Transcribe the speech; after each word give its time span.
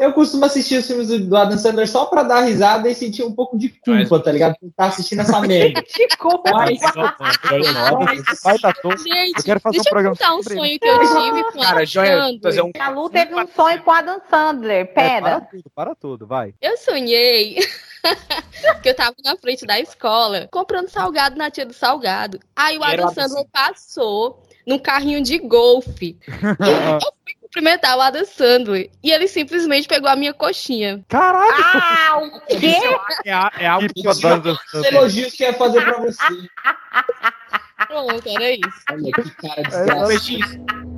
eu 0.00 0.12
costumo 0.12 0.44
assistir 0.44 0.78
os 0.78 0.86
filmes 0.86 1.08
do, 1.08 1.36
Adam 1.36 1.58
Sandler 1.58 1.88
só 1.88 2.06
pra 2.06 2.22
dar 2.22 2.40
risada 2.42 2.88
e 2.88 2.94
sentir 2.94 3.22
um 3.22 3.32
pouco 3.32 3.58
de 3.58 3.68
culpa, 3.68 4.20
tá 4.20 4.32
ligado? 4.32 4.56
Por 4.58 4.68
estar 4.68 4.86
assistindo 4.86 5.20
essa 5.20 5.40
merda. 5.40 5.82
Que 5.82 6.08
culpa. 6.16 6.50
Mas, 6.52 6.80
Vai 8.42 8.58
todo. 8.82 8.96
Gente, 8.98 9.38
Eu 9.38 9.44
quero 9.44 9.60
fazer 9.60 9.78
um 9.78 9.82
deixa 9.82 9.90
programa 9.90 10.14
eu 10.14 10.18
contar 10.18 10.36
um 10.36 10.42
sonho 10.42 10.78
que 10.78 10.86
eu 10.86 11.00
tive 11.00 11.52
com 11.52 11.60
Cara, 11.60 11.80
a 11.80 11.84
joia, 11.84 12.38
fazer 12.42 12.62
um. 12.62 12.72
A 12.78 12.88
Lu 12.90 13.10
teve 13.10 13.34
um 13.34 13.46
sonho 13.46 13.82
com 13.82 13.90
a 13.90 13.98
Adam 13.98 14.20
Sandler. 14.28 14.76
É, 14.76 14.84
para 14.84 15.02
Pera. 15.02 15.40
tudo, 15.50 15.70
para 15.74 15.94
tudo, 15.94 16.26
vai. 16.26 16.54
Eu 16.60 16.76
sonhei 16.76 17.56
que 18.82 18.88
eu 18.88 18.94
tava 18.94 19.16
na 19.24 19.36
frente 19.36 19.66
da 19.66 19.80
escola 19.80 20.48
comprando 20.50 20.88
salgado 20.88 21.36
na 21.36 21.50
tia 21.50 21.66
do 21.66 21.72
salgado. 21.72 22.38
Aí 22.54 22.76
o 22.76 22.80
o 22.80 22.84
Adam 22.84 23.08
Adam 23.08 23.14
Sandler 23.14 23.46
passou 23.52 24.42
num 24.66 24.78
carrinho 24.78 25.22
de 25.22 25.38
golfe. 25.38 26.18
E 26.26 27.04
eu 27.04 27.12
fui 27.24 27.34
cumprimentar 27.46 27.96
o 27.96 28.00
Adam 28.00 28.24
Sandler. 28.24 28.90
E 29.02 29.10
ele 29.10 29.26
simplesmente 29.28 29.88
pegou 29.88 30.08
a 30.10 30.16
minha 30.16 30.34
coxinha. 30.34 31.04
Caralho! 31.08 31.54
Ah, 31.58 32.18
o 32.22 32.40
quê? 32.58 32.76
É, 33.24 33.32
a- 33.32 33.52
é 33.58 33.66
algo 33.66 33.88
Que 33.94 34.02
foda. 34.14 34.58
os 34.74 34.84
elogios 34.84 35.32
que 35.32 35.42
ia 35.44 35.52
fazer 35.54 35.82
pra 35.82 35.98
você. 35.98 36.24
Pronto, 37.86 38.28
era 38.28 38.50
isso. 38.52 38.82
Olha 38.90 39.12
que 39.12 39.30
cara 39.36 39.62
de 39.62 39.74
É, 39.74 40.95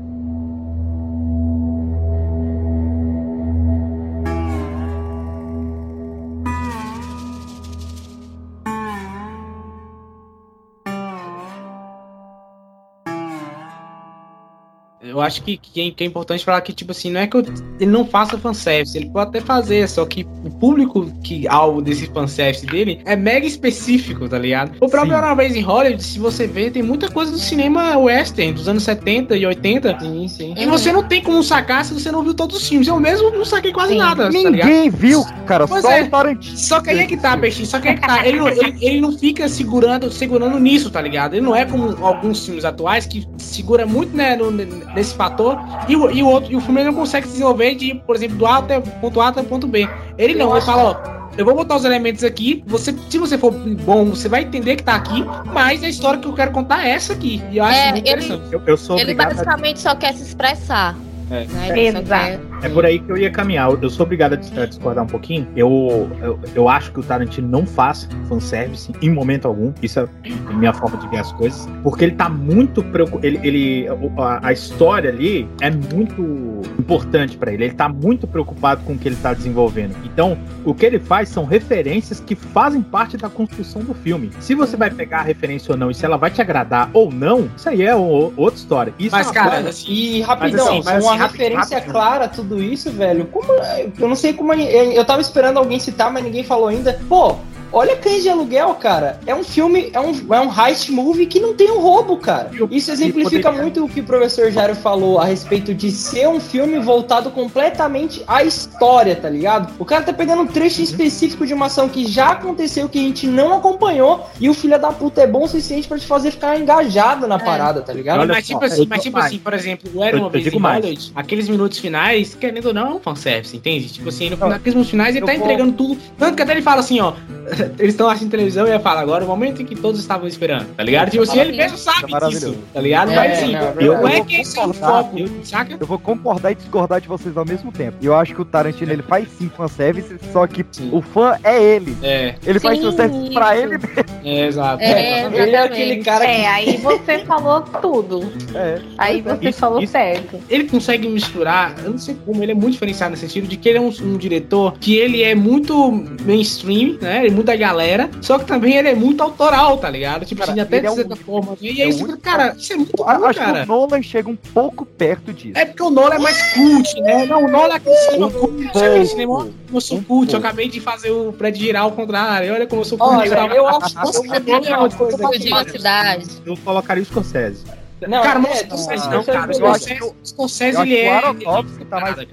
Eu 15.18 15.22
acho 15.22 15.42
que, 15.42 15.56
que, 15.56 15.80
é, 16.00 16.04
importante 16.06 16.44
falar 16.44 16.60
que, 16.60 16.72
tipo 16.72 16.92
assim, 16.92 17.10
não 17.10 17.20
é 17.20 17.26
que 17.26 17.36
eu- 17.36 17.44
ele 17.80 17.90
não 17.90 18.04
faça 18.06 18.38
fanservice, 18.38 18.96
ele 18.96 19.10
pode 19.10 19.28
até 19.30 19.40
fazer, 19.40 19.88
só 19.88 20.04
que 20.06 20.26
o 20.44 20.50
público 20.50 21.10
que 21.22 21.46
alvo 21.48 21.82
desse 21.82 22.06
fanservice 22.06 22.64
dele 22.66 23.00
é 23.04 23.16
mega 23.16 23.46
específico, 23.46 24.28
tá 24.28 24.38
ligado? 24.38 24.72
O 24.80 24.88
próprio 24.88 25.14
Sim. 25.16 25.22
Uma 25.22 25.34
Vez 25.34 25.54
em 25.56 25.60
Hollywood, 25.60 26.02
se 26.02 26.18
você 26.18 26.46
ver, 26.46 26.70
tem 26.72 26.82
muita 26.82 27.10
coisa 27.10 27.30
do 27.32 27.38
cinema 27.38 27.96
western, 27.98 28.52
dos 28.52 28.68
anos 28.68 28.82
70 28.82 29.36
e 29.36 29.44
80, 29.46 29.98
Sim, 30.00 30.28
sim. 30.28 30.54
e 30.56 30.66
você 30.66 30.92
não 30.92 31.02
tem 31.02 31.22
como 31.22 31.42
sacar 31.42 31.84
se 31.84 31.92
você 31.94 32.10
não 32.10 32.22
viu 32.22 32.34
todos 32.34 32.56
os 32.56 32.68
filmes. 32.68 32.88
Eu 32.88 32.98
mesmo 32.98 33.30
não 33.30 33.44
saquei 33.44 33.72
quase 33.72 33.92
Sim. 33.92 33.98
nada, 33.98 34.24
tá? 34.24 34.30
Ninguém 34.30 34.88
viu, 34.90 35.24
cara, 35.46 35.66
Pois 35.66 35.82
só 35.82 35.90
é. 35.92 36.02
o 36.02 36.10
Tarantino. 36.10 36.56
Só 36.56 36.80
que 36.80 36.90
aí 36.90 36.98
é 37.00 37.06
que 37.06 37.16
tá, 37.16 37.36
Peixinho, 37.36 37.66
só 37.66 37.78
que 37.80 37.88
aí 37.88 37.94
é 37.94 37.96
que 37.98 38.06
tá. 38.06 38.26
Ele, 38.26 38.38
não- 38.38 38.48
ele, 38.48 38.74
ele 38.80 39.00
não 39.00 39.12
fica 39.16 39.48
segurando, 39.48 40.10
segurando 40.10 40.58
nisso, 40.58 40.90
tá 40.90 41.00
ligado? 41.00 41.34
Ele 41.34 41.44
não 41.44 41.54
é 41.54 41.64
como 41.64 41.96
alguns 42.04 42.44
filmes 42.44 42.64
atuais 42.64 43.06
que 43.06 43.26
segura 43.38 43.86
muito 43.86 44.16
né, 44.16 44.34
no- 44.36 44.50
nesse 44.50 45.07
fator 45.14 45.58
e 45.88 45.96
o, 45.96 46.10
e 46.10 46.22
o 46.22 46.26
outro, 46.28 46.52
e 46.52 46.56
o 46.56 46.60
filme 46.60 46.82
não 46.84 46.94
consegue 46.94 47.26
se 47.26 47.32
desenvolver 47.32 47.74
de, 47.74 47.94
por 48.06 48.16
exemplo, 48.16 48.36
do 48.36 48.46
A 48.46 48.58
até 48.58 48.80
ponto 48.80 49.20
A 49.20 49.28
até 49.28 49.42
ponto 49.42 49.66
B. 49.66 49.88
Ele 50.16 50.34
não, 50.34 50.52
ele 50.56 50.64
fala, 50.64 50.82
ó. 51.14 51.18
Eu 51.36 51.44
vou 51.44 51.54
botar 51.54 51.76
os 51.76 51.84
elementos 51.84 52.24
aqui. 52.24 52.64
Você, 52.66 52.92
se 53.08 53.16
você 53.16 53.38
for 53.38 53.52
bom, 53.52 54.06
você 54.06 54.28
vai 54.28 54.42
entender 54.42 54.74
que 54.74 54.82
tá 54.82 54.96
aqui. 54.96 55.24
Mas 55.52 55.84
a 55.84 55.88
história 55.88 56.18
que 56.18 56.26
eu 56.26 56.32
quero 56.32 56.50
contar 56.50 56.84
é 56.84 56.90
essa 56.90 57.12
aqui. 57.12 57.40
E 57.52 57.58
eu 57.58 57.64
acho 57.64 57.78
É, 57.78 57.92
muito 57.92 58.08
ele- 58.08 58.24
interessante. 58.24 58.52
Eu, 58.52 58.60
eu 58.66 58.76
sou 58.76 58.96
Ele 58.96 59.12
obrigado 59.12 59.26
a 59.30 59.34
basicamente 59.34 59.78
só 59.78 59.94
quer 59.94 60.14
se 60.14 60.22
expressar. 60.24 60.96
É. 61.30 61.44
Né? 61.44 61.78
Ele 61.78 61.92
só 61.92 61.98
Exato. 61.98 62.47
É 62.62 62.68
por 62.68 62.84
aí 62.84 62.98
que 62.98 63.10
eu 63.10 63.16
ia 63.16 63.30
caminhar. 63.30 63.70
Eu 63.80 63.88
sou 63.90 64.04
obrigado 64.04 64.32
a 64.32 64.36
dis- 64.36 64.56
a 64.58 64.66
discordar 64.66 65.04
um 65.04 65.06
pouquinho. 65.06 65.46
Eu, 65.54 66.10
eu, 66.20 66.40
eu 66.54 66.68
acho 66.68 66.90
que 66.92 66.98
o 67.00 67.02
Tarantino 67.02 67.46
não 67.48 67.64
faz 67.64 68.08
fanservice 68.28 68.92
em 69.00 69.10
momento 69.10 69.46
algum. 69.46 69.72
Isso 69.82 70.00
é 70.00 70.08
a 70.48 70.52
minha 70.52 70.72
forma 70.72 70.96
de 70.98 71.06
ver 71.08 71.18
as 71.18 71.30
coisas. 71.32 71.68
Porque 71.82 72.04
ele 72.04 72.14
tá 72.16 72.28
muito 72.28 72.82
preocupado. 72.82 73.24
Ele, 73.26 73.38
ele, 73.46 73.86
a, 74.18 74.48
a 74.48 74.52
história 74.52 75.10
ali 75.10 75.48
é 75.60 75.70
muito 75.70 76.62
importante 76.78 77.36
pra 77.36 77.52
ele. 77.52 77.64
Ele 77.64 77.74
tá 77.74 77.88
muito 77.88 78.26
preocupado 78.26 78.82
com 78.84 78.94
o 78.94 78.98
que 78.98 79.08
ele 79.08 79.16
tá 79.16 79.32
desenvolvendo. 79.32 79.94
Então, 80.04 80.36
o 80.64 80.74
que 80.74 80.84
ele 80.84 80.98
faz 80.98 81.28
são 81.28 81.44
referências 81.44 82.18
que 82.20 82.34
fazem 82.34 82.82
parte 82.82 83.16
da 83.16 83.28
construção 83.28 83.82
do 83.82 83.94
filme. 83.94 84.30
Se 84.40 84.54
você 84.54 84.76
vai 84.76 84.90
pegar 84.90 85.20
a 85.20 85.22
referência 85.22 85.72
ou 85.72 85.78
não 85.78 85.90
e 85.90 85.94
se 85.94 86.04
ela 86.04 86.16
vai 86.16 86.30
te 86.30 86.40
agradar 86.40 86.90
ou 86.92 87.10
não, 87.12 87.48
isso 87.56 87.68
aí 87.68 87.82
é 87.82 87.94
o- 87.94 88.32
outra 88.36 88.58
história. 88.58 88.94
Isso 88.98 89.14
Mas, 89.14 89.28
é 89.28 89.32
cara, 89.32 89.58
assim, 89.68 89.90
E 89.92 90.20
rapidão, 90.22 90.68
assim, 90.68 90.82
mas 90.84 91.04
uma 91.04 91.12
assim, 91.14 91.22
referência 91.22 91.76
rápido. 91.78 91.92
clara 91.92 92.24
a 92.24 92.28
tudo 92.48 92.62
isso, 92.62 92.90
velho. 92.90 93.26
Como 93.26 93.52
eu 93.52 94.08
não 94.08 94.16
sei 94.16 94.32
como 94.32 94.52
eu, 94.54 95.04
tava 95.04 95.20
esperando 95.20 95.58
alguém 95.58 95.78
citar, 95.78 96.10
mas 96.10 96.24
ninguém 96.24 96.42
falou 96.42 96.68
ainda. 96.68 96.98
Pô, 97.08 97.36
olha 97.72 97.96
Cães 97.96 98.22
de 98.22 98.28
Aluguel, 98.28 98.74
cara. 98.74 99.18
É 99.26 99.34
um 99.34 99.44
filme, 99.44 99.90
é 99.92 100.00
um, 100.00 100.12
é 100.34 100.40
um 100.40 100.50
heist 100.66 100.90
movie 100.90 101.26
que 101.26 101.40
não 101.40 101.54
tem 101.54 101.70
um 101.70 101.80
roubo, 101.80 102.16
cara. 102.16 102.50
Isso 102.70 102.90
exemplifica 102.90 103.42
poderia- 103.48 103.62
muito 103.62 103.84
o 103.84 103.88
que 103.88 104.00
o 104.00 104.04
professor 104.04 104.50
Jairo 104.50 104.74
falou 104.74 105.18
a 105.18 105.24
respeito 105.24 105.74
de 105.74 105.90
ser 105.90 106.28
um 106.28 106.40
filme 106.40 106.78
voltado 106.78 107.30
completamente 107.30 108.22
à 108.26 108.42
história, 108.44 109.14
tá 109.16 109.28
ligado? 109.28 109.72
O 109.78 109.84
cara 109.84 110.02
tá 110.02 110.12
pegando 110.12 110.42
um 110.42 110.46
trecho 110.46 110.82
específico 110.82 111.46
de 111.46 111.54
uma 111.54 111.66
ação 111.66 111.88
que 111.88 112.06
já 112.06 112.30
aconteceu, 112.30 112.88
que 112.88 112.98
a 112.98 113.02
gente 113.02 113.26
não 113.26 113.56
acompanhou, 113.56 114.26
e 114.40 114.48
o 114.48 114.54
filho 114.54 114.78
da 114.78 114.92
puta 114.92 115.22
é 115.22 115.26
bom 115.26 115.44
o 115.44 115.48
suficiente 115.48 115.88
pra 115.88 115.98
te 115.98 116.06
fazer 116.06 116.30
ficar 116.30 116.58
engajado 116.58 117.26
na 117.26 117.38
parada, 117.38 117.80
tá 117.82 117.92
ligado? 117.92 118.20
Olha 118.20 118.34
mas 118.34 118.46
só, 118.46 118.54
tipo 118.54 118.64
assim, 118.64 118.86
mas 118.88 119.02
tipo 119.02 119.18
assim, 119.18 119.38
por 119.38 119.54
exemplo, 119.54 119.90
o 119.94 120.02
Era 120.02 120.16
uma 120.18 120.28
vez 120.28 120.46
em. 120.46 120.58
Hollywood, 120.58 121.12
aqueles 121.14 121.48
minutos 121.48 121.78
finais, 121.78 122.34
querendo 122.34 122.66
ou 122.66 122.74
não, 122.74 122.92
é 122.92 122.94
um 122.94 123.00
fanservice, 123.00 123.56
entende? 123.56 123.88
Tipo 123.88 124.08
assim, 124.08 124.30
no, 124.30 124.36
naqueles 124.36 124.74
minutos 124.74 124.90
finais 124.90 125.14
ele 125.16 125.24
tá 125.26 125.34
entregando 125.34 125.72
tudo. 125.72 125.98
Tanto 126.18 126.36
que 126.36 126.42
até 126.42 126.52
ele 126.52 126.62
fala 126.62 126.80
assim, 126.80 127.00
ó. 127.00 127.12
Eles 127.78 127.94
estão 127.94 128.08
assistindo 128.08 128.30
televisão 128.30 128.66
e 128.66 128.70
ele 128.70 128.78
fala 128.78 129.00
agora, 129.00 129.24
o 129.24 129.28
momento 129.28 129.62
em 129.62 129.64
que 129.64 129.74
todos 129.74 130.00
estavam 130.00 130.26
esperando, 130.26 130.66
tá 130.76 130.82
ligado? 130.82 131.10
Tipo 131.10 131.22
assim, 131.24 131.40
ele 131.40 131.56
mesmo 131.56 131.76
sabe 131.78 132.04
É 132.04 132.08
maravilhoso. 132.08 132.50
disso, 132.50 132.62
tá 132.72 132.80
ligado? 132.80 133.10
É, 133.12 133.16
Mas 133.16 133.32
assim, 133.38 133.52
não, 133.52 133.58
é 133.60 133.64
não, 133.64 133.72
verdade. 133.74 133.84
é 133.84 133.88
Eu 133.88 133.94
que 134.24 134.32
vou 134.34 134.40
esse 134.42 134.58
é 134.58 134.62
o 134.62 134.64
concordar, 134.66 135.02
foco, 135.04 135.18
eu- 135.18 135.28
saca? 135.44 135.76
Eu 135.80 135.86
vou 135.86 135.98
concordar 135.98 136.52
e 136.52 136.54
discordar 136.54 137.00
de 137.00 137.08
vocês 137.08 137.36
ao 137.36 137.44
mesmo 137.44 137.72
tempo. 137.72 137.96
E 138.00 138.06
eu 138.06 138.14
acho 138.14 138.34
que 138.34 138.40
o 138.40 138.44
Tarantino 138.44 138.92
ele 138.92 139.02
faz 139.02 139.28
sim 139.38 139.50
fanservice, 139.56 140.16
só 140.32 140.46
que 140.46 140.64
Sim. 140.70 140.90
o 140.92 141.00
fã 141.02 141.36
é 141.42 141.62
ele. 141.62 141.96
É, 142.02 142.34
Ele 142.44 142.60
faz 142.60 142.78
fanservice 142.80 143.30
pra 143.32 143.56
ele 143.56 143.78
mesmo. 143.78 143.88
é, 144.24 144.46
exato. 144.46 144.82
É, 144.82 145.18
exatamente. 145.20 145.42
Ele 145.42 145.56
é 145.56 145.62
aquele 145.62 145.96
cara 146.04 146.24
que 146.24 146.30
É, 146.30 146.48
aí 146.48 146.76
você 146.78 147.18
falou 147.20 147.60
tudo. 147.62 148.20
É. 148.54 148.80
Aí 148.96 149.20
você 149.22 149.48
Isso- 149.50 149.58
falou 149.58 149.82
isso- 149.82 149.92
certo. 149.92 150.38
ele 150.48 150.64
consegue 150.64 151.08
misturar, 151.08 151.74
eu 151.84 151.90
não 151.90 151.98
sei 151.98 152.16
como, 152.24 152.42
ele 152.42 152.52
é 152.52 152.54
muito 152.54 152.72
diferenciado 152.72 153.10
nesse 153.12 153.26
sentido 153.26 153.46
de 153.48 153.56
que 153.56 153.68
ele 153.68 153.78
é 153.78 153.80
um, 153.80 153.88
um 154.02 154.16
diretor 154.16 154.74
que 154.80 154.96
ele 154.96 155.22
é 155.22 155.34
muito 155.34 155.90
mainstream, 156.24 156.96
né? 157.00 157.18
Ele 157.20 157.28
é 157.28 157.30
muito 157.30 157.47
da 157.48 157.56
galera, 157.56 158.10
só 158.20 158.38
que 158.38 158.44
também 158.44 158.76
ele 158.76 158.88
é 158.88 158.94
muito 158.94 159.22
autoral, 159.22 159.78
tá 159.78 159.88
ligado? 159.90 160.24
Tipo 160.26 160.40
Cara, 160.40 160.52
assim, 160.52 160.60
até 160.60 160.80
de 160.80 160.86
é 160.86 160.90
um- 160.90 160.94
certa 160.94 161.16
forma. 161.16 161.56
E 161.60 161.80
é 161.80 161.84
aí 161.84 161.88
um 161.88 161.92
você 161.96 162.04
muito- 162.04 162.18
cara, 162.18 162.54
isso 162.56 162.72
é 162.72 162.76
muito 162.76 162.92
Eu 162.92 163.04
bom, 163.04 163.10
acho 163.26 163.38
que 163.38 163.44
cara. 163.44 163.62
o 163.62 163.66
Nolan 163.66 164.02
chega 164.02 164.28
um 164.30 164.36
pouco 164.36 164.84
perto 164.84 165.32
disso. 165.32 165.58
É 165.58 165.64
porque 165.64 165.82
o 165.82 165.90
Nolan 165.90 166.16
é 166.16 166.18
mais 166.18 166.52
cult, 166.54 167.00
né? 167.00 167.24
Não, 167.26 167.44
o 167.44 167.48
Nolan 167.48 167.72
é 167.72 167.76
aquele 167.76 167.96
cinema 167.96 168.30
cult. 168.30 168.72
Sabe 168.72 168.86
aquele 168.86 169.06
cinema? 169.06 169.48
Eu 169.72 169.80
sou 169.80 169.98
Um 169.98 170.02
cult, 170.02 170.32
eu 170.32 170.38
acabei 170.38 170.68
de 170.68 170.80
fazer 170.80 171.10
o 171.10 171.32
prédio 171.32 171.60
girar 171.62 171.82
ao 171.82 171.92
contrário. 171.92 172.52
Olha 172.52 172.66
como 172.66 172.82
eu 172.82 172.84
sou 172.84 172.98
cult. 172.98 173.16
Olha, 173.16 173.30
tal. 173.34 173.48
eu 173.50 173.66
acho 173.68 173.94
que 173.94 173.98
é 173.98 174.70
é 174.70 174.76
uma 174.76 174.90
coisa 174.90 175.18
Eu. 175.26 176.28
Eu 176.46 176.56
colocaria 176.58 177.02
o 177.02 177.06
Scorsese. 177.06 177.64
Não, 178.06 178.22
Cara, 178.22 178.38
é, 178.38 178.42
não, 178.42 178.54
Scorsese 178.54 179.10
não, 179.10 179.24
cara. 179.24 179.46
Eu 179.50 179.54
Scorsese, 179.54 180.02
o 180.02 180.14
Scorsese, 180.24 180.76
Eu 180.76 180.82
acho 180.82 180.90
ele 180.92 181.00
que 181.00 181.06
o 181.06 181.08
é... 181.08 181.16
Aronofsky 181.16 181.84
tá 181.86 182.00
mais 182.00 182.16
Nada, 182.16 182.26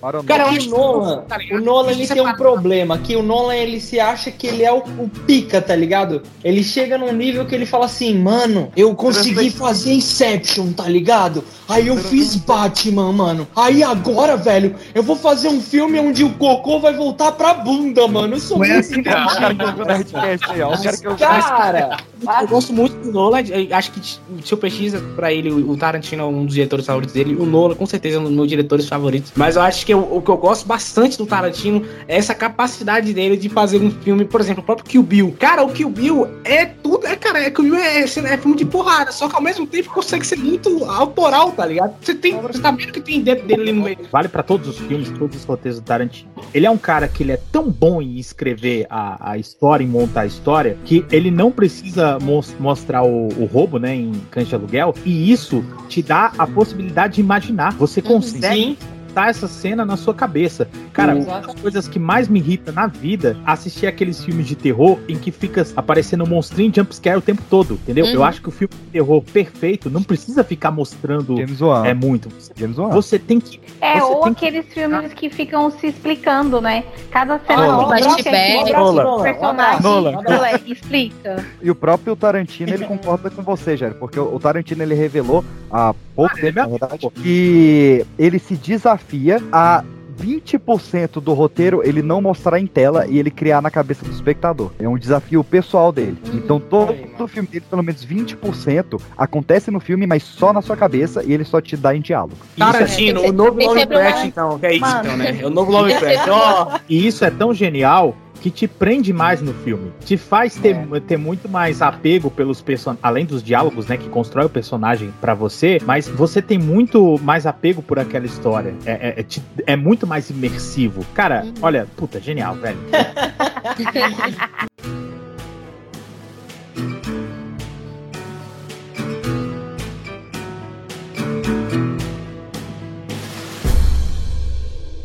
cara. 0.00 0.22
perto. 0.22 0.32
Aronofsky. 0.32 0.38
Cara, 0.38 0.54
eu 0.54 0.62
o 0.62 0.70
Nolan, 0.70 1.22
tá 1.22 1.38
o 1.50 1.60
Nolan 1.60 1.90
ele 1.92 2.04
é 2.04 2.06
tem 2.06 2.22
um 2.22 2.32
problema, 2.34 2.98
que 2.98 3.16
o 3.16 3.22
Nolan 3.22 3.54
ele 3.54 3.80
se 3.80 4.00
acha 4.00 4.30
que 4.30 4.46
ele 4.46 4.64
é 4.64 4.72
o, 4.72 4.78
o 4.78 5.08
pica, 5.26 5.60
tá 5.60 5.74
ligado? 5.74 6.22
Ele 6.42 6.62
chega 6.62 6.96
num 6.98 7.12
nível 7.12 7.46
que 7.46 7.54
ele 7.54 7.66
fala 7.66 7.86
assim, 7.86 8.18
mano, 8.18 8.72
eu 8.76 8.94
consegui 8.94 9.50
fazer 9.50 9.92
Inception, 9.92 10.72
tá 10.72 10.84
ligado? 10.84 11.44
Aí 11.68 11.86
eu 11.86 11.96
fiz 11.96 12.34
Batman, 12.34 13.12
mano. 13.12 13.46
Aí 13.54 13.82
agora, 13.82 14.36
velho, 14.36 14.74
eu 14.92 15.02
vou 15.02 15.14
fazer 15.14 15.48
um 15.48 15.60
filme 15.60 16.00
onde 16.00 16.24
o 16.24 16.30
cocô 16.30 16.80
vai 16.80 16.92
voltar 16.92 17.32
pra 17.32 17.54
bunda, 17.54 18.08
mano. 18.08 18.34
Eu 18.34 18.40
sou 18.40 18.58
Não 18.58 18.64
é 18.64 18.72
muito 18.72 18.80
assim, 18.80 19.00
O 19.00 19.04
cara 19.04 19.54
que 19.54 19.64
ouviu 19.64 19.84
o 19.84 19.86
Nerdcast 19.86 20.50
aí, 20.50 20.62
ó. 20.62 20.74
O 20.74 20.82
cara 20.82 20.96
que 20.96 21.16
Cara, 21.16 21.96
Eu 22.42 22.48
gosto 22.48 22.72
muito 22.72 22.96
do 22.96 23.12
Nolan. 23.12 23.38
Acho 23.72 23.92
que 23.92 24.00
se 24.00 24.52
eu 24.52 24.58
pesquisa 24.58 25.00
pra 25.14 25.32
ele, 25.32 25.50
o 25.50 25.76
Tarantino 25.76 26.22
é 26.22 26.26
um 26.26 26.44
dos 26.44 26.54
diretores 26.54 26.86
favoritos 26.86 27.14
dele. 27.14 27.36
O 27.36 27.46
Nolan, 27.46 27.76
com 27.76 27.86
certeza, 27.86 28.16
é 28.16 28.20
um 28.20 28.24
dos 28.24 28.32
meus 28.32 28.48
diretores 28.48 28.88
favoritos. 28.88 29.32
Mas 29.36 29.54
eu 29.54 29.62
acho 29.62 29.86
que 29.86 29.89
eu- 29.92 30.16
o 30.16 30.20
que 30.22 30.30
eu 30.30 30.36
gosto 30.36 30.66
bastante 30.66 31.16
do 31.18 31.26
Tarantino 31.26 31.84
é 32.08 32.16
essa 32.16 32.34
capacidade 32.34 33.12
dele 33.12 33.36
de 33.36 33.48
fazer 33.48 33.78
um 33.80 33.90
filme, 33.90 34.24
por 34.24 34.40
exemplo, 34.40 34.62
o 34.62 34.66
próprio 34.66 34.86
Kill 34.86 35.02
Bill. 35.02 35.36
Cara, 35.38 35.62
o 35.62 35.72
Kill 35.72 35.90
Bill 35.90 36.26
é 36.44 36.66
tudo. 36.66 37.06
É, 37.06 37.16
cara, 37.16 37.40
é, 37.40 37.50
Kill 37.50 37.64
Bill 37.64 37.76
é, 37.76 38.00
é, 38.00 38.02
é 38.04 38.36
filme 38.38 38.56
de 38.56 38.64
porrada, 38.64 39.12
só 39.12 39.28
que 39.28 39.34
ao 39.34 39.42
mesmo 39.42 39.66
tempo 39.66 39.90
consegue 39.90 40.26
ser 40.26 40.36
muito 40.38 40.84
autoral, 40.84 41.52
tá 41.52 41.66
ligado? 41.66 41.94
Você 42.00 42.14
tem. 42.14 42.38
Você 42.40 42.60
tá 42.60 42.70
vendo 42.70 42.92
que 42.92 43.00
tem 43.00 43.20
dentro 43.20 43.46
dele 43.46 43.62
ali 43.62 43.72
no 43.72 43.82
meio. 43.82 43.98
Vale 44.10 44.28
pra 44.28 44.42
todos 44.42 44.68
os 44.68 44.78
filmes, 44.78 45.10
todos 45.10 45.36
os 45.38 45.44
roteiros 45.44 45.80
do 45.80 45.84
Tarantino. 45.84 46.30
Ele 46.52 46.66
é 46.66 46.70
um 46.70 46.78
cara 46.78 47.08
que 47.08 47.22
ele 47.22 47.32
é 47.32 47.40
tão 47.52 47.70
bom 47.70 48.00
em 48.02 48.18
escrever 48.18 48.86
a, 48.90 49.32
a 49.32 49.38
história, 49.38 49.84
em 49.84 49.86
montar 49.88 50.22
a 50.22 50.26
história, 50.26 50.76
que 50.84 51.04
ele 51.10 51.30
não 51.30 51.50
precisa 51.50 52.18
mos- 52.20 52.54
mostrar 52.58 53.02
o, 53.02 53.28
o 53.28 53.44
roubo, 53.46 53.78
né, 53.78 53.94
em 53.94 54.12
Cães 54.30 54.48
de 54.48 54.54
Aluguel, 54.54 54.94
e 55.04 55.30
isso 55.30 55.64
te 55.88 56.02
dá 56.02 56.32
a 56.38 56.46
possibilidade 56.46 57.14
de 57.14 57.20
imaginar. 57.20 57.72
Você 57.74 58.02
consegue 58.02 58.54
sim. 58.54 58.76
Botar 59.10 59.28
essa 59.28 59.48
cena 59.48 59.84
na 59.84 59.96
sua 59.96 60.14
cabeça. 60.14 60.68
Cara, 60.92 61.14
uma 61.14 61.40
das 61.40 61.54
coisas 61.56 61.88
que 61.88 61.98
mais 61.98 62.28
me 62.28 62.38
irrita 62.38 62.70
na 62.72 62.86
vida 62.86 63.36
é 63.46 63.50
assistir 63.50 63.86
aqueles 63.86 64.24
filmes 64.24 64.46
de 64.46 64.54
terror 64.54 64.98
em 65.08 65.16
que 65.18 65.30
fica 65.32 65.66
aparecendo 65.76 66.24
um 66.24 66.28
monstrinho 66.28 66.72
jumpscare 66.74 67.18
o 67.18 67.20
tempo 67.20 67.42
todo, 67.50 67.74
entendeu? 67.74 68.06
Uhum. 68.06 68.12
Eu 68.12 68.24
acho 68.24 68.40
que 68.40 68.48
o 68.48 68.52
filme 68.52 68.72
de 68.72 68.90
terror 68.92 69.22
perfeito 69.22 69.90
não 69.90 70.02
precisa 70.02 70.44
ficar 70.44 70.70
mostrando 70.70 71.36
James 71.36 71.60
Wan. 71.60 71.86
é 71.86 71.92
muito. 71.94 72.28
James 72.56 72.78
Wan. 72.78 72.90
Você 72.90 73.18
tem 73.18 73.40
que. 73.40 73.60
É, 73.80 74.02
ou 74.02 74.22
tem 74.22 74.34
que- 74.34 74.46
aqueles 74.46 74.72
filmes 74.72 75.12
que 75.12 75.28
ficam 75.28 75.70
se 75.70 75.88
explicando, 75.88 76.60
né? 76.60 76.84
Cada 77.10 77.38
cena 77.40 77.64
Ah, 77.66 77.82
abraço, 77.82 78.04
flashback. 78.22 78.72
abraço. 78.74 79.22
personagem 79.22 79.82
Nolan. 79.82 80.12
Nolan, 80.22 80.50
explica. 80.66 81.44
E 81.60 81.70
o 81.70 81.74
próprio 81.74 82.14
Tarantino, 82.14 82.72
ele 82.72 82.84
concorda 82.86 83.30
com 83.30 83.42
você, 83.42 83.76
Jair, 83.76 83.94
porque 83.94 84.18
o 84.18 84.30
o 84.30 84.38
Tarantino, 84.38 84.82
ele 84.82 84.94
revelou 84.94 85.44
há 85.70 85.94
pouco 86.14 86.34
Ah, 86.34 86.38
ele 86.38 86.48
é 86.48 86.52
tempo, 86.52 86.58
na 86.60 86.66
meu 86.68 86.78
verdade, 86.78 87.10
que 87.22 88.04
ele 88.18 88.38
se 88.38 88.56
desafia 88.56 89.42
a 89.52 89.84
20% 90.20 91.20
do 91.20 91.32
roteiro 91.32 91.80
ele 91.82 92.02
não 92.02 92.20
mostrar 92.20 92.58
em 92.60 92.66
tela 92.66 93.06
e 93.06 93.18
ele 93.18 93.30
criar 93.30 93.62
na 93.62 93.70
cabeça 93.70 94.04
do 94.04 94.10
espectador. 94.10 94.70
É 94.78 94.86
um 94.88 94.98
desafio 94.98 95.42
pessoal 95.42 95.90
dele. 95.90 96.18
Então 96.34 96.60
todo 96.60 96.94
o 97.18 97.26
filme 97.26 97.48
dele, 97.48 97.64
pelo 97.68 97.82
menos 97.82 98.04
20%, 98.04 99.00
acontece 99.16 99.70
no 99.70 99.80
filme, 99.80 100.06
mas 100.06 100.22
só 100.22 100.52
na 100.52 100.60
sua 100.60 100.76
cabeça 100.76 101.22
e 101.24 101.32
ele 101.32 101.44
só 101.44 101.60
te 101.60 101.76
dá 101.76 101.94
em 101.96 102.00
diálogo. 102.02 102.36
Tarantino, 102.58 103.20
Isso 103.20 103.26
é- 103.26 103.30
o 103.30 103.32
novo 103.32 103.58
Lovecraft, 103.64 104.24
então. 104.26 104.58
Que 104.58 104.66
é 104.66 104.74
isso, 104.74 104.96
então, 105.00 105.16
né? 105.16 105.38
É 105.40 105.46
o 105.46 105.50
novo 105.50 105.72
Lovecraft. 105.72 106.28
Ó, 106.28 106.78
E 106.88 107.06
isso 107.06 107.24
é 107.24 107.30
tão 107.30 107.54
genial 107.54 108.14
que 108.40 108.50
te 108.50 108.66
prende 108.66 109.12
mais 109.12 109.40
no 109.42 109.52
filme. 109.52 109.92
Te 110.04 110.16
faz 110.16 110.54
ter, 110.56 110.74
É. 110.76 111.00
ter 111.00 111.16
muito 111.16 111.48
mais 111.48 111.82
apego 111.82 112.30
pelos 112.30 112.60
personagens, 112.62 113.04
além 113.04 113.24
dos 113.26 113.42
diálogos, 113.42 113.86
né, 113.86 113.96
que 113.96 114.08
constrói 114.08 114.46
o 114.46 114.50
personagem 114.50 115.12
pra 115.20 115.34
você, 115.34 115.78
mas 115.84 116.08
você 116.08 116.40
tem 116.40 116.58
muito 116.58 117.18
mais 117.22 117.46
apego 117.46 117.82
por 117.82 117.98
aquela 117.98 118.26
história. 118.26 118.74
É, 118.86 118.92
é- 118.92 119.20
é 119.20 119.22
te- 119.22 119.42
é 119.66 119.76
muito 119.76 120.06
mais 120.06 120.30
imersivo. 120.30 121.04
Cara, 121.14 121.42
Uhum. 121.44 121.54
olha, 121.62 121.86
puta, 121.96 122.20
genial, 122.20 122.54
velho. 122.56 122.78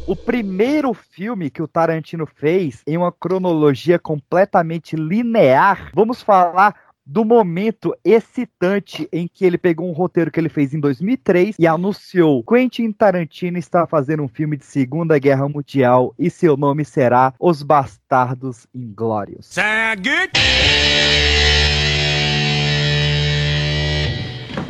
O 0.07 0.15
primeiro 0.15 0.93
filme 0.93 1.49
que 1.49 1.63
o 1.63 1.67
Tarantino 1.67 2.27
fez 2.27 2.83
em 2.85 2.95
uma 2.95 3.11
cronologia 3.11 3.97
completamente 3.97 4.95
linear, 4.95 5.89
vamos 5.95 6.21
falar 6.21 6.75
do 7.03 7.25
momento 7.25 7.95
excitante 8.03 9.09
em 9.11 9.27
que 9.27 9.43
ele 9.43 9.57
pegou 9.57 9.89
um 9.89 9.93
roteiro 9.93 10.29
que 10.29 10.39
ele 10.39 10.49
fez 10.49 10.75
em 10.75 10.79
2003 10.79 11.55
e 11.57 11.65
anunciou: 11.65 12.43
Quentin 12.43 12.91
Tarantino 12.91 13.57
está 13.57 13.87
fazendo 13.87 14.21
um 14.21 14.27
filme 14.27 14.57
de 14.57 14.65
Segunda 14.65 15.17
Guerra 15.17 15.49
Mundial 15.49 16.13
e 16.19 16.29
seu 16.29 16.55
nome 16.55 16.85
será 16.85 17.33
Os 17.39 17.63
Bastardos 17.63 18.67
Inglórios. 18.75 19.55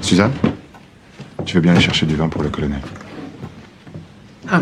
Suzanne 0.02 0.34
Tu 1.46 1.54
veux 1.54 1.62
bien 1.62 1.74
aller 1.74 1.82
chercher 1.82 2.06
du 2.06 2.16
vin 2.16 2.30
pour 2.30 2.42
le 2.42 2.50
colonel 2.50 2.82
Ah, 4.50 4.62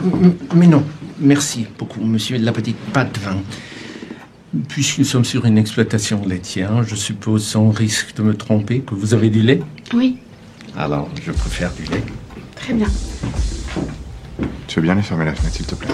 mais 0.55 0.67
non, 0.67 0.83
merci 1.19 1.67
beaucoup, 1.77 2.01
monsieur. 2.03 2.37
La 2.37 2.51
petite 2.51 2.77
pas 2.93 3.03
de 3.05 3.19
vin. 3.19 3.37
Puisque 4.69 4.99
nous 4.99 5.05
sommes 5.05 5.25
sur 5.25 5.45
une 5.45 5.57
exploitation 5.57 6.23
laitière, 6.25 6.83
je 6.83 6.95
suppose 6.95 7.43
sans 7.45 7.71
risque 7.71 8.15
de 8.15 8.21
me 8.21 8.35
tromper 8.35 8.81
que 8.81 8.93
vous 8.93 9.13
avez 9.15 9.29
du 9.31 9.41
lait? 9.41 9.61
Oui, 9.93 10.17
Alors, 10.77 11.09
je 11.23 11.31
préfère 11.31 11.73
du 11.73 11.83
lait. 11.85 12.03
très 12.55 12.73
bien. 12.73 12.87
Tu 14.67 14.75
veux 14.75 14.83
bien 14.83 14.93
aller 14.93 15.01
fermer 15.01 15.25
la 15.25 15.33
fenêtre, 15.33 15.55
s'il 15.55 15.65
te 15.65 15.75
plaît? 15.75 15.89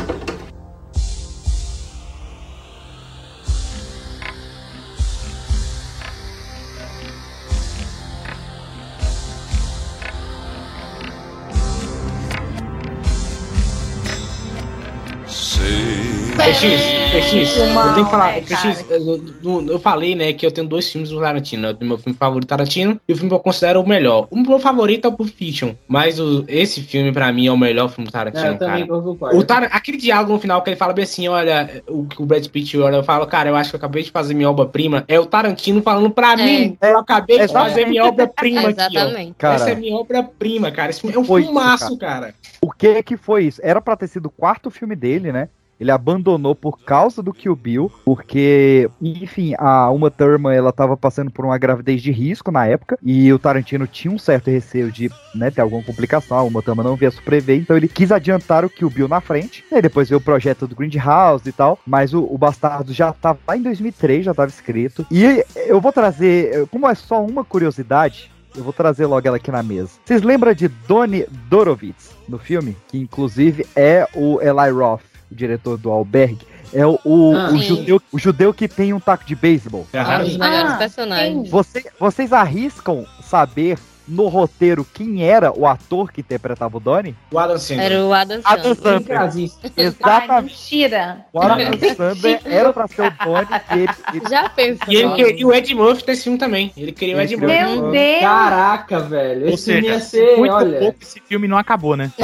PX, 16.59 16.81
PX, 17.11 17.57
eu 17.57 17.93
tenho 17.93 18.05
que 18.05 18.11
falar, 18.11 18.33
né, 18.33 18.41
PX, 18.41 18.85
eu, 18.89 19.23
eu- 19.43 19.67
eu 19.71 19.79
falei, 19.79 20.13
né, 20.13 20.33
que 20.33 20.45
eu 20.45 20.51
tenho 20.51 20.67
dois 20.67 20.91
filmes 20.91 21.09
do 21.09 21.19
Tarantino, 21.19 21.61
né, 21.61 21.69
eu 21.69 21.73
tenho 21.73 21.87
meu 21.87 21.97
filme 21.97 22.17
favorito 22.17 22.49
Tarantino 22.49 22.99
e 23.07 23.13
o 23.13 23.15
filme 23.15 23.29
que 23.29 23.35
eu 23.35 23.39
considero 23.39 23.79
o 23.81 23.87
melhor. 23.87 24.27
O 24.29 24.37
meu 24.37 24.59
favorito 24.59 25.05
é 25.05 25.07
o 25.07 25.13
Pulp 25.13 25.29
Fiction, 25.29 25.71
mas 25.87 26.19
o- 26.19 26.43
esse 26.47 26.81
filme 26.81 27.11
pra 27.13 27.31
mim 27.31 27.47
é 27.47 27.51
o 27.51 27.57
melhor 27.57 27.87
filme 27.89 28.09
do 28.09 28.11
Tarantino, 28.11 28.45
É, 28.45 28.53
eu 28.53 28.57
cara. 28.57 28.87
concordo. 28.87 29.37
O 29.37 29.43
Tar... 29.43 29.63
Aquele 29.71 29.97
diálogo 29.97 30.33
no 30.33 30.39
final 30.39 30.61
que 30.61 30.69
ele 30.69 30.75
fala 30.77 30.91
bem 30.91 31.03
assim, 31.03 31.27
olha, 31.29 31.81
o 31.87 32.05
que 32.05 32.21
o 32.21 32.25
Brad 32.25 32.45
Pitt 32.47 32.77
olha, 32.77 32.97
eu 32.97 33.03
falo, 33.03 33.25
cara, 33.25 33.49
eu 33.49 33.55
acho 33.55 33.69
que 33.69 33.75
eu 33.75 33.79
acabei 33.79 34.03
de 34.03 34.11
fazer 34.11 34.33
minha 34.33 34.49
obra-prima. 34.49 35.05
É 35.07 35.17
o 35.19 35.25
Tarantino 35.25 35.81
falando 35.81 36.09
pra 36.11 36.33
É. 36.33 36.35
mim, 36.35 36.77
eu 36.81 36.99
acabei 36.99 37.37
de 37.37 37.43
Exatamente. 37.43 37.69
fazer 37.69 37.85
minha 37.87 38.05
obra-prima 38.05 38.59
aqui, 38.69 38.97
ó. 38.97 39.01
Exatamente. 39.01 39.33
Cara, 39.37 39.55
Essa 39.55 39.69
é 39.71 39.75
minha 39.75 39.95
obra-prima, 39.95 40.71
cara. 40.71 40.89
Esse 40.89 40.99
filme 41.01 41.15
é 41.15 41.19
um 41.19 41.23
Foi 41.23 41.41
isso, 41.41 41.51
filmaço, 41.51 41.97
cara. 41.97 42.33
O 42.61 42.71
que 42.71 43.01
que 43.03 43.15
foi 43.15 43.45
isso? 43.45 43.61
Era 43.63 43.79
pra 43.81 43.95
ter 43.95 44.07
sido 44.07 44.25
o 44.25 44.29
quarto 44.29 44.69
filme 44.69 44.95
dele, 44.95 45.31
né? 45.31 45.47
Ele 45.79 45.91
abandonou 45.91 46.53
por 46.53 46.79
causa 46.79 47.21
do 47.21 47.33
Kill 47.33 47.55
Bill, 47.55 47.91
porque, 48.03 48.89
enfim, 49.01 49.53
a 49.57 49.89
Uma 49.89 50.11
Thurman, 50.11 50.53
ela 50.53 50.71
tava 50.71 50.97
passando 50.97 51.31
por 51.31 51.45
uma 51.45 51.57
gravidez 51.57 52.01
de 52.01 52.11
risco 52.11 52.51
na 52.51 52.65
época, 52.65 52.97
e 53.01 53.31
o 53.31 53.39
Tarantino 53.39 53.87
tinha 53.87 54.13
um 54.13 54.19
certo 54.19 54.49
receio 54.49 54.91
de, 54.91 55.09
né, 55.33 55.49
ter 55.49 55.61
alguma 55.61 55.83
complicação, 55.83 56.37
a 56.37 56.43
Uma 56.43 56.61
Thurman 56.61 56.85
não 56.85 56.95
via 56.95 57.11
se 57.11 57.19
então 57.49 57.77
ele 57.77 57.87
quis 57.87 58.11
adiantar 58.11 58.65
o 58.65 58.69
Kill 58.69 58.89
Bill 58.89 59.07
na 59.07 59.21
frente, 59.21 59.63
e 59.71 59.81
depois 59.81 60.09
veio 60.09 60.19
o 60.19 60.23
projeto 60.23 60.67
do 60.67 60.75
Grindhouse 60.75 61.47
e 61.47 61.51
tal, 61.51 61.79
mas 61.85 62.13
o, 62.13 62.23
o 62.23 62.37
Bastardo 62.37 62.91
já 62.91 63.13
tava 63.13 63.39
lá 63.47 63.55
em 63.55 63.61
2003, 63.61 64.25
já 64.25 64.33
tava 64.33 64.49
escrito, 64.49 65.05
e 65.11 65.43
eu 65.67 65.79
vou 65.79 65.93
trazer, 65.93 66.67
como 66.67 66.87
é 66.87 66.95
só 66.95 67.23
uma 67.23 67.45
curiosidade, 67.45 68.31
eu 68.55 68.63
vou 68.63 68.73
trazer 68.73 69.05
logo 69.05 69.27
ela 69.27 69.37
aqui 69.37 69.51
na 69.51 69.63
mesa. 69.63 69.91
Vocês 70.03 70.21
lembram 70.21 70.53
de 70.53 70.67
Donnie 70.67 71.27
Dorovitz 71.49 72.15
no 72.27 72.37
filme? 72.37 72.75
Que 72.87 72.97
inclusive 72.97 73.65
é 73.75 74.07
o 74.15 74.41
Eli 74.41 74.71
Roth, 74.71 75.01
o 75.31 75.35
diretor 75.35 75.77
do 75.77 75.91
Albergue. 75.91 76.45
É 76.73 76.85
o, 76.85 76.99
o, 77.03 77.35
Ah, 77.35 77.51
o 77.51 77.57
judeu, 77.57 78.01
o 78.11 78.19
judeu 78.19 78.53
que 78.53 78.67
tem 78.67 78.93
um 78.93 78.99
taco 78.99 79.25
de 79.25 79.35
beisebol. 79.35 79.87
Um 79.93 80.23
dos 80.23 80.37
melhores 80.37 80.71
Ah, 80.73 80.77
personagens. 80.77 81.49
Você, 81.49 81.85
vocês 81.99 82.31
arriscam 82.31 83.05
saber 83.21 83.77
no 84.09 84.27
roteiro 84.27 84.85
quem 84.93 85.23
era 85.23 85.51
o 85.57 85.65
ator 85.67 86.11
que 86.11 86.21
interpretava 86.21 86.75
o 86.77 86.79
Donnie? 86.79 87.15
O 87.31 87.37
Adam 87.39 87.57
Sandler. 87.57 87.85
Era 87.85 88.05
o 88.05 88.13
Adam 88.13 88.41
Adam 88.43 88.75
Sandler. 88.75 88.93
Sandler. 88.93 89.17
Frasista. 89.17 89.59
Ai, 89.77 89.85
Exatamente. 89.85 90.43
mentira. 90.53 91.25
O 91.31 91.39
Adam 91.41 91.57
Sandler 91.95 92.41
era 92.45 92.73
pra 92.73 92.87
ser 92.87 93.01
o 93.03 93.11
Donnie 93.25 93.47
e 93.71 93.73
ele, 93.79 93.89
ele- 94.13 94.29
Já 94.29 94.49
pensou? 94.49 94.85
E 94.93 94.95
ele 94.97 95.09
queria 95.13 95.47
o 95.47 95.53
Ed 95.53 95.75
Murphy 95.75 96.05
desse 96.05 96.23
filme 96.23 96.37
também. 96.37 96.71
Ele 96.75 96.91
queria 96.91 97.15
o 97.17 97.21
Ed 97.21 97.35
Murphy. 97.37 97.53
Meu 97.55 97.91
Deus. 97.91 98.19
Caraca, 98.21 98.99
velho. 98.99 99.47
Ou 99.47 99.53
Esse 99.53 99.63
seja, 99.63 99.87
ia 99.87 99.99
ser, 99.99 100.37
Muito 100.37 100.53
olha. 100.53 100.79
pouco 100.79 100.97
esse 101.01 101.19
filme 101.21 101.47
não 101.47 101.57
acabou, 101.57 101.95
né? 101.95 102.11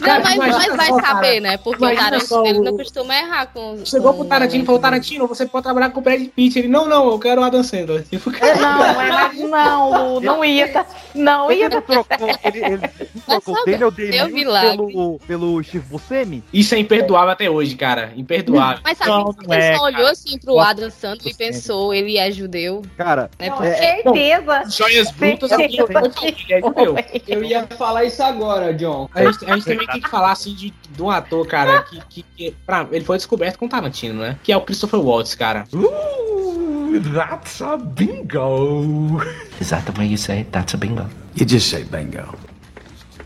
Não, 0.00 0.08
Cara, 0.08 0.24
mas, 0.24 0.34
imagina 0.34 0.58
mas 0.58 0.76
vai 0.76 0.86
só, 0.88 1.00
saber, 1.06 1.28
cara. 1.28 1.40
né? 1.42 1.56
Porque 1.58 1.84
o 1.84 1.86
Imagina 1.86 2.02
Tarantino 2.04 2.28
só 2.28 2.44
ele 2.44 2.58
o- 2.58 2.64
não 2.64 2.76
costuma 2.76 3.14
errar 3.16 3.46
com. 3.46 3.78
Chegou 3.84 4.12
com 4.12 4.18
pro 4.20 4.28
Tarantino 4.28 4.62
e 4.64 4.66
falou: 4.66 4.80
Tarantino, 4.80 5.28
você 5.28 5.46
pode 5.46 5.62
trabalhar 5.62 5.90
com 5.90 6.00
o 6.00 6.02
Brad 6.02 6.26
Pitt. 6.26 6.58
Ele, 6.58 6.66
não, 6.66 6.88
não, 6.88 7.08
eu 7.12 7.18
quero 7.20 7.40
o 7.40 7.44
Adam 7.44 7.62
Sandler. 7.62 8.02
Tipo, 8.10 8.32
cara, 8.36 8.56
Não, 8.56 8.84
é, 8.84 9.12
mas 9.12 9.38
não, 9.38 9.91
não 10.20 10.44
ia, 10.44 10.68
tá- 10.72 10.86
não 11.14 11.50
ia. 11.52 11.66
ele 11.66 11.80
trocou, 11.80 12.06
ele, 12.44 12.64
ele 12.64 12.80
trocou 13.26 13.64
deu 13.64 13.90
Day-Lewis 13.90 14.32
milagre. 14.32 14.76
pelo, 14.76 15.18
pelo 15.26 15.62
Steve 15.62 15.84
Buscemi. 15.88 16.42
Isso 16.52 16.74
é 16.74 16.78
imperdoável 16.78 17.30
até 17.30 17.48
hoje, 17.50 17.74
cara. 17.76 18.12
Imperdoável. 18.16 18.80
Mas 18.84 18.98
sabe, 18.98 19.10
Não, 19.10 19.34
ele 19.52 19.62
é, 19.62 19.76
só 19.76 19.84
olhou 19.84 20.06
assim 20.08 20.38
pro 20.38 20.54
Nossa, 20.54 20.70
Adam 20.70 20.90
Sandler 20.90 21.32
e 21.32 21.36
pensou, 21.36 21.92
ele 21.94 22.18
é 22.18 22.30
judeu. 22.30 22.82
Cara, 22.96 23.30
Né? 23.38 23.48
Não, 23.48 23.56
Porque- 23.56 23.68
É, 23.72 24.02
certeza. 24.02 24.62
Joias 24.70 25.10
brutas 25.10 25.48
Certeza 25.50 25.98
aqui, 25.98 26.26
ele 26.26 26.52
é 26.52 26.60
judeu. 26.60 26.96
Eu 27.28 27.44
ia 27.44 27.66
falar 27.78 28.04
isso 28.04 28.22
agora, 28.22 28.72
John. 28.74 29.08
A 29.14 29.24
gente, 29.24 29.44
a 29.50 29.54
gente 29.54 29.64
também 29.64 29.86
tem 29.86 30.00
que 30.00 30.08
falar 30.08 30.32
assim 30.32 30.54
de, 30.54 30.72
de 30.90 31.02
um 31.02 31.10
ator, 31.10 31.46
cara, 31.46 31.82
que, 31.82 32.00
que, 32.08 32.22
que 32.36 32.50
pra- 32.66 32.86
ele 32.92 33.04
foi 33.04 33.16
descoberto 33.16 33.58
com 33.58 33.68
Tarantino, 33.68 34.20
né? 34.20 34.36
Que 34.42 34.52
é 34.52 34.56
o 34.56 34.60
Christopher 34.60 35.00
Waltz, 35.00 35.34
cara. 35.34 35.64
Ooh, 35.74 36.61
that's 37.00 37.60
a 37.60 37.76
bingo. 37.76 39.20
Is 39.60 39.70
that 39.70 39.84
the 39.90 39.92
way 39.98 40.06
you 40.06 40.16
say 40.18 40.40
it? 40.40 40.50
That's 40.52 40.74
a 40.74 40.76
bingo. 40.78 41.06
You 41.34 41.46
just 41.46 41.68
say 41.70 41.84
bingo. 41.84 42.34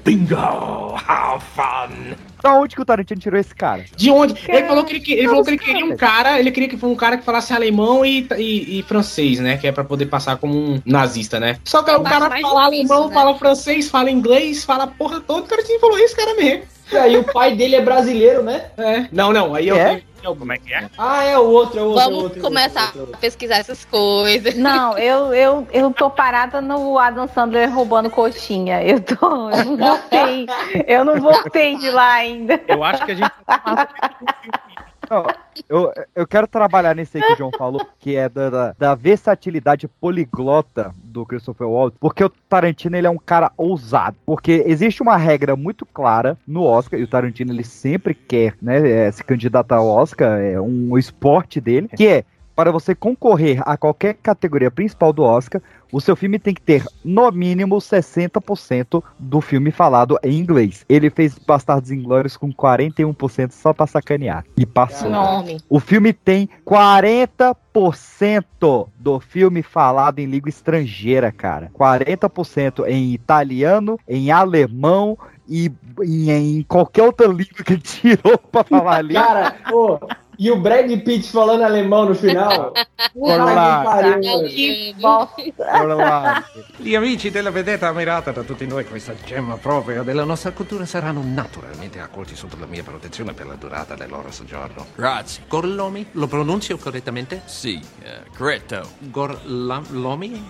Bingo! 0.04 0.94
How 0.96 1.40
fun! 1.40 2.14
da 2.40 2.54
onde 2.54 2.76
que 2.76 2.80
o 2.82 2.84
Tarantino 2.84 3.20
tirou 3.20 3.40
esse 3.40 3.52
cara? 3.52 3.84
De 3.96 4.08
onde? 4.08 4.36
Ele 4.48 4.68
falou 4.68 4.84
que 4.84 4.92
ele, 4.92 5.00
que- 5.00 5.12
ele 5.14 5.26
falou 5.28 5.42
que 5.42 5.50
ele 5.50 5.58
queria 5.58 5.84
um 5.84 5.96
cara, 5.96 6.38
ele 6.38 6.52
queria 6.52 6.68
que 6.68 6.76
fosse 6.76 6.92
um 6.92 6.96
cara 6.96 7.16
que 7.16 7.24
falasse 7.24 7.52
alemão 7.52 8.06
e, 8.06 8.24
e, 8.38 8.78
e 8.78 8.82
francês, 8.84 9.40
né? 9.40 9.56
Que 9.56 9.66
é 9.66 9.72
pra 9.72 9.82
poder 9.82 10.06
passar 10.06 10.36
como 10.36 10.54
um 10.56 10.80
nazista, 10.86 11.40
né? 11.40 11.58
Só 11.64 11.82
que 11.82 11.90
É 11.90 11.94
a 11.94 11.98
o 11.98 12.04
cara 12.04 12.30
fala 12.30 12.36
difícil, 12.38 12.56
alemão, 12.58 13.08
né? 13.08 13.14
fala 13.14 13.36
francês, 13.36 13.88
fala 13.90 14.10
inglês, 14.12 14.62
fala 14.64 14.84
a 14.84 14.86
porra 14.86 15.18
toda. 15.20 15.40
O 15.42 15.48
cara 15.48 15.62
falou 15.80 15.98
isso, 15.98 16.14
cara 16.14 16.34
mesmo. 16.36 16.62
E 16.90 16.96
aí 16.96 17.16
o 17.16 17.24
pai 17.24 17.54
dele 17.54 17.76
é 17.76 17.80
brasileiro, 17.80 18.42
né? 18.42 18.66
É. 18.76 19.06
Não, 19.10 19.32
não, 19.32 19.54
aí 19.54 19.68
eu. 19.68 19.76
É? 19.76 20.02
eu- 20.22 20.34
Como 20.36 20.52
é 20.52 20.58
que 20.58 20.72
é? 20.74 20.88
Ah, 20.98 21.24
é 21.24 21.38
o 21.38 21.44
outro, 21.48 21.78
é 21.78 21.82
o 21.82 21.86
outro. 21.86 22.00
é 22.00 22.06
o 22.06 22.08
Vamos 22.10 22.22
outro, 22.24 22.38
é 22.38 22.42
começar 22.42 22.82
outro, 22.86 22.98
é 22.98 23.00
outro. 23.02 23.14
a 23.16 23.18
pesquisar 23.18 23.56
essas 23.58 23.84
coisas. 23.84 24.56
Não, 24.56 24.96
eu, 24.98 25.32
eu, 25.34 25.68
eu 25.72 25.90
tô 25.92 26.10
parada 26.10 26.60
no 26.60 26.98
Adam 26.98 27.28
Sandler 27.28 27.72
roubando 27.72 28.10
coxinha. 28.10 28.82
Eu 28.82 29.00
tô. 29.00 29.50
Eu 29.50 29.64
não 29.64 29.76
voltei. 29.76 30.46
Eu 30.86 31.04
não 31.04 31.20
voltei 31.20 31.76
de 31.76 31.90
lá 31.90 32.12
ainda. 32.14 32.60
Eu 32.68 32.82
acho 32.84 33.04
que 33.04 33.12
a 33.12 33.14
gente 33.14 33.30
Não, 35.08 35.26
eu, 35.68 35.92
eu 36.14 36.26
quero 36.26 36.46
trabalhar 36.46 36.94
nesse 36.94 37.18
aí 37.18 37.24
que 37.24 37.32
o 37.34 37.36
John 37.36 37.50
falou, 37.56 37.86
que 37.98 38.16
é 38.16 38.28
da, 38.28 38.50
da, 38.50 38.74
da 38.78 38.94
versatilidade 38.94 39.88
poliglota 39.88 40.94
do 41.04 41.24
Christopher 41.24 41.68
Waltz, 41.68 41.96
porque 41.98 42.24
o 42.24 42.28
Tarantino 42.28 42.96
ele 42.96 43.06
é 43.06 43.10
um 43.10 43.18
cara 43.18 43.50
ousado, 43.56 44.16
porque 44.26 44.64
existe 44.66 45.02
uma 45.02 45.16
regra 45.16 45.56
muito 45.56 45.86
clara 45.86 46.36
no 46.46 46.62
Oscar, 46.62 46.98
e 46.98 47.04
o 47.04 47.08
Tarantino 47.08 47.52
ele 47.52 47.64
sempre 47.64 48.14
quer 48.14 48.54
né, 48.60 48.88
eh, 48.88 49.12
se 49.12 49.24
candidatar 49.24 49.76
ao 49.76 49.88
Oscar, 49.88 50.40
é 50.40 50.60
um 50.60 50.96
esporte 50.98 51.60
dele, 51.60 51.88
que 51.88 52.06
é 52.06 52.24
para 52.56 52.72
você 52.72 52.94
concorrer 52.94 53.60
a 53.66 53.76
qualquer 53.76 54.14
categoria 54.14 54.70
principal 54.70 55.12
do 55.12 55.22
Oscar, 55.22 55.60
o 55.92 56.00
seu 56.00 56.16
filme 56.16 56.38
tem 56.38 56.54
que 56.54 56.62
ter, 56.62 56.82
no 57.04 57.30
mínimo, 57.30 57.76
60% 57.76 59.04
do 59.18 59.42
filme 59.42 59.70
falado 59.70 60.18
em 60.22 60.38
inglês. 60.38 60.84
Ele 60.88 61.10
fez 61.10 61.38
Bastardos 61.38 61.90
Inglórios 61.90 62.36
com 62.36 62.52
41% 62.52 63.52
só 63.52 63.72
pra 63.72 63.86
sacanear. 63.86 64.44
E 64.56 64.66
passou. 64.66 65.10
Nome. 65.10 65.58
O 65.68 65.78
filme 65.78 66.12
tem 66.12 66.48
40% 66.66 68.88
do 68.98 69.20
filme 69.20 69.62
falado 69.62 70.18
em 70.18 70.26
língua 70.26 70.48
estrangeira, 70.48 71.30
cara. 71.30 71.70
40% 71.78 72.88
em 72.88 73.12
italiano, 73.12 74.00
em 74.08 74.30
alemão 74.30 75.16
e 75.48 75.70
em, 76.02 76.30
em 76.30 76.62
qualquer 76.62 77.02
outra 77.02 77.26
língua 77.28 77.62
que 77.64 77.74
ele 77.74 77.82
tirou 77.82 78.38
pra 78.38 78.64
falar 78.64 78.96
ali. 78.96 79.14
Cara, 79.14 79.54
pô, 79.68 80.00
e 80.38 80.50
o 80.50 80.56
Brad 80.56 80.90
Pitt 81.02 81.30
falando 81.30 81.62
alemão 81.64 82.06
no 82.08 82.14
final? 82.14 82.72
Puta 83.12 83.36
lá. 83.36 83.78
que 83.78 83.84
pariu, 83.84 84.20
Tá 84.20 84.28
mano. 84.36 84.48
Que 84.48 84.94
bosta. 84.98 85.78
Bora 85.78 85.94
lá. 85.94 86.44
Gli 86.76 86.94
amici 86.94 87.30
della 87.30 87.50
vedetta 87.50 87.88
ammirata 87.88 88.32
da 88.32 88.42
tutti 88.42 88.66
noi, 88.66 88.84
questa 88.86 89.14
gemma 89.24 89.56
propria 89.56 90.02
della 90.02 90.24
nostra 90.24 90.52
cultura, 90.52 90.84
saranno 90.84 91.22
naturalmente 91.24 92.00
accolti 92.00 92.36
sotto 92.36 92.56
la 92.58 92.66
mia 92.66 92.82
protezione 92.82 93.32
per 93.32 93.46
la 93.46 93.54
durata 93.54 93.94
del 93.94 94.10
loro 94.10 94.30
soggiorno. 94.30 94.86
Grazie. 94.94 95.44
Gorlomi, 95.48 96.06
lo 96.12 96.26
pronuncio 96.26 96.76
correttamente? 96.76 97.42
Sì, 97.46 97.80
eh, 98.02 98.22
corretto. 98.36 98.88
Gorlomi? 99.10 100.44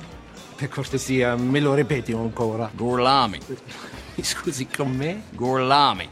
Per 0.56 0.68
cortesia, 0.68 1.36
me 1.36 1.60
lo 1.60 1.74
ripeti 1.74 2.12
ancora? 2.12 2.70
Gorlami. 2.72 3.38
Mi 4.14 4.24
scusi 4.24 4.66
con 4.66 4.90
me? 4.90 5.24
Gorlami. 5.30 6.08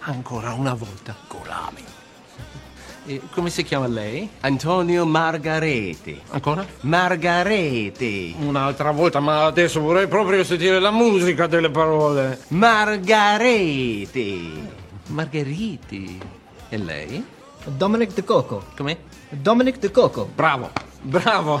Ancora 0.00 0.52
una 0.52 0.74
volta. 0.74 1.14
Gorlami. 1.28 1.93
E 3.06 3.20
come 3.32 3.50
si 3.50 3.62
chiama 3.64 3.86
lei? 3.86 4.26
Antonio 4.40 5.04
Margarete. 5.04 6.20
Ancora? 6.30 6.66
Margarete. 6.80 8.34
Un'altra 8.40 8.92
volta, 8.92 9.20
ma 9.20 9.44
adesso 9.44 9.80
vorrei 9.80 10.06
proprio 10.06 10.42
sentire 10.42 10.80
la 10.80 10.90
musica 10.90 11.46
delle 11.46 11.68
parole. 11.70 12.38
Margarete. 12.48 14.38
Margheriti. 15.08 16.18
E 16.70 16.76
lei? 16.78 17.22
Dominic 17.66 18.14
De 18.14 18.24
Coco. 18.24 18.64
Com'è? 18.74 18.96
Dominic 19.28 19.78
De 19.78 19.90
Coco. 19.90 20.28
Bravo, 20.34 20.70
bravo. 21.02 21.60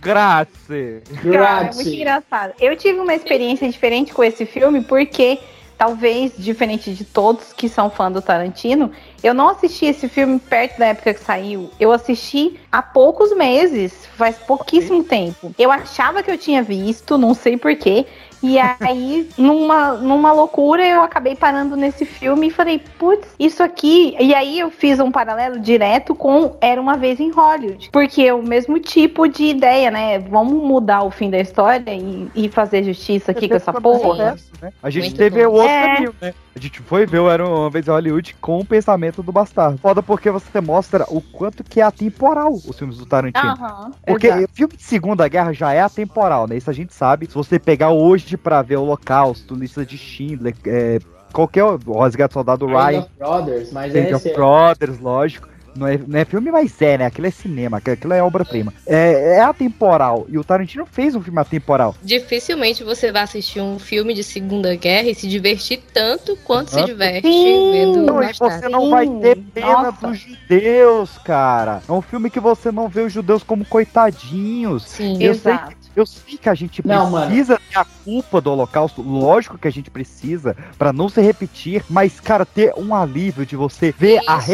Grazie. 0.00 1.02
Cara, 1.02 1.10
é 1.10 1.22
muito 1.22 1.30
Grazie. 1.30 1.96
engraçado. 1.96 2.52
Eu 2.60 2.76
tive 2.76 2.98
uma 2.98 3.14
experiência 3.14 3.66
diferente 3.70 4.12
com 4.12 4.22
esse 4.22 4.44
filme 4.44 4.82
porque, 4.82 5.38
talvez, 5.82 6.34
diferente 6.38 6.94
de 6.94 7.04
todos 7.04 7.52
que 7.52 7.68
são 7.68 7.90
fã 7.90 8.08
do 8.08 8.22
Tarantino, 8.22 8.92
eu 9.20 9.34
não 9.34 9.48
assisti 9.48 9.86
esse 9.86 10.08
filme 10.08 10.38
perto 10.38 10.78
da 10.78 10.86
época 10.86 11.12
que 11.12 11.18
saiu. 11.18 11.72
Eu 11.80 11.90
assisti 11.90 12.56
há 12.70 12.80
poucos 12.80 13.34
meses, 13.34 14.06
faz 14.16 14.36
pouquíssimo 14.36 15.02
tempo. 15.02 15.52
Eu 15.58 15.72
achava 15.72 16.22
que 16.22 16.30
eu 16.30 16.38
tinha 16.38 16.62
visto, 16.62 17.18
não 17.18 17.34
sei 17.34 17.56
porquê. 17.56 18.06
E 18.42 18.58
aí, 18.58 19.28
numa, 19.38 19.92
numa 19.94 20.32
loucura, 20.32 20.84
eu 20.86 21.02
acabei 21.02 21.36
parando 21.36 21.76
nesse 21.76 22.04
filme 22.04 22.48
e 22.48 22.50
falei, 22.50 22.80
putz, 22.98 23.28
isso 23.38 23.62
aqui. 23.62 24.16
E 24.18 24.34
aí 24.34 24.58
eu 24.58 24.70
fiz 24.70 24.98
um 24.98 25.10
paralelo 25.10 25.60
direto 25.60 26.14
com 26.14 26.56
Era 26.60 26.80
uma 26.80 26.96
vez 26.96 27.20
em 27.20 27.30
Hollywood. 27.30 27.90
Porque 27.92 28.22
é 28.22 28.34
o 28.34 28.42
mesmo 28.42 28.78
tipo 28.80 29.28
de 29.28 29.44
ideia, 29.44 29.90
né? 29.90 30.18
Vamos 30.18 30.54
mudar 30.66 31.02
o 31.02 31.10
fim 31.10 31.30
da 31.30 31.38
história 31.38 31.92
e, 31.94 32.28
e 32.34 32.48
fazer 32.48 32.82
justiça 32.84 33.30
aqui 33.32 33.48
com 33.48 33.54
essa 33.54 33.72
porra. 33.72 34.36
né? 34.60 34.72
A 34.82 34.90
gente 34.90 35.04
Muito 35.04 35.16
teve 35.16 35.44
bom. 35.44 35.50
o 35.50 35.54
outro 35.54 35.68
É. 35.68 35.94
caminho, 35.94 36.14
né? 36.20 36.34
A 36.54 36.58
gente 36.58 36.80
foi 36.82 37.06
ver 37.06 37.18
o 37.18 37.30
Era 37.30 37.48
uma 37.48 37.70
vez 37.70 37.88
em 37.88 37.90
Hollywood 37.90 38.36
com 38.38 38.58
o 38.58 38.64
pensamento 38.64 39.22
do 39.22 39.32
bastardo. 39.32 39.78
Foda 39.78 40.02
porque 40.02 40.30
você 40.30 40.60
mostra 40.60 41.06
o 41.08 41.18
quanto 41.20 41.64
que 41.64 41.80
é 41.80 41.82
atemporal 41.84 42.52
os 42.52 42.78
filmes 42.78 42.98
do 42.98 43.06
Tarantino. 43.06 43.42
Aham. 43.52 43.90
Porque 44.06 44.26
exato. 44.26 44.48
filme 44.52 44.76
de 44.76 44.82
Segunda 44.82 45.26
Guerra 45.28 45.52
já 45.54 45.72
é 45.72 45.80
atemporal, 45.80 46.46
né? 46.46 46.56
Isso 46.58 46.68
a 46.68 46.74
gente 46.74 46.92
sabe. 46.92 47.26
Se 47.26 47.34
você 47.34 47.58
pegar 47.58 47.90
hoje 47.90 48.31
pra 48.36 48.62
ver 48.62 48.76
o 48.76 48.82
Holocausto, 48.82 49.54
lista 49.54 49.84
de 49.84 49.96
Schindler, 49.98 50.54
é, 50.66 50.98
qualquer 51.32 51.64
o 51.64 52.00
Resgate 52.02 52.30
do 52.30 52.34
Soldado 52.34 52.66
Band 52.66 52.86
Ryan, 52.86 52.98
of 53.00 53.08
Brothers, 53.18 53.72
mas 53.72 53.92
Band 53.92 53.98
é 54.00 54.16
of. 54.16 54.32
Brothers, 54.32 54.98
lógico. 55.00 55.52
Não 55.74 55.86
é, 55.86 55.98
não 56.06 56.18
é 56.20 56.24
filme, 56.26 56.50
mas 56.50 56.82
é, 56.82 56.98
né? 56.98 57.06
Aquilo 57.06 57.26
é 57.26 57.30
cinema, 57.30 57.78
aquilo- 57.78 58.12
é 58.12 58.22
obra-prima. 58.22 58.74
É, 58.86 59.36
é 59.36 59.40
atemporal. 59.40 60.26
E 60.28 60.36
o 60.36 60.44
Tarantino 60.44 60.84
fez 60.84 61.14
um 61.14 61.22
filme 61.22 61.40
atemporal. 61.40 61.94
Dificilmente 62.02 62.84
você 62.84 63.10
vai 63.10 63.22
assistir 63.22 63.58
um 63.62 63.78
filme 63.78 64.12
de 64.12 64.22
Segunda 64.22 64.76
Guerra 64.76 65.08
e 65.08 65.14
se 65.14 65.26
divertir 65.26 65.80
tanto 65.94 66.36
quanto 66.44 66.72
se 66.72 66.76
Aham. 66.76 66.84
diverte 66.84 67.26
Sim. 67.26 67.70
vendo 67.72 68.02
Não, 68.02 68.22
e 68.22 68.26
Bastardos. 68.26 68.58
você 68.60 68.68
não 68.68 68.90
vai 68.90 69.08
ter 69.08 69.38
pena 69.54 69.82
nossa. 69.84 70.06
dos 70.08 70.18
judeus, 70.18 71.16
cara. 71.24 71.80
É 71.88 71.92
um 71.92 72.02
filme 72.02 72.28
que 72.28 72.38
você 72.38 72.70
não 72.70 72.86
vê 72.86 73.00
os 73.00 73.12
judeus 73.14 73.42
como 73.42 73.64
coitadinhos. 73.64 74.82
Sim. 74.82 75.14
Eu 75.22 75.34
sei, 75.34 75.52
Exato. 75.52 75.74
Eu 75.94 76.06
sei 76.06 76.36
que 76.38 76.48
a 76.48 76.54
gente 76.54 76.86
Não, 76.86 77.10
mano. 77.10 77.26
precisa 77.26 77.60
ter 77.70 77.78
a 77.78 77.84
culpa 78.04 78.40
do 78.40 78.50
holocausto, 78.50 79.02
lógico 79.02 79.58
que 79.58 79.68
a 79.68 79.72
gente 79.72 79.90
precisa, 79.90 80.56
pra 80.78 80.92
não 80.92 81.08
se 81.08 81.20
repetir, 81.20 81.84
mas, 81.88 82.18
cara, 82.20 82.44
ter 82.46 82.72
um 82.76 82.94
alívio 82.94 83.44
de 83.46 83.56
você 83.56 83.94
ver 83.96 84.20
a 84.26 84.38
Isso. 84.38 84.46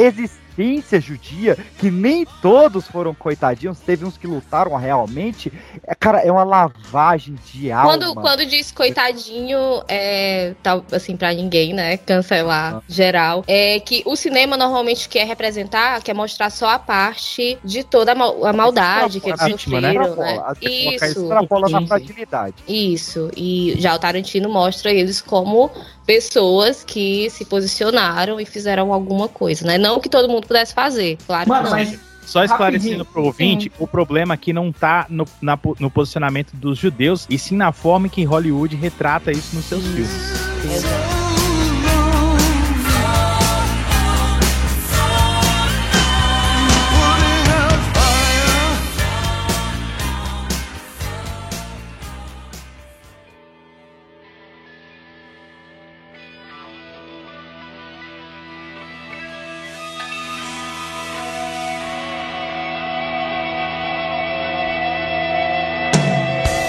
Resistência 0.58 1.00
judia, 1.00 1.56
que 1.78 1.90
nem 1.90 2.26
todos 2.42 2.86
foram 2.86 3.14
coitadinhos, 3.14 3.78
teve 3.78 4.04
uns 4.04 4.18
que 4.18 4.26
lutaram 4.26 4.74
realmente, 4.76 5.52
é, 5.86 5.94
cara, 5.94 6.18
é 6.20 6.30
uma 6.30 6.42
lavagem 6.44 7.36
de 7.52 7.70
alma. 7.70 7.92
Quando, 7.92 8.14
quando 8.14 8.46
diz 8.46 8.72
coitadinho, 8.72 9.82
é, 9.86 10.54
tal, 10.62 10.84
assim, 10.92 11.16
pra 11.16 11.32
ninguém, 11.32 11.72
né, 11.72 11.96
cancelar 11.96 12.82
geral, 12.88 13.44
é 13.46 13.78
que 13.78 14.02
o 14.04 14.16
cinema 14.16 14.56
normalmente 14.56 15.08
quer 15.08 15.26
representar, 15.26 16.02
quer 16.02 16.14
mostrar 16.14 16.50
só 16.50 16.70
a 16.70 16.78
parte 16.78 17.58
de 17.64 17.84
toda 17.84 18.12
a, 18.12 18.14
mal- 18.14 18.44
a 18.44 18.52
maldade 18.52 19.20
que 19.20 19.28
eles 19.28 19.40
né? 19.40 19.50
sofreram, 19.50 20.16
né? 20.16 20.34
Colocar 20.34 20.56
Isso. 20.62 21.04
extrapola 21.04 21.68
na 21.68 21.86
fragilidade. 21.86 22.54
Isso, 22.66 23.30
e 23.36 23.76
já 23.78 23.94
o 23.94 23.98
Tarantino 23.98 24.48
mostra 24.48 24.90
eles 24.90 25.20
como 25.20 25.70
pessoas 26.08 26.82
que 26.82 27.28
se 27.28 27.44
posicionaram 27.44 28.40
e 28.40 28.46
fizeram 28.46 28.94
alguma 28.94 29.28
coisa, 29.28 29.66
né? 29.66 29.76
Não 29.76 30.00
que 30.00 30.08
todo 30.08 30.26
mundo 30.26 30.46
pudesse 30.46 30.72
fazer, 30.72 31.18
claro 31.26 31.46
Mano, 31.46 31.64
que 31.64 31.70
não. 31.70 31.76
mas 31.76 32.00
Só 32.24 32.42
esclarecendo 32.42 33.04
Rapidinho. 33.04 33.04
pro 33.04 33.24
ouvinte, 33.24 33.70
o 33.78 33.86
problema 33.86 34.32
aqui 34.32 34.50
não 34.50 34.72
tá 34.72 35.04
no, 35.10 35.26
na 35.42 35.58
no 35.78 35.90
posicionamento 35.90 36.54
dos 36.54 36.78
judeus, 36.78 37.26
e 37.28 37.38
sim 37.38 37.56
na 37.56 37.72
forma 37.72 38.08
que 38.08 38.24
Hollywood 38.24 38.74
retrata 38.74 39.30
isso 39.30 39.54
nos 39.54 39.66
seus 39.66 39.84
filmes. 39.84 41.27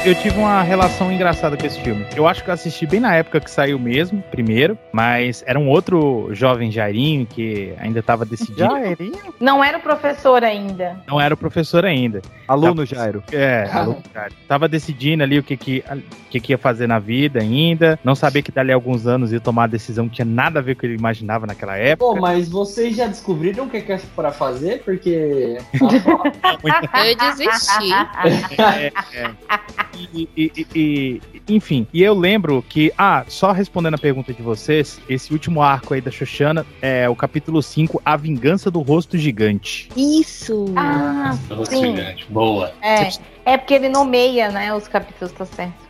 Eu 0.09 0.15
tive 0.15 0.39
uma 0.39 0.63
relação 0.63 1.11
engraçada 1.11 1.55
com 1.55 1.67
esse 1.67 1.79
filme. 1.81 2.03
Eu 2.15 2.27
acho 2.27 2.43
que 2.43 2.49
eu 2.49 2.53
assisti 2.55 2.87
bem 2.87 2.99
na 2.99 3.13
época 3.13 3.39
que 3.39 3.51
saiu 3.51 3.77
mesmo, 3.77 4.23
primeiro, 4.31 4.75
mas 4.91 5.43
era 5.45 5.59
um 5.59 5.69
outro 5.69 6.29
jovem 6.31 6.71
Jairinho 6.71 7.27
que 7.27 7.75
ainda 7.77 8.01
tava 8.01 8.25
decidindo. 8.25 8.71
Jairinho? 8.71 9.31
Não 9.39 9.63
era 9.63 9.77
o 9.77 9.81
professor 9.81 10.43
ainda. 10.43 10.99
Não 11.07 11.21
era 11.21 11.35
o 11.35 11.37
professor 11.37 11.85
ainda. 11.85 12.23
Aluno 12.47 12.87
Jairo. 12.87 13.23
É, 13.31 13.69
aluno, 13.71 14.01
cara. 14.11 14.31
Tava 14.47 14.67
decidindo 14.67 15.21
ali 15.21 15.37
o 15.37 15.43
que 15.43 15.55
que, 15.55 15.83
que 16.31 16.39
que 16.39 16.53
ia 16.53 16.57
fazer 16.57 16.87
na 16.87 16.97
vida 16.97 17.39
ainda. 17.39 17.99
Não 18.03 18.15
sabia 18.15 18.41
que 18.41 18.51
dali 18.51 18.71
a 18.71 18.75
alguns 18.75 19.05
anos 19.05 19.31
ia 19.31 19.39
tomar 19.39 19.65
a 19.65 19.67
decisão 19.67 20.09
que 20.09 20.15
tinha 20.15 20.25
nada 20.25 20.57
a 20.57 20.61
ver 20.63 20.73
com 20.73 20.79
o 20.79 20.81
que 20.81 20.87
ele 20.87 20.95
imaginava 20.95 21.45
naquela 21.45 21.77
época. 21.77 22.15
Pô, 22.15 22.19
mas 22.19 22.49
vocês 22.49 22.95
já 22.95 23.05
descobriram 23.05 23.65
o 23.65 23.69
que 23.69 23.77
é 23.77 23.99
pra 24.15 24.31
fazer? 24.31 24.81
Porque. 24.81 25.59
Eu 27.05 27.15
desisti. 27.15 27.89
É, 28.59 28.91
é. 29.13 29.98
E, 30.13 30.29
e- 30.35 31.21
enfim, 31.47 31.87
e 31.93 32.03
eu 32.03 32.13
lembro 32.13 32.63
que, 32.67 32.91
ah, 32.97 33.25
só 33.27 33.51
respondendo 33.51 33.95
a 33.95 33.97
pergunta 33.97 34.33
de 34.33 34.41
vocês, 34.41 34.99
esse 35.09 35.33
último 35.33 35.61
arco 35.61 35.93
aí 35.93 36.01
da 36.01 36.11
Xoxana 36.11 36.65
é 36.81 37.09
o 37.09 37.15
capítulo 37.15 37.61
5, 37.61 38.01
A 38.05 38.15
Vingança 38.15 38.69
do 38.69 38.81
Rosto 38.81 39.17
Gigante. 39.17 39.89
Isso. 39.95 40.65
Ah, 40.75 41.35
sim. 41.65 41.95
gigante. 41.95 42.27
Boa. 42.29 42.71
É, 42.81 43.09
é 43.45 43.57
porque 43.57 43.73
ele 43.73 43.89
nomeia, 43.89 44.49
né, 44.51 44.73
os 44.73 44.87
capítulos, 44.87 45.33
tá 45.33 45.45
certo. 45.45 45.88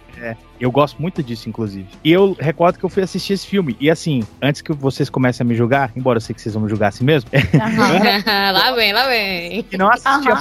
Eu 0.60 0.72
gosto 0.72 1.02
muito 1.02 1.24
disso, 1.24 1.48
inclusive. 1.48 1.88
E 2.04 2.12
eu 2.12 2.36
recordo 2.40 2.78
que 2.78 2.84
eu 2.86 2.90
fui 2.90 3.02
assistir 3.04 3.34
esse 3.34 3.48
filme. 3.48 3.78
E 3.80 3.90
assim, 3.90 4.24
antes 4.42 4.62
que 4.62 4.74
vocês 4.74 5.10
comecem 5.10 5.44
a 5.44 5.48
me 5.48 5.56
julgar, 5.56 5.92
embora 5.96 6.18
eu 6.18 6.22
sei 6.22 6.36
que 6.36 6.42
vocês 6.42 6.54
vão 6.54 6.64
me 6.64 6.70
julgar 6.70 6.90
assim 6.90 7.04
mesmo, 7.06 7.30
lá 8.54 8.72
vem, 8.74 8.92
lá 8.94 9.08
vem. 9.08 9.64
que 9.64 9.78
não 9.78 9.90
assistia. 9.90 10.34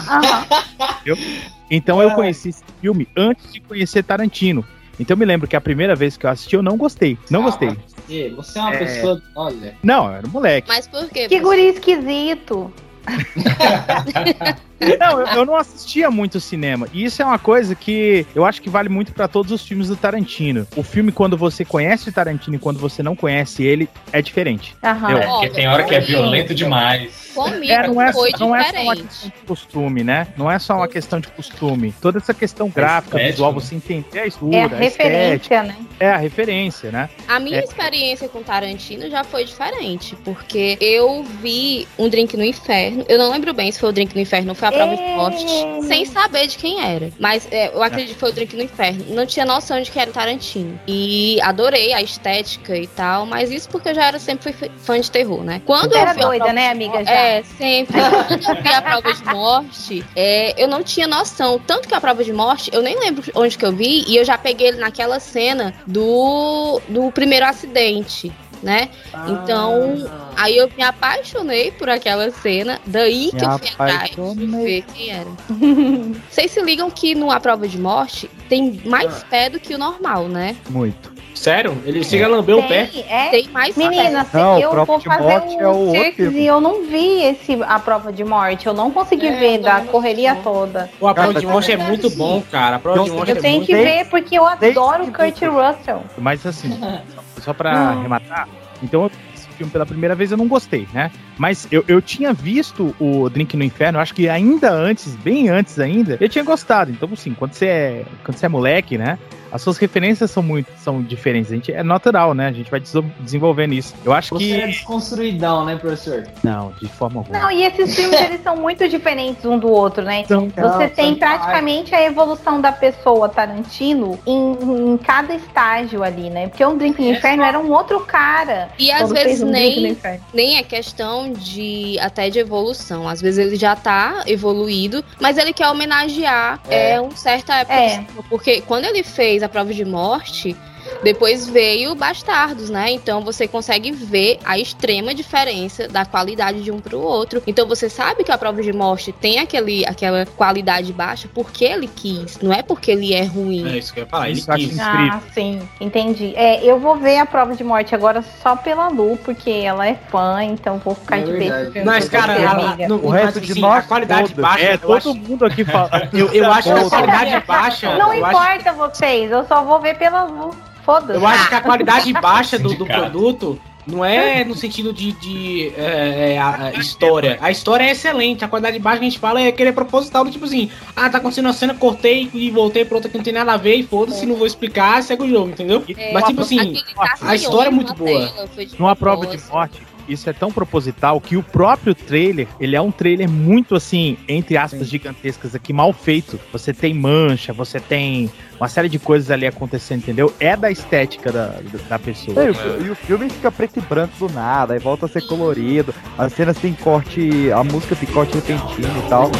Então 1.70 2.02
eu 2.02 2.10
conheci 2.12 2.48
esse 2.50 2.64
filme 2.80 3.08
antes 3.16 3.52
de 3.52 3.60
conhecer 3.60 4.02
Tarantino. 4.02 4.64
Então 4.98 5.14
eu 5.14 5.18
me 5.18 5.24
lembro 5.24 5.46
que 5.46 5.54
a 5.54 5.60
primeira 5.60 5.94
vez 5.94 6.16
que 6.16 6.26
eu 6.26 6.30
assisti, 6.30 6.56
eu 6.56 6.62
não 6.62 6.76
gostei. 6.76 7.16
Não 7.30 7.42
gostei. 7.42 7.68
Você, 8.08 8.30
você 8.34 8.58
é 8.58 8.62
uma 8.62 8.74
É. 8.74 8.78
pessoa. 8.78 9.22
Olha. 9.36 9.74
Não, 9.82 10.06
eu 10.08 10.12
era 10.16 10.26
um 10.26 10.30
moleque. 10.30 10.66
Mas 10.68 10.88
por 10.88 11.08
quê? 11.08 11.28
Que 11.28 11.38
guri 11.38 11.68
esquisito. 11.68 12.72
Não, 14.98 15.20
eu, 15.20 15.26
eu 15.26 15.44
não 15.44 15.56
assistia 15.56 16.10
muito 16.10 16.38
cinema. 16.40 16.86
E 16.92 17.04
isso 17.04 17.20
é 17.20 17.24
uma 17.24 17.38
coisa 17.38 17.74
que 17.74 18.26
eu 18.34 18.44
acho 18.44 18.62
que 18.62 18.70
vale 18.70 18.88
muito 18.88 19.12
pra 19.12 19.26
todos 19.26 19.50
os 19.52 19.62
filmes 19.66 19.88
do 19.88 19.96
Tarantino. 19.96 20.66
O 20.76 20.82
filme, 20.82 21.10
quando 21.12 21.36
você 21.36 21.64
conhece 21.64 22.08
o 22.08 22.12
Tarantino 22.12 22.56
e 22.56 22.58
quando 22.58 22.78
você 22.78 23.02
não 23.02 23.16
conhece 23.16 23.64
ele, 23.64 23.88
é 24.12 24.22
diferente. 24.22 24.76
Aham. 24.82 25.10
Eu- 25.10 25.18
É, 25.18 25.26
porque 25.26 25.48
tem 25.50 25.68
hora 25.68 25.82
que 25.84 25.94
é 25.94 26.00
violento 26.00 26.54
demais. 26.54 27.28
Comigo 27.34 27.72
É, 27.72 27.86
não 27.86 28.02
é, 28.02 28.12
foi 28.12 28.30
não 28.38 28.54
é 28.56 28.64
só 28.64 28.82
uma 28.82 28.94
diferente. 28.94 29.02
questão 29.08 29.28
de 29.30 29.46
costume, 29.46 30.02
né? 30.04 30.26
Não 30.36 30.50
é 30.50 30.58
só 30.58 30.74
uma 30.76 30.88
questão 30.88 31.20
de 31.20 31.28
costume. 31.28 31.94
Toda 32.00 32.18
essa 32.18 32.34
questão 32.34 32.68
gráfica, 32.68 33.16
estética, 33.16 33.30
visual, 33.32 33.52
né? 33.52 33.60
você 33.60 33.74
entender 33.76 34.18
a 34.20 34.26
estrutura, 34.26 34.56
É 34.56 34.60
a 34.60 34.64
a 34.64 34.84
estética, 34.84 35.04
referência, 35.04 35.62
né? 35.62 35.76
é 36.00 36.10
a 36.10 36.16
referência, 36.16 36.90
né? 36.90 37.10
A 37.28 37.38
minha 37.38 37.60
É. 37.60 37.64
experiência 37.64 38.28
com 38.28 38.42
Tarantino 38.42 39.08
já 39.08 39.22
foi 39.22 39.44
diferente, 39.44 40.16
porque 40.24 40.76
eu 40.80 41.22
vi 41.40 41.86
um 41.98 42.08
drink 42.08 42.36
no 42.36 42.44
inferno. 42.44 43.04
Eu 43.08 43.18
não 43.18 43.30
lembro 43.30 43.52
bem 43.54 43.70
se 43.70 43.78
foi 43.78 43.88
o 43.90 43.92
drink 43.92 44.14
no 44.14 44.20
inferno 44.20 44.48
ou 44.50 44.54
foi 44.56 44.67
a 44.68 44.72
prova 44.72 44.96
de 44.96 45.02
morte, 45.02 45.86
sem 45.86 46.04
saber 46.04 46.46
de 46.46 46.56
quem 46.56 46.80
era. 46.80 47.10
Mas 47.18 47.46
é, 47.50 47.68
eu 47.74 47.82
acredito 47.82 48.14
que 48.14 48.20
foi 48.20 48.30
o 48.30 48.32
drink 48.32 48.56
no 48.56 48.62
inferno. 48.62 49.04
Não 49.08 49.26
tinha 49.26 49.44
noção 49.44 49.80
de 49.80 49.90
que 49.90 49.98
era 49.98 50.10
o 50.10 50.12
Tarantino. 50.12 50.78
E 50.86 51.40
adorei 51.42 51.92
a 51.92 52.02
estética 52.02 52.76
e 52.76 52.86
tal, 52.86 53.26
mas 53.26 53.50
isso 53.50 53.68
porque 53.68 53.90
eu 53.90 53.94
já 53.94 54.06
era 54.06 54.18
sempre 54.18 54.52
fui 54.52 54.70
fã 54.78 55.00
de 55.00 55.10
terror, 55.10 55.42
né? 55.42 55.62
Quando 55.64 55.96
Era 55.96 56.10
eu 56.10 56.14
vi 56.14 56.22
a 56.22 56.26
doida, 56.26 56.52
né, 56.52 56.70
amiga, 56.70 57.04
já? 57.04 57.10
É, 57.10 57.42
sempre. 57.42 57.98
Quando 58.28 58.56
eu 58.58 58.62
vi 58.62 58.68
a 58.68 58.82
prova 58.82 59.12
de 59.12 59.24
morte, 59.24 60.04
é, 60.14 60.62
eu 60.62 60.68
não 60.68 60.82
tinha 60.82 61.06
noção. 61.06 61.58
Tanto 61.58 61.88
que 61.88 61.94
a 61.94 62.00
prova 62.00 62.22
de 62.22 62.32
morte, 62.32 62.70
eu 62.72 62.82
nem 62.82 62.98
lembro 62.98 63.22
onde 63.34 63.56
que 63.56 63.64
eu 63.64 63.72
vi, 63.72 64.04
e 64.06 64.16
eu 64.16 64.24
já 64.24 64.36
peguei 64.36 64.68
ele 64.68 64.78
naquela 64.78 65.20
cena 65.20 65.74
do, 65.86 66.80
do 66.88 67.10
primeiro 67.12 67.46
acidente. 67.46 68.32
Né? 68.62 68.88
Então, 69.28 69.94
aí 70.36 70.56
eu 70.56 70.68
me 70.76 70.82
apaixonei 70.82 71.70
por 71.70 71.88
aquela 71.88 72.30
cena, 72.30 72.80
daí 72.86 73.30
que 73.30 73.36
Me 73.36 73.42
eu 73.44 73.58
fui 73.58 73.68
atrás 73.68 74.10
de 74.10 74.46
ver 74.46 74.82
quem 74.94 75.10
era. 75.10 75.28
Vocês 76.30 76.50
se 76.50 76.60
ligam 76.62 76.90
que 76.90 77.14
no 77.14 77.30
A 77.30 77.38
Prova 77.40 77.68
de 77.68 77.78
Morte 77.78 78.28
tem 78.48 78.80
mais 78.84 79.22
pé 79.24 79.48
do 79.48 79.60
que 79.60 79.74
o 79.74 79.78
normal, 79.78 80.28
né? 80.28 80.56
Muito. 80.68 81.18
Sério? 81.34 81.80
Ele 81.86 82.02
chega 82.02 82.24
a 82.26 82.28
lamber 82.28 82.56
o 82.56 82.62
pé. 82.66 82.86
Tem, 82.86 83.04
é. 83.08 83.28
Tem 83.30 83.48
mais 83.50 83.76
Menina, 83.76 84.24
pé. 84.24 84.38
Não, 84.38 84.58
eu 84.58 84.70
prova 84.70 84.84
vou 84.86 84.98
de 84.98 85.04
fazer 85.04 85.22
morte 85.22 85.54
é 85.56 85.68
o 85.68 85.70
um 85.70 85.96
outro 85.96 86.32
e 86.32 86.44
eu 86.46 86.60
não 86.60 86.82
vi 86.84 87.22
esse 87.22 87.56
a 87.62 87.78
prova 87.78 88.12
de 88.12 88.24
morte. 88.24 88.66
Eu 88.66 88.74
não 88.74 88.90
consegui 88.90 89.28
É, 89.28 89.38
ver 89.38 89.56
eu 89.58 89.62
da 89.62 89.80
correria 89.82 90.34
toda. 90.42 90.90
Pô, 90.98 91.06
a 91.06 91.14
prova 91.14 91.28
Cara, 91.28 91.40
de 91.40 91.46
morte 91.46 91.70
é 91.70 91.76
muito 91.76 92.10
bom, 92.10 92.42
cara. 92.50 92.76
A 92.76 92.78
prova 92.80 93.04
de 93.04 93.08
Eu 93.10 93.14
morte 93.14 93.30
Eu 93.30 93.36
é 93.36 93.40
tenho 93.40 93.56
muito 93.58 93.66
que 93.68 93.72
Desde- 93.72 93.92
ver 93.92 94.04
porque 94.10 94.36
eu 94.36 94.44
adoro 94.44 95.04
o 95.04 95.06
que 95.06 95.12
Kurt 95.12 95.40
Russell. 95.42 96.02
Mas 96.18 96.44
assim, 96.44 96.76
só 97.48 97.54
pra 97.54 97.72
arrematar, 97.72 98.46
então 98.82 99.10
esse 99.34 99.48
filme 99.48 99.72
pela 99.72 99.86
primeira 99.86 100.14
vez 100.14 100.30
eu 100.30 100.36
não 100.36 100.46
gostei, 100.46 100.86
né? 100.92 101.10
Mas 101.38 101.66
eu, 101.70 101.82
eu 101.88 102.02
tinha 102.02 102.32
visto 102.34 102.94
o 103.00 103.30
Drink 103.30 103.56
no 103.56 103.64
Inferno, 103.64 103.98
acho 103.98 104.14
que 104.14 104.28
ainda 104.28 104.70
antes, 104.70 105.16
bem 105.16 105.48
antes 105.48 105.78
ainda, 105.78 106.18
eu 106.20 106.28
tinha 106.28 106.44
gostado. 106.44 106.90
Então, 106.90 107.08
assim, 107.10 107.32
quando 107.32 107.54
você 107.54 107.66
é, 107.66 108.04
quando 108.22 108.36
você 108.36 108.44
é 108.44 108.48
moleque, 108.50 108.98
né? 108.98 109.18
As 109.50 109.62
suas 109.62 109.78
referências 109.78 110.30
são 110.30 110.42
muito 110.42 110.68
são 110.78 111.02
diferentes. 111.02 111.50
A 111.50 111.54
gente, 111.54 111.72
é 111.72 111.82
natural, 111.82 112.34
né? 112.34 112.48
A 112.48 112.52
gente 112.52 112.70
vai 112.70 112.82
desenvolvendo 113.20 113.74
isso. 113.74 113.94
Eu 114.04 114.12
acho 114.12 114.34
Você 114.34 114.52
é 114.52 114.60
que. 114.60 114.66
desconstruidão, 114.66 115.64
né, 115.64 115.76
professor? 115.76 116.26
Não, 116.42 116.72
de 116.80 116.88
forma 116.88 117.20
alguma. 117.20 117.38
Não, 117.38 117.50
e 117.50 117.64
esses 117.64 117.94
filmes 117.94 118.20
eles 118.20 118.42
são 118.42 118.56
muito 118.56 118.88
diferentes 118.88 119.44
um 119.44 119.58
do 119.58 119.68
outro, 119.68 120.02
né? 120.04 120.20
Então, 120.20 120.48
Você 120.48 120.60
Não, 120.60 120.78
tem 120.90 121.10
são 121.10 121.16
praticamente 121.16 121.94
a 121.94 122.02
evolução 122.02 122.60
da 122.60 122.72
pessoa 122.72 123.28
Tarantino 123.28 124.18
em, 124.26 124.92
em 124.92 124.98
cada 124.98 125.34
estágio 125.34 126.02
ali, 126.02 126.30
né? 126.30 126.48
Porque 126.48 126.64
um 126.64 126.76
Drink 126.76 127.00
no 127.00 127.08
É 127.08 127.10
Inferno 127.12 127.42
era 127.42 127.58
um 127.58 127.70
outro 127.70 128.00
cara. 128.00 128.68
E 128.78 128.90
às 128.90 129.10
vezes 129.10 129.42
um 129.42 129.50
nem, 129.50 129.96
nem 130.32 130.56
é 130.58 130.62
questão 130.62 131.32
de 131.32 131.98
até 132.00 132.30
de 132.30 132.38
evolução. 132.38 133.08
Às 133.08 133.20
vezes 133.20 133.46
ele 133.46 133.56
já 133.56 133.74
tá 133.74 134.22
evoluído, 134.26 135.04
mas 135.20 135.36
ele 135.38 135.52
quer 135.52 135.68
homenagear 135.68 136.60
É. 136.68 136.92
é. 136.92 137.00
um 137.00 137.10
certa 137.10 137.54
época. 137.56 137.74
É. 137.74 138.04
Porque 138.28 138.60
quando 138.62 138.84
ele 138.84 139.02
fez 139.02 139.37
a 139.42 139.48
prova 139.48 139.72
de 139.72 139.84
morte, 139.84 140.56
depois 141.02 141.48
veio 141.48 141.94
Bastardos, 141.94 142.70
né? 142.70 142.90
Então 142.90 143.22
você 143.22 143.46
consegue 143.48 143.90
ver 143.92 144.38
a 144.44 144.58
extrema 144.58 145.14
diferença 145.14 145.88
da 145.88 146.04
qualidade 146.04 146.62
de 146.62 146.70
um 146.70 146.80
pro 146.80 147.00
outro. 147.00 147.42
Então 147.46 147.66
você 147.66 147.88
sabe 147.88 148.24
que 148.24 148.32
a 148.32 148.38
prova 148.38 148.62
de 148.62 148.72
morte 148.72 149.12
tem 149.12 149.38
aquele, 149.38 149.84
aquela 149.86 150.26
qualidade 150.26 150.92
baixa 150.92 151.28
porque 151.32 151.64
ele 151.64 151.88
quis, 151.88 152.38
não 152.40 152.52
é 152.52 152.62
porque 152.62 152.90
ele 152.90 153.14
é 153.14 153.24
ruim. 153.24 153.68
É 153.72 153.78
isso 153.78 153.92
que 153.92 154.00
eu 154.00 154.04
ia 154.04 154.08
falar. 154.10 154.30
Ele 154.30 154.40
quis. 154.42 154.78
Ah, 154.80 155.20
sim, 155.32 155.60
entendi. 155.80 156.32
É, 156.36 156.64
eu 156.64 156.78
vou 156.78 156.96
ver 156.96 157.18
a 157.18 157.26
prova 157.26 157.54
de 157.54 157.64
morte 157.64 157.94
agora 157.94 158.24
só 158.42 158.56
pela 158.56 158.88
Lu, 158.88 159.16
porque 159.24 159.50
ela 159.50 159.86
é 159.86 159.94
fã, 160.10 160.42
então 160.44 160.78
vou 160.78 160.94
ficar 160.94 161.18
É 161.18 161.22
de 161.22 161.32
filme. 161.32 161.84
Mas, 161.84 162.08
cara, 162.08 162.34
você, 162.36 162.44
a, 162.44 162.50
amiga. 162.50 162.88
no, 162.88 163.04
O 163.06 163.08
resto 163.10 163.40
de 163.40 163.52
assim, 163.52 163.60
nós 163.60 163.84
a 163.84 163.88
qualidade 163.88 164.34
todos. 164.34 164.42
baixa. 164.42 164.64
É, 164.64 164.74
eu 164.74 164.78
todo 164.78 164.96
acho, 164.96 165.14
mundo 165.14 165.44
aqui 165.44 165.64
fala. 165.64 165.90
eu, 166.12 166.32
eu 166.32 166.50
acho 166.52 166.72
que 166.72 166.78
a 166.80 166.88
qualidade 166.88 167.44
baixa. 167.46 167.96
Não 167.96 168.12
eu 168.14 168.24
acho- 168.24 168.36
importa 168.36 168.72
vocês, 168.72 169.30
eu 169.30 169.44
só 169.46 169.62
vou 169.62 169.80
ver 169.80 169.96
pela 169.96 170.24
Lu. 170.24 170.54
Foda-se. 170.88 171.20
Eu 171.20 171.26
acho 171.26 171.48
que 171.50 171.54
a 171.54 171.60
qualidade 171.60 172.10
baixa 172.18 172.58
do, 172.58 172.72
do 172.72 172.86
produto 172.86 173.60
não 173.86 174.02
é 174.02 174.42
no 174.42 174.54
sentido 174.54 174.90
de, 174.90 175.12
de, 175.12 175.72
é, 175.76 176.32
é, 176.32 176.38
a, 176.38 176.68
a 176.68 176.72
história. 176.72 177.36
A 177.42 177.50
história 177.50 177.84
é 177.84 177.90
excelente. 177.90 178.42
A 178.42 178.48
qualidade 178.48 178.78
baixa 178.78 178.98
que 178.98 179.04
a 179.04 179.08
gente 179.10 179.18
fala 179.18 179.38
é 179.38 179.48
aquele 179.48 179.70
proposital 179.70 180.24
do 180.24 180.30
tipo 180.30 180.46
assim: 180.46 180.70
ah, 180.96 181.10
tá 181.10 181.18
acontecendo 181.18 181.48
a 181.48 181.52
cena, 181.52 181.74
cortei 181.74 182.30
e 182.32 182.50
voltei 182.50 182.86
pra 182.86 182.96
outra 182.96 183.10
que 183.10 183.18
não 183.18 183.24
tem 183.24 183.34
nada 183.34 183.52
a 183.52 183.58
ver 183.58 183.74
e 183.74 183.82
foda-se, 183.82 184.24
não 184.24 184.36
vou 184.36 184.46
explicar, 184.46 185.02
segue 185.02 185.24
o 185.24 185.28
jogo, 185.28 185.50
entendeu? 185.50 185.84
É, 185.94 186.12
Mas 186.12 186.24
tipo 186.24 186.40
assim, 186.40 186.82
a 187.20 187.34
história 187.34 187.68
é 187.68 187.72
muito 187.72 187.92
boa. 187.92 188.32
Numa 188.78 188.96
prova 188.96 189.26
de 189.26 189.36
propósito. 189.36 189.52
morte, 189.52 189.82
isso 190.08 190.28
é 190.28 190.32
tão 190.32 190.50
proposital 190.50 191.20
que 191.20 191.36
o 191.36 191.42
próprio 191.42 191.94
trailer, 191.94 192.46
ele 192.58 192.74
é 192.74 192.80
um 192.80 192.90
trailer 192.90 193.28
muito 193.28 193.74
assim, 193.74 194.16
entre 194.26 194.56
aspas, 194.56 194.88
gigantescas 194.88 195.54
aqui, 195.54 195.72
mal 195.72 195.92
feito. 195.92 196.38
Você 196.52 196.72
tem 196.72 196.94
mancha, 196.94 197.52
você 197.52 197.78
tem 197.78 198.30
uma 198.58 198.68
série 198.68 198.88
de 198.88 198.98
coisas 198.98 199.30
ali 199.30 199.46
acontecendo, 199.46 200.00
entendeu? 200.00 200.32
É 200.40 200.56
da 200.56 200.70
estética 200.70 201.30
da, 201.30 201.54
da 201.88 201.98
pessoa. 201.98 202.44
E 202.44 202.50
o, 202.50 202.86
e 202.86 202.90
o 202.90 202.94
filme 202.94 203.28
fica 203.30 203.50
preto 203.50 203.78
e 203.78 203.82
branco 203.82 204.14
do 204.18 204.32
nada, 204.32 204.74
aí 204.74 204.80
volta 204.80 205.06
a 205.06 205.08
ser 205.08 205.26
colorido, 205.26 205.94
as 206.16 206.32
cenas 206.32 206.56
tem 206.58 206.72
corte, 206.72 207.50
a 207.52 207.62
música 207.62 207.94
tem 207.94 208.08
corte 208.08 208.34
repentino 208.34 209.04
e 209.04 209.08
tal. 209.08 209.30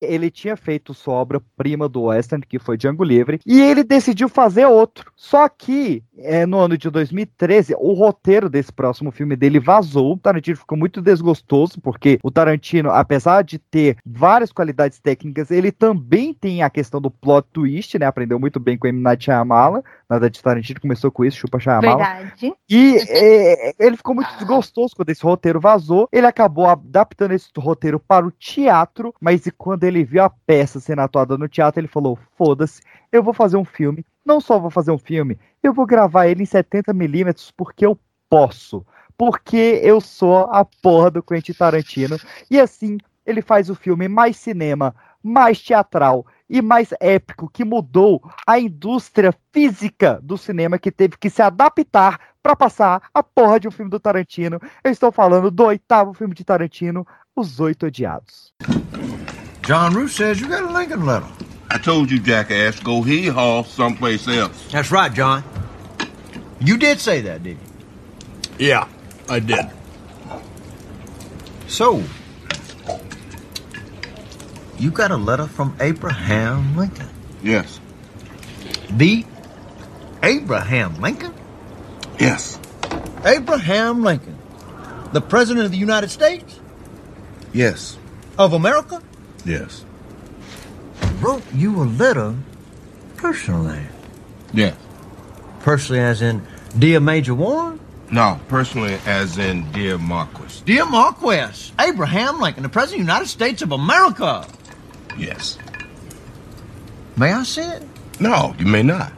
Ele 0.00 0.30
tinha 0.30 0.56
feito 0.56 0.94
sua 0.94 1.14
obra-prima 1.14 1.88
do 1.88 2.02
Western, 2.02 2.44
que 2.46 2.58
foi 2.58 2.76
Django 2.76 3.04
Livre, 3.04 3.40
e 3.46 3.60
ele 3.60 3.82
decidiu 3.82 4.28
fazer 4.28 4.66
outro. 4.66 5.12
Só 5.16 5.48
que, 5.48 6.02
é, 6.16 6.46
no 6.46 6.58
ano 6.58 6.78
de 6.78 6.88
2013, 6.90 7.74
o 7.78 7.92
roteiro 7.92 8.48
desse 8.48 8.72
próximo 8.72 9.10
filme 9.10 9.36
dele 9.36 9.58
vazou. 9.58 10.12
O 10.12 10.18
Tarantino 10.18 10.56
ficou 10.56 10.78
muito 10.78 11.02
desgostoso, 11.02 11.80
porque 11.80 12.18
o 12.22 12.30
Tarantino, 12.30 12.90
apesar 12.90 13.42
de 13.42 13.58
ter 13.58 13.96
várias 14.06 14.52
qualidades 14.52 15.00
técnicas, 15.00 15.50
ele 15.50 15.72
também 15.72 16.32
tem 16.32 16.62
a 16.62 16.70
questão 16.70 17.00
do 17.00 17.10
plot 17.10 17.48
twist, 17.52 17.98
né? 17.98 18.06
Aprendeu 18.06 18.38
muito 18.38 18.60
bem 18.60 18.78
com 18.78 18.86
M. 18.86 19.00
Night 19.00 19.24
Shyamalan. 19.24 19.82
Nada 20.08 20.30
de 20.30 20.40
Tarantino 20.40 20.80
começou 20.80 21.10
com 21.10 21.24
isso, 21.24 21.38
chupa 21.38 21.58
Shyamalan. 21.58 21.96
Verdade. 21.96 22.54
E 22.68 22.96
é, 23.08 23.74
ele 23.78 23.96
ficou 23.96 24.14
muito 24.14 24.30
desgostoso 24.38 24.94
quando 24.94 25.10
esse 25.10 25.22
roteiro 25.22 25.60
vazou. 25.60 26.08
Ele 26.12 26.26
acabou 26.26 26.66
adaptando 26.66 27.32
esse 27.32 27.48
roteiro 27.56 27.98
para 27.98 28.26
o 28.26 28.30
teatro, 28.30 29.14
mas 29.20 29.46
e 29.46 29.50
quando 29.50 29.84
ele 29.88 30.04
viu 30.04 30.22
a 30.22 30.30
peça 30.30 30.78
sendo 30.80 31.00
atuada 31.00 31.36
no 31.36 31.48
teatro, 31.48 31.80
ele 31.80 31.88
falou: 31.88 32.18
foda-se, 32.36 32.82
eu 33.10 33.22
vou 33.22 33.34
fazer 33.34 33.56
um 33.56 33.64
filme. 33.64 34.04
Não 34.24 34.40
só 34.40 34.58
vou 34.58 34.70
fazer 34.70 34.90
um 34.90 34.98
filme, 34.98 35.38
eu 35.62 35.72
vou 35.72 35.86
gravar 35.86 36.28
ele 36.28 36.42
em 36.42 36.46
70mm 36.46 37.52
porque 37.56 37.84
eu 37.84 37.98
posso. 38.28 38.84
Porque 39.16 39.80
eu 39.82 40.00
sou 40.00 40.44
a 40.50 40.64
porra 40.64 41.10
do 41.10 41.22
Quentin 41.22 41.52
Tarantino. 41.52 42.16
E 42.50 42.60
assim, 42.60 42.98
ele 43.26 43.42
faz 43.42 43.68
o 43.68 43.74
filme 43.74 44.06
mais 44.08 44.36
cinema, 44.36 44.94
mais 45.22 45.60
teatral 45.60 46.24
e 46.48 46.62
mais 46.62 46.94
épico 47.00 47.50
que 47.52 47.64
mudou 47.64 48.22
a 48.46 48.58
indústria 48.58 49.34
física 49.52 50.18
do 50.22 50.38
cinema 50.38 50.78
que 50.78 50.90
teve 50.90 51.16
que 51.18 51.28
se 51.28 51.42
adaptar 51.42 52.18
para 52.42 52.56
passar 52.56 53.02
a 53.12 53.22
porra 53.22 53.60
de 53.60 53.68
um 53.68 53.70
filme 53.70 53.90
do 53.90 54.00
Tarantino. 54.00 54.58
Eu 54.82 54.90
estou 54.90 55.12
falando 55.12 55.50
do 55.50 55.64
oitavo 55.64 56.14
filme 56.14 56.34
de 56.34 56.44
Tarantino, 56.44 57.06
Os 57.36 57.60
Oito 57.60 57.86
Odiados. 57.86 58.54
John 59.68 59.92
Roos 59.92 60.16
says 60.16 60.40
you 60.40 60.48
got 60.48 60.62
a 60.62 60.72
Lincoln 60.72 61.04
letter. 61.04 61.28
I 61.70 61.76
told 61.76 62.10
you, 62.10 62.18
jackass, 62.18 62.80
go 62.80 63.02
hee 63.02 63.26
haw 63.26 63.64
someplace 63.64 64.26
else. 64.26 64.66
That's 64.72 64.90
right, 64.90 65.12
John. 65.12 65.44
You 66.58 66.78
did 66.78 66.98
say 67.00 67.20
that, 67.20 67.42
didn't 67.42 67.60
you? 68.58 68.66
Yeah, 68.68 68.88
I 69.28 69.40
did. 69.40 69.66
So, 71.66 72.02
you 74.78 74.90
got 74.90 75.10
a 75.10 75.18
letter 75.18 75.46
from 75.46 75.76
Abraham 75.80 76.74
Lincoln? 76.74 77.10
Yes. 77.42 77.78
The 78.88 79.26
Abraham 80.22 80.98
Lincoln? 80.98 81.34
Yes. 82.18 82.58
Abraham 83.22 84.02
Lincoln, 84.02 84.38
the 85.12 85.20
President 85.20 85.66
of 85.66 85.72
the 85.72 85.76
United 85.76 86.08
States? 86.08 86.58
Yes. 87.52 87.98
Of 88.38 88.54
America? 88.54 89.02
Yes. 89.48 89.82
Wrote 91.20 91.42
you 91.54 91.82
a 91.82 91.84
letter 91.84 92.34
personally. 93.16 93.80
Yes. 94.52 94.76
Personally, 95.60 96.00
as 96.00 96.20
in, 96.20 96.46
Dear 96.78 97.00
Major 97.00 97.34
Warren? 97.34 97.80
No, 98.10 98.38
personally, 98.48 98.98
as 99.06 99.38
in 99.38 99.70
dear 99.72 99.98
Marquis. 99.98 100.62
Dear 100.64 100.86
Marquis, 100.86 101.72
Abraham 101.80 102.40
Lincoln, 102.40 102.62
the 102.62 102.68
President 102.68 103.00
of 103.02 103.06
the 103.06 103.12
United 103.12 103.28
States 103.28 103.62
of 103.62 103.72
America. 103.72 104.46
Yes. 105.16 105.58
May 107.16 107.32
I 107.32 107.42
see 107.42 107.62
it? 107.62 107.82
No, 108.20 108.54
you 108.58 108.66
may 108.66 108.82
not. 108.82 109.12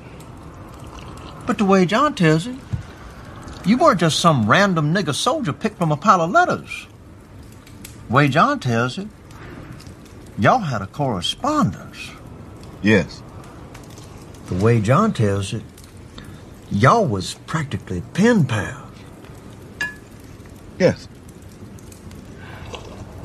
But 1.46 1.58
the 1.58 1.64
way 1.64 1.86
John 1.86 2.14
tells 2.14 2.46
it, 2.46 2.56
you 3.64 3.78
weren't 3.78 4.00
just 4.00 4.20
some 4.20 4.48
random 4.48 4.94
nigger 4.94 5.14
soldier 5.14 5.52
picked 5.52 5.78
from 5.78 5.92
a 5.92 5.96
pile 5.96 6.20
of 6.20 6.30
letters. 6.30 6.86
Way 8.08 8.28
John 8.28 8.58
tells 8.58 8.98
it, 8.98 9.08
y'all 10.40 10.58
had 10.58 10.80
a 10.80 10.86
correspondence. 10.86 12.10
Yes. 12.82 13.22
The 14.46 14.54
way 14.54 14.80
John 14.80 15.12
tells 15.12 15.52
it, 15.52 15.62
y'all 16.70 17.06
was 17.06 17.34
practically 17.46 18.02
pen 18.14 18.46
pals. 18.46 18.88
Yes. 20.78 21.06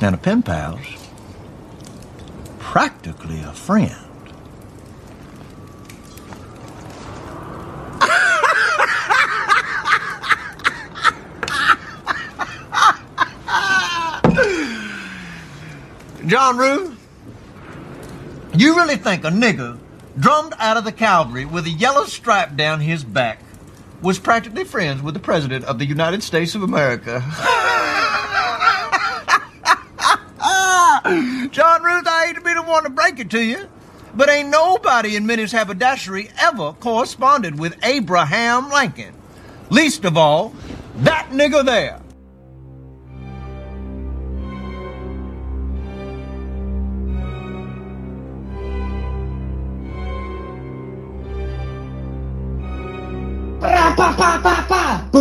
And 0.02 0.14
a 0.14 0.18
pen 0.18 0.44
pal's 0.44 0.86
practically 2.60 3.40
a 3.40 3.54
friend. 3.54 3.96
John 16.28 16.58
Rue, 16.58 16.95
you 18.60 18.76
really 18.76 18.98
think 18.98 19.24
a 19.24 19.30
nigger 19.30 19.78
drummed 20.20 20.54
out 20.60 20.78
of 20.78 20.86
the 20.86 20.92
cavalry 20.92 21.46
with 21.46 21.66
a 21.66 21.70
yellow 21.70 22.06
stripe 22.06 22.56
down 22.56 22.80
his 22.80 23.04
back 23.04 23.40
was 24.02 24.20
practically 24.20 24.64
friends 24.64 25.02
with 25.02 25.14
the 25.14 25.20
President 25.20 25.66
of 25.66 25.80
the 25.80 25.86
United 25.86 26.24
States 26.24 26.56
of 26.56 26.64
America? 26.64 27.22
John 31.52 31.84
Ruth, 31.84 32.08
I 32.08 32.26
hate 32.28 32.36
to 32.36 32.42
be 32.42 32.54
the 32.54 32.64
one 32.64 32.84
to 32.84 32.90
break 32.90 33.20
it 33.20 33.30
to 33.32 33.42
you, 33.42 33.68
but 34.16 34.30
ain't 34.30 34.50
nobody 34.50 35.16
in 35.16 35.26
Minnie's 35.26 35.52
haberdashery 35.52 36.30
ever 36.40 36.74
corresponded 36.74 37.60
with 37.60 37.78
Abraham 37.84 38.70
Lincoln. 38.70 39.14
Least 39.70 40.06
of 40.06 40.18
all, 40.18 40.54
that 40.98 41.30
nigger 41.32 41.66
there. 41.66 42.02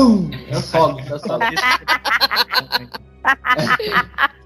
Pá. 0.05 0.09
Bum! 0.09 0.31
Eu 0.51 0.61
sobe, 0.61 1.05
eu 1.11 1.19
sobe. 1.19 1.47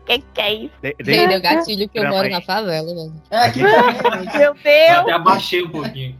que 0.06 0.18
que 0.34 0.40
é 0.40 0.54
isso? 0.54 0.74
De- 0.82 0.94
de- 0.98 1.04
Dei 1.04 1.28
deu 1.28 1.40
gatilho 1.40 1.88
que 1.88 1.98
eu 1.98 2.04
Não, 2.04 2.10
moro 2.10 2.22
mas- 2.30 2.32
na 2.32 2.40
favela, 2.40 2.94
velho. 2.94 3.12
É, 3.30 3.36
aqui 3.44 3.60
também. 3.60 4.38
Meu 4.38 4.40
Eu 4.42 4.50
até 4.52 4.94
Deus! 5.02 5.12
abaixei 5.12 5.62
um 5.64 5.68
pouquinho. 5.70 6.16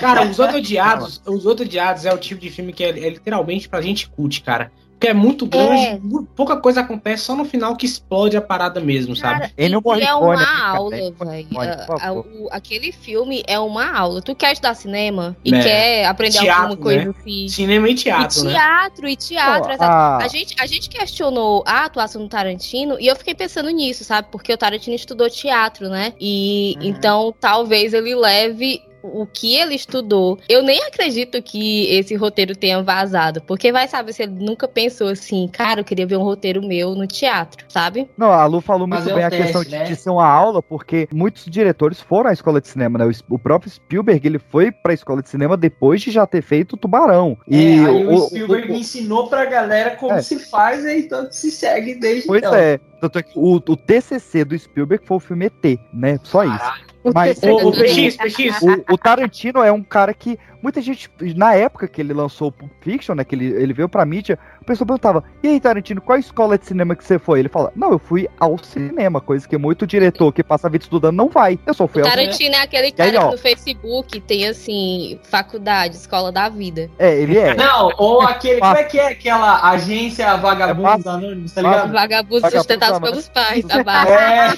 Cara, 0.00 0.22
Os 0.22 0.38
Outros 0.38 0.58
Odiados, 0.60 1.20
Os 1.26 1.44
Outros 1.46 1.66
Odiados 1.68 2.06
é 2.06 2.12
o 2.14 2.18
tipo 2.18 2.40
de 2.40 2.50
filme 2.50 2.72
que 2.72 2.82
é, 2.84 2.88
é 2.90 3.10
literalmente 3.10 3.68
pra 3.68 3.82
gente 3.82 4.08
cult, 4.08 4.40
cara. 4.42 4.72
Porque 4.98 5.08
é 5.08 5.12
muito 5.14 5.44
grande, 5.44 5.82
É. 5.84 6.00
pouca 6.34 6.56
coisa 6.56 6.80
acontece, 6.80 7.24
só 7.24 7.36
no 7.36 7.44
final 7.44 7.76
que 7.76 7.84
explode 7.84 8.34
a 8.34 8.40
parada 8.40 8.80
mesmo, 8.80 9.14
sabe? 9.14 9.40
Cara, 9.40 9.52
Ennio 9.58 9.76
e 9.78 9.78
é 9.78 9.80
Morricone, 9.82 10.22
uma 10.24 10.36
né, 10.36 10.44
cara? 10.46 10.68
aula, 10.78 10.90
velho. 10.90 12.48
Aquele 12.50 12.92
filme 12.92 13.42
é 13.46 13.58
uma 13.58 13.90
aula. 13.94 14.22
Tu 14.22 14.34
quer 14.34 14.52
estudar 14.52 14.74
cinema 14.74 15.36
e 15.44 15.54
É. 15.54 15.62
quer 15.62 16.04
aprender 16.06 16.38
Teatro, 16.38 16.62
alguma 16.62 16.76
coisa 16.82 17.04
né? 17.04 17.14
assim. 17.18 17.48
Cinema 17.48 17.88
e 17.90 17.94
teatro, 17.94 18.40
e 18.40 18.44
né? 18.44 18.50
teatro, 18.52 19.08
e 19.08 19.16
teatro, 19.16 19.76
Pô, 19.76 19.84
a- 19.84 20.16
A, 20.18 20.28
gente, 20.28 20.54
a 20.58 20.66
gente 20.66 20.88
questionou 20.88 21.62
a 21.66 21.84
atuação 21.84 22.22
do 22.22 22.28
Tarantino 22.28 22.96
e 22.98 23.06
eu 23.06 23.16
fiquei 23.16 23.34
pensando 23.34 23.68
nisso, 23.70 24.02
sabe? 24.04 24.28
Porque 24.30 24.52
o 24.52 24.56
Tarantino 24.56 24.96
estudou 24.96 25.28
teatro, 25.28 25.88
né? 25.90 26.14
E 26.20 26.74
Uhum. 26.78 26.86
então 26.86 27.34
talvez 27.38 27.92
ele 27.92 28.14
leve 28.14 28.80
o 29.12 29.26
que 29.26 29.56
ele 29.56 29.74
estudou. 29.74 30.38
Eu 30.48 30.62
nem 30.62 30.82
acredito 30.84 31.42
que 31.42 31.86
esse 31.90 32.14
roteiro 32.14 32.54
tenha 32.56 32.82
vazado, 32.82 33.40
porque 33.42 33.72
vai 33.72 33.86
saber 33.88 34.12
se 34.12 34.22
ele 34.22 34.32
nunca 34.44 34.66
pensou 34.68 35.08
assim, 35.08 35.48
cara, 35.48 35.80
eu 35.80 35.84
queria 35.84 36.06
ver 36.06 36.16
um 36.16 36.22
roteiro 36.22 36.66
meu 36.66 36.94
no 36.94 37.06
teatro, 37.06 37.64
sabe? 37.68 38.08
Não, 38.16 38.30
a 38.32 38.44
Lu 38.46 38.60
falou 38.60 38.86
muito 38.86 39.08
é 39.08 39.14
bem 39.14 39.24
a 39.24 39.30
questão 39.30 39.62
teste, 39.62 39.70
de, 39.70 39.78
né? 39.78 39.84
de 39.84 39.96
ser 39.96 40.10
uma 40.10 40.26
aula, 40.26 40.62
porque 40.62 41.08
muitos 41.12 41.44
diretores 41.46 42.00
foram 42.00 42.30
à 42.30 42.32
escola 42.32 42.60
de 42.60 42.68
cinema, 42.68 42.98
né? 42.98 43.06
O, 43.06 43.34
o 43.34 43.38
próprio 43.38 43.70
Spielberg, 43.70 44.26
ele 44.26 44.38
foi 44.38 44.70
pra 44.72 44.92
escola 44.94 45.22
de 45.22 45.28
cinema 45.28 45.56
depois 45.56 46.00
de 46.00 46.10
já 46.10 46.26
ter 46.26 46.42
feito 46.42 46.74
o 46.74 46.76
Tubarão. 46.76 47.36
É, 47.50 47.54
E 47.56 47.78
aí 47.86 47.86
o, 48.06 48.14
o- 48.14 48.20
Spielberg 48.28 48.72
o- 48.72 48.74
ensinou 48.76 49.28
pra 49.28 49.44
galera 49.44 49.96
como 49.96 50.12
É. 50.12 50.22
se 50.22 50.38
faz 50.38 50.84
e 50.84 51.02
tanto 51.04 51.34
se 51.34 51.50
segue 51.50 51.94
desde 51.94 52.26
Pois 52.26 52.40
então. 52.42 52.54
é. 52.54 52.78
Tanto 53.00 53.18
é 53.18 53.22
que 53.22 53.32
o, 53.38 53.56
o 53.56 53.76
TCC 53.76 54.44
do 54.44 54.58
Spielberg 54.58 55.04
foi 55.06 55.16
o 55.18 55.20
filme 55.20 55.46
ET, 55.46 55.78
né? 55.92 56.18
Só 56.22 56.44
isso. 56.44 56.86
O 57.10 57.12
Mas 57.14 57.38
o, 57.38 57.70
PX, 57.70 58.16
PX. 58.16 58.62
o, 58.62 58.94
o 58.94 58.98
Tarantino 58.98 59.62
é 59.62 59.70
um 59.70 59.82
cara 59.82 60.12
que 60.12 60.36
muita 60.62 60.80
gente, 60.80 61.10
na 61.36 61.54
época 61.54 61.86
que 61.88 62.00
ele 62.00 62.12
lançou 62.12 62.48
o 62.48 62.52
Pulp 62.52 62.70
Fiction, 62.80 63.14
né, 63.14 63.24
que 63.24 63.34
ele, 63.34 63.46
ele 63.46 63.72
veio 63.72 63.88
pra 63.88 64.04
mídia, 64.04 64.38
o 64.60 64.64
pessoal 64.64 64.86
perguntava, 64.86 65.24
e 65.42 65.48
aí 65.48 65.60
Tarantino, 65.60 66.00
qual 66.00 66.18
escola 66.18 66.58
de 66.58 66.66
cinema 66.66 66.94
que 66.96 67.04
você 67.04 67.18
foi? 67.18 67.40
Ele 67.40 67.48
fala, 67.48 67.72
não, 67.76 67.92
eu 67.92 67.98
fui 67.98 68.28
ao 68.38 68.58
cinema, 68.58 69.20
coisa 69.20 69.46
que 69.48 69.56
muito 69.56 69.86
diretor 69.86 70.32
que 70.32 70.42
passa 70.42 70.66
a 70.66 70.70
vida 70.70 70.84
estudando 70.84 71.16
não 71.16 71.28
vai. 71.28 71.58
Eu 71.66 71.74
só 71.74 71.86
fui 71.86 72.02
O 72.02 72.04
ao 72.04 72.10
cinema. 72.10 72.26
Tarantino 72.26 72.54
é 72.54 72.62
aquele 72.62 72.86
aí, 72.86 72.92
cara 72.92 73.20
ó. 73.20 73.28
que 73.28 73.32
no 73.36 73.38
Facebook 73.38 74.20
tem 74.20 74.48
assim, 74.48 75.18
faculdade, 75.24 75.96
escola 75.96 76.30
da 76.32 76.48
vida. 76.48 76.90
É, 76.98 77.14
ele 77.20 77.38
é. 77.38 77.54
Não, 77.54 77.90
ou 77.98 78.22
aquele. 78.22 78.60
Como 78.60 78.76
é 78.76 78.84
que 78.84 78.98
é 78.98 79.08
aquela 79.08 79.70
agência 79.70 80.36
vagabundos 80.36 81.06
É 81.06 81.08
anônimos, 81.08 81.52
tá 81.52 81.62
fácil. 81.62 81.76
ligado? 81.76 81.92
Vagabundos 81.92 82.42
Vagabundo 82.42 82.58
sustentados 82.58 82.98
pelos 82.98 83.28
pais 83.28 83.64
da 83.66 83.82
base. 83.82 84.12
É. 84.12 84.48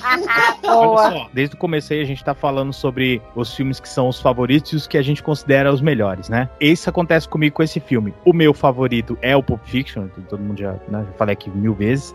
Olha 0.69 1.11
só, 1.11 1.29
desde 1.33 1.55
o 1.55 1.59
começo 1.59 1.93
aí 1.93 2.01
a 2.01 2.05
gente 2.05 2.23
tá 2.25 2.35
falando 2.35 2.73
sobre 2.73 3.21
os 3.35 3.55
filmes 3.55 3.81
que 3.81 3.89
são 3.89 4.09
os 4.09 4.21
favoritos 4.21 4.73
e 4.73 4.77
os 4.77 4.87
que 4.87 4.99
a 4.99 5.03
gente 5.03 5.23
considera 5.23 5.73
os 5.73 5.81
melhores, 5.89 6.29
né? 6.29 6.49
Isso 6.61 6.89
acontece 6.91 7.27
comigo 7.29 7.57
com 7.57 7.63
esse 7.63 7.81
filme. 7.81 8.13
O 8.25 8.33
meu 8.33 8.53
favorito 8.53 9.17
é 9.23 9.35
o 9.37 9.43
Pulp 9.43 9.63
Fiction, 9.65 10.09
todo 10.29 10.41
mundo 10.41 10.59
já, 10.61 10.73
né, 10.89 11.05
já 11.07 11.13
falei 11.17 11.33
aqui 11.33 11.49
mil 11.51 11.75
vezes. 11.75 12.15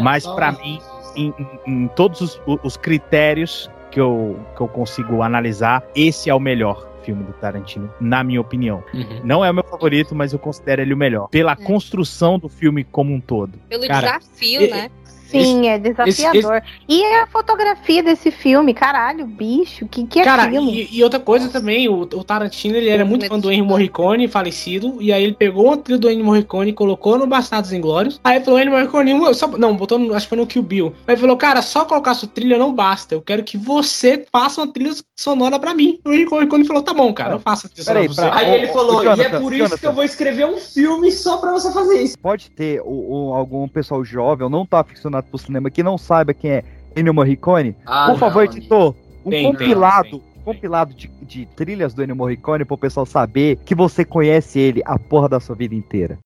Mas 0.00 0.22
só 0.22 0.34
pra 0.34 0.50
isso. 0.50 0.60
mim, 0.62 0.80
em, 1.16 1.34
em- 1.66 1.82
em 1.84 1.88
todos 1.88 2.20
os, 2.20 2.40
os 2.62 2.76
critérios 2.76 3.68
que 3.90 4.00
eu, 4.00 4.38
que 4.56 4.60
eu 4.62 4.68
consigo 4.68 5.22
analisar, 5.22 5.82
esse 5.94 6.30
é 6.30 6.34
o 6.34 6.38
melhor 6.38 6.88
filme 7.02 7.24
do 7.24 7.32
Tarantino, 7.32 7.90
na 8.00 8.22
minha 8.22 8.40
opinião. 8.40 8.84
Uhum. 8.94 9.20
Não 9.24 9.44
é 9.44 9.50
o 9.50 9.54
meu 9.54 9.64
favorito, 9.64 10.14
mas 10.14 10.32
eu 10.34 10.38
considero 10.38 10.82
ele 10.82 10.92
o 10.94 10.96
melhor. 10.96 11.28
Pela 11.28 11.56
construção 11.56 12.38
do 12.38 12.48
filme 12.48 12.84
como 12.84 13.12
um 13.12 13.20
todo. 13.20 13.58
Pelo 13.68 13.86
Cara, 13.88 14.18
desafio, 14.18 14.62
e- 14.62 14.70
né? 14.70 14.90
Sim, 15.30 15.68
é 15.68 15.78
desafiador. 15.78 16.62
E 16.88 17.04
a 17.04 17.26
fotografia 17.26 18.02
desse 18.02 18.30
filme, 18.30 18.74
caralho, 18.74 19.26
bicho, 19.26 19.86
que 19.88 20.06
que 20.06 20.20
é 20.20 20.24
Cara, 20.24 20.44
aquilo? 20.44 20.70
e, 20.70 20.88
e 20.98 21.02
outra 21.04 21.20
coisa 21.20 21.48
também, 21.48 21.88
o, 21.88 22.00
o 22.02 22.24
Tarantino 22.24 22.76
ele 22.76 22.88
era 22.88 23.04
muito 23.04 23.26
fã 23.26 23.38
do 23.38 23.50
Ennio 23.52 23.64
Morricone, 23.64 24.28
falecido, 24.28 24.96
e 25.00 25.12
aí 25.12 25.22
ele 25.24 25.34
pegou 25.34 25.66
uma 25.66 25.76
trilha 25.76 25.98
do 26.00 26.10
Ennio 26.10 26.24
Morricone 26.24 26.70
e 26.70 26.74
colocou 26.74 27.18
no 27.18 27.26
Bastardos 27.26 27.72
Inglórios. 27.72 28.20
Aí 28.24 28.36
ele 28.36 28.44
falou, 28.44 28.60
Ennio 28.60 28.72
Morricone, 28.72 29.10
eu 29.10 29.34
só, 29.34 29.46
não, 29.48 29.76
botou 29.76 29.98
no, 29.98 30.14
acho 30.14 30.26
que 30.26 30.30
foi 30.30 30.38
no 30.38 30.46
Kill 30.46 30.62
Bill. 30.62 30.86
Aí 31.06 31.14
ele 31.14 31.20
falou, 31.20 31.36
cara, 31.36 31.62
só 31.62 31.84
colocar 31.84 32.14
sua 32.14 32.28
trilha 32.28 32.58
não 32.58 32.72
basta, 32.74 33.14
eu 33.14 33.22
quero 33.22 33.42
que 33.44 33.56
você 33.58 34.24
faça 34.32 34.60
uma 34.60 34.72
trilha 34.72 34.92
sonora 35.18 35.58
pra 35.58 35.74
mim. 35.74 35.98
O 36.04 36.12
Ennio 36.12 36.30
Morricone 36.30 36.66
falou, 36.66 36.82
tá 36.82 36.92
bom, 36.94 37.12
cara, 37.12 37.34
eu 37.34 37.38
faço 37.40 37.66
a 37.66 37.70
trilha 37.70 37.84
sonora 37.84 38.04
pra 38.06 38.14
você. 38.14 38.20
pra- 38.22 38.36
Aí 38.38 38.54
ele 38.54 38.66
falou, 38.68 38.96
ô, 38.96 39.02
e 39.02 39.06
é 39.06 39.16
Jonathan, 39.16 39.40
por 39.40 39.52
isso 39.52 39.62
que 39.64 39.68
Jonathan. 39.68 39.86
eu 39.88 39.92
vou 39.92 40.04
escrever 40.04 40.46
um 40.46 40.58
filme 40.58 41.12
só 41.12 41.36
pra 41.38 41.52
você 41.52 41.72
fazer 41.72 42.02
isso. 42.02 42.18
Pode 42.18 42.50
ter 42.50 42.80
o, 42.84 43.30
o- 43.30 43.34
algum 43.34 43.68
pessoal 43.68 44.04
jovem 44.04 44.44
ou 44.44 44.50
não 44.50 44.64
tá 44.66 44.82
aficionado 45.20 45.26
por 45.30 45.38
cinema 45.38 45.70
que 45.70 45.82
não 45.82 45.96
saiba 45.96 46.34
quem 46.34 46.50
é 46.50 46.64
Ennio 46.96 47.14
Morricone. 47.14 47.76
Ah, 47.86 48.08
Por 48.10 48.18
favor, 48.18 48.44
editor, 48.44 48.94
um 49.24 49.30
Tem, 49.30 49.42
tem, 49.42 49.52
compilado, 49.52 50.10
tem, 50.10 50.22
um 50.36 50.42
compilado 50.42 50.94
de, 50.94 51.08
de 51.22 51.46
trilhas 51.46 51.94
do 51.94 52.02
Ennio 52.02 52.16
Morricone 52.16 52.64
pro 52.64 52.76
pessoal 52.76 53.06
saber 53.06 53.56
que 53.64 53.74
você 53.74 54.04
conhece 54.04 54.58
ele 54.58 54.82
a 54.84 54.98
porra 54.98 55.28
da 55.28 55.40
sua 55.40 55.54
vida 55.54 55.74
inteira. 55.74 56.18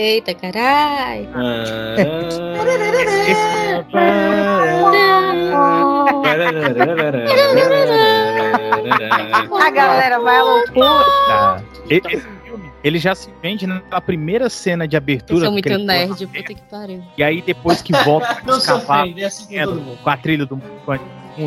Eita, 0.00 0.32
carai. 0.34 1.28
A 9.60 9.70
galera 9.70 10.18
vai 10.20 10.36
à 10.38 10.42
loucura. 10.42 11.64
Esse 11.88 12.20
filme, 12.44 12.70
ele 12.82 12.98
já 12.98 13.14
se 13.14 13.28
vende 13.42 13.66
na 13.66 14.00
primeira 14.00 14.48
cena 14.48 14.88
de 14.88 14.96
Eu 14.96 14.98
abertura. 14.98 15.40
sou 15.44 15.52
muito 15.52 15.78
nerd, 15.78 16.26
puta 16.26 16.42
que 16.42 16.62
pariu. 16.70 17.02
E 17.18 17.22
aí 17.22 17.42
depois 17.42 17.82
que 17.82 17.92
volta 18.04 18.38
os 18.50 18.66
cavalos, 18.66 19.16
é 19.18 19.24
assim 19.24 19.64
com 19.66 19.74
mundo. 19.74 19.98
com 20.02 20.10
a 20.10 20.16
trilha 20.16 20.46
do 20.46 20.56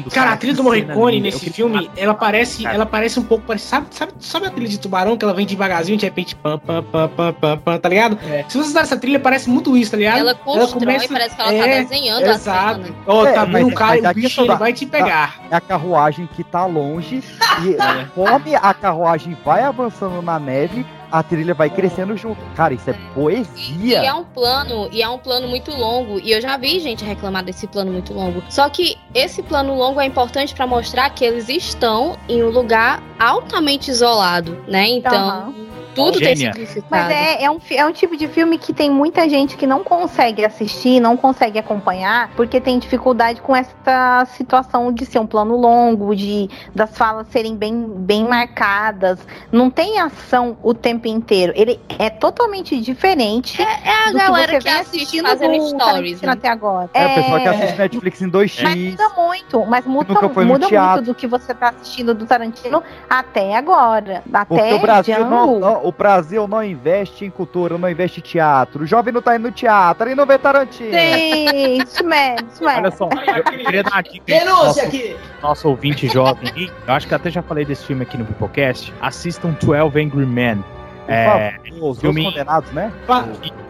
fundo. 0.02 0.12
Cara, 0.12 0.32
a 0.34 0.38
trilha 0.38 0.56
do 0.56 0.64
Morricone 0.64 1.20
nesse 1.20 1.50
filme, 1.50 1.88
queria- 1.88 2.04
ela 2.04 2.14
parece, 2.14 2.64
Cara. 2.64 2.76
ela 2.76 2.86
parece 2.86 3.20
um 3.20 3.24
pouco 3.24 3.46
parecida. 3.46 3.70
Sabe, 3.70 3.88
sabe, 3.92 4.12
sabe 4.20 4.46
a 4.48 4.50
trilha 4.50 4.70
de 4.70 4.80
tubarão 4.80 5.18
que 5.18 5.24
ela 5.26 5.34
vem 5.34 5.46
devagarzinho, 5.46 5.98
de 5.98 6.06
repente, 6.06 6.36
pam, 6.36 6.58
pam, 6.60 6.84
pam, 6.84 7.08
pam, 7.10 7.34
pam, 7.34 7.58
pam, 7.58 7.78
tá 7.78 7.90
ligado? 7.90 8.18
É. 8.28 8.46
Se 8.48 8.58
você 8.58 8.70
usar 8.70 8.82
essa 8.82 8.98
trilha, 8.98 9.20
parece 9.20 9.50
muito 9.50 9.76
isso, 9.78 9.92
tá 9.92 9.98
ligado? 9.98 10.20
Ela 10.20 10.36
constrói, 10.36 10.80
começa- 10.80 11.08
parece 11.08 11.36
que 11.36 11.42
ela 11.42 11.52
tá 11.52 11.56
é, 11.68 11.82
desenhando 11.84 12.24
a 12.26 12.30
Exato. 12.32 12.76
cena. 12.82 12.88
né? 12.90 12.96
Ó, 13.08 13.26
É, 13.26 13.32
tá 13.34 13.46
mas- 13.46 13.52
vendo 13.64 13.72
o 13.72 13.76
cara 13.76 13.98
e 13.98 14.02
o 14.06 14.14
bicho 14.14 14.42
ele 14.42 14.56
vai 14.56 14.74
te 14.74 14.86
pegar. 14.86 15.36
É 15.52 15.56
a 15.56 15.62
carruagem 15.62 16.28
que 16.36 16.44
tá 16.44 16.66
longe 16.66 17.24
e 17.64 17.76
conforme 18.16 18.56
a 18.56 18.74
carruagem 18.74 19.38
vai 19.46 19.64
avançando 19.64 20.22
na 20.22 20.40
neve, 20.40 20.86
a 21.14 21.22
trilha 21.22 21.54
vai 21.54 21.70
crescendo 21.70 22.18
junto. 22.18 22.42
Cara, 22.56 22.74
isso 22.74 22.90
é 22.90 22.94
E 22.94 23.14
poesia. 23.14 24.00
é 24.04 24.12
um 24.12 24.24
plano, 24.24 24.90
e 24.92 25.04
é 25.04 25.08
um 25.08 25.20
plano 25.20 25.48
muito 25.48 25.70
longo. 25.70 26.20
E 26.20 26.32
eu 26.32 26.42
já 26.42 26.58
vi 26.58 26.80
gente 26.80 27.06
reclamar 27.06 27.44
desse 27.44 27.68
plano 27.68 27.92
muito 27.92 28.12
longo. 28.16 28.42
Só 28.50 28.68
que 28.68 28.98
esse 29.14 29.44
plano 29.44 29.76
longo 29.76 30.02
é 30.02 30.06
importante 30.08 30.56
pra 30.56 30.66
mostrar 30.66 31.12
que 31.12 31.24
eles 31.24 31.50
estão 31.50 32.18
em 32.28 32.44
um 32.44 32.50
lugar 32.50 33.00
altamente 33.20 33.92
isolado, 33.92 34.58
né? 34.68 34.88
Então, 34.88 35.30
Aham. 35.30 35.54
Tudo 35.94 36.20
tem 36.20 36.36
Gênia. 36.36 36.54
significado. 36.54 36.86
Mas 36.90 37.10
é, 37.12 37.44
é, 37.44 37.52
um, 37.52 37.60
é 37.72 37.86
um 37.86 37.92
tipo 37.92 38.16
de 38.18 38.28
filme 38.28 38.58
que 38.58 38.74
tem 38.74 38.90
muita 38.90 39.28
gente 39.30 39.56
que 39.58 39.66
não 39.68 39.84
consegue 39.84 40.44
assistir, 40.46 41.00
não 41.00 41.16
consegue 41.18 41.58
acompanhar, 41.60 42.30
porque 42.36 42.60
tem 42.60 42.80
dificuldade 42.80 43.42
com 43.42 43.56
essa 43.56 44.26
situação 44.36 44.92
de 44.92 45.06
ser 45.06 45.20
um 45.20 45.28
plano 45.28 45.56
longo, 45.56 46.16
de 46.16 46.50
das 46.74 46.98
falas 46.98 47.28
serem 47.28 47.56
bem, 47.56 47.86
bem 47.88 48.26
marcadas. 48.28 49.20
Não 49.52 49.70
tem 49.70 50.00
ação 50.00 50.58
o 50.64 50.74
tempo 50.74 51.08
inteiro. 51.08 51.54
Ele 51.56 51.80
é 52.00 52.10
totalmente 52.10 52.80
diferente. 52.80 53.62
É 53.62 54.08
a 54.08 54.12
do 54.12 54.18
galera 54.18 54.52
você 54.54 54.58
que 54.58 54.64
vem 54.64 54.74
assiste 54.74 54.96
assistindo 54.98 55.28
fazendo 55.28 55.58
do 55.58 55.70
stories, 55.70 56.22
né? 56.22 56.32
até 56.32 56.50
agora. 56.50 56.90
É, 56.94 57.06
o 57.06 57.16
pessoal 57.16 57.40
que 57.40 57.48
É, 57.48 57.50
assiste 57.50 57.78
Netflix 57.78 58.22
em 58.22 58.30
2x. 58.30 58.64
Mas 58.64 58.76
muda 58.78 59.10
muito, 59.16 59.66
mas 59.66 59.86
muda, 59.86 60.14
muda 60.14 60.70
muito 60.70 61.02
do 61.06 61.16
que 61.16 61.28
você 61.28 61.54
tá 61.54 61.70
assistindo 61.70 62.14
do 62.14 62.26
Tarantino 62.26 62.82
até 63.10 63.56
agora. 63.56 64.24
Porque 64.48 64.62
Até 64.62 64.76
o 64.76 64.80
Brasil, 64.80 65.20
não, 65.26 65.48
Django. 65.48 65.60
não- 65.60 65.83
o 65.84 65.92
Brasil 65.92 66.48
não 66.48 66.64
investe 66.64 67.26
em 67.26 67.30
cultura, 67.30 67.78
não 67.78 67.90
investe 67.90 68.20
em 68.20 68.24
teatro. 68.24 68.84
O 68.84 68.88
jovem 68.88 69.14
não 69.14 69.22
tá 69.22 69.36
indo 69.36 69.44
no 69.44 69.52
teatro 69.52 70.10
e 70.10 70.16
não 70.16 70.26
vê 70.26 70.38
Tarantino. 70.38 70.92
Sim, 70.92 71.78
isso 71.84 72.04
mesmo, 72.04 72.48
isso 72.52 72.64
mesmo. 72.64 72.80
Olha 72.80 72.92
só, 72.92 73.10
eu 73.36 73.44
queria 73.44 73.84
dar 73.84 74.04
pro 74.04 74.14
Denúncia 74.26 74.46
nosso, 74.46 74.82
aqui! 74.82 75.16
nosso 75.42 75.70
ouvinte 75.70 76.08
jovem. 76.08 76.72
Eu 76.88 76.94
acho 76.94 77.08
que 77.08 77.14
até 77.14 77.30
já 77.30 77.42
falei 77.42 77.66
desse 77.66 77.86
filme 77.86 78.04
aqui 78.04 78.18
no 78.18 78.26
Pipocast. 78.26 78.94
Assistam 79.02 79.56
12 79.62 80.00
Angry 80.00 80.26
Men. 80.26 80.64
Por 81.06 81.12
É, 81.14 81.52
favor, 81.70 81.90
os 81.92 82.00
filme- 82.00 82.22
dois 82.24 82.34
condenados, 82.34 82.72
né? 82.72 82.92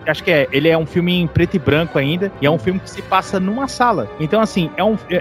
Acho 0.06 0.24
que 0.24 0.32
é, 0.32 0.48
ele 0.52 0.68
é 0.68 0.78
um 0.78 0.86
filme 0.86 1.14
em 1.22 1.26
preto 1.28 1.56
e 1.56 1.60
branco 1.60 1.98
ainda, 1.98 2.32
e 2.42 2.46
é 2.46 2.52
um 2.52 2.60
filme 2.60 2.80
que 2.80 2.90
se 2.90 3.02
passa 3.02 3.40
numa 3.40 3.68
sala. 3.68 4.08
Então, 4.20 4.42
assim, 4.42 4.70
é 4.76 4.84
um 4.84 4.96
é, 5.10 5.16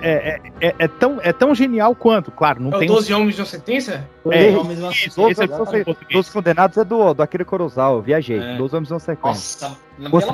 é, 0.61 0.69
é- 0.69 0.75
é 0.79 0.89
tão, 0.89 1.21
é 1.23 1.33
tão 1.33 1.55
genial 1.55 1.95
quanto, 1.95 2.31
claro, 2.33 2.61
não 2.61 2.73
É 2.73 2.77
o 2.77 2.79
tem 2.81 2.91
um 2.91 2.95
12 2.95 3.15
homens 3.15 3.35
de 3.37 3.41
uma 3.41 3.47
sentença? 3.47 4.05
É, 4.31 4.51
homens, 4.57 4.79
uma- 4.81 4.89
Doze 4.89 5.15
é 5.19 5.23
homens, 5.23 5.39
o 5.39 5.77
em 5.77 5.85
português. 5.85 6.13
Dos 6.13 6.29
condenados 6.31 6.77
é 6.77 6.85
do, 6.85 7.15
do 7.15 7.23
Akira 7.23 7.45
Kurosawa, 7.45 7.99
eu 7.99 8.03
viajei. 8.03 8.39
É. 8.41 8.57
Dois 8.57 8.75
homens 8.75 8.91
não 8.91 8.99
sequência. 8.99 9.69
Nossa, 9.69 9.79
Deus, 9.99 10.25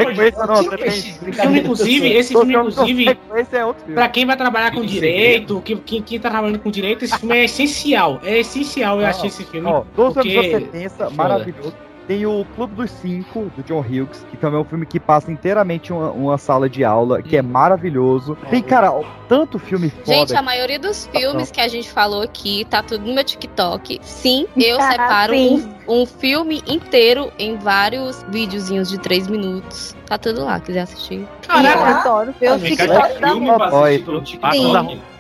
não, 0.47 0.65
peixe, 0.77 1.11
Esse 1.11 1.33
filme, 1.33 1.61
inclusive, 1.61 2.13
esse 2.13 2.33
filme, 2.33 2.53
não 2.53 2.69
inclusive, 2.69 3.09
é 3.09 3.93
pra 3.93 4.09
quem 4.09 4.25
vai 4.25 4.37
trabalhar 4.37 4.73
com 4.73 4.83
direito, 4.85 5.61
que, 5.63 5.77
quem, 5.77 6.03
quem 6.03 6.21
tá 6.21 6.31
trabalhando 6.31 6.61
com 6.61 6.71
direito, 6.71 7.05
esse 7.05 7.19
filme 7.19 7.37
é 7.37 7.45
essencial. 7.45 8.21
É 8.23 8.39
essencial 8.39 8.97
eu 8.97 9.03
Não, 9.03 9.09
achei 9.09 9.29
esse 9.29 9.45
filme. 9.45 9.69
Ó, 9.69 9.85
Doze 9.97 10.15
porque- 10.15 10.39
homens 10.39 10.53
não 10.53 10.61
sequência, 10.61 10.97
foda. 11.05 11.11
maravilhoso. 11.11 11.75
Tem 12.09 12.25
o 12.25 12.43
Clube 12.57 12.75
dos 12.75 12.91
Cinco, 12.91 13.53
do 13.55 13.63
John 13.63 13.81
Hughes, 13.81 14.25
que 14.31 14.37
também 14.39 14.59
é 14.59 14.63
um 14.63 14.65
filme 14.65 14.87
que 14.87 14.99
passa 14.99 15.31
inteiramente 15.31 15.93
uma, 15.93 16.11
uma 16.11 16.39
sala 16.39 16.67
de 16.67 16.83
aula, 16.83 17.23
que 17.23 17.37
é 17.37 17.43
maravilhoso. 17.43 18.35
Tem, 18.49 18.63
cara, 18.63 18.91
tanto 19.29 19.59
filme 19.59 19.91
foda. 19.91 20.05
Gente, 20.07 20.35
a 20.35 20.41
maioria 20.41 20.79
dos 20.79 21.07
filmes 21.07 21.51
que 21.51 21.61
a 21.61 21.69
gente 21.69 21.91
falou 21.91 22.23
aqui 22.23 22.67
tá 22.71 22.83
tudo 22.83 23.05
no 23.07 23.15
meu 23.15 23.23
TikTok. 23.23 24.01
Sim, 24.03 24.47
eu 24.57 24.81
Ah, 24.81 24.91
separo 24.91 25.35
sim. 25.35 25.71
um, 25.87 26.01
um 26.03 26.07
filme 26.07 26.63
inteiro 26.67 27.31
em 27.39 27.59
vários 27.59 28.25
videozinhos 28.31 28.89
de 28.89 28.99
3 28.99 29.29
minutos. 29.29 29.95
Tá 30.07 30.17
tudo 30.17 30.45
lá, 30.47 30.59
quiser 30.61 30.81
assistir. 30.81 31.21
eu 31.21 31.29
Caraca, 31.47 32.01
adoro 32.01 32.35
ver 32.41 32.47
Amiga, 32.49 32.87
TikTok 32.87 33.21
da 33.21 33.29
filme 33.33 33.51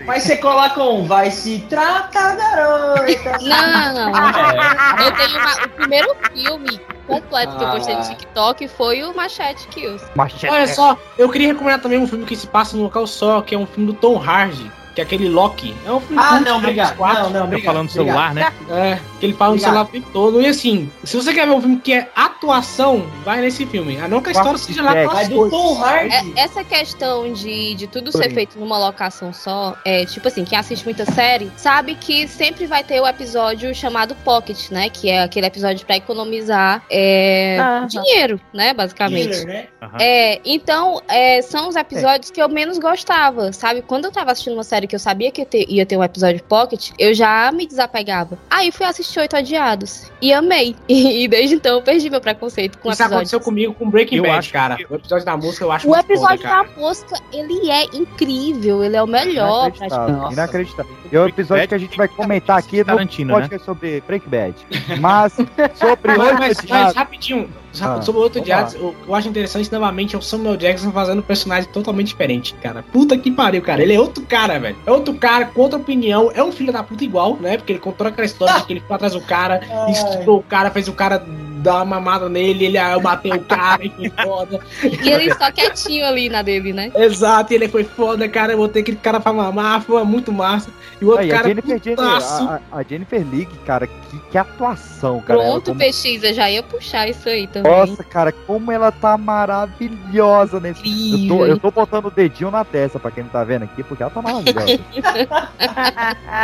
Mas 0.08 0.22
você 0.24 0.36
coloca 0.38 0.82
um, 0.82 1.04
vai 1.04 1.30
se 1.30 1.58
tratar, 1.68 2.34
garota. 2.36 3.38
Não, 3.44 4.08
É. 4.08 5.06
eu 5.06 5.12
tenho 5.14 5.38
uma- 5.38 5.64
o 5.64 5.68
primeiro 5.68 6.16
filme 6.32 6.80
completo 7.06 7.56
que 7.56 7.62
eu 7.64 7.68
postei 7.70 7.94
no 7.94 8.00
Ah. 8.00 8.04
TikTok 8.04 8.68
foi 8.68 9.02
o 9.04 9.14
Machete 9.14 9.68
Kills. 9.68 10.04
Machete. 10.16 10.50
Olha 10.52 10.66
só, 10.66 10.96
eu 11.18 11.28
queria 11.28 11.48
recomendar 11.48 11.80
também 11.80 11.98
um 11.98 12.06
filme 12.06 12.24
que 12.24 12.34
se 12.34 12.46
passa 12.46 12.74
num 12.76 12.84
local 12.84 13.06
só, 13.06 13.42
que 13.42 13.54
é 13.54 13.58
um 13.58 13.66
filme 13.66 13.92
do 13.92 13.98
Tom 13.98 14.16
Hardy, 14.18 14.72
que 14.98 15.02
é 15.02 15.04
aquele 15.04 15.28
Loki. 15.28 15.72
É 15.86 15.92
um 15.92 16.00
filme 16.00 16.20
Ah, 16.20 16.40
não, 16.40 16.56
obrigado. 16.58 16.88
dos 16.88 16.96
quatro. 16.96 17.22
Não, 17.24 17.30
não, 17.30 17.38
Tá 17.40 17.44
obrigado. 17.44 17.66
falando 17.66 17.84
no 17.84 17.90
celular, 17.92 18.34
né? 18.34 18.52
É, 18.68 18.98
que 19.20 19.26
ele 19.26 19.32
fala 19.32 19.54
no 19.54 19.60
celular 19.60 19.82
o 19.82 19.86
tempo 19.86 20.08
todo. 20.12 20.42
E 20.42 20.46
assim, 20.46 20.90
se 21.04 21.16
você 21.16 21.32
quer 21.32 21.46
ver 21.46 21.52
um 21.52 21.60
filme 21.60 21.76
que 21.76 21.92
é 21.92 22.08
atuação, 22.16 23.06
vai 23.24 23.40
nesse 23.40 23.64
filme. 23.66 23.96
A 24.00 24.08
não 24.08 24.20
que 24.20 24.30
a 24.30 24.32
história 24.32 24.58
seja 24.58 24.82
lá 24.82 24.90
aquelas 24.90 25.14
Mas 25.14 25.28
do. 25.28 25.48
Tom 25.50 25.80
Hardy. 25.80 26.32
É- 26.36 26.40
essa 26.40 26.64
questão 26.64 27.32
de, 27.32 27.74
de 27.76 27.86
tudo 27.86 28.10
ser 28.10 28.32
feito 28.34 28.58
numa 28.58 28.76
locação 28.76 29.32
só, 29.32 29.76
é 29.84 30.04
tipo 30.04 30.26
assim, 30.26 30.44
quem 30.44 30.58
assiste 30.58 30.84
muita 30.84 31.04
série 31.06 31.50
sabe 31.56 31.94
que 31.94 32.26
sempre 32.26 32.66
vai 32.66 32.82
ter 32.82 33.00
o 33.00 33.06
episódio 33.06 33.72
chamado 33.74 34.16
Pocket, 34.24 34.70
né? 34.70 34.88
Que 34.90 35.10
é 35.10 35.22
aquele 35.22 35.46
episódio 35.46 35.86
pra 35.86 35.96
economizar 35.96 36.82
é, 36.90 37.56
Aham. 37.60 37.86
dinheiro, 37.86 38.40
né? 38.52 38.74
Basicamente. 38.74 39.38
Killer, 39.40 39.46
né? 39.46 39.68
É, 40.00 40.40
então, 40.44 41.00
é, 41.06 41.40
são 41.42 41.68
os 41.68 41.76
episódios 41.76 42.30
que 42.32 42.42
eu 42.42 42.48
menos 42.48 42.78
gostava, 42.78 43.52
sabe? 43.52 43.82
Quando 43.82 44.06
eu 44.06 44.10
tava 44.10 44.32
assistindo 44.32 44.54
uma 44.54 44.64
série 44.64 44.87
que 44.88 44.94
eu 44.96 44.98
sabia 44.98 45.30
que 45.30 45.42
ia 45.42 45.46
ter, 45.46 45.66
ia 45.68 45.86
ter 45.86 45.96
um 45.96 46.02
episódio 46.02 46.42
pocket, 46.44 46.90
eu 46.98 47.14
já 47.14 47.52
me 47.52 47.66
desapegava. 47.66 48.38
Aí 48.50 48.72
fui 48.72 48.86
assistir 48.86 49.20
Oito 49.20 49.36
Odiados 49.36 50.10
e 50.20 50.32
amei. 50.32 50.74
E, 50.88 51.28
desde 51.28 51.54
então 51.54 51.76
eu 51.76 51.82
perdi 51.82 52.08
meu 52.10 52.20
preconceito 52.20 52.78
com 52.78 52.88
Isso 52.90 53.02
episódios. 53.02 53.12
aconteceu 53.12 53.40
comigo 53.40 53.74
com 53.74 53.88
Breaking 53.88 54.16
Eu 54.16 54.22
Bad, 54.24 54.34
acho 54.38 54.52
cara. 54.52 54.76
O 54.90 54.94
episódio 54.96 55.24
da 55.24 55.36
música 55.36 55.64
eu 55.64 55.72
acho 55.72 55.86
O 55.86 55.90
muito 55.90 56.04
episódio 56.10 56.38
foda, 56.38 56.48
cara. 56.48 56.68
da 56.68 56.80
mosca, 56.80 57.20
ele 57.32 57.70
é 57.70 57.84
incrível, 57.94 58.82
ele 58.82 58.96
é 58.96 59.02
o 59.02 59.06
melhor. 59.06 59.66
Inacreditável, 59.68 60.06
praticamente. 60.06 60.32
inacreditável. 60.34 60.92
E 61.12 61.16
é 61.16 61.20
o 61.20 61.28
episódio 61.28 61.68
que 61.68 61.74
a 61.74 61.78
gente 61.78 61.96
vai 61.96 62.08
comentar 62.08 62.58
aqui 62.58 62.78
no 62.78 62.84
Tarantino, 62.84 63.34
podcast 63.34 63.64
sobre 63.64 64.00
Breaking 64.06 64.28
Bad. 64.30 64.54
Mas 65.00 65.32
sobre 65.76 66.16
Mas, 66.16 66.18
oito 66.18 66.38
mas, 66.38 66.58
mas 66.68 66.94
rapidinho, 66.94 67.48
Ah, 67.80 68.00
sobre 68.02 68.20
o 68.20 68.22
outro 68.24 68.40
vamos 68.40 68.46
diados, 68.46 68.74
o 68.74 68.92
que 68.92 69.08
eu 69.08 69.14
acho 69.14 69.28
interessante 69.28 69.70
novamente 69.72 70.14
é 70.14 70.18
o 70.18 70.22
Samuel 70.22 70.56
Jackson 70.56 70.90
fazendo 70.92 71.18
um 71.20 71.22
personagem 71.22 71.70
totalmente 71.70 72.08
diferente, 72.08 72.54
cara. 72.62 72.82
Puta 72.92 73.16
que 73.16 73.30
pariu, 73.30 73.62
cara. 73.62 73.82
Ele 73.82 73.94
é 73.94 74.00
outro 74.00 74.24
cara, 74.24 74.58
velho. 74.58 74.76
É 74.86 74.90
outro 74.90 75.14
cara 75.14 75.46
com 75.46 75.60
outra 75.60 75.78
opinião. 75.78 76.30
É 76.34 76.42
um 76.42 76.52
filho 76.52 76.72
da 76.72 76.82
puta 76.82 77.04
igual, 77.04 77.36
né? 77.36 77.56
Porque 77.56 77.72
ele 77.72 77.80
contou 77.80 78.06
aquela 78.06 78.24
história 78.24 78.60
de 78.60 78.66
que 78.66 78.72
ele 78.74 78.80
foi 78.80 78.96
atrás 78.96 79.12
do 79.12 79.20
cara, 79.20 79.60
estudou 79.90 80.38
o 80.38 80.42
cara, 80.42 80.70
fez 80.70 80.88
o 80.88 80.92
cara 80.92 81.24
dar 81.58 81.76
uma 81.76 81.84
mamada 81.84 82.28
nele, 82.28 82.66
ele 82.66 82.78
ah, 82.78 82.92
eu 82.92 83.00
matei 83.00 83.32
o 83.32 83.40
cara 83.40 83.84
e 83.84 83.90
foi 83.90 84.10
foda. 84.24 84.60
E 85.02 85.10
ele 85.10 85.32
só 85.34 85.50
quietinho 85.52 86.06
ali 86.06 86.28
na 86.28 86.42
dele, 86.42 86.72
né? 86.72 86.90
Exato, 86.94 87.52
e 87.52 87.56
ele 87.56 87.68
foi 87.68 87.84
foda, 87.84 88.28
cara. 88.28 88.52
Eu 88.52 88.58
botei 88.58 88.82
aquele 88.82 88.96
cara 88.96 89.20
pra 89.20 89.32
mamar, 89.32 89.82
foi 89.82 90.02
muito 90.04 90.32
massa. 90.32 90.70
E 91.00 91.04
o 91.04 91.08
outro 91.08 91.22
Aí, 91.22 91.30
a, 91.32 91.36
cara, 91.36 91.48
Jennifer, 91.48 91.80
Jennifer, 91.82 91.96
putaço. 92.06 92.42
a, 92.48 92.60
a 92.72 92.82
Jennifer 92.82 93.26
League, 93.30 93.58
cara, 93.64 93.86
que, 93.86 94.18
que 94.30 94.38
atuação, 94.38 95.20
cara. 95.20 95.38
Pronto, 95.40 95.66
como- 95.70 95.78
PX, 95.80 96.22
eu 96.24 96.34
já 96.34 96.50
ia 96.50 96.62
puxar 96.62 97.08
isso 97.08 97.28
aí 97.28 97.46
também. 97.46 97.70
Nossa, 97.70 98.02
cara, 98.02 98.32
como 98.32 98.72
ela 98.72 98.90
tá 98.90 99.16
maravilhosa 99.16 100.58
nesse. 100.60 100.82
Eu 101.22 101.28
tô, 101.28 101.46
eu 101.46 101.58
tô 101.58 101.70
botando 101.70 102.06
o 102.06 102.10
dedinho 102.10 102.50
na 102.50 102.64
testa 102.64 102.98
pra 102.98 103.10
quem 103.10 103.22
não 103.24 103.30
tá 103.30 103.44
vendo 103.44 103.64
aqui, 103.64 103.82
porque 103.82 104.02
ela 104.02 104.10
tá 104.10 104.20
maravilhosa. 104.22 104.80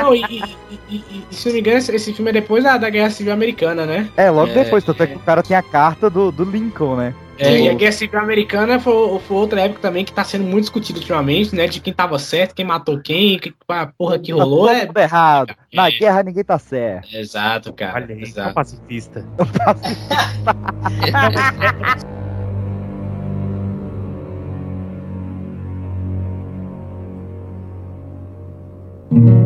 Não, 0.00 0.14
e, 0.14 0.22
e- 0.22 0.80
e- 0.90 1.24
e- 1.30 1.34
se 1.34 1.46
não 1.48 1.54
me 1.54 1.60
engano, 1.60 1.78
esse, 1.78 1.94
esse 1.94 2.12
filme 2.12 2.30
é 2.30 2.34
depois 2.34 2.62
da, 2.64 2.76
da 2.76 2.90
Guerra 2.90 3.10
Civil 3.10 3.32
Americana, 3.32 3.84
né? 3.86 4.08
é, 4.16 4.30
logo 4.30 4.50
É, 4.52 4.64
depois, 4.64 4.84
tanto 4.84 5.02
é 5.02 5.06
que 5.06 5.13
o 5.14 5.18
cara 5.20 5.42
tem 5.42 5.56
a 5.56 5.62
carta 5.62 6.10
do, 6.10 6.30
do 6.32 6.44
Lincoln, 6.44 6.96
né? 6.96 7.14
É, 7.36 7.58
e 7.62 7.68
a 7.68 7.74
Guerra 7.74 7.90
Civil 7.90 8.20
Americana 8.20 8.78
foi, 8.78 9.18
foi 9.18 9.36
outra 9.36 9.60
época 9.62 9.80
também 9.80 10.04
que 10.04 10.12
tá 10.12 10.22
sendo 10.22 10.44
muito 10.44 10.60
discutida 10.62 11.00
ultimamente, 11.00 11.52
né? 11.54 11.66
De 11.66 11.80
quem 11.80 11.92
tava 11.92 12.16
certo, 12.18 12.54
quem 12.54 12.64
matou 12.64 13.00
quem, 13.00 13.38
que, 13.40 13.52
a 13.68 13.86
porra 13.86 14.20
que 14.20 14.30
Tá 14.32 14.38
rolou. 14.38 14.68
todo 14.68 14.76
É... 14.76 14.86
mundo 14.86 14.98
errado. 14.98 15.54
Na 15.72 15.88
É. 15.88 15.90
guerra 15.90 16.22
ninguém 16.22 16.44
tá 16.44 16.58
certo. 16.60 17.08
Exato, 17.12 17.72
cara. 17.72 18.04
Olha 18.04 18.14
aí, 18.14 18.20
é 18.20 18.24
um 18.24 18.28
exato. 18.28 18.54
pacifista. 18.54 19.26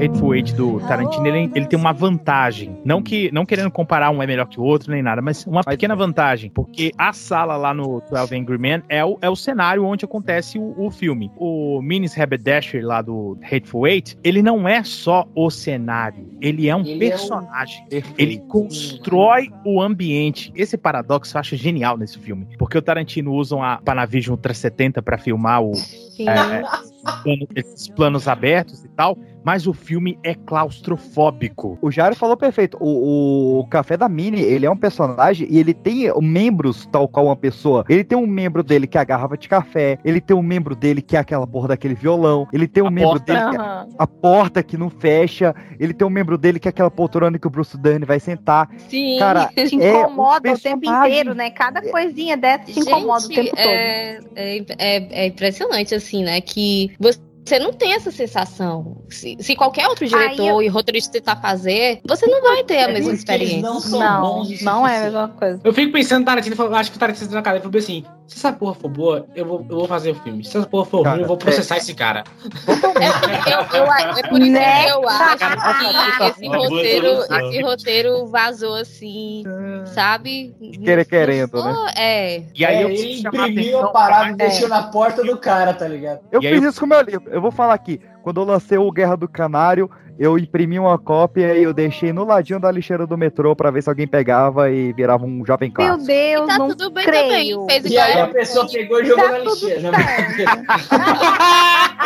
Hateful 0.00 0.34
Eight 0.34 0.54
do 0.54 0.80
Tarantino, 0.80 1.26
ele, 1.26 1.50
ele 1.54 1.66
tem 1.66 1.78
uma 1.78 1.92
vantagem. 1.92 2.80
Não 2.84 3.02
que 3.02 3.30
não 3.32 3.44
querendo 3.44 3.70
comparar 3.70 4.10
um 4.10 4.22
é 4.22 4.26
melhor 4.26 4.46
que 4.46 4.58
o 4.58 4.62
outro, 4.62 4.90
nem 4.90 5.02
nada, 5.02 5.20
mas 5.20 5.46
uma 5.46 5.62
pequena 5.62 5.94
vantagem. 5.94 6.50
Porque 6.50 6.90
a 6.96 7.12
sala 7.12 7.56
lá 7.56 7.74
no 7.74 8.02
12 8.10 8.34
Angry 8.34 8.58
Men 8.58 8.82
é 8.88 9.04
o, 9.04 9.18
é 9.20 9.28
o 9.28 9.36
cenário 9.36 9.84
onde 9.84 10.04
acontece 10.06 10.58
o, 10.58 10.74
o 10.78 10.90
filme. 10.90 11.30
O 11.36 11.82
Minis 11.82 12.18
Haberdasher 12.18 12.84
lá 12.84 13.02
do 13.02 13.38
Hateful 13.44 13.86
Eight, 13.86 14.16
ele 14.24 14.42
não 14.42 14.66
é 14.66 14.82
só 14.82 15.28
o 15.34 15.50
cenário, 15.50 16.26
ele 16.40 16.66
é 16.68 16.74
um 16.74 16.80
Ele 16.80 16.92
é 16.92 16.94
um- 16.94 17.10
personagem. 17.10 17.84
Ele 18.16 18.38
constrói 18.48 19.50
o 19.66 19.82
ambiente. 19.82 20.50
Esse 20.56 20.78
paradoxo 20.78 21.36
eu 21.36 21.40
acho 21.40 21.56
genial 21.56 21.98
nesse 21.98 22.18
filme. 22.18 22.46
Porque 22.58 22.78
o 22.78 22.82
Tarantino 22.82 23.34
usa 23.34 23.56
a 23.62 23.76
Panavision 23.78 24.36
370 24.36 25.02
para 25.02 25.18
filmar 25.18 25.62
o, 25.62 25.72
é, 26.26 26.62
planos 27.94 28.28
abertos 28.28 28.84
e 28.84 28.88
tal, 28.88 29.16
mas 29.44 29.66
o 29.66 29.72
filme 29.72 30.18
é 30.22 30.34
claustrofóbico. 30.34 31.78
O 31.80 31.90
Jairo 31.90 32.14
falou 32.16 32.36
perfeito. 32.36 32.76
O, 32.80 33.60
o 33.60 33.66
Café 33.68 33.96
da 33.96 34.08
Mini, 34.08 34.40
ele 34.40 34.66
é 34.66 34.70
um 34.70 34.76
personagem 34.76 35.46
e 35.50 35.58
ele 35.58 35.72
tem 35.74 36.10
membros 36.20 36.86
tal 36.90 37.08
qual 37.08 37.26
uma 37.26 37.36
pessoa. 37.36 37.84
Ele 37.88 38.04
tem 38.04 38.16
um 38.18 38.26
membro 38.26 38.62
dele 38.62 38.86
que 38.86 38.98
é 38.98 39.00
a 39.00 39.04
garrafa 39.04 39.36
de 39.36 39.48
café, 39.48 39.98
ele 40.04 40.20
tem 40.20 40.36
um 40.36 40.42
membro 40.42 40.74
dele 40.74 41.00
que 41.02 41.16
é 41.16 41.20
aquela 41.20 41.46
porra 41.46 41.68
daquele 41.68 41.94
violão, 41.94 42.46
ele 42.52 42.66
tem 42.68 42.82
um 42.82 42.86
A 42.88 42.90
membro 42.90 43.10
porta. 43.20 43.32
dele 43.32 43.50
que 43.50 43.56
é 43.56 43.86
a 43.98 44.06
porta 44.06 44.62
que 44.62 44.76
não 44.76 44.90
fecha, 44.90 45.54
ele 45.78 45.92
tem 45.94 46.06
um 46.06 46.10
membro 46.10 46.36
dele 46.36 46.58
que 46.58 46.68
é 46.68 46.70
aquela 46.70 46.90
poltrona 46.90 47.38
que 47.38 47.46
o 47.46 47.50
Bruce 47.50 47.76
Dern 47.78 48.04
vai 48.04 48.20
sentar. 48.20 48.68
Sim. 48.88 49.18
Cara, 49.18 49.50
Te 49.54 49.60
é 49.82 49.92
um 49.94 50.00
incomoda 50.00 50.52
o 50.52 50.58
tempo 50.58 50.84
inteiro, 50.90 51.34
né? 51.34 51.50
Cada 51.50 51.82
coisinha 51.82 52.36
dessa 52.36 52.64
te 52.64 52.80
incomoda 52.80 53.26
o 53.26 53.32
Gente, 53.32 53.44
tempo 53.50 53.56
todo. 53.56 53.66
é, 53.66 54.20
é, 54.36 54.56
é- 54.78 55.08
é 55.24 55.26
impressionante, 55.26 55.94
assim, 55.94 56.22
né? 56.24 56.40
Que 56.40 56.92
você 56.98 57.18
não 57.58 57.72
tem 57.72 57.94
essa 57.94 58.10
sensação. 58.10 58.96
Se, 59.08 59.36
se 59.40 59.56
qualquer 59.56 59.88
outro 59.88 60.06
diretor 60.06 60.60
Aí 60.60 60.66
e 60.66 60.68
roteirista 60.68 61.12
tentar 61.12 61.36
fazer, 61.36 62.00
você 62.06 62.26
não 62.26 62.42
vai 62.42 62.64
ter 62.64 62.84
a 62.84 62.88
mesma 62.88 63.12
experiência. 63.12 63.62
não 63.62 63.80
são 63.80 63.98
Não, 63.98 64.44
não 64.62 64.88
é 64.88 64.98
a 64.98 65.02
mesma 65.04 65.28
coisa. 65.28 65.60
Eu 65.64 65.72
fico 65.72 65.92
pensando 65.92 66.20
no 66.20 66.26
Tarantino, 66.26 66.56
eu 66.58 66.74
acho 66.74 66.90
que 66.90 66.96
o 66.96 67.00
Tarantino 67.00 67.30
na 67.32 67.42
cadeira 67.42 67.64
falou 67.64 67.78
assim: 67.78 68.04
se 68.30 68.36
essa 68.38 68.52
porra 68.52 68.74
for 68.74 68.88
boa, 68.88 69.26
eu 69.34 69.44
vou, 69.44 69.66
eu 69.68 69.76
vou 69.76 69.88
fazer 69.88 70.12
o 70.12 70.14
filme. 70.14 70.44
Se 70.44 70.56
essa 70.56 70.64
porra 70.66 70.84
for 70.84 71.02
Cara, 71.02 71.14
ruim, 71.16 71.22
eu 71.22 71.28
vou 71.28 71.36
processar 71.36 71.78
esse 71.78 71.92
cara. 71.94 72.22
É, 73.00 73.78
eu- 73.80 73.84
eu- 73.86 73.92
é 74.18 74.22
por 74.28 74.40
isso 74.40 74.52
Né? 74.52 74.84
que 74.84 74.90
eu 74.90 75.08
acho 75.08 75.36
que 75.38 76.24
esse 76.24 76.46
roteiro, 76.48 77.06
esse 77.48 77.62
roteiro 77.62 78.26
vazou 78.28 78.74
assim, 78.76 79.42
sabe? 79.86 80.54
Querer 80.84 81.04
querendo, 81.06 81.50
foi- 81.50 81.72
É. 81.96 82.42
E 82.54 82.64
aí 82.64 82.76
É, 82.76 82.84
eu 82.84 82.88
ele 82.90 83.20
imprimiu 83.20 83.42
atenção 83.78 83.84
a 83.84 83.88
parada 83.92 84.30
e 84.30 84.34
deixou 84.36 84.68
na 84.68 84.82
porta 84.84 85.24
do 85.24 85.36
cara, 85.36 85.74
tá 85.74 85.88
ligado? 85.88 86.20
Eu 86.30 86.40
E 86.42 86.46
aí 86.46 86.54
fiz 86.54 86.62
eu- 86.62 86.70
isso 86.70 86.80
com 86.80 86.86
o 86.86 86.88
meu 86.88 87.00
livro. 87.00 87.28
Eu 87.30 87.40
vou 87.40 87.50
falar 87.50 87.74
aqui. 87.74 88.00
Quando 88.22 88.40
eu 88.40 88.44
lancei 88.44 88.78
o 88.78 88.90
Guerra 88.92 89.16
do 89.16 89.26
Canário, 89.28 89.90
eu 90.20 90.38
imprimi 90.38 90.78
uma 90.78 90.98
cópia 90.98 91.56
e 91.56 91.62
eu 91.62 91.72
deixei 91.72 92.12
no 92.12 92.24
ladinho 92.24 92.60
da 92.60 92.70
lixeira 92.70 93.06
do 93.06 93.16
metrô 93.16 93.56
pra 93.56 93.70
ver 93.70 93.82
se 93.82 93.88
alguém 93.88 94.06
pegava 94.06 94.70
e 94.70 94.92
virava 94.92 95.24
um 95.24 95.42
jovem 95.46 95.70
Meu 95.70 95.74
clássico. 95.74 96.06
Deus, 96.06 96.46
Tá 96.46 96.58
não 96.58 96.68
tudo 96.68 96.90
bem 96.90 97.04
creio. 97.06 97.60
também. 97.60 97.80
Fez 97.80 97.90
E 97.92 97.98
aí 97.98 98.20
a 98.20 98.28
pessoa 98.28 98.68
pegou 98.70 99.00
e 99.00 99.06
jogou 99.06 99.24
Tá 99.24 99.32
na 99.32 99.38
lixeira. 99.38 99.80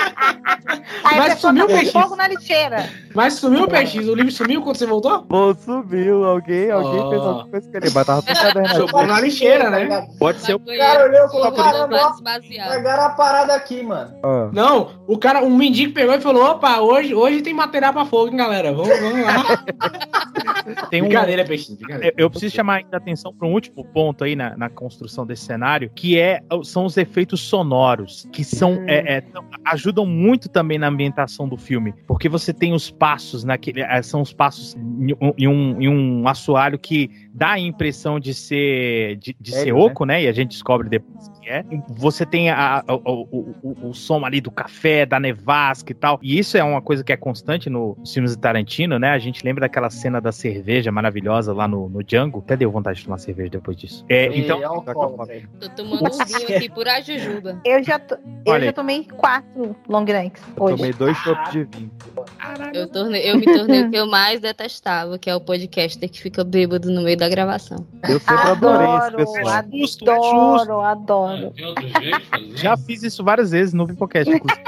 Aí 1.04 1.18
Mas 1.18 1.38
sumiu 1.38 1.66
tá 1.66 1.72
o 1.72 1.76
peixe. 1.76 1.92
fogo 1.92 2.16
na 2.16 2.28
lixeira. 2.28 2.88
Mas 3.14 3.34
sumiu 3.34 3.64
o 3.64 3.68
peixe, 3.68 3.98
o 4.00 4.14
livro 4.14 4.32
sumiu 4.32 4.62
quando 4.62 4.76
você 4.76 4.86
voltou? 4.86 5.22
Pô, 5.22 5.54
subiu. 5.54 6.24
Alguém, 6.24 6.70
alguém 6.70 7.00
Oh. 7.00 7.10
fez 7.10 7.22
alguma 7.22 7.48
coisa 7.48 7.70
que 7.70 7.76
ele 7.76 7.90
mas 7.94 8.06
tava 8.06 8.22
tudo 8.22 8.34
cadernado. 8.36 8.74
Jogou 8.78 9.06
na 9.06 9.20
lixeira, 9.20 9.70
né? 9.70 10.08
Pode 10.18 10.40
ser 10.40 10.54
o 10.54 10.56
O 10.56 10.64
cara 10.78 11.04
olhou 11.04 11.26
e 11.26 11.28
falou, 11.28 11.44
Jogou 11.44 11.52
cara, 11.64 11.86
vários 11.86 12.16
não, 12.16 12.22
baseados. 12.24 12.74
largaram 12.74 13.04
a 13.04 13.08
parada 13.10 13.54
aqui, 13.54 13.82
mano. 13.82 14.14
Ah. 14.22 14.50
Não, 14.52 14.90
o 15.06 15.18
cara, 15.18 15.42
um 15.44 15.54
mendigo 15.54 15.92
pegou 15.92 16.14
e 16.14 16.20
falou: 16.20 16.44
opa, 16.44 16.80
hoje, 16.80 17.14
hoje 17.14 17.42
tem 17.42 17.52
material 17.54 17.92
pra 17.92 18.04
fogo, 18.06 18.30
hein, 18.30 18.36
galera? 18.36 18.72
Vamos, 18.72 18.98
vamos 18.98 19.24
lá. 19.26 19.64
Tem 20.90 21.02
um, 21.02 21.06
Brincadeira, 21.08 21.44
peixinho, 21.44 21.76
brincadeira. 21.78 22.14
Eu- 22.16 22.24
Eu 22.24 22.30
preciso 22.30 22.54
chamar 22.54 22.76
ainda 22.76 22.96
a 22.96 22.96
atenção 22.96 23.34
para 23.34 23.46
um 23.46 23.52
último 23.52 23.84
ponto 23.84 24.24
aí 24.24 24.34
na, 24.34 24.56
na 24.56 24.70
construção 24.70 25.26
desse 25.26 25.44
cenário, 25.44 25.90
que 25.94 26.18
é, 26.18 26.40
são 26.62 26.86
os 26.86 26.96
efeitos 26.96 27.40
sonoros, 27.42 28.26
que 28.32 28.42
são 28.42 28.82
é, 28.86 29.16
é, 29.16 29.20
tão- 29.20 29.44
ajudam 29.94 30.04
muito 30.06 30.48
também 30.48 30.78
na 30.78 30.88
ambientação 30.88 31.48
do 31.48 31.56
filme, 31.56 31.94
porque 32.06 32.28
você 32.28 32.52
tem 32.52 32.72
os 32.72 32.90
passos 32.90 33.44
naquele, 33.44 33.80
é, 33.80 34.02
são 34.02 34.20
os 34.20 34.32
passos 34.32 34.74
em 35.38 35.46
um, 35.46 35.80
em 35.80 35.88
um 35.88 36.28
assoalho 36.28 36.78
que 36.78 37.10
dá 37.34 37.50
a 37.52 37.58
impressão 37.58 38.20
de 38.20 38.32
ser 38.32 39.16
de, 39.16 39.36
de 39.40 39.50
ser 39.50 39.56
Sério, 39.58 39.74
né? 39.76 39.82
oco, 39.82 40.04
né? 40.04 40.22
E 40.22 40.28
a 40.28 40.32
gente 40.32 40.50
descobre 40.50 40.88
depois 40.88 41.28
que 41.42 41.48
é. 41.50 41.64
Você 41.88 42.24
tem 42.24 42.48
a- 42.50 42.82
a- 42.86 42.94
o, 42.94 43.28
o, 43.30 43.54
o, 43.62 43.88
o 43.90 43.94
som 43.94 44.24
ali 44.24 44.40
do 44.40 44.50
café, 44.50 45.04
da 45.04 45.18
nevasca 45.18 45.90
e 45.92 45.94
tal. 45.94 46.18
E 46.22 46.38
isso 46.38 46.56
é 46.56 46.62
uma 46.64 46.80
coisa 46.80 47.02
que 47.02 47.12
é 47.12 47.16
constante 47.16 47.68
no- 47.68 47.96
nos 47.98 48.14
filmes 48.14 48.30
de 48.32 48.38
Tarantino, 48.38 48.98
né? 48.98 49.10
A 49.10 49.18
gente 49.18 49.44
lembra 49.44 49.62
daquela 49.62 49.90
cena 49.90 50.20
da 50.20 50.30
cerveja 50.32 50.90
maravilhosa 50.92 51.52
lá 51.52 51.66
no, 51.66 51.88
no 51.88 52.02
Django. 52.02 52.38
Até 52.38 52.56
deu 52.56 52.70
vontade 52.70 52.98
de 53.00 53.04
tomar 53.04 53.18
cerveja 53.18 53.50
depois 53.50 53.76
disso. 53.76 54.04
É, 54.08 54.28
E 54.28 54.40
então, 54.40 54.62
é 54.62 54.94
copo, 54.94 55.24
velho. 55.26 55.48
Tô 55.60 55.68
tomando 55.70 56.04
um 56.14 56.24
vinho 56.24 56.56
aqui 56.56 56.68
por 56.70 56.86
ajujuba. 56.88 57.60
Eu 57.64 57.82
já, 57.82 57.98
to- 57.98 58.14
eu 58.46 58.52
Olha 58.52 58.66
já 58.66 58.72
tomei 58.72 59.04
quatro 59.04 59.74
long 59.88 60.04
necks 60.04 60.42
hoje. 60.58 60.76
Tomei 60.76 60.92
dois 60.92 61.16
chopps 61.18 61.52
de 61.52 61.64
vinho. 61.64 61.90
Eu, 62.72 62.86
tornei, 62.88 63.30
eu 63.30 63.36
me 63.38 63.44
tornei 63.44 63.82
o 63.82 63.90
que 63.90 63.96
eu 63.96 64.06
mais 64.06 64.40
detestava, 64.40 65.18
que 65.18 65.28
é 65.28 65.34
o 65.34 65.40
podcaster 65.40 66.08
que 66.08 66.20
fica 66.20 66.44
bêbado 66.44 66.90
no 66.90 67.02
meio 67.02 67.16
da 67.16 67.23
gravação. 67.28 67.86
Eu 68.08 68.18
sempre 68.20 68.34
adorei 68.50 68.86
esse 68.86 68.96
Adoro, 69.06 69.16
pessoal. 69.16 69.64
Justo, 69.72 70.10
é 70.10 70.14
justo. 70.14 70.30
adoro, 70.70 70.80
adoro. 70.80 71.52
Jeito 71.56 71.80
de 71.82 71.92
fazer? 71.92 72.56
já 72.56 72.76
fiz 72.76 73.02
isso 73.02 73.24
várias 73.24 73.50
vezes 73.50 73.74
no 73.74 73.86
Vipocast, 73.86 74.30
inclusive. 74.30 74.62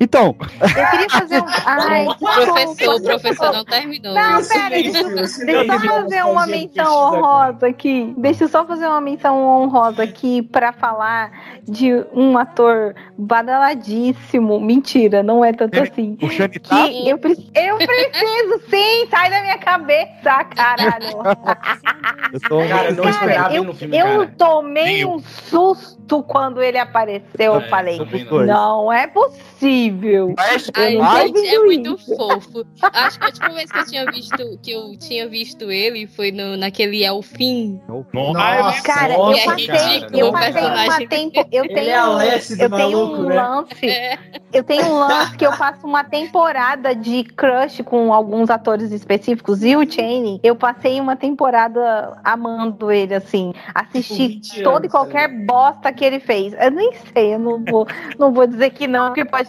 Então, 0.00 0.36
Eu 0.60 0.90
queria 0.90 1.10
fazer 1.10 1.40
um. 1.42 1.46
Ai, 1.66 2.06
Professor, 2.18 2.94
o 2.96 3.02
professor 3.02 3.52
não 3.52 3.64
terminou. 3.64 4.14
Não, 4.14 4.44
pera, 4.46 4.68
deixa, 4.70 5.08
deixa 5.08 5.42
eu 5.44 5.66
só 5.66 5.78
fazer 5.78 6.22
uma 6.24 6.46
menção 6.46 6.92
honrosa 7.14 7.66
aqui. 7.66 8.14
Deixa 8.16 8.44
eu 8.44 8.48
só 8.48 8.64
fazer 8.66 8.86
uma 8.86 9.00
menção 9.00 9.36
honrosa 9.62 10.02
aqui 10.02 10.42
pra 10.42 10.72
falar 10.72 11.30
de 11.64 11.92
um 12.12 12.36
ator 12.38 12.94
badaladíssimo. 13.16 14.60
Mentira, 14.60 15.22
não 15.22 15.44
é 15.44 15.52
tanto 15.52 15.80
assim. 15.80 16.16
o 16.22 16.28
tá 16.28 16.48
Que 16.48 17.08
eu, 17.08 17.18
pre- 17.18 17.50
eu 17.54 17.76
preciso 17.76 18.60
sim, 18.68 19.06
sai 19.10 19.30
da 19.30 19.40
minha 19.42 19.58
cabeça, 19.58 20.44
caralho. 20.54 21.18
Eu 22.32 22.40
tô 22.40 22.58
Cara, 22.68 22.90
eu 22.90 22.94
não 22.94 23.04
Cara, 23.04 23.10
esperava 23.10 23.54
eu, 23.54 23.64
no 23.64 23.74
filme, 23.74 23.96
eu 23.96 24.04
cara. 24.04 24.34
tomei 24.36 25.04
um 25.04 25.18
susto 25.18 26.22
quando 26.24 26.60
ele 26.62 26.76
apareceu. 26.78 27.54
Eu 27.54 27.56
É, 27.56 27.68
falei, 27.68 27.96
também 27.98 28.24
dois. 28.26 28.46
não 28.46 28.92
é 28.92 29.06
possível. 29.06 29.47
Ai, 29.60 30.94
Eu 30.94 30.98
não 30.98 31.32
tô 31.32 31.38
gente, 31.38 31.54
é 31.54 31.58
muito 31.60 31.94
isso. 31.96 32.16
fofo. 32.16 32.66
Acho 32.82 33.18
que 33.18 33.24
a 33.24 33.28
última 33.28 33.48
vez 33.50 33.70
que 33.70 33.78
eu 33.78 33.86
tinha 33.86 34.04
visto, 34.10 34.58
que 34.62 34.70
eu 34.70 34.98
tinha 34.98 35.28
visto 35.28 35.70
ele 35.70 36.06
foi 36.06 36.30
no, 36.32 36.56
naquele 36.56 37.04
Elfim. 37.04 37.80
Nossa, 37.88 38.82
Cara, 38.82 39.16
nossa, 39.16 39.40
eu 39.40 39.44
passei, 39.46 39.66
cara. 40.00 40.16
eu 40.18 40.32
passei 40.32 40.50
uma 40.62 40.70
personagem- 40.70 41.08
tempo, 41.08 41.48
eu 41.52 41.64
Ele 41.64 41.74
tenho, 41.74 41.90
é 41.90 42.38
do 42.38 42.62
eu 42.62 42.70
tenho 42.70 42.70
maluco, 42.70 43.16
um 43.22 43.26
né? 43.28 43.34
lance, 43.36 43.86
É. 43.88 44.18
eu 44.52 44.64
tenho 44.64 44.86
um 44.86 44.98
lance 44.98 45.36
que 45.36 45.46
eu 45.46 45.52
passo 45.56 45.86
uma 45.86 46.04
temporada 46.04 46.94
de 46.94 47.24
crush 47.24 47.82
com 47.82 48.12
alguns 48.12 48.50
atores 48.50 48.90
específicos 48.92 49.62
e 49.64 49.76
o 49.76 49.90
Chaney, 49.90 50.40
eu 50.42 50.54
passei 50.56 51.00
uma 51.00 51.16
temporada 51.16 52.18
amando 52.24 52.90
ele 52.90 53.14
assim, 53.14 53.52
assisti 53.74 54.28
20 54.28 54.62
toda 54.62 54.86
e 54.86 54.88
qualquer 54.88 55.28
bosta 55.46 55.92
que 55.92 56.04
ele 56.04 56.20
fez. 56.20 56.54
Eu 56.60 56.70
nem 56.70 56.92
sei, 57.12 57.34
eu 57.34 57.38
não 57.38 57.64
vou, 57.64 57.86
não 58.18 58.32
vou 58.32 58.46
dizer 58.46 58.70
que 58.70 58.86
não, 58.86 59.12
que 59.12 59.24
pode 59.24 59.47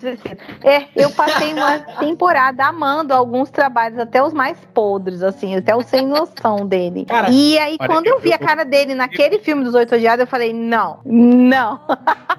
É, 0.63 0.85
eu 0.95 1.09
passei 1.11 1.53
uma 1.53 1.79
temporada 1.99 2.65
amando 2.65 3.13
alguns 3.13 3.49
trabalhos, 3.49 3.97
até 3.99 4.21
os 4.23 4.33
mais 4.33 4.57
podres, 4.73 5.21
assim, 5.23 5.55
até 5.55 5.75
o 5.75 5.81
sem 5.81 6.05
noção 6.05 6.65
dele. 6.65 7.05
Cara, 7.05 7.29
e 7.29 7.57
aí, 7.57 7.77
olha, 7.79 7.89
quando 7.89 8.07
eu, 8.07 8.15
eu- 8.15 8.19
vi 8.19 8.31
a 8.31 8.35
eu- 8.35 8.39
cara 8.39 8.63
dele 8.65 8.93
naquele 8.95 9.39
filme 9.39 9.63
dos 9.63 9.73
Oito 9.75 9.95
Odiados, 9.95 10.21
eu 10.21 10.27
falei, 10.27 10.53
não, 10.53 10.99
não. 11.05 11.79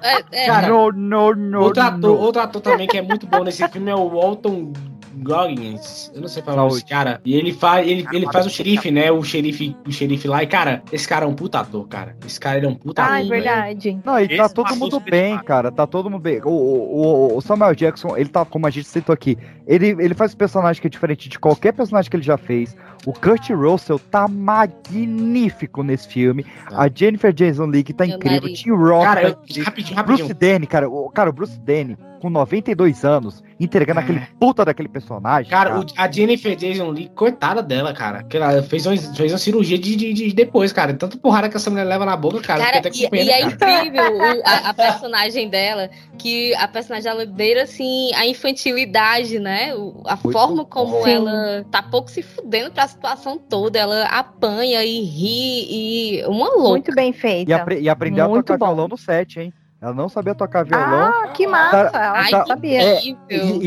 É, 0.01 0.43
é, 0.43 0.45
Cara, 0.47 0.67
No, 0.67 0.91
no, 0.91 1.35
no, 1.35 1.61
outro, 1.61 1.83
ator, 1.83 2.19
outro 2.19 2.41
ator 2.41 2.61
também 2.61 2.87
que 2.87 2.97
é 2.97 3.01
muito 3.01 3.27
bom 3.27 3.43
nesse 3.43 3.67
filme 3.69 3.91
é 3.91 3.95
o 3.95 4.07
Walton 4.09 4.73
Goggins. 5.21 6.11
Eu 6.13 6.21
não 6.21 6.27
sei 6.27 6.41
falar 6.41 6.63
Não, 6.63 6.69
desse 6.69 6.85
cara. 6.85 7.21
E 7.23 7.35
ele 7.35 7.53
faz, 7.53 7.87
ele, 7.87 8.05
ele 8.11 8.25
faz 8.31 8.45
o 8.45 8.49
xerife, 8.49 8.89
né? 8.91 9.11
O 9.11 9.23
xerife, 9.23 9.75
o 9.87 9.91
xerife 9.91 10.27
lá. 10.27 10.41
E, 10.43 10.47
cara, 10.47 10.81
esse 10.91 11.07
cara 11.07 11.25
é 11.25 11.27
um 11.27 11.33
puta 11.35 11.59
ator, 11.59 11.87
cara. 11.87 12.15
Esse 12.25 12.39
cara 12.39 12.57
ele 12.57 12.65
é 12.65 12.69
um 12.69 12.75
puta 12.75 13.03
Ah, 13.03 13.19
é 13.19 13.25
ator. 13.25 13.29
verdade. 13.29 13.99
Não, 14.03 14.19
e 14.19 14.27
tá 14.27 14.45
Esse 14.45 14.53
todo 14.53 14.65
passou 14.65 14.79
mundo 14.79 14.99
bem, 14.99 15.37
cara. 15.39 15.71
Tá 15.71 15.85
todo 15.85 16.09
mundo 16.09 16.21
bem. 16.21 16.41
O, 16.43 16.49
o, 16.49 17.37
o 17.37 17.41
Samuel 17.41 17.75
Jackson, 17.75 18.17
ele 18.17 18.29
tá, 18.29 18.43
como 18.43 18.65
a 18.65 18.69
gente 18.69 18.87
citou 18.87 19.13
aqui, 19.13 19.37
ele, 19.67 19.89
ele 19.99 20.13
faz 20.13 20.33
um 20.33 20.37
personagem 20.37 20.81
que 20.81 20.87
é 20.87 20.89
diferente 20.89 21.29
de 21.29 21.39
qualquer 21.39 21.73
personagem 21.73 22.09
que 22.09 22.17
ele 22.17 22.23
já 22.23 22.37
fez. 22.37 22.75
O 23.05 23.13
Kurt 23.13 23.49
Russell 23.49 23.97
tá 23.99 24.27
magnífico 24.27 25.83
nesse 25.83 26.07
filme. 26.07 26.45
A 26.71 26.87
Jennifer 26.93 27.33
Jason 27.33 27.65
Leigh 27.65 27.93
tá 27.93 28.05
Meu 28.05 28.15
incrível. 28.15 28.53
Tim 28.53 28.71
Roth 28.71 29.03
Cara, 29.03 29.21
tá 29.21 29.27
eu, 29.27 29.31
incrível. 29.43 29.63
rapidinho, 29.65 30.03
Bruce 30.03 30.21
rapidinho. 30.23 30.35
Danny, 30.53 30.67
cara, 30.67 30.89
o, 30.89 31.09
cara, 31.09 31.29
o 31.29 31.33
Bruce 31.33 31.59
Danny, 31.59 31.97
com 32.21 32.29
92 32.29 33.03
anos, 33.03 33.43
entregando 33.59 33.99
É. 33.99 34.03
aquele 34.03 34.21
puta 34.39 34.63
daquele 34.63 34.87
personagem. 34.87 35.01
personagem. 35.49 35.49
Cara, 35.49 35.79
o- 35.79 35.85
a 35.97 36.11
Jennifer 36.11 36.55
Jason 36.55 36.89
Lee, 36.91 37.09
coitada 37.15 37.63
dela, 37.63 37.93
cara. 37.93 38.21
Que 38.23 38.37
ela 38.37 38.61
fez 38.61 38.85
uma, 38.85 38.95
fez 38.95 39.31
uma 39.31 39.37
cirurgia 39.39 39.77
de, 39.79 39.95
de, 39.95 40.13
de 40.13 40.31
depois, 40.33 40.71
cara. 40.71 40.93
Tanto 40.93 41.17
porrada 41.17 41.49
que 41.49 41.57
essa 41.57 41.69
mulher 41.71 41.83
leva 41.85 42.05
na 42.05 42.15
boca, 42.15 42.39
cara. 42.41 42.63
Cara, 42.63 42.81
e, 42.93 43.09
e 43.23 43.29
é 43.31 43.49
cara. 43.49 43.85
incrível 43.85 44.17
o- 44.17 44.41
a, 44.45 44.69
a 44.69 44.73
personagem 44.73 45.49
dela, 45.49 45.89
que 46.19 46.53
a 46.55 46.67
personagem 46.67 47.11
dela 47.11 47.25
beira, 47.25 47.63
assim, 47.63 48.13
a 48.13 48.27
infantilidade, 48.27 49.39
né? 49.39 49.73
O- 49.73 50.03
a 50.05 50.15
Muito 50.15 50.31
forma 50.31 50.63
como 50.65 50.91
bom. 50.99 51.07
Ela 51.07 51.65
tá 51.71 51.81
pouco 51.81 52.09
se 52.11 52.21
fudendo 52.21 52.71
pra 52.71 52.87
situação 52.91 53.37
toda. 53.37 53.79
Ela 53.79 54.03
apanha 54.05 54.83
e 54.83 55.01
ri 55.01 56.19
e 56.19 56.25
uma 56.27 56.49
louca. 56.49 56.69
Muito 56.69 56.93
bem 56.95 57.09
E, 57.09 57.13
feita. 57.13 57.55
apre- 57.55 57.79
e 57.81 57.89
aprendeu 57.89 58.27
Muito 58.29 58.39
a 58.51 58.53
tocar 58.53 58.57
bom. 58.57 58.65
violão 58.67 58.87
no 58.87 58.97
set, 58.97 59.39
hein? 59.39 59.53
Ela 59.83 59.95
não 59.95 60.07
sabia 60.07 60.35
tocar 60.35 60.63
violão. 60.63 60.85
Ah, 61.11 61.29
que 61.33 61.47
massa. 61.47 61.89
Tá- 61.89 62.23
Eu 62.27 62.31
tá- 62.37 62.45
sabia. 62.45 62.83
é. 62.83 62.99
E, 63.03 63.15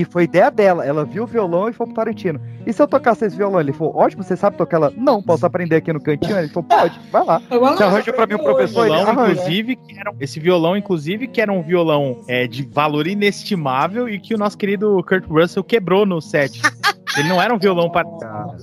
e 0.00 0.04
foi 0.04 0.22
ideia 0.22 0.48
dela. 0.48 0.86
Ela 0.86 1.04
viu 1.04 1.24
o 1.24 1.26
violão 1.26 1.68
e 1.68 1.72
foi 1.72 1.86
pro 1.86 1.94
Tarantino. 1.96 2.40
E 2.64 2.72
se 2.72 2.80
eu 2.80 2.86
tocasse 2.86 3.24
esse 3.24 3.36
violão? 3.36 3.58
Ele 3.58 3.72
falou, 3.72 3.96
ótimo, 3.96 4.22
você 4.22 4.36
sabe 4.36 4.56
tocar? 4.56 4.76
Ela, 4.76 4.92
não, 4.96 5.20
posso 5.20 5.44
aprender 5.44 5.74
aqui 5.74 5.92
no 5.92 6.00
cantinho? 6.00 6.38
Ele 6.38 6.46
falou, 6.46 6.68
pode, 6.68 7.00
vai 7.10 7.24
lá. 7.24 7.42
Você 7.50 7.82
arranja 7.82 8.12
pra 8.12 8.26
mim 8.28 8.34
um 8.34 8.38
professor? 8.44 8.86
Ele 8.86 8.94
violão, 8.94 9.10
arranja. 9.10 9.32
inclusive, 9.32 9.74
que 9.74 9.98
era, 9.98 10.10
um- 10.12 10.16
esse 10.20 10.38
violão, 10.38 10.76
inclusive, 10.76 11.26
que 11.26 11.40
era 11.40 11.52
um 11.52 11.62
violão 11.64 12.22
é, 12.28 12.46
de 12.46 12.62
valor 12.64 13.08
inestimável 13.08 14.08
e 14.08 14.20
que 14.20 14.36
o 14.36 14.38
nosso 14.38 14.56
querido 14.56 15.04
Kurt 15.08 15.26
Russell 15.26 15.64
quebrou 15.64 16.06
no 16.06 16.20
set. 16.20 16.60
Ele 17.16 17.28
não 17.28 17.40
era 17.40 17.54
um 17.54 17.58
violão 17.58 17.88
para 17.90 18.06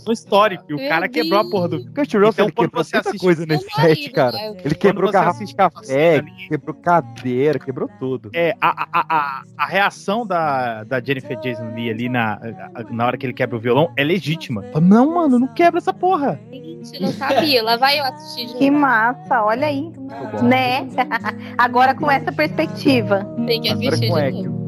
um 0.08 0.12
histórico, 0.12 0.64
e 0.70 0.74
o 0.74 0.90
cara 0.90 1.08
quebrou 1.08 1.40
a 1.40 1.50
porra 1.50 1.68
do. 1.70 1.86
Kurt 1.94 2.14
Russell, 2.14 2.30
Então, 2.30 2.46
ele 2.46 2.52
quando 2.54 2.68
quebrou 2.70 2.84
você 2.84 2.92
tanta 2.92 3.10
assiste 3.10 3.24
coisa 3.24 3.46
nesse 3.46 3.70
set, 3.72 4.10
cara. 4.12 4.32
né? 4.38 4.54
Ele 4.64 4.76
quebrou 4.76 5.12
garrafa 5.12 5.44
de 5.46 5.56
café, 5.56 6.24
quebrou 6.50 6.76
cadeira, 6.76 7.60
quebrou 7.60 7.90
tudo. 8.00 8.30
É, 8.34 8.56
a, 8.62 8.70
a, 8.70 9.06
a, 9.10 9.42
a- 9.58 9.66
reação 9.68 10.26
da, 10.26 10.84
da 10.84 11.00
Jennifer 11.02 11.40
Jason 11.40 11.74
Lee 11.74 11.90
ali 11.90 12.10
na, 12.10 12.40
na 12.90 13.06
hora 13.06 13.18
que 13.18 13.26
ele 13.26 13.34
quebra 13.34 13.56
o 13.56 13.60
violão 13.60 13.92
é 13.96 14.04
legítima. 14.04 14.64
Fala, 14.74 14.86
Não, 14.86 15.14
mano, 15.14 15.40
não 15.40 15.48
quebra 15.48 15.78
essa 15.80 15.94
porra. 15.94 16.40
Gente, 16.52 17.02
não 17.02 17.12
sabia. 17.12 17.64
Lá 17.64 17.78
vai 17.78 18.00
eu 18.00 18.04
assistir 18.04 18.48
de 18.48 18.54
Que 18.56 18.70
novo. 18.70 18.82
massa, 18.82 19.44
olha 19.44 19.68
aí. 19.68 19.92
bom. 19.96 20.44
Né? 20.44 20.88
Agora 21.58 21.94
com 21.96 22.10
essa 22.12 22.32
perspectiva. 22.32 23.24
Tem 23.46 23.62
que 23.62 23.70
assistir 23.70 24.00
de 24.00 24.10
novo. 24.10 24.62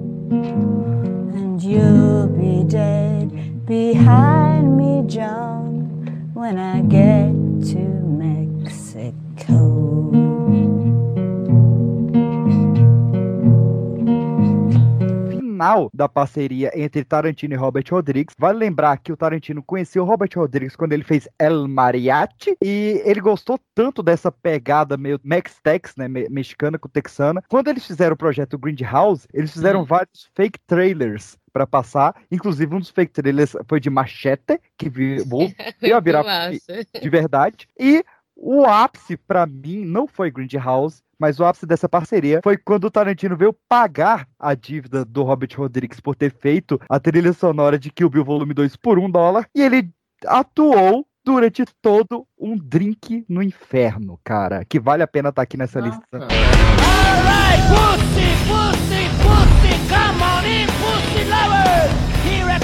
And 1.35 1.61
you'll 1.61 2.27
be 2.27 2.63
dead 2.65 3.22
behind 3.65 4.77
me, 4.77 5.03
John, 5.07 6.31
when 6.33 6.57
I 6.57 6.81
get 6.81 7.31
to 7.71 7.79
Mexico. 8.23 9.53
Final 15.63 15.89
da 15.93 16.09
parceria 16.09 16.71
entre 16.75 17.03
Tarantino 17.05 17.53
e 17.53 17.57
Robert 17.57 17.85
Rodrigues. 17.89 18.35
Vale 18.37 18.57
lembrar 18.59 18.97
que 18.97 19.13
o 19.13 19.17
Tarantino 19.17 19.63
conheceu 19.63 20.03
o 20.03 20.05
Robert 20.05 20.29
Rodrigues 20.35 20.75
quando 20.75 20.91
ele 20.93 21.03
fez 21.03 21.27
El 21.39 21.67
Mariachi 21.69 22.57
e 22.61 23.01
ele 23.05 23.21
gostou 23.21 23.57
tanto 23.73 24.03
dessa 24.03 24.29
pegada 24.31 24.97
meio 24.97 25.19
Mex-Tex, 25.23 25.95
né, 25.95 26.07
me- 26.07 26.27
mexicana 26.29 26.77
com 26.77 26.89
texana. 26.89 27.41
Quando 27.47 27.69
eles 27.69 27.85
fizeram 27.85 28.13
o 28.13 28.17
projeto 28.17 28.57
Grindhouse, 28.57 29.25
eles 29.33 29.51
fizeram 29.53 29.81
Hum. 29.81 29.85
vários 29.85 30.29
fake 30.35 30.59
trailers 30.67 31.37
pra 31.53 31.67
passar, 31.67 32.15
inclusive 32.31 32.75
um 32.75 32.79
dos 32.79 32.89
fake 32.89 33.13
trailers 33.13 33.55
foi 33.67 33.79
de 33.79 33.87
Machete, 33.89 34.59
que 34.77 34.89
vi- 34.89 35.17
veio 35.79 35.95
a 35.95 35.99
virar 35.99 36.23
de 36.51 37.09
verdade. 37.09 37.67
E 37.79 38.03
o 38.45 38.65
ápice, 38.65 39.15
pra 39.15 39.45
mim, 39.45 39.85
não 39.85 40.05
foi 40.05 40.29
Grindhouse, 40.29 41.01
mas 41.17 41.39
o 41.39 41.45
ápice 41.45 41.65
dessa 41.65 41.87
parceria 41.87 42.41
foi 42.43 42.57
quando 42.57 42.83
o 42.83 42.91
Tarantino 42.91 43.37
veio 43.37 43.55
pagar 43.69 44.27
a 44.37 44.53
dívida 44.53 45.05
do 45.05 45.23
Robert 45.23 45.51
Rodrigues 45.55 46.01
por 46.01 46.13
ter 46.13 46.33
feito 46.33 46.77
a 46.89 46.99
trilha 46.99 47.31
sonora 47.31 47.79
de 47.79 47.89
Kill 47.89 48.09
Bill 48.09 48.25
Volume 48.25 48.53
2 48.53 48.75
por 48.75 48.99
um 48.99 49.09
dólar, 49.09 49.47
e 49.55 49.61
ele 49.61 49.89
atuou 50.25 51.07
durante 51.23 51.63
todo 51.81 52.27
um 52.37 52.57
drink 52.57 53.25
no 53.29 53.41
inferno, 53.41 54.19
cara, 54.25 54.65
que 54.65 54.77
vale 54.77 55.03
a 55.03 55.07
pena 55.07 55.29
estar 55.29 55.41
aqui 55.41 55.55
nessa 55.55 55.79
lista. 55.79 56.03
Alright, 56.11 56.33
pussy, 57.69 58.27
pussy, 58.45 58.82
pussy, 58.82 58.82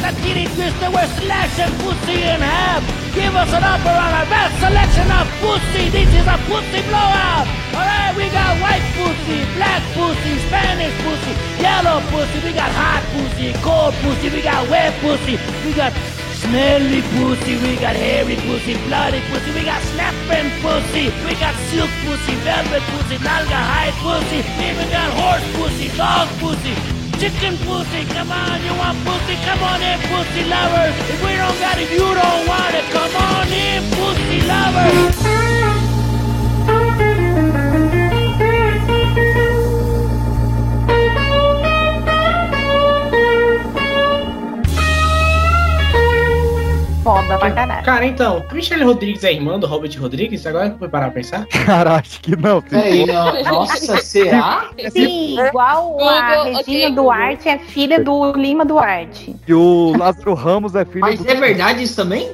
The 0.10 0.50
Twister, 0.58 0.90
we're 0.90 1.06
slashing 1.22 1.70
pussy 1.86 2.26
in 2.26 2.42
half. 2.42 2.82
Give 3.14 3.30
us 3.30 3.54
an 3.54 3.62
upper 3.62 3.94
on 3.94 4.10
our 4.10 4.26
best 4.26 4.58
selection 4.58 5.06
of 5.06 5.30
pussy. 5.38 5.94
This 5.94 6.10
is 6.10 6.26
a 6.26 6.34
pussy 6.50 6.82
blowout. 6.90 7.46
Alright, 7.78 8.18
we 8.18 8.26
got 8.34 8.58
white 8.58 8.82
pussy, 8.98 9.46
black 9.54 9.86
pussy, 9.94 10.34
Spanish 10.50 10.98
pussy, 11.06 11.34
yellow 11.62 12.02
pussy. 12.10 12.42
We 12.42 12.58
got 12.58 12.74
hot 12.74 13.06
pussy, 13.14 13.54
cold 13.62 13.94
pussy. 14.02 14.34
We 14.34 14.42
got 14.42 14.66
wet 14.66 14.98
pussy. 14.98 15.38
We 15.62 15.78
got 15.78 15.94
smelly 16.42 17.06
pussy. 17.14 17.62
We 17.62 17.78
got 17.78 17.94
hairy 17.94 18.42
pussy, 18.50 18.82
bloody 18.90 19.22
pussy. 19.30 19.54
We 19.54 19.62
got 19.62 19.78
snapping 19.94 20.50
pussy. 20.66 21.14
We 21.22 21.38
got 21.38 21.54
silk 21.70 21.92
pussy, 22.02 22.34
velvet 22.42 22.82
pussy, 22.98 23.22
nalga 23.22 23.62
hide 23.62 23.94
pussy. 24.02 24.42
We 24.58 24.74
even 24.74 24.90
got 24.90 25.14
horse 25.14 25.46
pussy, 25.54 25.94
dog 25.94 26.26
pussy. 26.42 27.09
Chicken 27.20 27.58
pussy, 27.58 28.06
come 28.06 28.32
on, 28.32 28.64
you 28.64 28.74
want 28.76 28.98
pussy? 29.04 29.36
Come 29.44 29.62
on 29.62 29.82
in, 29.82 30.00
pussy 30.08 30.46
lovers. 30.46 30.96
If 31.12 31.22
we 31.22 31.36
don't 31.36 31.60
got 31.60 31.78
it, 31.78 31.92
you 31.92 32.00
don't 32.00 32.48
want 32.48 32.74
it. 32.74 32.86
Come 32.94 33.14
on 33.14 33.48
in, 33.52 33.84
pussy 33.92 34.48
lovers. 34.48 35.59
Foda 47.10 47.40
pra 47.40 47.50
caralho. 47.50 47.84
Cara, 47.84 48.06
então, 48.06 48.46
Michelle 48.52 48.84
Rodrigues 48.84 49.24
é 49.24 49.34
irmã 49.34 49.58
do 49.58 49.66
Robert 49.66 49.92
Rodrigues? 50.00 50.46
Agora 50.46 50.68
que 50.68 50.76
eu 50.76 50.78
fui 50.78 50.90
parar 50.90 51.06
pra 51.06 51.16
pensar. 51.16 51.48
Cara, 51.66 51.96
acho 51.96 52.22
que 52.22 52.36
não. 52.36 52.62
Peraí, 52.62 53.04
não. 53.04 53.44
Nossa, 53.46 53.98
será? 53.98 54.70
Sim, 54.94 55.40
igual 55.40 56.00
a 56.00 56.36
Google, 56.36 56.44
Regina 56.58 56.86
ok, 56.86 56.92
Duarte 56.92 57.50
é 57.50 57.58
filha 57.58 58.04
do 58.04 58.32
Lima 58.34 58.64
Duarte. 58.64 59.36
E 59.48 59.54
o 59.56 59.96
Lázaro 59.98 60.36
Ramos 60.36 60.76
é 60.76 60.86
filho 60.86 61.02
Mas 61.02 61.20
do... 61.20 61.28
é 61.28 61.34
verdade 61.34 61.82
isso 61.82 61.96
também? 61.96 62.32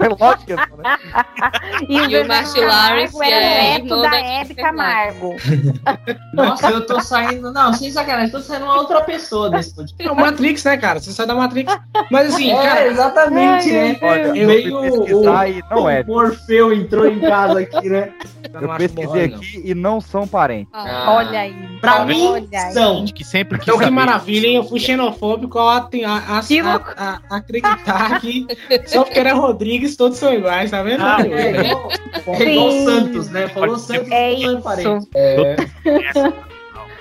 É 0.00 0.08
lógico 0.08 0.46
que 0.46 0.52
é, 0.52 0.56
né? 0.56 0.64
E 1.88 2.00
o 2.00 2.10
E 2.10 2.16
o 2.16 2.66
Lawrence 2.66 3.22
era 3.22 3.36
é 3.36 3.78
neto 3.78 4.02
da 4.02 4.16
Hebe 4.16 4.54
Camargo. 4.54 5.36
Nossa, 6.34 6.70
eu 6.70 6.86
tô 6.86 7.00
saindo. 7.00 7.52
Não, 7.52 7.72
sem 7.72 7.90
sacanagem, 7.90 8.30
tô 8.30 8.40
saindo 8.40 8.66
uma 8.66 8.76
outra 8.76 9.00
pessoa 9.00 9.50
desse 9.50 9.74
podcast. 9.74 10.08
É 10.08 10.12
o 10.12 10.14
Matrix, 10.14 10.64
né, 10.64 10.76
cara? 10.76 11.00
Você 11.00 11.12
sai 11.12 11.26
da 11.26 11.34
Matrix. 11.34 11.76
Mas 12.10 12.34
assim, 12.34 12.52
É, 12.52 12.62
cara, 12.62 12.86
exatamente, 12.86 13.76
Ai, 13.76 13.89
né? 13.92 13.98
Olha, 14.02 14.38
eu 14.38 14.46
Veio 14.46 14.78
fui 14.78 14.88
o, 14.90 14.92
pesquisar 15.04 15.48
e 15.50 15.62
não 15.70 15.88
é. 15.90 16.00
o 16.02 16.06
Morfeu 16.06 16.72
entrou 16.72 17.06
em 17.06 17.20
casa 17.20 17.60
aqui, 17.60 17.88
né? 17.88 18.12
eu 18.44 18.50
Eu 18.54 18.60
não 18.62 18.68
bom, 18.68 18.76
pesquisei 18.76 19.28
não. 19.28 19.36
aqui 19.36 19.62
e 19.64 19.74
não 19.74 20.00
são 20.00 20.26
parentes. 20.26 20.68
Ah, 20.72 21.06
Olha 21.16 21.40
aí. 21.40 21.54
Pra 21.80 22.04
mim, 22.04 22.26
Olha 22.26 22.46
aí. 22.52 22.72
são. 22.72 23.04
Que 23.06 23.24
sempre 23.24 23.58
Então 23.62 23.78
que 23.78 23.90
maravilha, 23.90 24.46
hein? 24.46 24.56
Eu 24.56 24.64
fui 24.64 24.80
xenofóbico 24.80 25.58
ao 25.58 25.68
ati- 25.70 26.04
a, 26.04 26.12
a, 26.14 26.38
a, 26.40 26.74
a- 26.96 27.20
a 27.30 27.36
acreditar 27.36 28.20
que 28.20 28.46
só 28.86 29.04
porque 29.04 29.18
era 29.18 29.32
Rodrigues 29.34 29.96
todos 29.96 30.18
são 30.18 30.32
iguais, 30.34 30.70
tá 30.70 30.82
vendo? 30.82 31.02
Ah, 31.04 31.18
É 31.20 31.60
igual, 31.60 31.88
é 32.28 32.52
igual 32.52 32.70
Sim. 32.70 32.84
Santos, 32.84 33.28
né? 33.30 33.48
Falou. 33.48 33.78
Santos, 33.78 34.10
É 34.10 34.30
não 34.36 34.52
isso. 34.54 34.62
parente. 34.62 35.08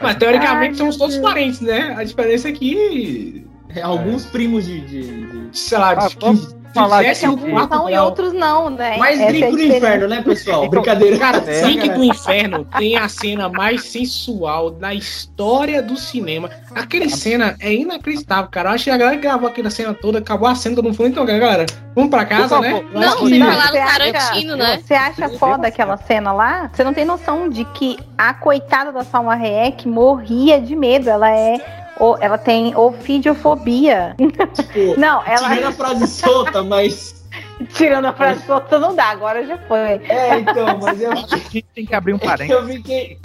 Mas 0.02 0.16
teoricamente 0.16 0.72
Ai, 0.72 0.78
somos 0.78 0.98
todos 0.98 1.16
Deus. 1.16 1.28
parentes, 1.28 1.60
né? 1.62 1.94
A 1.98 2.04
diferença 2.04 2.50
é 2.50 2.52
que, 2.52 3.46
É, 3.76 3.82
Alguns 3.84 4.26
primos 4.26 4.66
de. 4.66 4.80
de- 4.82 5.26
de- 5.50 5.58
sei 5.60 5.78
lá, 5.78 5.92
Ah, 5.92 6.08
de 6.08 6.18
vamos 6.20 6.56
falar 6.74 7.04
um 7.04 7.36
de- 7.36 7.52
quarto 7.52 7.74
São 7.76 7.90
e 7.90 7.98
outros 7.98 8.34
não, 8.34 8.70
né? 8.70 8.98
Mais 8.98 9.20
Essa 9.20 9.24
é 9.24 9.32
drink 9.32 9.44
a 9.46 9.50
do 9.52 9.62
inferno, 9.62 10.08
né, 10.08 10.22
pessoal? 10.22 10.58
Então, 10.66 10.70
Brincadeira. 10.70 11.18
Cara, 11.20 11.38
É, 11.48 11.62
Drink 11.62 11.82
cara. 11.88 11.98
do 11.98 12.04
Inferno 12.04 12.66
tem 12.78 12.96
a 12.98 13.10
cena 13.10 13.50
mais 13.50 13.84
sensual 13.86 14.72
da 14.72 14.94
história 14.94 15.82
do 15.82 15.98
cinema. 15.98 16.50
Aquela 16.76 17.10
cena 17.10 17.56
é 17.60 17.74
inacreditável, 17.74 18.50
cara. 18.52 18.70
Eu 18.70 18.74
acho 18.76 18.84
que 18.86 18.90
a 18.92 18.98
galera 18.98 19.18
que 19.18 19.24
gravou 19.24 19.48
aquela 19.50 19.70
cena 19.70 19.94
toda, 19.94 20.20
acabou 20.20 20.48
a 20.48 20.56
cena, 20.56 20.76
todo 20.76 20.86
mundo 20.86 20.96
falou, 20.96 21.12
então, 21.12 21.26
galera, 21.26 21.66
vamos 21.96 22.10
pra 22.10 22.26
casa, 22.26 22.56
Por 22.56 22.62
né? 22.62 22.72
Não, 22.94 23.18
que- 23.18 23.38
Não, 23.40 23.48
falar 23.52 23.66
do 23.68 23.72
você 23.72 23.78
acha- 23.80 24.12
Tarantino, 24.14 24.56
né? 24.56 24.80
Você 24.86 24.94
acha 24.94 25.30
foda 25.30 25.68
aquela 25.68 25.98
cena 25.98 26.32
lá? 26.32 26.70
Você 26.74 26.84
não 26.84 26.94
tem 26.94 27.06
noção 27.06 27.50
de 27.50 27.66
que 27.66 27.98
a 28.18 28.34
coitada 28.34 28.92
da 28.92 29.04
Salma 29.04 29.34
Hayek 29.34 29.88
morria 29.88 30.60
de 30.62 30.76
medo. 30.76 31.10
Ela 31.10 31.32
é. 31.32 31.58
Ou- 32.00 32.18
Ela 32.22 32.38
tem 32.38 32.76
ofidiofobia. 32.76 34.16
Tipo, 34.18 35.00
Não, 35.00 35.24
ela. 35.26 35.50
tirando 35.50 35.66
a 35.68 35.72
frase 35.72 36.08
solta, 36.08 36.64
mas. 36.64 37.20
Tirando 37.74 38.06
a 38.06 38.14
frase 38.14 38.44
solta 38.48 38.80
não 38.80 38.96
dá, 38.96 39.06
agora 39.10 39.46
já 39.46 39.58
foi. 39.60 39.78
É, 40.08 40.40
então, 40.40 40.80
mas 40.82 41.00
eu, 41.02 41.12
A 41.12 41.16
gente 41.16 41.62
tem 41.76 41.86
que 41.86 41.94
abrir 41.94 42.14
um 42.14 42.18
parênteses. 42.20 42.52
eu 42.62 42.68
fiquei. 42.68 43.20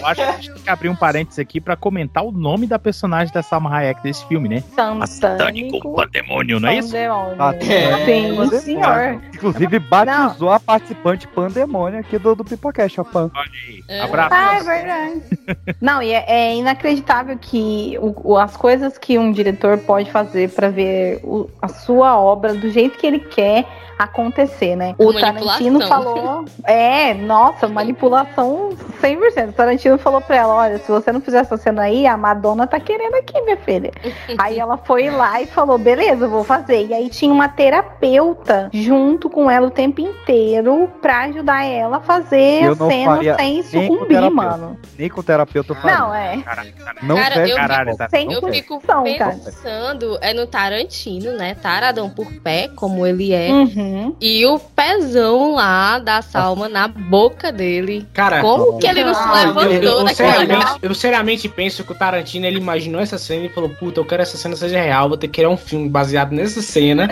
Eu 0.00 0.06
acho 0.06 0.14
que 0.20 0.28
a 0.28 0.32
gente 0.32 0.52
tem 0.54 0.62
que 0.62 0.70
abrir 0.70 0.88
um 0.88 0.96
parênteses 0.96 1.38
aqui 1.38 1.60
pra 1.60 1.76
comentar 1.76 2.24
o 2.24 2.30
nome 2.32 2.66
da 2.66 2.78
personagem 2.78 3.32
da 3.32 3.42
Salma 3.42 3.70
Hayek 3.74 4.02
desse 4.02 4.24
filme, 4.26 4.48
né? 4.48 4.62
Santânico 4.74 5.94
Pandemônio, 5.94 6.60
não 6.60 6.68
é 6.68 6.78
isso? 6.78 6.88
Pandemônio. 6.92 7.36
Ah. 7.38 7.54
Sim, 8.04 8.58
senhor. 8.60 9.20
Inclusive, 9.34 9.78
batizou 9.78 10.50
a 10.50 10.60
participante 10.60 11.26
pandemônio 11.28 12.00
aqui 12.00 12.18
do, 12.18 12.34
do 12.34 12.44
Pipocast, 12.44 13.00
a 13.00 13.04
Pan. 13.04 13.30
Olha 13.34 13.50
aí. 13.68 13.82
É. 13.88 14.00
Abraço. 14.02 14.34
Ah, 14.34 14.56
é 14.56 14.62
verdade. 14.62 15.22
Não, 15.80 16.02
e 16.02 16.12
é, 16.12 16.24
é 16.28 16.56
inacreditável 16.56 17.36
que 17.38 17.96
o- 18.00 18.32
o- 18.32 18.36
as 18.38 18.56
coisas 18.56 18.96
que 18.98 19.18
um 19.18 19.32
diretor 19.32 19.78
pode 19.78 20.10
fazer 20.10 20.50
pra 20.50 20.68
ver 20.68 21.20
o- 21.24 21.48
a 21.60 21.68
sua 21.68 22.18
obra 22.18 22.54
do 22.54 22.70
jeito 22.70 22.98
que 22.98 23.06
ele 23.06 23.18
quer 23.20 23.66
acontecer, 23.98 24.74
né? 24.74 24.94
O. 24.98 25.12
Tarantino 25.20 25.78
falou. 25.88 26.44
É, 26.64 27.14
nossa, 27.14 27.68
manipulação 27.68 28.70
100%. 29.00 29.31
O 29.48 29.52
Tarantino 29.52 29.98
falou 29.98 30.20
pra 30.20 30.36
ela: 30.36 30.54
olha, 30.54 30.78
se 30.78 30.90
você 30.90 31.10
não 31.12 31.20
fizer 31.20 31.38
essa 31.40 31.56
cena 31.56 31.82
aí, 31.82 32.06
a 32.06 32.16
Madonna 32.16 32.66
tá 32.66 32.78
querendo 32.78 33.14
aqui, 33.14 33.40
minha 33.42 33.56
filha. 33.56 33.90
aí 34.38 34.58
ela 34.58 34.76
foi 34.76 35.10
lá 35.10 35.40
e 35.40 35.46
falou: 35.46 35.78
beleza, 35.78 36.24
eu 36.26 36.30
vou 36.30 36.44
fazer. 36.44 36.86
E 36.86 36.94
aí 36.94 37.08
tinha 37.08 37.32
uma 37.32 37.48
terapeuta 37.48 38.68
junto 38.72 39.28
com 39.28 39.50
ela 39.50 39.66
o 39.66 39.70
tempo 39.70 40.00
inteiro 40.00 40.90
pra 41.00 41.22
ajudar 41.22 41.64
ela 41.64 41.98
a 41.98 42.00
fazer 42.00 42.64
Eu 42.64 42.72
a 42.72 42.76
cena 42.76 43.36
sem 43.36 43.62
sucumbir, 43.62 44.30
mano. 44.30 44.78
Nem 44.98 45.08
com 45.08 45.20
o 45.20 45.22
terapeuta 45.22 45.72
eu 45.72 45.76
faria. 45.76 45.98
Não, 45.98 46.14
é. 46.14 46.38
Caralho, 46.42 46.72
caralho. 46.72 46.98
Não 47.02 47.16
Cara, 47.16 47.48
eu 47.48 47.56
Caralho, 47.56 47.90
fico, 47.90 47.98
tá- 47.98 48.08
Sem 48.08 48.26
não 48.26 48.34
eu 48.34 48.52
fico 48.52 48.80
pensando 48.80 50.18
é 50.20 50.32
no 50.34 50.46
Tarantino, 50.46 51.32
né? 51.32 51.54
Taradão 51.54 52.10
por 52.10 52.30
pé, 52.40 52.68
como 52.74 53.06
ele 53.06 53.32
é. 53.32 53.48
Uhum. 53.50 54.14
E 54.20 54.44
o 54.46 54.58
pezão 54.58 55.54
lá 55.54 55.98
da 55.98 56.22
Salma 56.22 56.68
na 56.68 56.88
boca 56.88 57.50
dele. 57.52 58.06
Cara, 58.12 58.40
Como 58.40 58.78
que 58.78 58.86
ele 58.86 59.04
não 59.04 59.14
Ah, 59.24 59.42
eu, 59.42 59.54
levantou 59.54 60.00
eu, 60.00 60.08
seriamente, 60.14 60.66
eu 60.82 60.94
seriamente 60.94 61.48
penso 61.48 61.84
que 61.84 61.92
o 61.92 61.94
Tarantino 61.94 62.46
ele 62.46 62.58
imaginou 62.58 63.00
essa 63.00 63.18
cena 63.18 63.46
e 63.46 63.48
falou: 63.48 63.70
Puta, 63.70 64.00
eu 64.00 64.04
quero 64.04 64.22
essa 64.22 64.36
cena 64.36 64.56
seja 64.56 64.80
real, 64.80 65.08
vou 65.08 65.16
ter 65.18 65.28
que 65.28 65.34
criar 65.34 65.48
um 65.48 65.56
filme 65.56 65.88
baseado 65.88 66.32
nessa 66.32 66.60
cena. 66.62 67.08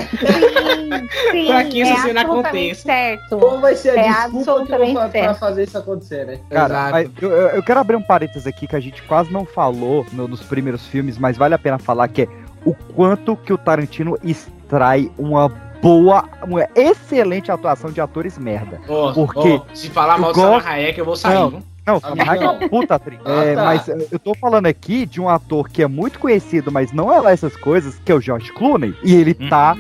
Sim, 1.30 1.46
Pra 1.46 1.64
que 1.64 1.82
essa 1.82 1.92
é 1.92 1.96
cena 2.02 2.22
aconteça. 2.22 2.82
Certo. 2.82 3.38
Qual 3.38 3.60
vai 3.60 3.74
ser 3.76 3.90
a 3.90 4.00
É 4.00 4.08
desculpa 4.08 4.66
que 4.66 4.72
eu 4.72 4.92
vou 4.94 5.08
pra 5.08 5.34
fazer 5.34 5.64
isso 5.64 5.78
acontecer, 5.78 6.26
né? 6.26 6.38
Cara, 6.50 7.02
eu, 7.20 7.30
eu- 7.30 7.62
quero 7.62 7.80
abrir 7.80 7.96
um 7.96 8.02
parênteses 8.02 8.46
aqui 8.46 8.66
que 8.66 8.76
a 8.76 8.80
gente 8.80 9.02
quase 9.02 9.32
não 9.32 9.44
falou 9.44 10.04
no- 10.12 10.26
nos 10.28 10.40
primeiros 10.42 10.86
filmes, 10.86 11.16
mas 11.18 11.36
vale 11.36 11.54
a 11.54 11.58
pena 11.58 11.78
falar 11.78 12.08
que 12.08 12.22
é 12.22 12.28
o 12.64 12.74
quanto 12.74 13.36
que 13.36 13.52
o 13.52 13.58
Tarantino 13.58 14.18
extrai 14.22 15.10
uma 15.16 15.48
boa, 15.80 16.24
uma 16.46 16.66
excelente 16.74 17.50
atuação 17.50 17.90
de 17.90 18.00
atores 18.00 18.36
merda. 18.36 18.78
Ó, 18.88 19.12
Por 19.12 19.32
quê? 19.34 19.60
ó, 19.62 19.74
se 19.74 19.88
falar 19.88 20.18
mal 20.18 20.32
do 20.32 20.40
gosto- 20.40 20.68
Hayek, 20.68 20.98
eu 20.98 21.04
vou 21.04 21.16
sair. 21.16 21.34
Não. 21.34 21.62
Não, 21.92 22.00
Salma 22.00 22.22
Hayek 22.24 22.44
é 22.44 22.48
uma 22.48 22.68
puta 22.68 22.94
atriz. 22.94 23.20
Ah, 23.24 23.44
É, 23.44 23.54
tá. 23.54 23.64
Mas 23.64 23.88
eu 23.88 24.18
tô 24.18 24.34
falando 24.34 24.66
aqui 24.66 25.06
de 25.06 25.20
um 25.20 25.28
ator 25.28 25.68
que 25.68 25.82
é 25.82 25.86
muito 25.86 26.18
conhecido, 26.18 26.70
mas 26.70 26.92
não 26.92 27.12
é 27.12 27.18
lá 27.20 27.32
essas 27.32 27.56
coisas, 27.56 27.98
que 28.04 28.12
é 28.12 28.14
o 28.14 28.20
George 28.20 28.52
Clooney. 28.52 28.94
E 29.02 29.14
ele 29.14 29.34
tá 29.34 29.76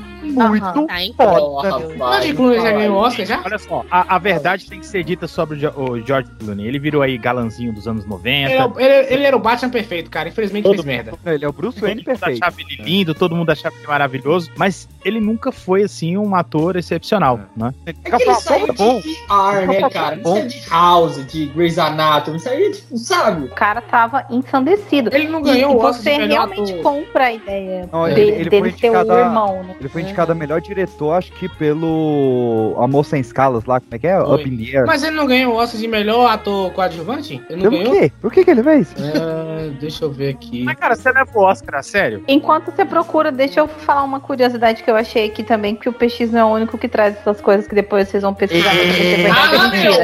muito. 0.48 0.86
Tá 0.86 1.02
em 1.02 1.12
foda. 1.12 2.20
De 2.20 2.34
Clooney 2.34 2.60
já 2.60 2.72
ganhou 2.72 2.96
o 2.96 3.00
Oscar 3.00 3.26
já? 3.26 3.40
Olha 3.44 3.58
só, 3.58 3.84
a, 3.90 4.16
a 4.16 4.18
verdade 4.18 4.66
tem 4.66 4.80
que 4.80 4.86
ser 4.86 5.02
dita 5.04 5.26
sobre 5.26 5.66
o, 5.66 6.00
George 6.06 6.30
Clooney. 6.38 6.66
Ele 6.66 6.78
virou 6.78 7.02
aí 7.02 7.16
galanzinho 7.18 7.72
dos 7.72 7.86
anos 7.88 8.04
90. 8.06 8.50
Ele, 8.52 8.52
é 8.62 8.64
ele- 9.00 9.14
ele 9.14 9.24
era 9.24 9.36
o 9.36 9.40
Batman 9.40 9.70
perfeito, 9.70 10.10
cara. 10.10 10.28
Infelizmente 10.28 10.64
Todo 10.64 10.82
fez 10.82 10.86
merda. 10.86 11.12
Ele 11.26 11.44
é 11.44 11.48
o 11.48 11.52
Bruce 11.52 11.76
Todo 11.76 11.82
Wayne 11.86 12.00
mundo 12.00 12.06
perfeito. 12.06 12.42
achava 12.42 12.56
ele 12.60 12.82
lindo, 12.82 13.14
todo 13.14 13.34
mundo 13.36 13.50
achava 13.50 13.74
ele 13.76 13.86
maravilhoso, 13.86 14.50
mas 14.56 14.88
ele 15.04 15.20
nunca 15.20 15.50
foi, 15.52 15.82
assim, 15.82 16.16
um 16.16 16.34
ator 16.34 16.76
excepcional, 16.76 17.40
né? 17.56 17.72
É 17.86 17.92
que 17.92 18.22
ele 18.22 18.34
saiu 18.36 18.72
de 18.72 18.82
ER, 18.82 19.66
né, 19.68 19.90
cara? 19.90 20.16
Não 20.16 20.34
saiu 20.36 20.46
de 20.48 20.68
House, 20.68 21.26
de 21.26 21.46
Grey's 21.46 21.78
Anatomy, 21.78 22.38
saiu 22.40 22.72
tipo, 22.72 22.96
sabe? 22.98 23.46
O 23.46 23.48
cara 23.54 23.80
tava 23.80 24.26
ensandecido. 24.30 25.10
Ele 25.12 25.28
não 25.28 25.42
ganhou 25.42 25.72
e 25.72 25.74
o 25.74 25.78
Oscar 25.78 25.92
você 26.02 26.18
de 26.18 26.26
realmente 26.32 26.72
ator. 26.72 26.82
compra 26.82 27.24
a 27.26 27.32
ideia 27.32 27.88
Não, 27.92 28.04
de- 28.06 28.10
ele- 28.12 28.20
ele 28.32 28.50
dele 28.50 28.70
foi 28.70 28.78
ser 28.80 28.90
o 28.90 29.18
irmão, 29.18 29.62
né? 29.64 29.76
Ele 29.80 29.88
foi 29.88 30.02
indicado 30.02 30.29
a 30.30 30.34
melhor 30.34 30.60
diretor, 30.60 31.12
acho 31.12 31.32
que 31.32 31.48
pelo 31.48 32.74
Amor 32.78 33.04
Sem 33.04 33.20
Escalas 33.20 33.64
lá, 33.64 33.80
como 33.80 33.94
é 33.94 33.98
que 33.98 34.06
é? 34.06 34.18
Foi. 34.20 34.34
Up 34.34 34.48
in 34.48 34.56
the 34.56 34.78
Air. 34.78 34.86
Mas 34.86 35.02
ele 35.02 35.16
não 35.16 35.26
ganhou 35.26 35.54
o 35.54 35.56
Oscar 35.56 35.80
de 35.80 35.88
melhor 35.88 36.30
ator 36.30 36.72
coadjuvante? 36.72 37.40
Ele 37.48 37.62
não 37.62 37.70
Pelo 37.70 37.84
ganhou? 37.84 38.00
quê? 38.00 38.12
Por 38.20 38.32
que 38.32 38.44
que 38.44 38.50
ele 38.50 38.62
fez? 38.62 38.94
É, 38.98 39.70
deixa 39.80 40.04
eu 40.04 40.10
ver 40.10 40.30
aqui. 40.30 40.62
Mas, 40.64 40.76
cara, 40.76 40.94
você 40.96 41.10
leva 41.12 41.30
o 41.34 41.42
Oscar 41.42 41.80
a 41.80 41.82
sério? 41.82 42.24
Enquanto 42.28 42.70
você 42.70 42.84
procura, 42.84 43.30
deixa 43.30 43.60
eu 43.60 43.68
falar 43.68 44.02
uma 44.04 44.20
curiosidade 44.20 44.82
que 44.82 44.90
eu 44.90 44.96
achei 44.96 45.26
aqui 45.26 45.42
também, 45.42 45.74
que 45.74 45.88
o 45.88 45.92
PX 45.92 46.30
não 46.30 46.40
é 46.40 46.44
o 46.44 46.54
único 46.54 46.78
que 46.78 46.88
traz 46.88 47.16
essas 47.16 47.40
coisas 47.40 47.66
que 47.66 47.74
depois 47.74 48.08
vocês 48.08 48.22
vão 48.22 48.34
pesquisar 48.34 48.74
é 48.74 49.28
Ah, 49.30 49.68
meu! 49.68 49.94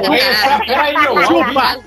Peraí, 0.66 0.94
meu! 0.98 1.18
Arrasou. 1.18 1.86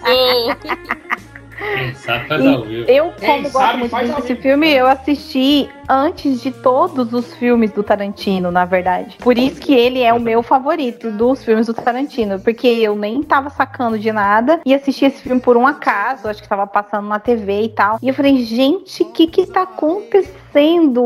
Quem 1.60 1.94
sabe 1.96 2.28
faz 2.28 2.46
ao 2.46 2.64
vivo. 2.64 2.90
Eu, 2.90 3.12
Quem 3.12 3.28
como 3.28 3.44
gosto 3.44 3.60
sabe 3.60 3.78
muito 3.78 4.16
desse 4.22 4.36
filme, 4.36 4.72
eu 4.72 4.88
assisti 4.88 5.70
antes 5.88 6.42
de 6.42 6.52
todos 6.52 7.14
os 7.14 7.34
filmes 7.36 7.72
do 7.72 7.84
Tarantino, 7.84 8.52
na 8.52 8.64
verdade. 8.64 9.18
Por 9.18 9.38
isso 9.38 9.60
que 9.60 9.74
ele 9.74 10.02
é 10.02 10.14
o 10.14 10.20
meu 10.20 10.44
favorito 10.44 11.12
dos 11.12 11.44
filmes 11.44 11.68
do 11.68 11.74
Tarantino, 11.74 12.40
porque 12.40 12.68
eu 12.68 12.96
nem 12.96 13.24
tava 13.24 13.50
sacando 13.50 13.98
de 13.98 14.12
nada 14.12 14.60
e 14.66 14.74
assisti 14.74 15.06
esse 15.06 15.22
filme 15.22 15.42
por 15.42 15.58
um 15.58 15.66
acaso, 15.66 16.28
acho 16.28 16.42
que 16.42 16.48
tava 16.48 16.68
passando 16.68 17.08
na 17.08 17.20
TV 17.20 17.64
e 17.64 17.70
tal. 17.70 17.98
E 18.02 18.08
eu 18.08 18.14
falei, 18.14 18.44
gente, 18.44 19.04
o 19.04 19.12
que 19.12 19.28
que 19.28 19.46
tá 19.48 19.64
acontecendo? 19.64 20.40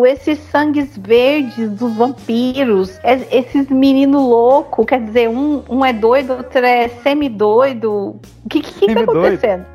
Esses 0.07 0.39
sangues 0.49 0.97
verdes 0.97 1.69
dos 1.71 1.93
vampiros, 1.95 2.99
es- 3.03 3.27
esses 3.31 3.69
meninos 3.69 4.21
loucos, 4.21 4.85
quer 4.85 5.01
dizer, 5.03 5.29
um, 5.29 5.63
um 5.69 5.83
é 5.83 5.91
doido, 5.93 6.33
outro 6.33 6.65
é 6.65 6.87
semi-doido. 6.87 7.91
O 8.45 8.49
que 8.49 8.61
que, 8.61 8.87
que 8.87 8.93
tá 8.93 9.01
acontecendo? 9.01 9.65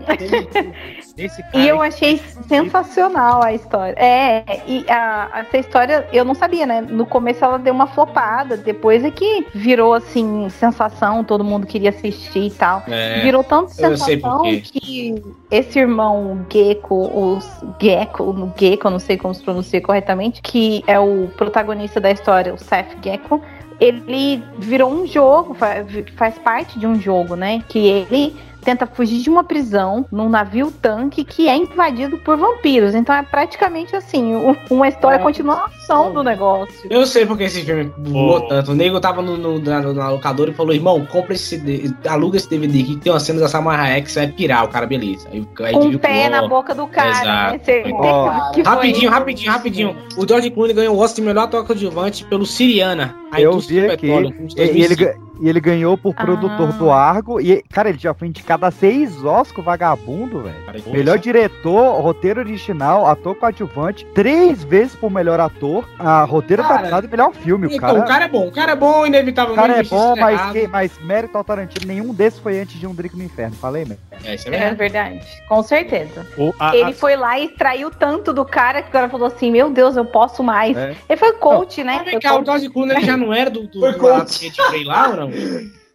Esse 1.18 1.42
cara 1.42 1.58
E 1.58 1.68
eu 1.68 1.82
achei 1.82 2.20
sensacional 2.46 3.42
a 3.42 3.52
história. 3.52 3.94
É, 3.98 4.44
e 4.66 4.84
a- 4.88 5.28
essa 5.40 5.58
história 5.58 6.06
eu 6.12 6.24
não 6.24 6.34
sabia, 6.34 6.64
né? 6.66 6.80
No 6.80 7.04
começo 7.06 7.44
ela 7.44 7.58
deu 7.58 7.74
uma 7.74 7.86
flopada, 7.86 8.56
depois 8.56 9.04
é 9.04 9.10
que 9.10 9.46
virou 9.54 9.94
assim, 9.94 10.48
sensação, 10.50 11.24
todo 11.24 11.42
mundo 11.44 11.66
queria 11.66 11.90
assistir 11.90 12.46
e 12.46 12.50
tal. 12.50 12.82
É, 12.88 13.20
Virou 13.20 13.42
tanto 13.42 13.70
sensação 13.72 14.42
que 14.62 15.22
esse 15.50 15.78
irmão 15.78 16.46
Gecko, 16.52 16.94
o 16.94 17.38
Gecko, 17.80 18.32
no 18.32 18.52
Gecko, 18.58 18.86
eu 18.86 18.90
não 18.92 18.98
sei 18.98 19.16
como 19.16 19.34
se 19.34 19.42
pronuncia 19.42 19.80
corretamente, 19.80 20.40
que 20.42 20.82
é 20.86 20.98
o 20.98 21.28
protagonista 21.36 22.00
da 22.00 22.10
história, 22.10 22.54
o 22.54 22.58
Seth 22.58 22.96
Gecko, 23.02 23.42
ele 23.80 24.42
virou 24.58 24.90
um 24.90 25.06
jogo, 25.06 25.54
fa- 25.54 25.84
faz 26.16 26.36
parte 26.38 26.78
de 26.78 26.86
um 26.86 27.00
jogo, 27.00 27.36
né? 27.36 27.62
Que 27.68 27.78
ele 27.86 28.36
tenta 28.68 28.86
fugir 28.86 29.22
de 29.22 29.30
uma 29.30 29.42
prisão 29.42 30.04
num 30.12 30.28
navio 30.28 30.70
tanque 30.70 31.24
que 31.24 31.48
é 31.48 31.56
invadido 31.56 32.18
por 32.18 32.36
vampiros. 32.36 32.94
Então 32.94 33.14
é 33.14 33.22
praticamente 33.22 33.96
assim, 33.96 34.36
um- 34.36 34.54
uma 34.70 34.86
história 34.88 35.16
É. 35.16 35.18
continuação 35.18 36.12
do 36.12 36.22
negócio. 36.22 36.74
Eu 36.90 37.06
sei 37.06 37.24
porque 37.24 37.44
esse 37.44 37.62
filme 37.62 37.90
voou 37.96 38.42
tanto. 38.42 38.72
O 38.72 38.74
nego 38.74 39.00
tava 39.00 39.22
no, 39.22 39.38
no- 39.38 39.58
na, 39.58 39.80
na 39.80 40.10
locadora 40.10 40.50
e 40.50 40.54
falou: 40.54 40.74
irmão, 40.74 41.02
compra 41.06 41.32
esse 41.32 41.44
CD, 41.56 41.90
aluga 42.06 42.36
esse 42.36 42.50
DVD 42.50 42.80
aqui 42.80 42.94
que 42.96 43.00
tem 43.00 43.10
uma 43.12 43.20
cena 43.20 43.40
da 43.40 43.58
Hayek, 43.58 44.10
você 44.10 44.20
vai 44.20 44.28
pirar, 44.28 44.64
o 44.64 44.68
cara, 44.68 44.84
beleza. 44.84 45.26
Aí, 45.32 45.46
aí 45.64 45.72
Com 45.72 45.86
o 45.88 45.98
pé 45.98 46.28
na 46.28 46.46
boca 46.46 46.74
do 46.74 46.86
cara, 46.86 47.10
Exato. 47.10 47.52
né? 47.52 47.60
Certeza 47.64 47.94
Ó, 47.96 48.50
que 48.50 48.60
Rapidinho, 48.62 49.10
rapidinho, 49.10 49.50
rapidinho. 49.50 49.96
O 50.16 50.28
George 50.28 50.50
Clooney 50.50 50.74
ganhou 50.74 50.94
o 50.94 50.98
Oscar 50.98 51.16
de 51.16 51.22
melhor 51.22 51.44
ator 51.44 51.64
coadjuvante 51.64 52.22
pelo 52.26 52.44
Siriana. 52.44 53.16
A 53.32 53.40
Eu 53.40 53.58
vi 53.58 53.80
aqui. 53.86 54.06
E, 54.06 54.10
e 54.10 54.14
ele, 54.60 54.94
2005. 54.96 55.04
ga- 55.04 55.27
e 55.40 55.48
ele 55.48 55.60
ganhou 55.60 55.96
por 55.96 56.14
produtor 56.14 56.68
Ah. 56.70 56.72
do 56.78 56.90
Argo. 56.90 57.40
E, 57.40 57.62
cara, 57.70 57.88
ele 57.88 57.98
já 57.98 58.12
foi 58.14 58.28
indicado 58.28 58.64
a 58.66 58.70
seis 58.70 59.24
Oscar, 59.24 59.64
vagabundo, 59.64 60.42
velho. 60.42 60.56
Melhor 60.88 61.18
diretor, 61.18 62.00
roteiro 62.00 62.40
original, 62.40 63.06
ator 63.06 63.34
coadjuvante, 63.34 64.04
três 64.14 64.62
vezes 64.64 64.94
por 64.96 65.10
melhor 65.10 65.40
ator, 65.40 65.88
a 65.98 66.24
roteiro 66.24 66.62
Cara, 66.62 66.74
adaptado 66.76 67.04
e 67.04 67.08
melhor 67.08 67.32
filme. 67.32 67.66
O 67.66 67.70
Então, 67.70 67.80
cara, 67.80 67.98
o 68.00 68.06
cara 68.06 68.24
é 68.24 68.28
bom, 68.28 68.46
o 68.48 68.52
cara 68.52 68.72
é 68.72 68.76
bom, 68.76 69.00
o 69.02 69.06
inevitavelmente. 69.06 69.68
cara 69.68 69.80
é 69.80 69.84
bom, 69.84 70.14
mas, 70.16 70.52
que, 70.52 70.66
mas 70.68 70.98
mérito 71.02 71.36
ao 71.38 71.44
Tarantino, 71.44 71.86
nenhum 71.86 72.12
desses 72.12 72.38
foi 72.40 72.60
antes 72.60 72.78
de 72.78 72.86
um 72.86 72.94
Drink 72.94 73.16
no 73.16 73.22
Inferno. 73.24 73.54
Falei, 73.56 73.84
mesmo. 73.84 74.02
É, 74.24 74.34
isso 74.34 74.48
é 74.48 74.54
É 74.54 74.58
verdade. 74.74 74.76
verdade, 74.76 75.26
com 75.48 75.62
certeza. 75.62 76.26
O- 76.36 76.52
a- 76.58 76.74
Ele 76.76 76.90
a- 76.90 76.94
foi 76.94 77.14
lá 77.16 77.38
e 77.38 77.46
extraiu 77.46 77.90
tanto 77.90 78.32
do 78.32 78.44
cara 78.44 78.82
que 78.82 78.88
o 78.88 78.92
cara 78.92 79.08
falou 79.08 79.26
assim: 79.28 79.50
Meu 79.50 79.70
Deus, 79.70 79.96
eu 79.96 80.04
posso 80.04 80.42
mais. 80.42 80.76
É. 80.76 80.96
Ele 81.08 81.16
foi 81.18 81.32
coach, 81.34 81.84
né? 81.84 81.96
Mas 81.98 82.10
vem 82.10 82.20
cá, 82.20 82.38
o. 82.38 82.44
George 82.44 82.68
Clooney 82.68 82.96
ele 82.96 83.06
já 83.06 83.16
não 83.16 83.32
era 83.32 83.48
do, 83.50 83.66
do, 83.68 83.80
Foi 83.80 83.92
do 83.92 84.70
Grey 84.70 84.84
lá 84.84 85.08
ou 85.10 85.16
não? 85.16 85.27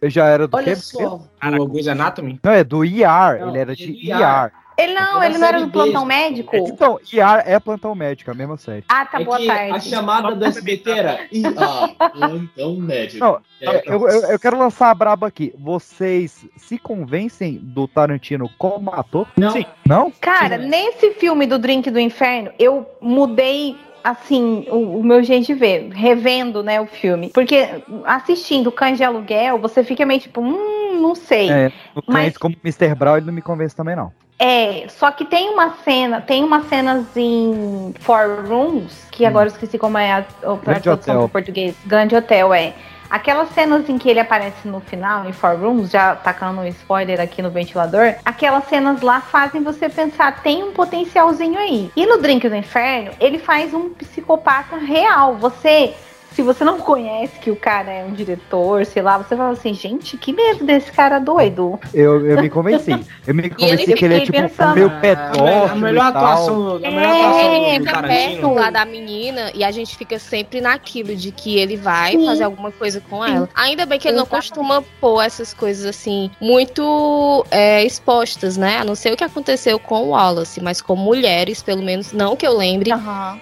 Eu 0.00 0.10
já 0.10 0.26
era 0.26 0.46
do 0.46 0.56
Olha 0.56 0.64
quê? 0.74 0.76
só. 0.76 1.20
Do 1.56 1.66
Grey's 1.68 1.88
Anatomy? 1.88 2.38
Não, 2.42 2.52
é 2.52 2.62
do 2.64 2.84
ER. 2.84 3.40
Não, 3.40 3.48
ele 3.48 3.58
era 3.58 3.72
é 3.72 3.74
de 3.74 4.10
ER. 4.10 4.20
ER. 4.20 4.52
Ele 4.76 4.92
não, 4.92 5.22
Era 5.22 5.26
ele 5.30 5.38
não 5.38 5.46
era 5.46 5.58
série 5.58 5.66
do 5.66 5.70
plantão 5.70 6.04
médico. 6.04 6.56
Então, 6.56 6.98
ER 7.12 7.42
é 7.46 7.60
plantão 7.60 7.94
médico, 7.94 8.28
a 8.32 8.34
mesma 8.34 8.56
série. 8.56 8.84
Ah, 8.88 9.06
tá, 9.06 9.20
É 9.20 9.24
boa 9.24 9.36
que 9.38 9.48
a 9.48 9.54
tarde. 9.54 9.88
chamada 9.88 10.34
do 10.34 10.44
SBT 10.44 10.90
era 10.90 11.20
IA, 11.30 12.10
plantão 12.12 12.74
médico. 12.76 13.24
Não, 13.24 13.40
É, 13.62 13.82
Eu, 13.86 14.08
eu- 14.08 14.22
eu 14.32 14.38
quero 14.38 14.58
lançar 14.58 14.90
a 14.90 14.94
braba 14.94 15.28
aqui. 15.28 15.54
Vocês 15.56 16.44
se 16.56 16.76
convencem 16.76 17.54
do 17.62 17.86
Tarantino 17.86 18.50
como 18.58 18.90
ator? 18.92 19.28
Não. 19.36 19.52
Sim. 19.52 19.64
Não? 19.86 20.10
Cara, 20.20 20.58
nesse 20.58 21.12
filme 21.12 21.46
do 21.46 21.56
Drink 21.58 21.88
do 21.90 22.00
Inferno, 22.00 22.50
eu 22.58 22.84
mudei 23.00 23.76
assim 24.04 24.66
o, 24.68 24.98
o 24.98 25.02
meu 25.02 25.22
jeito 25.22 25.46
de 25.46 25.54
ver, 25.54 25.88
revendo, 25.90 26.62
né, 26.62 26.78
o 26.78 26.86
filme. 26.86 27.30
Porque 27.32 27.66
assistindo 28.04 28.70
Cães 28.70 28.98
de 28.98 29.02
Aluguel, 29.02 29.58
você 29.58 29.82
fica 29.82 30.04
meio 30.04 30.20
tipo, 30.20 30.42
hum, 30.42 31.00
não, 31.00 31.14
sei. 31.14 31.50
É, 31.50 31.72
no 31.96 32.02
Mas- 32.06 32.36
como 32.36 32.54
Mr. 32.62 32.94
Brown 32.94 33.16
ele 33.16 33.26
não 33.26 33.32
me 33.32 33.40
convence 33.40 33.74
também, 33.74 33.96
não. 33.96 34.12
É, 34.38 34.86
só 34.88 35.10
que 35.10 35.24
tem 35.24 35.48
uma 35.48 35.76
cena, 35.84 36.20
tem 36.20 36.42
umas 36.44 36.66
cenas 36.68 37.06
em 37.16 37.94
Four 38.00 38.44
Rooms, 38.46 39.06
que 39.10 39.24
agora 39.24 39.48
eu 39.48 39.52
esqueci 39.52 39.78
como 39.78 39.96
é 39.96 40.12
a, 40.12 40.18
a 40.18 40.56
tradução 40.56 41.20
para 41.20 41.28
português. 41.28 41.74
Grande 41.86 42.16
Hotel, 42.16 42.52
é. 42.52 42.74
Aquelas 43.08 43.50
cenas 43.50 43.88
em 43.88 43.98
que 43.98 44.08
ele 44.08 44.20
aparece 44.20 44.66
no 44.66 44.80
final, 44.80 45.28
em 45.28 45.32
Four 45.32 45.56
Rooms, 45.58 45.90
já 45.90 46.16
tacando 46.16 46.60
um 46.60 46.66
spoiler 46.66 47.20
aqui 47.20 47.42
no 47.42 47.50
ventilador, 47.50 48.14
aquelas 48.24 48.64
cenas 48.64 49.02
lá 49.02 49.20
fazem 49.20 49.62
você 49.62 49.88
pensar, 49.88 50.42
tem 50.42 50.62
um 50.62 50.72
potencialzinho 50.72 51.58
aí. 51.58 51.90
E 51.94 52.06
no 52.06 52.18
Drink 52.18 52.48
do 52.48 52.54
Inferno, 52.54 53.12
ele 53.20 53.38
faz 53.38 53.72
um 53.72 53.90
psicopata 53.90 54.76
real. 54.76 55.36
Você. 55.36 55.94
Se 56.34 56.42
você 56.42 56.64
não 56.64 56.78
conhece 56.80 57.38
que 57.38 57.50
o 57.50 57.56
cara 57.56 57.92
é 57.92 58.04
um 58.04 58.12
diretor, 58.12 58.84
sei 58.84 59.02
lá, 59.02 59.18
você 59.18 59.36
fala 59.36 59.50
assim, 59.52 59.72
gente, 59.72 60.16
que 60.16 60.32
medo 60.32 60.64
desse 60.64 60.90
cara 60.90 61.18
doido. 61.20 61.78
Eu, 61.94 62.26
eu 62.26 62.40
me 62.42 62.50
convenci. 62.50 62.90
Eu 63.26 63.34
me 63.34 63.48
convenci 63.48 63.94
que 63.94 64.04
ele 64.04 64.14
é 64.16 64.20
fiquei 64.26 64.42
tipo 64.42 64.48
pensando- 64.54 64.74
meio 64.74 64.86
A 64.88 64.90
pedófilo 65.00 65.80
melhor 65.80 66.12
tal. 66.12 66.24
atuação, 66.26 66.76
a 66.76 66.78
melhor 66.78 67.02
É, 67.02 67.20
atuação 67.20 67.52
do 67.54 67.70
fica 67.86 68.02
perto 68.02 68.02
Tarantino. 68.02 68.54
lá 68.54 68.70
da 68.70 68.84
menina 68.84 69.50
e 69.54 69.64
a 69.64 69.70
gente 69.70 69.96
fica 69.96 70.18
sempre 70.18 70.60
naquilo 70.60 71.14
de 71.16 71.30
que 71.30 71.56
ele 71.58 71.76
vai 71.76 72.12
Sim. 72.12 72.26
fazer 72.26 72.44
alguma 72.44 72.70
coisa 72.70 73.00
com 73.08 73.24
Sim. 73.24 73.34
ela. 73.34 73.48
Ainda 73.54 73.86
bem 73.86 73.98
que 73.98 74.08
ele 74.08 74.16
não 74.16 74.24
Exatamente. 74.24 74.48
costuma 74.50 74.82
pôr 75.00 75.22
essas 75.22 75.54
coisas 75.54 75.86
assim 75.86 76.30
muito 76.40 77.46
é, 77.50 77.82
expostas, 77.84 78.56
né? 78.56 78.78
A 78.78 78.84
não 78.84 78.94
ser 78.94 79.12
o 79.12 79.16
que 79.16 79.24
aconteceu 79.24 79.78
com 79.78 80.02
o 80.02 80.08
Wallace, 80.10 80.60
mas 80.60 80.82
com 80.82 80.94
mulheres, 80.96 81.62
pelo 81.62 81.82
menos 81.82 82.12
não 82.12 82.36
que 82.36 82.46
eu 82.46 82.56
lembre, 82.56 82.90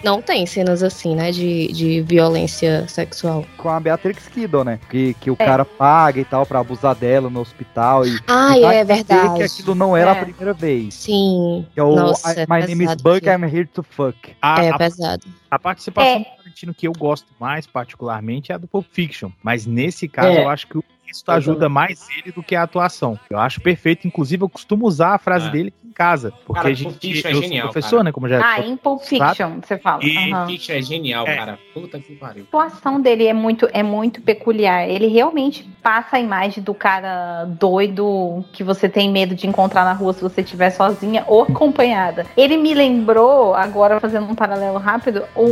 não 0.05 0.23
tem 0.23 0.47
cenas 0.47 0.83
assim, 0.83 1.15
né? 1.17 1.31
De, 1.33 1.73
de 1.73 2.01
violência 2.03 2.82
sexual. 2.89 3.45
Com 3.57 3.69
a 3.69 3.79
Beatrix 3.81 4.29
Kiddo, 4.29 4.65
né? 4.65 4.79
Que, 4.91 5.15
que 5.15 5.31
o 5.31 5.37
É. 5.39 5.45
cara 5.45 5.65
paga 5.65 6.21
e 6.21 6.25
tal 6.25 6.45
pra 6.47 6.61
abusar 6.61 6.95
dela 6.95 7.29
no 7.31 7.41
hospital. 7.41 8.07
E, 8.07 8.19
Ah, 8.27 8.57
e 8.59 8.65
é 8.65 8.85
verdade. 8.85 9.37
que 9.37 9.43
aquilo 9.43 9.75
não 9.75 9.97
era 9.97 10.11
É. 10.11 10.19
a 10.21 10.25
primeira 10.25 10.53
vez. 10.53 10.95
Sim. 10.95 11.67
Que 11.75 11.81
é 11.81 11.83
o 11.83 11.95
Nossa, 11.95 12.33
I- 12.33 12.41
é 12.41 12.47
My 12.49 12.61
name 12.67 12.85
is 12.85 12.91
pesado, 12.91 13.03
Buck. 13.03 13.27
I'm 13.29 13.45
here 13.45 13.67
to 13.67 13.83
fuck. 13.83 14.17
A, 14.41 14.63
É 14.65 14.71
a- 14.71 14.79
pesado. 14.79 15.25
a 15.51 15.59
participação 15.59 16.11
É. 16.11 16.19
do 16.21 16.25
Tarantino 16.43 16.75
que 16.75 16.87
eu 16.89 16.93
gosto 16.93 17.27
mais, 17.41 17.67
particularmente, 17.67 18.53
é 18.53 18.55
a 18.55 18.59
do 18.59 18.67
Pulp 18.67 18.87
Fiction. 18.93 19.31
Mas 19.43 19.67
nesse 19.67 20.09
caso, 20.09 20.29
É. 20.29 20.45
eu 20.45 20.49
acho 20.49 20.67
que 20.67 20.79
o 20.79 20.85
texto 21.13 21.29
ajuda 21.31 21.69
mais 21.69 22.07
ele 22.17 22.33
do 22.33 22.43
que 22.43 22.55
a 22.57 22.63
atuação. 22.63 23.19
Eu 23.31 23.39
acho 23.39 23.61
perfeito. 23.61 24.07
Inclusive, 24.07 24.43
eu 24.43 24.49
costumo 24.49 24.87
usar 24.87 25.15
a 25.15 25.19
frase 25.19 25.49
É. 25.49 25.51
dele 25.51 25.69
aqui 25.69 25.89
em 25.89 25.93
casa. 25.93 26.33
Porque 26.47 26.63
Cara, 26.63 26.75
a 26.75 26.77
Pulp 26.77 27.03
gente. 27.03 27.27
É 27.27 27.35
genial, 27.35 27.69
professor, 27.69 27.91
cara. 27.97 28.05
né? 28.05 28.13
Como 28.13 28.29
já 28.29 28.41
Ah, 28.45 28.61
em 28.61 28.77
Pulp 28.77 29.03
Fiction, 29.03 29.61
você 29.63 29.79
fala. 29.79 30.03
E 30.05 30.33
Aham. 30.33 30.47
Fiction 30.47 30.75
é 30.75 30.83
genial, 30.83 31.27
É. 31.27 31.37
cara. 31.37 31.59
Puta 31.75 31.99
que 31.99 32.15
pariu. 32.17 32.45
A 32.53 32.57
atuação 32.57 33.01
dele 33.01 33.27
é 33.27 33.33
muito, 33.33 33.69
é 33.73 33.83
muito 33.83 34.21
peculiar. 34.23 34.89
Ele 34.89 35.07
realmente 35.07 35.63
passa 35.83 36.17
a 36.17 36.21
imagem 36.21 36.63
do 36.63 36.75
cara 36.75 37.45
doido 37.45 38.45
que 38.53 38.63
você 38.65 38.89
tem 38.89 39.11
medo 39.11 39.35
de 39.35 39.47
encontrar 39.47 39.85
na 39.85 39.93
rua 39.93 40.13
se 40.13 40.23
você 40.23 40.41
estiver 40.41 40.71
sozinha 40.71 41.25
ou 41.27 41.43
acompanhada. 41.43 42.27
Ele 42.37 42.57
me 42.57 42.73
lembrou, 42.75 43.55
agora 43.55 44.01
fazendo 44.01 44.27
um 44.31 44.35
paralelo 44.35 44.79
rápido, 44.79 45.25
o, 45.35 45.43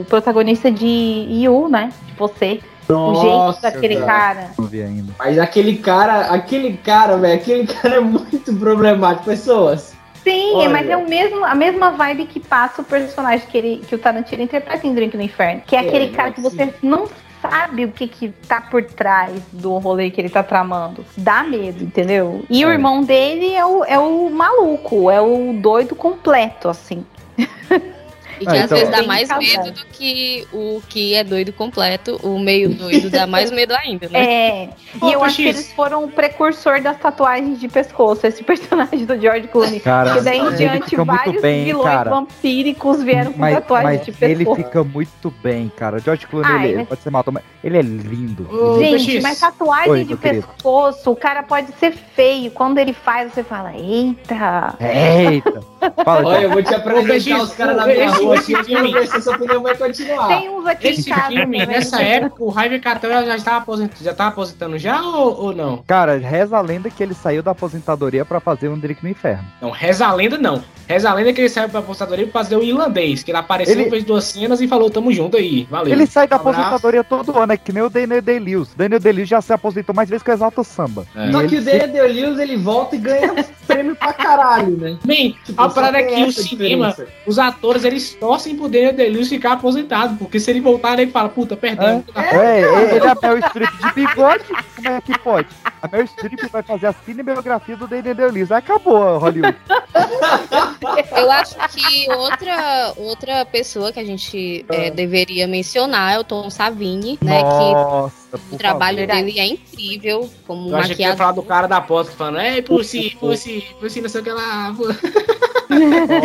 o 0.00 0.06
protagonista 0.08 0.70
de 0.70 0.86
You, 0.86 1.68
né? 1.68 1.92
De 2.06 2.12
você. 2.14 2.60
O 2.88 3.14
jeito 3.14 3.36
Nossa, 3.36 3.60
daquele 3.70 3.96
cara. 3.96 4.06
cara. 4.06 4.50
Não 4.58 4.66
vi 4.66 4.82
ainda. 4.82 5.12
Mas 5.18 5.38
aquele 5.38 5.76
cara, 5.76 6.20
aquele 6.32 6.76
cara, 6.78 7.16
velho, 7.16 7.34
aquele 7.34 7.66
cara 7.66 7.96
é 7.96 8.00
muito 8.00 8.52
problemático. 8.54 9.24
Pessoas. 9.24 9.94
Sim, 10.22 10.52
Olha. 10.54 10.68
mas 10.70 10.88
é 10.88 10.96
o 10.96 11.08
mesmo, 11.08 11.44
a 11.44 11.54
mesma 11.54 11.90
vibe 11.92 12.26
que 12.26 12.38
passa 12.38 12.80
o 12.82 12.84
personagem 12.84 13.46
que, 13.48 13.58
ele, 13.58 13.82
que 13.88 13.94
o 13.94 13.98
Tarantino 13.98 14.42
interpreta 14.42 14.86
em 14.86 14.94
Drink 14.94 15.16
no 15.16 15.22
Inferno. 15.22 15.62
Que 15.66 15.74
é, 15.74 15.84
É, 15.84 15.88
aquele 15.88 16.08
cara 16.10 16.30
que 16.30 16.40
você 16.40 16.72
não 16.82 17.08
sabe 17.40 17.84
o 17.86 17.90
que 17.90 18.06
que 18.06 18.28
tá 18.46 18.60
por 18.60 18.84
trás 18.84 19.32
do 19.52 19.76
rolê 19.78 20.10
que 20.12 20.20
ele 20.20 20.28
tá 20.28 20.44
tramando. 20.44 21.04
Dá 21.16 21.42
medo, 21.42 21.82
entendeu? 21.82 22.44
E 22.48 22.64
o 22.64 22.70
É. 22.70 22.72
irmão 22.72 23.02
dele 23.02 23.52
é 23.52 23.66
o, 23.66 23.84
é 23.84 23.98
o 23.98 24.30
maluco, 24.30 25.10
é 25.10 25.20
o 25.20 25.52
doido 25.54 25.96
completo, 25.96 26.68
assim. 26.68 27.04
E 28.42 28.46
que 28.46 28.50
Ah, 28.50 28.58
às 28.60 28.64
então- 28.64 28.78
vezes 28.78 28.90
dá 28.90 29.02
mais 29.04 29.28
medo 29.38 29.70
do 29.72 29.86
que 29.86 30.46
o 30.52 30.82
que 30.88 31.14
é 31.14 31.22
doido 31.24 31.52
completo. 31.52 32.18
O 32.22 32.38
meio 32.38 32.70
doido 32.74 33.08
dá 33.10 33.26
mais 33.26 33.50
medo 33.50 33.74
ainda, 33.74 34.08
né? 34.08 34.22
É, 34.32 34.68
Ô, 35.00 35.08
e 35.08 35.12
eu 35.12 35.22
acho 35.24 35.36
que 35.36 35.48
X. 35.48 35.56
eles 35.56 35.72
foram 35.72 36.04
o 36.04 36.08
precursor 36.08 36.80
das 36.80 36.98
tatuagens 36.98 37.60
de 37.60 37.68
pescoço, 37.68 38.26
esse 38.26 38.42
personagem 38.44 39.04
do 39.04 39.18
George 39.20 39.48
Clooney. 39.48 39.80
Cara, 39.80 40.10
Porque 40.10 40.24
daí 40.24 40.38
em 40.38 40.46
ele 40.46 40.56
diante 40.56 40.96
vários 40.96 41.42
bem, 41.42 41.64
vilões 41.64 41.84
cara. 41.86 42.10
vampíricos 42.10 43.02
vieram 43.02 43.32
com 43.32 43.38
Mas, 43.38 43.54
tatuagens 43.54 44.06
mas 44.08 44.18
de 44.18 44.24
ele 44.24 44.36
pescoço. 44.44 44.62
fica 44.64 44.84
muito 44.84 45.34
bem, 45.42 45.70
cara. 45.76 45.98
George 45.98 46.26
Clooney, 46.26 46.50
Ai, 46.52 46.58
ele, 46.58 46.68
ele 46.68 46.76
mas- 46.78 46.88
pode 46.88 47.00
ser 47.02 47.10
matou, 47.10 47.32
mas 47.34 47.42
ele 47.62 47.78
é 47.78 47.82
lindo. 47.82 48.48
Ô, 48.50 48.78
Gente, 48.78 49.20
mas 49.20 49.38
tatuagem 49.40 49.90
Oi, 49.90 50.00
de 50.04 50.08
meu 50.10 50.18
querido. 50.18 50.46
pescoço, 50.48 51.10
o 51.10 51.16
cara 51.16 51.42
pode 51.42 51.72
ser 51.78 51.92
feio. 51.92 52.50
Quando 52.50 52.78
ele 52.78 52.92
faz, 52.92 53.32
você 53.32 53.42
fala, 53.44 53.72
eita. 53.74 54.74
Eita! 54.80 55.60
Fala, 56.04 56.28
Olha, 56.28 56.42
eu 56.42 56.50
vou 56.50 56.62
te 56.62 56.74
apresentar 56.74 57.42
os 57.42 57.52
caras 57.54 57.76
na 57.76 57.86
minha 57.86 58.06
esse- 58.06 58.24
eu 58.36 59.06
se 59.06 59.16
essa 59.16 59.30
opinião 59.30 59.62
vai 59.62 59.76
continuar. 59.76 60.28
Tem 60.28 60.50
uns 60.50 60.66
aqui 60.66 60.88
Esse 60.88 61.10
em 61.10 61.14
casa 61.14 61.26
filme, 61.28 61.58
também. 61.60 61.66
nessa 61.66 62.02
época, 62.02 62.44
o 62.44 62.50
Harvey 62.58 62.80
Keitel 62.80 63.10
já 63.26 63.36
estava 63.36 63.56
aposentando, 63.58 64.04
já 64.04 64.14
tava 64.14 64.30
aposentando 64.30 64.78
já 64.78 65.02
ou, 65.02 65.44
ou 65.46 65.54
não? 65.54 65.82
Cara, 65.86 66.16
reza 66.18 66.56
a 66.56 66.60
lenda 66.60 66.90
que 66.90 67.02
ele 67.02 67.14
saiu 67.14 67.42
da 67.42 67.50
aposentadoria 67.52 68.24
pra 68.24 68.40
fazer 68.40 68.68
um 68.68 68.78
Drink 68.78 69.02
no 69.02 69.08
Inferno. 69.08 69.44
Não, 69.60 69.70
reza 69.70 70.06
a 70.06 70.12
lenda 70.12 70.38
não. 70.38 70.62
Reza 70.88 71.08
a 71.10 71.14
lenda 71.14 71.32
que 71.32 71.40
ele 71.40 71.48
saiu 71.48 71.68
pra 71.68 71.80
apostadoria 71.80 72.26
pra 72.26 72.42
fazer 72.42 72.56
o 72.56 72.62
irlandês, 72.62 73.22
que 73.22 73.30
ele 73.30 73.38
apareceu, 73.38 73.78
Ele- 73.80 73.88
fez 73.90 74.04
duas 74.04 74.24
cenas 74.24 74.60
e 74.60 74.68
falou, 74.68 74.90
tamo 74.90 75.12
junto 75.12 75.36
aí, 75.36 75.66
valeu. 75.70 75.92
Ele 75.92 76.06
sai 76.06 76.26
da 76.26 76.36
Um 76.36 76.40
aposentadoria 76.40 77.04
todo 77.04 77.38
ano, 77.38 77.52
é 77.52 77.56
que 77.56 77.72
nem 77.72 77.82
o 77.82 77.88
Daniel 77.90 78.20
Day-Lewis. 78.20 78.68
Daniel 78.76 79.00
Day-Lewis 79.00 79.28
já 79.28 79.40
se 79.40 79.52
aposentou 79.52 79.94
mais 79.94 80.08
vezes 80.08 80.22
que 80.22 80.30
o 80.30 80.34
Exalta 80.34 80.62
Samba. 80.64 81.06
É. 81.14 81.30
Só 81.32 81.46
que 81.46 81.56
o 81.56 81.62
Daniel 81.64 82.06
Lewis 82.08 82.38
ele 82.38 82.56
volta 82.56 82.96
e 82.96 82.98
ganha 82.98 83.32
prêmio 83.66 83.94
pra 83.96 84.12
caralho, 84.12 84.76
né? 84.76 84.98
Bem, 85.04 85.36
Tipo, 85.44 85.62
a 85.62 85.68
parada 85.70 85.98
é 85.98 86.02
que 86.02 86.22
o 86.24 86.32
cinema, 86.32 86.88
diferença. 86.88 87.06
os 87.26 87.38
atores, 87.38 87.84
eles 87.84 88.11
torcem 88.14 88.56
pro 88.56 88.68
Daniel 88.68 88.92
Day-Lewis 88.92 89.28
ficar 89.28 89.52
aposentado, 89.52 90.16
porque 90.16 90.38
se 90.40 90.50
ele 90.50 90.60
voltar, 90.60 90.98
ele 90.98 91.10
fala, 91.10 91.28
puta, 91.28 91.56
perdemos. 91.56 92.04
É, 92.14 92.60
ele 92.94 93.06
é 93.06 93.08
a 93.10 93.14
Meryl 93.20 93.48
Streep 93.48 93.70
de 93.70 93.92
bigode, 93.94 94.44
como 94.76 94.88
é 94.88 95.00
que 95.00 95.18
pode? 95.18 95.48
A 95.80 95.88
Meryl 95.88 96.06
Streep 96.06 96.50
vai 96.50 96.62
fazer 96.62 96.86
a 96.86 96.92
cinebiografia 96.92 97.76
do 97.76 97.86
Daniel 97.86 98.14
Day-Lewis. 98.14 98.52
Aí 98.52 98.58
acabou, 98.58 99.18
Hollywood. 99.18 99.56
Eu 101.16 101.30
acho 101.30 101.54
que 101.70 102.10
outra, 102.12 102.92
outra 102.96 103.44
pessoa 103.44 103.92
que 103.92 104.00
a 104.00 104.04
gente 104.04 104.64
é, 104.68 104.90
deveria 104.90 105.46
mencionar 105.46 106.14
é 106.14 106.18
o 106.18 106.24
Tom 106.24 106.50
Savini, 106.50 107.18
né? 107.22 107.38
Que 107.38 107.44
Nossa, 107.44 108.14
o 108.32 108.38
por 108.38 108.58
trabalho 108.58 109.06
favor. 109.06 109.14
dele 109.14 109.38
é 109.38 109.46
incrível 109.46 110.28
como 110.46 110.70
Eu 110.70 110.76
achei 110.76 110.94
que 110.96 111.02
ia 111.02 111.08
maquiador. 111.10 111.18
falar 111.18 111.32
do 111.32 111.42
cara 111.42 111.66
da 111.66 111.76
aposta, 111.76 112.12
falando, 112.12 112.40
ei, 112.40 112.62
Pussy, 112.62 113.16
Pussy, 113.18 113.64
Pussy, 113.78 114.00
não 114.00 114.08
sei 114.08 114.20
o 114.20 114.24
que 114.24 114.30
lá. 114.32 114.74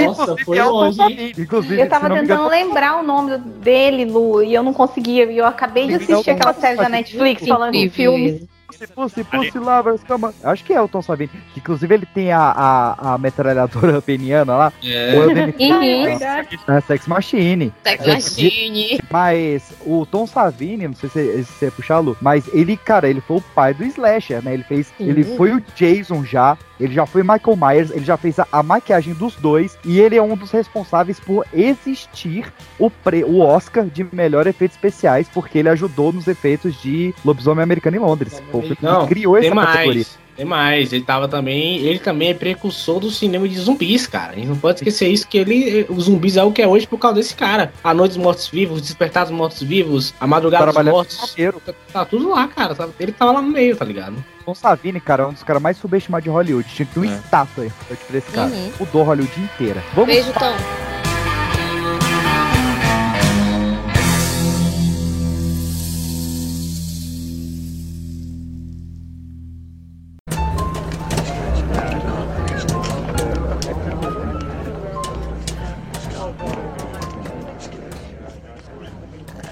Nossa, 0.06 0.38
foi 0.44 0.62
longe, 0.62 1.02
hein? 1.02 1.34
Inclusive, 1.38 1.82
Eu 1.82 1.90
tava 1.90 2.10
tentando 2.10 2.24
engano, 2.26 2.48
lembrar 2.50 3.00
o 3.00 3.04
nome 3.04 3.38
dele, 3.38 4.06
Lu, 4.06 4.44
e 4.44 4.54
eu 4.54 4.64
não 4.64 4.74
conseguia. 4.74 5.26
E 5.32 5.38
eu 5.38 5.46
acabei 5.46 5.88
de 5.88 5.96
assistir 5.96 6.32
aquela 6.32 6.54
série 6.54 6.78
da 6.78 6.90
Netflix 6.90 7.48
falando 7.48 7.74
de 7.74 7.90
filmes. 7.90 8.34
ele. 8.36 8.50
Pussy, 8.94 9.24
Pussy 9.24 9.58
Lovers, 9.58 10.04
come. 10.04 10.32
Acho 10.44 10.64
que 10.64 10.74
é 10.74 10.82
o 10.82 10.88
Tom 10.88 11.02
Savini. 11.02 11.32
Que, 11.54 11.60
inclusive, 11.60 11.94
ele 11.94 12.06
tem 12.06 12.32
a, 12.32 12.40
a, 12.42 13.14
a 13.14 13.18
metralhadora 13.18 14.02
peniana 14.04 14.56
lá. 14.56 14.74
É. 14.84 15.16
É 15.16 15.18
Uhum. 15.18 16.08
É. 16.08 16.48
É 16.78 16.82
Sex 16.82 17.08
Machine. 17.08 17.74
Sex 17.84 18.06
Machine. 18.06 19.00
Mas 19.10 19.74
o 19.86 20.06
Tom 20.06 20.28
Savini, 20.28 20.88
não 20.88 20.96
sei 20.96 21.10
se, 21.10 21.44
se 21.44 21.54
você 21.54 21.72
puxar, 21.72 22.00
Lu, 22.00 22.16
mas 22.22 22.48
ele, 22.54 22.78
cara, 22.78 23.10
ele 23.10 23.22
foi 23.22 23.38
o 23.38 23.42
pai 23.56 23.74
do 23.74 23.84
Slasher, 23.86 24.44
né? 24.44 24.54
Ele 24.54 24.64
fez. 24.64 24.88
Sim. 24.98 25.10
Ele 25.10 25.24
foi 25.24 25.54
o 25.54 25.64
Jason 25.76 26.24
já. 26.24 26.58
Ele 26.80 26.93
já 26.93 27.05
foi 27.05 27.23
Michael 27.23 27.57
Myers, 27.57 27.91
ele 27.91 28.05
já 28.05 28.17
fez 28.17 28.38
a, 28.39 28.47
a 28.51 28.61
maquiagem 28.61 29.13
dos 29.13 29.36
dois. 29.36 29.78
E 29.84 29.99
ele 29.99 30.15
é 30.15 30.21
um 30.21 30.36
dos 30.36 30.51
responsáveis 30.51 31.19
por 31.19 31.45
existir 31.53 32.51
o, 32.80 32.89
pre, 32.89 33.23
o 33.23 33.39
Oscar 33.39 33.86
de 33.86 34.05
melhor 34.11 34.47
efeitos 34.47 34.75
especiais, 34.78 35.28
porque 35.34 35.57
ele 35.57 35.69
ajudou 35.69 36.11
nos 36.13 36.28
efeitos 36.28 36.80
de 36.82 37.13
Lobisomem 37.25 37.63
Americano 37.63 37.97
em 37.97 37.99
Londres. 37.99 38.41
Pô, 38.51 38.59
ele 38.59 38.78
Não, 38.82 39.07
criou 39.07 39.38
essa 39.38 39.53
categoria. 39.53 39.93
mais. 39.93 40.28
Tem 40.38 40.45
mais. 40.45 40.93
Ele 40.93 41.03
tava 41.03 41.28
também. 41.28 41.80
Ele 41.80 41.97
também 41.97 42.30
é 42.30 42.34
precursor 42.36 42.99
do 42.99 43.09
cinema 43.09 43.47
de 43.49 43.57
zumbis, 43.57 44.05
cara. 44.05 44.34
A 44.34 44.36
gente 44.36 44.47
não 44.47 44.55
pode 44.55 44.78
esquecer 44.78 45.07
isso, 45.07 45.28
que 45.28 45.36
ele. 45.39 45.88
Os 45.89 46.03
zumbis 46.03 46.38
é 46.38 46.43
o 46.43 46.51
que 46.51 46.61
é 46.61 46.67
hoje 46.67 46.86
por 46.86 46.99
causa 46.99 47.15
desse 47.15 47.34
cara. 47.36 47.73
A 47.84 47.91
Noite 47.91 48.13
dos 48.13 48.21
Mortos 48.23 48.47
Vivos, 48.47 48.82
Despertar 48.84 49.23
dos 49.23 49.32
Mortos 49.34 49.63
Vivos, 49.63 50.13
A 50.19 50.28
Madrugada 50.28 50.65
dos 50.65 50.73
Trabalhando 50.75 50.93
Mortos. 50.93 51.36
Tá, 51.65 51.73
tá 51.91 52.05
tudo 52.05 52.30
lá, 52.30 52.47
cara. 52.49 52.75
Tá- 52.75 52.88
Ele 52.99 53.11
tava 53.11 53.32
lá 53.32 53.41
no 53.41 53.49
meio, 53.49 53.75
tá 53.75 53.84
ligado? 53.84 54.23
Tom 54.48 54.56
Savini, 54.56 55.02
cara, 55.02 55.24
é 55.24 55.28
um 55.28 55.34
dos 55.34 55.43
caras 55.43 55.62
mais 55.62 55.76
subestimados 55.76 56.24
de 56.24 56.30
Hollywood. 56.30 56.66
Tinha 56.74 56.86
que 56.86 56.93
ter 56.93 57.00
uma 57.02 57.14
É. 57.14 57.18
estátua 57.18 57.66
aí 57.66 57.72
pra 58.08 58.18
esse 58.18 58.32
cara. 58.32 58.48
Uhum. 58.50 58.72
Mudou 58.80 59.04
Hollywood 59.04 59.41
inteira. 59.41 59.84
Vamos 59.93 60.10
Beijo, 60.10 60.32
Tom. 60.32 60.56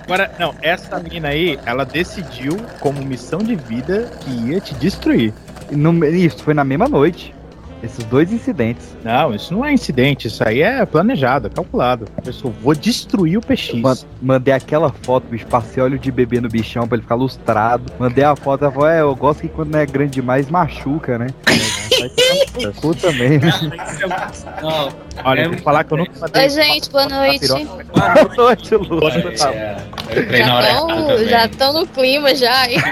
Agora, 0.06 0.32
não, 0.40 0.54
essa 0.62 1.00
mina 1.00 1.30
aí, 1.30 1.60
ela 1.66 1.84
decidiu 1.84 2.56
como 2.80 3.02
missão 3.04 3.40
de 3.40 3.56
vida 3.56 4.10
que 4.22 4.30
ia 4.52 4.60
te 4.62 4.74
destruir. 4.76 5.34
E 5.72 5.76
no- 5.76 6.06
isso 6.06 6.44
foi 6.44 6.54
na 6.54 6.64
mesma 6.64 6.88
noite. 6.88 7.34
Esses 7.84 8.04
dois 8.06 8.32
incidentes. 8.32 8.96
Não, 9.04 9.36
isso 9.36 9.54
não 9.54 9.64
é 9.64 9.72
incidente, 9.72 10.28
isso 10.28 10.48
aí 10.48 10.62
é 10.62 10.84
planejado, 10.86 11.48
é 11.48 11.50
calculado. 11.52 12.06
A 12.18 12.22
pessoa, 12.22 12.52
vou 12.62 12.74
destruir 12.74 13.38
o 13.38 13.42
PX. 13.42 13.74
Man- 13.82 13.98
mandei 14.22 14.54
aquela 14.54 14.92
foto, 15.04 15.26
bicho, 15.30 15.46
passei 15.46 15.84
óleo 15.84 16.00
de 16.00 16.12
bebê 16.12 16.40
no 16.42 16.50
bichão 16.50 16.88
pra 16.88 16.96
ele 16.96 17.04
ficar 17.04 17.16
lustrado. 17.16 17.92
Mandei 18.00 18.24
a 18.24 18.36
foto, 18.36 18.64
ela 18.64 18.72
falou, 18.72 18.90
é, 18.90 19.02
eu 19.02 19.16
gosto 19.16 19.42
que 19.42 19.50
quando 19.50 19.72
não 19.72 19.80
é 19.80 19.86
grande 19.86 20.14
demais, 20.14 20.50
machuca, 20.50 21.18
né? 21.20 21.28
Vai 22.00 22.96
também. 22.96 23.40
Não, 24.62 24.90
Olha, 25.24 25.42
é- 25.42 25.46
eu 25.46 25.52
vou 25.52 25.60
falar 25.60 25.84
que 25.84 25.94
eu 25.94 25.98
nunca 25.98 26.12
mandei. 26.20 26.44
Oi, 26.44 26.50
gente, 26.50 26.90
boa 26.90 27.08
noite. 27.08 27.48
Boa 27.48 28.36
noite, 28.38 28.76
Lu. 28.76 29.00
é, 29.08 29.78
eu 30.16 30.22
entrei 30.24 30.44
na 30.44 30.56
hora 30.58 31.26
Já 31.26 31.46
estão 31.46 31.74
no 31.74 31.88
clima 31.88 32.36
já. 32.36 32.70
hein? 32.70 32.78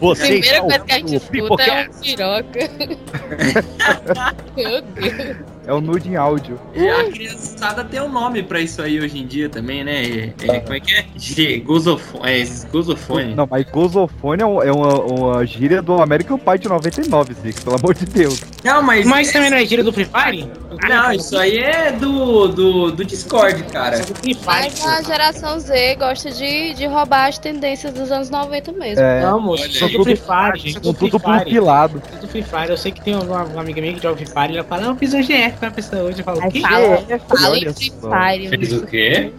Você 0.00 0.22
Primeira 0.26 0.56
está 0.56 0.60
coisa 0.62 0.78
que 0.80 0.92
a 0.92 0.96
gente 0.98 1.14
escuta 1.16 1.62
é 1.62 1.88
um 1.88 2.00
piroca. 2.00 2.60
Meu 4.56 4.82
Deus. 4.82 5.36
É 5.64 5.72
o 5.72 5.80
nude 5.80 6.08
em 6.08 6.16
áudio. 6.16 6.58
E 6.74 6.88
a 6.88 7.04
criançada 7.04 7.84
tem 7.84 8.00
um 8.00 8.08
nome 8.10 8.42
pra 8.42 8.60
isso 8.60 8.82
aí 8.82 8.98
hoje 8.98 9.16
em 9.20 9.26
dia 9.26 9.48
também, 9.48 9.84
né? 9.84 10.02
É, 10.02 10.32
é, 10.56 10.60
como 10.60 10.74
é 10.74 10.80
que 10.80 10.92
é? 10.92 11.04
G, 11.16 11.60
gozofone. 11.60 12.28
É, 12.28 12.38
esses 12.40 12.64
gozofone. 12.64 13.32
Não, 13.36 13.46
mas 13.48 13.64
gozofone 13.70 14.42
é, 14.42 14.46
um- 14.46 14.60
é 14.60 14.72
uma, 14.72 14.94
uma 15.00 15.46
gíria 15.46 15.80
do 15.80 16.02
American 16.02 16.36
Pie 16.36 16.58
de 16.58 16.68
99, 16.68 17.34
Zico, 17.34 17.62
pelo 17.62 17.76
amor 17.76 17.94
de 17.94 18.06
Deus. 18.06 18.42
Não, 18.64 18.82
mas. 18.82 19.06
Mas 19.06 19.30
também 19.30 19.50
não 19.50 19.56
é 19.56 19.64
gíria 19.64 19.84
do 19.84 19.92
Free 19.92 20.04
Fire? 20.12 20.50
Não, 20.88 21.12
isso 21.12 21.36
aí 21.38 21.58
é 21.58 21.92
do, 21.92 22.48
do, 22.48 22.92
do 22.92 23.04
Discord, 23.04 23.62
cara. 23.64 24.00
Mas 24.44 24.86
a 24.86 25.02
geração 25.02 25.58
Z 25.60 25.96
gosta 25.96 26.30
de, 26.30 26.74
de 26.74 26.86
roubar 26.86 27.28
as 27.28 27.38
tendências 27.38 27.92
dos 27.92 28.10
anos 28.10 28.30
90 28.30 28.72
mesmo. 28.72 29.02
É, 29.02 29.22
Não, 29.22 29.40
moço, 29.40 29.66
isso 29.66 29.84
é 29.84 29.88
do 29.88 30.02
Free 30.04 30.16
Fire, 30.16 30.58
gente. 30.58 30.80
Isso 30.80 30.90
é 30.90 30.92
tudo 30.94 31.18
Fire. 31.18 31.38
compilado. 31.44 32.02
Isso 32.06 32.16
é 32.16 32.20
do 32.20 32.28
Free 32.28 32.42
Fire. 32.42 32.70
Eu 32.70 32.76
sei 32.76 32.92
que 32.92 33.00
tem 33.02 33.14
uma, 33.14 33.42
uma 33.44 33.60
amiga 33.60 33.80
minha 33.80 33.94
que 33.94 34.02
joga 34.02 34.16
Free 34.16 34.26
Fire 34.26 34.52
e 34.52 34.56
ela 34.56 34.66
fala, 34.66 34.82
não, 34.82 34.90
eu 34.90 34.96
fiz 34.96 35.14
um 35.14 35.22
GF 35.22 35.52
pra 35.58 35.70
pessoa 35.70 36.02
hoje. 36.02 36.18
Eu 36.20 36.24
falo, 36.24 36.38
o 36.46 36.50
quê? 36.50 36.60
Fala, 36.60 36.98
fala 37.28 37.50
olha 37.50 37.68
em 37.68 37.72
Free. 37.72 37.92
Fire. 37.92 38.48
Fez 38.48 38.72
o 38.72 38.86
quê? 38.86 39.32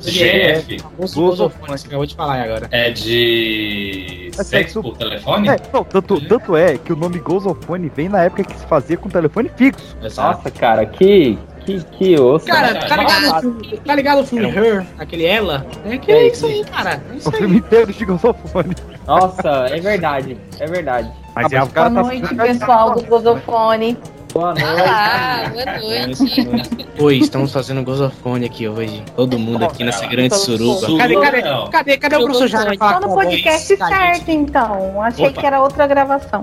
GF. 0.00 0.82
Gozofone, 1.14 1.78
você 1.78 1.86
acabou 1.86 2.06
de 2.06 2.14
falar 2.14 2.34
aí 2.34 2.40
agora. 2.42 2.68
É 2.70 2.90
de 2.90 4.28
É 4.28 4.42
sexo 4.42 4.50
sexo- 4.50 4.82
por 4.82 4.96
telefone? 4.96 5.48
É, 5.48 5.56
não, 5.72 5.84
tanto, 5.84 6.20
tanto 6.20 6.56
é 6.56 6.76
que 6.78 6.92
o 6.92 6.96
nome 6.96 7.18
Gozofone 7.18 7.90
vem 7.94 8.08
na 8.08 8.22
época 8.24 8.44
que 8.44 8.58
se 8.58 8.66
fazia 8.66 8.96
com 8.96 9.08
telefone 9.08 9.50
fixo. 9.56 9.96
Nossa, 10.16 10.50
cara, 10.50 10.84
que. 10.86 11.38
Que, 11.64 11.80
que 11.96 12.18
osso. 12.20 12.44
Cara, 12.44 12.74
tá 12.74 12.96
ligado, 12.96 13.24
Ah, 13.30 13.38
o 13.38 13.40
filme- 13.40 13.80
tá 13.86 13.94
ligado 13.94 14.20
o 14.20 14.26
filme 14.26 14.48
Her, 14.50 14.84
aquele 14.98 15.24
Ela? 15.24 15.64
É 15.84 15.96
que 15.96 16.10
é 16.10 16.26
isso 16.26 16.44
aí, 16.46 16.64
cara. 16.64 17.00
É 17.08 17.12
O 17.12 17.16
isso 17.16 17.28
aí. 17.30 17.36
filme 17.36 17.56
inteiro 17.58 17.92
de 17.92 18.04
Gozofone. 18.04 18.74
Nossa, 19.06 19.48
é 19.70 19.78
verdade. 19.78 20.36
É 20.58 20.66
verdade. 20.66 21.08
Mas 21.36 21.52
Ah, 21.52 21.56
é 21.56 21.58
a 21.60 21.64
o 21.64 21.68
cara 21.68 21.88
Boa 21.90 22.02
tá 22.02 22.08
noite, 22.08 22.34
pessoal 22.34 22.94
do 22.96 23.02
Gozofone. 23.04 23.96
Boa 24.32 24.54
noite. 24.54 24.64
Ah, 24.88 25.50
boa 25.52 25.64
noite. 25.78 26.88
Oi, 26.98 27.16
estamos 27.18 27.52
fazendo 27.52 27.82
gozofone 27.82 28.46
aqui 28.46 28.66
hoje. 28.68 29.02
Todo 29.14 29.38
mundo 29.38 29.64
aqui 29.64 29.84
nessa 29.84 30.06
grande 30.06 30.34
suruba. 30.36 30.86
Cadê, 30.98 31.20
cadê, 31.20 31.42
não. 31.42 31.70
cadê, 31.70 31.98
cadê 31.98 32.16
o 32.16 32.24
professor 32.24 32.48
Jara 32.48 32.74
Só 32.76 33.00
no 33.00 33.14
podcast 33.14 33.76
certo, 33.76 34.28
então. 34.30 35.02
Achei 35.02 35.26
Opa. 35.28 35.40
que 35.40 35.46
era 35.46 35.60
outra 35.60 35.86
gravação. 35.86 36.42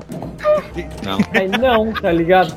Mas 1.34 1.52
não, 1.60 1.92
tá 1.94 2.12
ligado? 2.12 2.56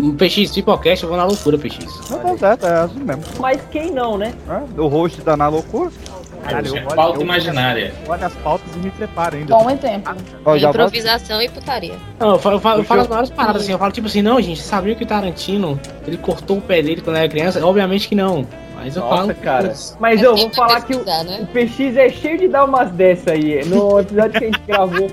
O 0.00 0.12
PX, 0.14 0.50
Tripocast, 0.50 1.02
eu 1.04 1.08
vou 1.08 1.18
na 1.18 1.24
loucura, 1.24 1.56
PX. 1.58 2.10
Não 2.10 2.18
tá 2.18 2.36
certo, 2.38 2.66
é 2.66 2.80
assim 2.80 3.00
mesmo. 3.00 3.22
Mas 3.38 3.60
quem 3.70 3.90
não, 3.90 4.18
né? 4.18 4.32
É, 4.48 4.80
O 4.80 4.88
host 4.88 5.20
tá 5.22 5.36
na 5.36 5.48
loucura. 5.48 5.90
Caralho, 6.42 6.66
eu 6.66 6.74
olho- 6.74 6.96
Pauta 6.96 7.18
eu- 7.18 7.22
imaginária. 7.22 7.92
Olha 8.08 8.26
as 8.26 8.34
pautas 8.34 8.74
e 8.74 8.78
me 8.78 8.90
preparo 8.90 9.36
ainda. 9.36 9.56
Bom 9.56 9.70
exemplo. 9.70 10.14
Vou- 10.44 10.56
Improvisação 10.56 11.40
e 11.40 11.48
putaria. 11.48 11.94
Não, 12.18 12.32
eu 12.32 12.38
falo, 12.38 12.56
eu 12.56 12.60
falo, 12.60 12.80
eu 12.80 12.84
falo 12.84 13.00
as 13.02 13.08
maiores 13.08 13.30
paradas 13.30 13.62
assim, 13.62 13.72
eu 13.72 13.78
falo 13.78 13.92
tipo 13.92 14.06
assim, 14.06 14.22
não, 14.22 14.40
gente, 14.40 14.60
sabia 14.60 14.94
que 14.94 15.04
o 15.04 15.06
Tarantino, 15.06 15.78
ele 16.06 16.16
cortou 16.16 16.58
o 16.58 16.60
pé 16.60 16.82
dele 16.82 17.00
quando 17.00 17.16
era 17.16 17.28
criança? 17.28 17.64
Obviamente 17.64 18.08
que 18.08 18.14
não. 18.14 18.46
Mas 18.82 18.96
eu 18.96 19.02
Nossa, 19.02 19.16
falo. 19.16 19.34
cara. 19.36 19.72
Mas 20.00 20.22
eu 20.22 20.36
vou 20.36 20.50
falar 20.50 20.80
que 20.82 20.94
o, 20.94 21.04
né? 21.04 21.40
o 21.42 21.46
PX 21.46 21.96
é 21.96 22.08
cheio 22.08 22.38
de 22.38 22.48
dar 22.48 22.64
umas 22.64 22.90
dessas 22.90 23.28
aí. 23.28 23.64
No 23.66 24.00
episódio 24.00 24.30
que 24.32 24.44
a 24.44 24.46
gente 24.48 24.60
gravou, 24.66 25.08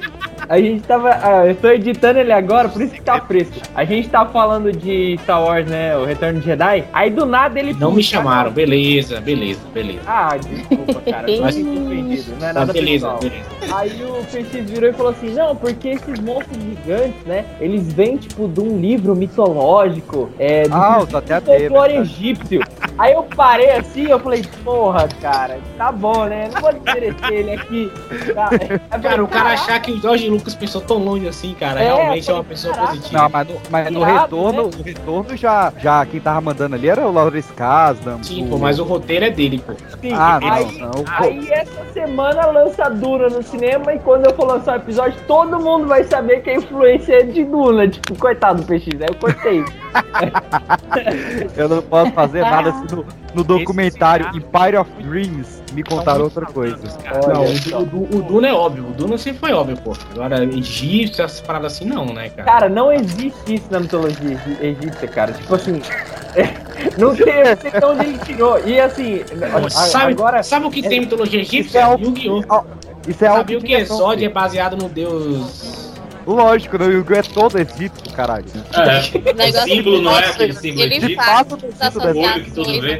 a 0.48 0.58
gente 0.60 0.82
tava. 0.82 1.10
ah, 1.22 1.46
eu 1.46 1.56
tô 1.56 1.70
editando 1.70 2.20
ele 2.20 2.32
agora, 2.32 2.68
por 2.70 2.82
isso 2.82 2.94
que 2.94 3.02
tá 3.02 3.20
fresco. 3.22 3.54
A 3.76 3.86
gente 3.86 4.10
tá 4.10 4.26
falando 4.26 4.72
de 4.72 5.18
Star 5.24 5.44
Wars, 5.44 5.68
né? 5.70 5.96
O 5.98 6.06
Retorno 6.06 6.40
de 6.40 6.46
Jedi. 6.46 6.84
Aí 6.92 7.10
do 7.12 7.26
nada 7.26 7.60
ele. 7.60 7.74
Não 7.74 7.92
me 7.92 8.02
chamaram, 8.02 8.50
beleza, 8.52 9.22
beleza, 9.22 9.60
beleza. 9.74 10.00
Ah, 10.08 10.36
desculpa, 10.38 11.02
cara. 11.02 11.28
Mas- 11.42 11.56
surpreendido. 11.56 12.32
Não 12.40 12.48
é 12.48 12.54
Tá, 12.54 12.60
nada 12.62 12.74
beleza, 12.74 13.08
pessoal. 13.12 13.20
beleza. 13.20 13.76
Aí 13.76 14.04
o 14.04 14.24
PX 14.26 14.70
virou 14.72 14.90
e 14.90 14.94
falou 14.94 15.12
assim: 15.12 15.30
Não, 15.34 15.56
porque 15.56 15.90
esses 15.90 16.20
monstros 16.20 16.58
gigantes, 16.64 17.24
né? 17.26 17.46
Eles 17.62 17.92
vêm, 17.94 18.18
tipo, 18.18 18.48
de 18.48 18.60
um 18.62 18.80
livro 18.80 19.16
mitológico. 19.16 20.30
É, 20.40 20.64
do 20.68 20.74
Ah, 20.74 21.00
os 21.04 21.14
até 21.14 21.40
folclore 21.40 21.98
egípcio. 21.98 22.62
Aí 22.98 23.14
eu 23.14 23.24
parei 23.24 23.59
assim, 23.72 24.04
eu 24.08 24.20
falei, 24.20 24.44
porra, 24.64 25.08
cara, 25.22 25.60
tá 25.78 25.92
bom, 25.92 26.26
né? 26.26 26.50
Não 26.54 26.62
vou 26.62 26.74
desmerecer 26.74 27.32
ele 27.32 27.52
aqui. 27.54 27.92
Tá. 28.34 28.46
Falei, 28.48 28.80
Cara, 29.02 29.24
o 29.24 29.28
cara 29.28 29.44
"Caraca, 29.50 29.50
achar 29.64 29.82
que 29.82 29.92
o 29.94 30.02
Jorge 30.02 30.30
Lucas 30.30 30.54
pensou 30.56 30.82
tão 30.82 30.98
longe 30.98 31.28
assim, 31.28 31.54
cara, 31.54 31.82
É, 31.82 31.86
realmente 31.94 32.30
é 32.30 32.34
uma 32.34 32.44
falei, 32.44 32.50
pessoa 32.56 32.74
caraca. 32.74 32.94
positiva. 32.96 33.22
Não, 33.22 33.30
mas 33.30 33.48
no, 33.48 33.56
mas 33.70 33.92
no 33.92 34.02
Irado, 34.02 34.22
retorno, 34.22 34.64
né? 34.64 34.70
o 34.80 34.84
retorno 34.84 35.38
já, 35.38 35.74
já 35.80 36.06
quem 36.06 36.20
tava 36.20 36.42
mandando 36.42 36.76
ali 36.76 36.90
era 36.90 37.08
o 37.08 37.12
Laurence 37.12 37.52
Kasdan. 37.54 38.22
Sim, 38.24 38.48
pô, 38.50 38.58
mas 38.58 38.78
o 38.80 38.84
roteiro 38.84 39.26
é 39.26 39.30
dele, 39.30 39.64
pô. 39.66 39.74
Sim, 40.02 40.14
Ah, 40.14 40.40
não, 40.42 40.52
aí, 40.54 40.78
não. 40.80 40.92
aí 41.08 41.50
essa 41.52 41.86
semana 41.94 42.46
lança 42.48 42.90
Duna 42.90 43.30
no 43.30 43.42
cinema 43.44 43.94
e 43.94 44.00
quando 44.00 44.26
eu 44.26 44.34
for 44.36 44.48
lançar 44.48 44.74
o 44.74 44.82
episódio, 44.82 45.20
todo 45.28 45.60
mundo 45.60 45.88
vai 45.88 46.04
saber 46.04 46.42
que 46.42 46.50
a 46.50 46.56
influência 46.56 47.14
é 47.14 47.24
de 47.24 47.44
Duna. 47.46 47.88
Tipo, 47.88 48.16
coitado 48.18 48.62
do 48.62 48.68
PX, 48.68 49.02
aí 49.02 49.08
eu 49.10 49.16
cortei. 49.16 49.64
Eu 51.56 51.70
não 51.70 51.82
posso 51.82 52.12
fazer 52.12 52.42
nada 52.42 52.72
se 52.72 52.84
no, 52.96 53.06
no 53.34 53.44
documentário 53.44 54.28
Empire 54.36 54.78
of 54.78 54.90
Dreams 55.02 55.62
me 55.74 55.84
contaram 55.84 56.24
outra 56.24 56.46
coisa. 56.46 56.78
Não, 57.28 57.80
o, 57.82 57.84
o, 57.84 58.18
o 58.18 58.22
Duna 58.24 58.48
é 58.48 58.54
óbvio, 58.54 58.88
o 58.88 58.92
Duna 58.92 59.18
sempre 59.18 59.40
foi 59.40 59.54
óbvio, 59.54 59.78
pô. 59.78 59.94
Agora, 60.12 60.44
egípcio, 60.44 61.24
essas 61.24 61.42
paradas 61.42 61.74
assim, 61.74 61.86
não, 61.86 62.06
né, 62.08 62.30
cara? 62.30 62.44
Cara, 62.44 62.70
não 62.70 62.92
existe 62.92 63.56
isso 63.56 63.66
na 63.70 63.80
mitologia 63.80 64.40
egípcia, 64.62 65.08
cara. 65.08 65.32
Tipo 65.34 65.56
assim, 65.56 65.82
não 66.98 67.16
tem, 67.16 67.34
eu 67.34 67.58
sei 67.58 67.72
de 67.72 67.86
onde 67.86 68.06
ele 68.06 68.18
tirou. 68.20 68.60
E 68.68 68.80
assim, 68.80 69.22
sabe, 69.70 70.14
agora. 70.14 70.44
sabe 70.44 70.66
o 70.66 70.72
que 70.72 70.82
tem 70.82 71.02
mitologia 71.02 71.42
Isso 71.42 71.56
é 71.56 71.60
egípcia? 71.60 71.86
algo- 71.86 72.06
Yu-Gi-Oh! 72.06 72.64
Isso 73.08 73.26
é 73.26 73.30
Sabia 73.30 73.60
de 73.60 73.66
que 73.66 73.74
Exódio 73.74 74.26
é 74.26 74.30
baseado 74.30 74.76
no 74.78 74.90
deus. 74.90 75.89
Lógico, 76.34 76.78
né? 76.78 76.86
o 76.86 76.92
Yu-Gi-Oh! 76.92 77.16
é 77.18 77.24
todo 77.24 77.58
egípcio, 77.60 78.14
caralho. 78.16 78.46
É, 78.74 79.32
O 79.32 79.36
negócio 79.36 79.62
símbolo 79.68 80.02
não 80.02 80.18
é 80.18 80.26
aquele 80.28 80.54
símbolo 80.54 80.82
Ele 80.84 80.96
egípcio? 80.98 81.16
faz 81.16 81.48
De 81.48 81.54
as 81.66 81.94
fato, 81.94 82.14
tem 82.14 82.26
olho 82.26 82.44
que 82.44 82.52
tudo 82.52 82.82
vê. 82.82 83.00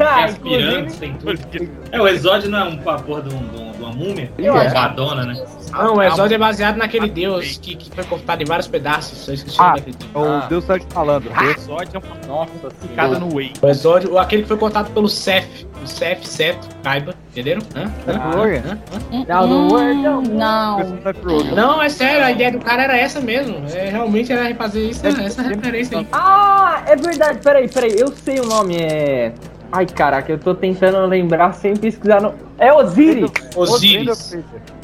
Ah, 0.00 0.24
as 0.24 0.38
pirâmides, 0.38 0.96
tem 0.98 1.14
tudo. 1.14 1.34
É, 1.90 2.00
o 2.00 2.08
Exódio 2.08 2.50
não 2.50 2.58
é 2.58 2.64
um 2.64 2.74
uma 2.80 2.98
porra 2.98 3.22
de, 3.22 3.34
um, 3.34 3.38
de 3.48 3.56
um- 3.60 3.72
de 3.72 3.78
uma 3.82 3.92
múmia? 3.92 4.30
Acho. 4.38 4.74
Madonna, 4.74 5.24
né? 5.26 5.44
Não, 5.72 5.94
o 5.96 6.02
Exódio 6.02 6.34
é 6.34 6.38
baseado 6.38 6.76
naquele 6.76 7.08
deus 7.08 7.56
que, 7.60 7.74
que 7.76 7.90
foi 7.94 8.02
cortado 8.04 8.42
em 8.42 8.46
vários 8.46 8.66
pedaços. 8.68 9.26
Eu 9.28 9.34
esqueci 9.34 9.58
o 9.58 9.62
Ah, 9.62 9.66
nome 9.70 9.80
daquele 9.80 9.96
deus. 10.12 10.44
o 10.44 10.48
Deus 10.48 10.64
tá 10.64 10.78
te 10.78 10.86
falando. 10.92 11.26
O 11.30 11.50
Exódio 11.50 11.90
é 11.94 11.98
uma 11.98 12.26
Nossa 12.26 12.68
picada 12.80 13.18
no 13.18 13.34
Whey. 13.34 13.52
O 13.62 13.68
Exódio, 13.68 14.18
aquele 14.18 14.42
que 14.42 14.48
foi 14.48 14.56
cortado 14.56 14.90
pelo 14.90 15.08
Seth. 15.08 15.66
O 15.82 15.86
Seth, 15.86 16.24
Seto, 16.24 16.66
Kaiba, 16.82 17.14
entenderam? 17.34 17.62
Hã? 17.74 17.92
Hã? 18.06 18.30
Rogan? 18.36 18.62
Hã? 18.66 19.24
Não, 19.28 19.46
não, 19.46 19.76
Hum, 19.76 20.22
não. 20.22 20.22
não. 20.22 21.54
Não, 21.54 21.82
é 21.82 21.88
sério, 21.88 22.24
a 22.24 22.30
ideia 22.30 22.52
do 22.52 22.58
cara 22.58 22.84
era 22.84 22.96
essa 22.96 23.20
mesmo. 23.20 23.62
É, 23.74 23.90
realmente 23.90 24.32
era 24.32 24.54
fazer 24.54 24.90
isso, 24.90 25.06
essa 25.06 25.42
referência 25.42 25.98
aí. 25.98 26.06
Ah, 26.12 26.82
é 26.86 26.96
verdade. 26.96 27.40
Peraí, 27.42 27.68
peraí. 27.68 27.98
Eu 27.98 28.12
sei 28.16 28.38
o 28.40 28.46
nome. 28.46 28.76
É. 28.76 29.32
Ai, 29.72 29.86
caraca, 29.86 30.30
eu 30.30 30.38
tô 30.38 30.54
tentando 30.54 31.04
lembrar 31.06 31.52
sem 31.54 31.74
pesquisar. 31.74 32.20
No... 32.20 32.34
É 32.58 32.72
Osiris. 32.72 33.30
Osiris. 33.56 34.32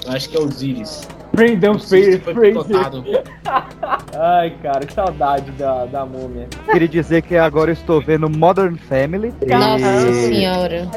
Eu 0.05 0.12
acho 0.12 0.28
que 0.28 0.36
é 0.36 0.40
Osiris. 0.40 1.09
Brandon 1.32 1.78
Fraser. 1.78 2.22
Ai, 4.18 4.50
cara, 4.62 4.80
que 4.86 4.92
saudade 4.92 5.50
da, 5.52 5.86
da 5.86 6.04
múmia. 6.04 6.48
Queria 6.70 6.88
dizer 6.88 7.22
que 7.22 7.36
agora 7.36 7.70
eu 7.70 7.74
estou 7.74 8.00
vendo 8.00 8.28
Modern 8.28 8.76
Family. 8.76 9.32
Nossa 9.48 10.08
E, 10.08 10.12
senhora. 10.26 10.88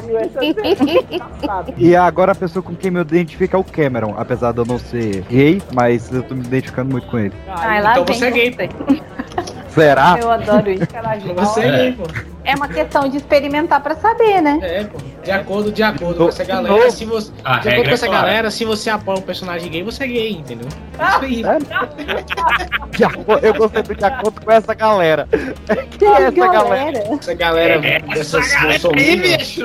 e 1.76 1.96
agora 1.96 2.32
a 2.32 2.34
pessoa 2.34 2.62
com 2.62 2.74
quem 2.74 2.90
me 2.90 3.00
identifico 3.00 3.56
é 3.56 3.58
o 3.58 3.64
Cameron. 3.64 4.14
Apesar 4.18 4.52
de 4.52 4.58
eu 4.58 4.64
não 4.66 4.78
ser 4.78 5.22
gay, 5.22 5.62
mas 5.72 6.12
eu 6.12 6.22
tô 6.22 6.34
me 6.34 6.42
identificando 6.44 6.90
muito 6.90 7.06
com 7.08 7.18
ele. 7.18 7.32
Ai, 7.48 7.82
lá 7.82 7.92
Então 7.98 8.14
você 8.14 8.26
é 8.26 8.30
gay. 8.30 8.54
Será? 9.74 10.16
Eu 10.20 10.30
adoro 10.30 10.70
isso. 10.70 10.86
Caralho, 10.86 11.34
Você 11.34 11.60
é 11.60 11.66
É. 11.68 11.76
gay, 11.76 11.92
pô. 11.92 12.04
É 12.46 12.54
uma 12.54 12.68
questão 12.68 13.08
de 13.08 13.16
experimentar 13.16 13.80
pra 13.82 13.94
saber, 13.96 14.42
né? 14.42 14.58
É, 14.62 14.84
pô. 14.84 14.98
De 15.22 15.30
acordo, 15.30 15.72
de 15.72 15.82
acordo 15.82 16.24
com 16.24 16.28
essa 16.28 16.44
galera, 16.44 16.90
se 16.90 17.04
você. 17.06 17.32
A 17.42 17.52
de 17.58 17.68
acordo 17.68 17.68
regra 17.70 17.84
com 17.84 17.90
é 17.90 17.94
essa 17.94 18.06
clara. 18.06 18.22
galera, 18.26 18.50
se 18.50 18.64
você 18.66 18.90
apoia 18.90 19.18
um 19.18 19.22
personagem 19.22 19.70
gay, 19.70 19.82
você 19.82 20.04
é 20.04 20.06
gay, 20.06 20.32
entendeu? 20.32 20.68
Isso 20.68 21.18
aí. 21.22 21.42
De 22.90 23.04
acordo- 23.04 23.46
Eu 23.46 23.54
gostei 23.54 23.82
do 23.82 23.94
de 23.94 24.04
acordo 24.04 24.40
com 24.42 24.52
essa 24.52 24.74
galera. 24.74 25.26
Quem 25.98 26.08
é 26.08 26.22
essa 26.24 26.48
galera? 26.48 26.98
Essa 27.18 27.34
galera 27.34 27.86
É, 27.86 27.98
dessas 28.00 28.54
bolsominions. 28.62 29.26
Esses 29.32 29.58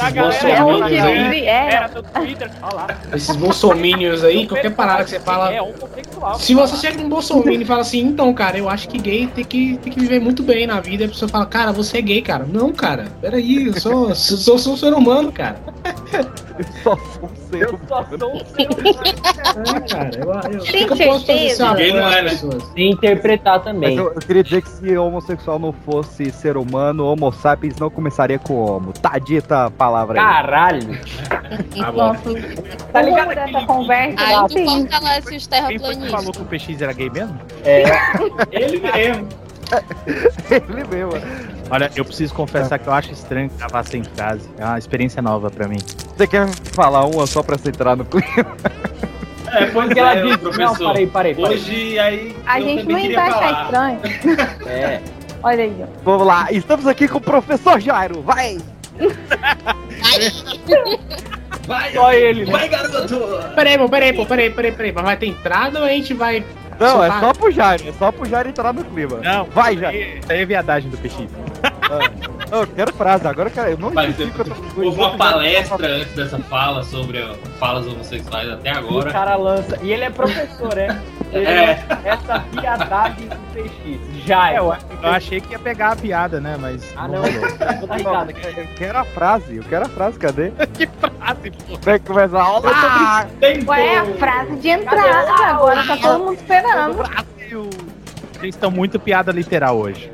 É 0.00 0.10
bolsominions 0.12 0.82
onde 0.82 0.98
aí. 0.98 1.22
vive, 1.24 1.46
é. 1.46 1.72
Era 1.74 1.88
do 1.88 2.02
Twitter, 2.04 2.50
olha 2.62 2.74
lá. 2.74 2.86
Esses 3.12 3.34
bolsominions 3.36 4.22
aí, 4.24 4.46
qualquer 4.46 4.70
parada 4.74 5.02
que 5.04 5.10
você 5.10 5.20
fala. 5.20 5.52
É 5.52 5.60
homossexual. 5.60 6.38
Se 6.38 6.54
você 6.54 6.76
chega 6.76 7.02
num 7.02 7.08
bolsominion 7.08 7.62
e 7.62 7.64
fala 7.64 7.80
assim, 7.80 8.00
então, 8.00 8.32
cara, 8.32 8.56
eu 8.56 8.68
acho 8.70 8.88
que 8.88 8.98
gay 8.98 9.25
tem 9.28 9.44
que, 9.44 9.78
tem 9.78 9.92
que 9.92 10.00
viver 10.00 10.20
muito 10.20 10.42
bem 10.42 10.66
na 10.66 10.80
vida, 10.80 11.04
a 11.04 11.08
pessoa 11.08 11.28
fala, 11.28 11.46
cara, 11.46 11.72
você 11.72 11.98
é 11.98 12.02
gay, 12.02 12.22
cara. 12.22 12.46
Não, 12.50 12.72
cara, 12.72 13.06
peraí, 13.20 13.66
eu 13.66 13.80
sou, 13.80 14.14
sou, 14.16 14.58
sou 14.58 14.74
um 14.74 14.76
ser 14.76 14.92
humano, 14.92 15.32
cara. 15.32 15.60
Só 16.82 16.96
sou 16.96 17.24
um 17.24 17.45
Eu 17.60 17.80
só 17.88 18.04
sou 18.18 18.34
um 18.34 18.44
ser 18.46 18.68
humano. 18.70 18.96
É, 19.56 19.80
cara, 19.88 20.10
eu, 20.18 20.52
eu, 20.52 20.64
Tem 20.64 20.84
o 20.84 20.86
que 20.94 21.02
eu 21.02 21.06
posso 21.08 21.26
certeza? 21.26 21.74
Gay 21.74 21.92
não 21.92 22.08
é, 22.12 22.22
né? 22.22 22.30
E 22.76 22.90
interpretar 22.90 23.54
Mas 23.56 23.64
também. 23.64 23.96
eu, 23.96 24.12
eu 24.12 24.20
queria 24.20 24.42
dizer 24.44 24.62
que 24.62 24.68
se 24.68 24.96
homossexual 24.98 25.58
não 25.58 25.72
fosse 25.72 26.30
ser 26.30 26.56
humano, 26.58 27.06
homo 27.06 27.32
sapiens 27.32 27.76
não 27.78 27.88
começaria 27.88 28.38
com 28.38 28.54
homo. 28.54 28.92
Tá 28.92 29.18
dita 29.18 29.66
a 29.66 29.70
palavra 29.70 30.20
aí. 30.20 30.26
Caralho. 30.26 31.00
Tá 31.78 31.90
bom. 31.92 31.98
Nossa, 32.08 32.20
Tá 32.92 33.02
ligado 33.02 33.28
dessa 33.34 33.66
conversa 33.66 34.22
Aí 34.22 34.34
lá, 34.34 34.48
tu 34.48 34.54
tem- 34.54 34.66
fortalece 34.68 35.36
os 35.36 35.46
que 35.46 35.54
falou 35.56 35.68
terraplanistas. 35.78 36.30
que 36.36 36.42
o 36.42 36.44
PX 36.44 36.82
era 36.82 36.92
gay 36.92 37.10
mesmo? 37.10 37.40
Ele 38.52 38.80
mesmo. 38.80 39.28
Ele 40.50 40.84
mesmo. 40.84 41.55
Olha, 41.70 41.90
eu 41.96 42.04
preciso 42.04 42.32
confessar 42.34 42.78
que 42.78 42.86
eu 42.86 42.92
acho 42.92 43.12
estranho 43.12 43.50
gravar 43.58 43.84
sem 43.84 44.02
frase. 44.04 44.48
É 44.58 44.64
uma 44.64 44.78
experiência 44.78 45.20
nova 45.20 45.50
pra 45.50 45.66
mim. 45.66 45.78
Você 46.16 46.26
quer 46.26 46.48
falar 46.72 47.04
uma 47.04 47.26
só 47.26 47.42
pra 47.42 47.58
você 47.58 47.70
entrar 47.70 47.96
no 47.96 48.04
clima? 48.04 48.56
É, 49.48 49.66
pois 49.66 49.86
Porque 49.86 50.00
ela 50.00 50.14
é, 50.14 50.22
disse, 50.22 50.38
professor. 50.38 50.78
não, 50.78 50.86
parei, 50.86 51.06
parei, 51.06 51.34
parei. 51.34 51.56
Hoje 51.56 51.98
aí. 51.98 52.36
A 52.46 52.60
gente 52.60 52.84
não 52.84 53.00
vai 53.00 53.16
achar 53.16 53.62
estranho. 53.64 54.00
É. 54.66 55.00
Olha 55.42 55.64
aí, 55.64 55.76
ó. 55.80 55.86
Vamos 56.04 56.26
lá, 56.26 56.48
estamos 56.50 56.86
aqui 56.86 57.06
com 57.06 57.18
o 57.18 57.20
professor 57.20 57.80
Jairo. 57.80 58.22
Vai! 58.22 58.58
Vai, 61.66 61.92
Só 61.92 62.12
ele, 62.12 62.44
né? 62.44 62.52
vai, 62.52 62.68
garoto! 62.68 63.54
Peraí, 63.54 63.78
pô, 63.78 63.88
peraí, 63.88 64.12
pô, 64.12 64.26
peraí, 64.26 64.50
peraí, 64.50 64.72
peraí. 64.72 64.92
Mas 64.92 65.04
vai 65.04 65.16
ter 65.16 65.26
entrada 65.26 65.80
ou 65.80 65.84
a 65.84 65.88
gente 65.88 66.14
vai. 66.14 66.44
Não, 66.78 67.02
é 67.02 67.20
só 67.20 67.32
pro 67.32 67.50
Jairo, 67.50 67.88
é 67.88 67.92
só 67.92 68.12
pro 68.12 68.26
Jairo 68.26 68.48
entrar 68.48 68.72
no 68.72 68.84
clima. 68.84 69.18
Não, 69.18 69.44
Vai, 69.46 69.76
Jairo. 69.76 69.96
Isso 70.18 70.32
aí 70.32 70.40
é 70.40 70.44
viadagem 70.44 70.90
do 70.90 70.98
PX. 70.98 71.16
Não, 72.50 72.60
eu 72.60 72.66
quero 72.66 72.92
frase, 72.94 73.26
agora 73.26 73.48
eu 73.48 73.52
quero. 73.52 73.70
Eu 73.70 73.78
não 73.78 73.90
Vai 73.90 74.08
entendi 74.08 74.30
o 74.30 74.40
eu 74.40 74.44
tô 74.44 74.80
houve 74.82 74.98
uma 75.00 75.16
palestra 75.16 75.86
antes 75.88 76.12
dessa 76.14 76.38
fala 76.38 76.82
sobre 76.84 77.24
falas 77.58 77.86
homossexuais 77.86 78.48
até 78.50 78.72
O 78.72 78.78
agora. 78.78 79.10
cara 79.10 79.36
lança. 79.36 79.78
E 79.82 79.92
ele 79.92 80.04
é 80.04 80.10
professor, 80.10 80.74
né? 80.74 81.02
Ele 81.32 81.44
É. 81.44 81.84
Essa 82.04 82.38
piadagem 82.52 83.26
do 83.28 83.36
PX. 83.52 84.24
Já 84.26 84.50
É, 84.52 84.54
é. 84.54 84.58
eu, 84.60 84.72
eu 85.02 85.08
achei 85.10 85.40
que 85.40 85.52
ia 85.52 85.58
pegar 85.58 85.90
a 85.92 85.96
piada, 85.96 86.40
né? 86.40 86.56
Mas. 86.58 86.84
Ah, 86.96 87.08
não. 87.08 87.22
Vou 87.22 87.88
dar 87.88 87.96
risada 87.96 88.30
aqui. 88.30 88.60
Eu 88.60 88.66
quero 88.76 88.98
a 88.98 89.04
frase, 89.04 89.56
eu 89.56 89.64
quero 89.64 89.86
a 89.86 89.88
frase, 89.88 90.18
cadê? 90.18 90.52
que 90.72 90.86
frase, 90.86 91.50
pô. 91.50 91.76
Vai 91.82 91.98
começar 91.98 92.40
a 92.40 92.44
aula. 92.44 92.70
Ué, 93.66 93.98
a 93.98 94.04
frase 94.18 94.56
de 94.56 94.68
entrada, 94.68 95.32
agora 95.46 95.84
tá 95.84 95.96
todo 95.96 96.18
mundo 96.24 96.34
esperando. 96.34 96.94
Brasil! 96.94 97.70
Vocês 98.32 98.54
estão 98.54 98.70
muito 98.70 98.98
piada 99.00 99.32
literal 99.32 99.76
hoje. 99.76 100.10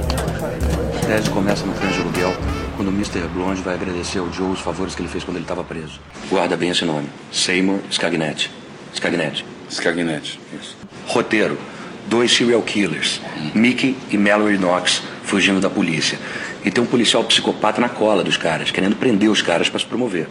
A 0.00 1.06
tese 1.06 1.30
começa 1.30 1.66
no 1.66 1.74
cães 1.74 1.94
de 1.94 2.00
aluguel, 2.00 2.32
quando 2.76 2.88
o 2.88 2.92
Mr. 2.92 3.20
Blonde 3.34 3.62
vai 3.62 3.74
agradecer 3.74 4.18
ao 4.18 4.32
Joe 4.32 4.52
os 4.52 4.60
favores 4.60 4.94
que 4.94 5.02
ele 5.02 5.08
fez 5.08 5.24
quando 5.24 5.36
ele 5.36 5.44
estava 5.44 5.64
preso. 5.64 6.00
Guarda 6.28 6.56
bem 6.56 6.70
esse 6.70 6.84
nome. 6.84 7.08
Seymour 7.32 7.80
Scagnetti. 7.90 8.50
Scagnetti. 8.94 9.44
Scagnetti. 9.70 10.40
Isso. 10.58 10.76
Roteiro. 11.06 11.58
Dois 12.08 12.32
serial 12.32 12.62
killers. 12.62 13.20
Mickey 13.54 13.96
e 14.10 14.16
Mallory 14.16 14.58
Knox 14.58 15.02
fugindo 15.24 15.60
da 15.60 15.70
polícia. 15.70 16.18
E 16.64 16.70
tem 16.70 16.82
um 16.82 16.86
policial 16.86 17.22
psicopata 17.24 17.80
na 17.80 17.88
cola 17.88 18.24
dos 18.24 18.36
caras, 18.36 18.70
querendo 18.70 18.96
prender 18.96 19.30
os 19.30 19.42
caras 19.42 19.68
para 19.68 19.78
se 19.78 19.86
promover. 19.86 20.28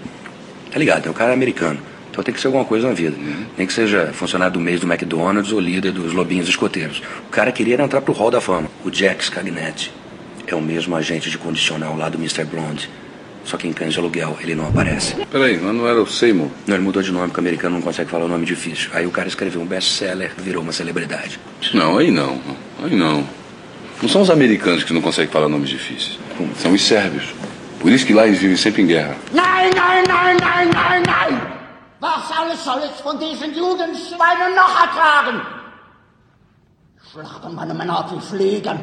Tá 0.71 0.77
ligado? 0.77 1.07
É 1.07 1.09
um 1.09 1.13
cara 1.13 1.33
americano. 1.33 1.79
Tem 2.23 2.33
que 2.33 2.39
ser 2.39 2.47
alguma 2.47 2.65
coisa 2.65 2.87
na 2.87 2.93
vida. 2.93 3.15
Nem 3.57 3.65
que 3.65 3.73
seja 3.73 4.11
funcionário 4.13 4.53
do 4.53 4.59
mês 4.59 4.79
do 4.79 4.87
McDonald's 4.87 5.51
ou 5.51 5.59
líder 5.59 5.91
dos 5.91 6.13
lobinhos 6.13 6.47
escoteiros. 6.47 7.01
O 7.27 7.31
cara 7.31 7.51
queria 7.51 7.81
entrar 7.81 8.01
pro 8.01 8.13
Hall 8.13 8.31
da 8.31 8.41
Fama. 8.41 8.69
O 8.83 8.89
Jack 8.89 9.23
Scagnetti 9.25 9.91
é 10.47 10.55
o 10.55 10.61
mesmo 10.61 10.95
agente 10.95 11.29
de 11.29 11.37
condicional 11.37 11.95
lá 11.95 12.09
do 12.09 12.17
Mr. 12.17 12.43
Blonde. 12.43 12.89
Só 13.43 13.57
que 13.57 13.67
em 13.67 13.73
cães 13.73 13.93
de 13.93 13.99
aluguel 13.99 14.37
ele 14.41 14.53
não 14.53 14.67
aparece. 14.67 15.15
Peraí, 15.31 15.57
mas 15.57 15.73
não 15.73 15.87
era 15.87 16.01
o 16.01 16.05
Seymour? 16.05 16.49
Não, 16.67 16.75
ele 16.75 16.83
mudou 16.83 17.01
de 17.01 17.11
nome, 17.11 17.27
porque 17.27 17.39
o 17.39 17.43
americano 17.43 17.75
não 17.75 17.81
consegue 17.81 18.09
falar 18.09 18.25
o 18.25 18.27
nome 18.27 18.45
difícil. 18.45 18.89
Aí 18.93 19.07
o 19.07 19.11
cara 19.11 19.27
escreveu 19.27 19.61
um 19.61 19.65
best-seller, 19.65 20.31
virou 20.37 20.61
uma 20.61 20.71
celebridade. 20.71 21.39
Não, 21.73 21.97
aí 21.97 22.11
não. 22.11 22.39
Aí 22.83 22.95
não. 22.95 23.27
Não 24.01 24.09
são 24.09 24.21
os 24.21 24.29
americanos 24.29 24.83
que 24.83 24.93
não 24.93 25.01
conseguem 25.01 25.31
falar 25.31 25.49
nomes 25.49 25.69
difíceis. 25.69 26.19
São 26.57 26.73
os 26.73 26.81
sérvios. 26.81 27.33
Por 27.79 27.91
isso 27.91 28.05
que 28.05 28.13
lá 28.13 28.27
eles 28.27 28.39
vivem 28.39 28.57
sempre 28.57 28.81
em 28.81 28.87
guerra. 28.87 29.15
Nein! 29.33 29.49
Was 31.99 32.31
alles 32.31 32.63
soll 32.63 32.81
jetzt 32.81 33.01
von 33.01 33.19
diesen 33.19 33.53
Jugendschweinen 33.53 34.55
noch 34.55 34.79
ertragen? 34.79 35.41
Schlachten 37.11 37.55
meine 37.55 37.73
Männer 37.73 37.99
ab 37.99 38.11
wie 38.13 38.21
Fliegen. 38.21 38.79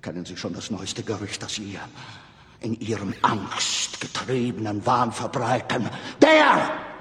Kennen 0.00 0.24
Sie 0.24 0.36
schon 0.36 0.54
das 0.54 0.70
neueste 0.70 1.02
Gerücht, 1.02 1.42
das 1.42 1.54
Sie 1.54 1.78
in 2.60 2.80
Ihrem 2.80 3.14
angstgetriebenen 3.22 4.84
Wahn 4.84 5.12
verbreiten? 5.12 5.88
Der! 6.20 6.91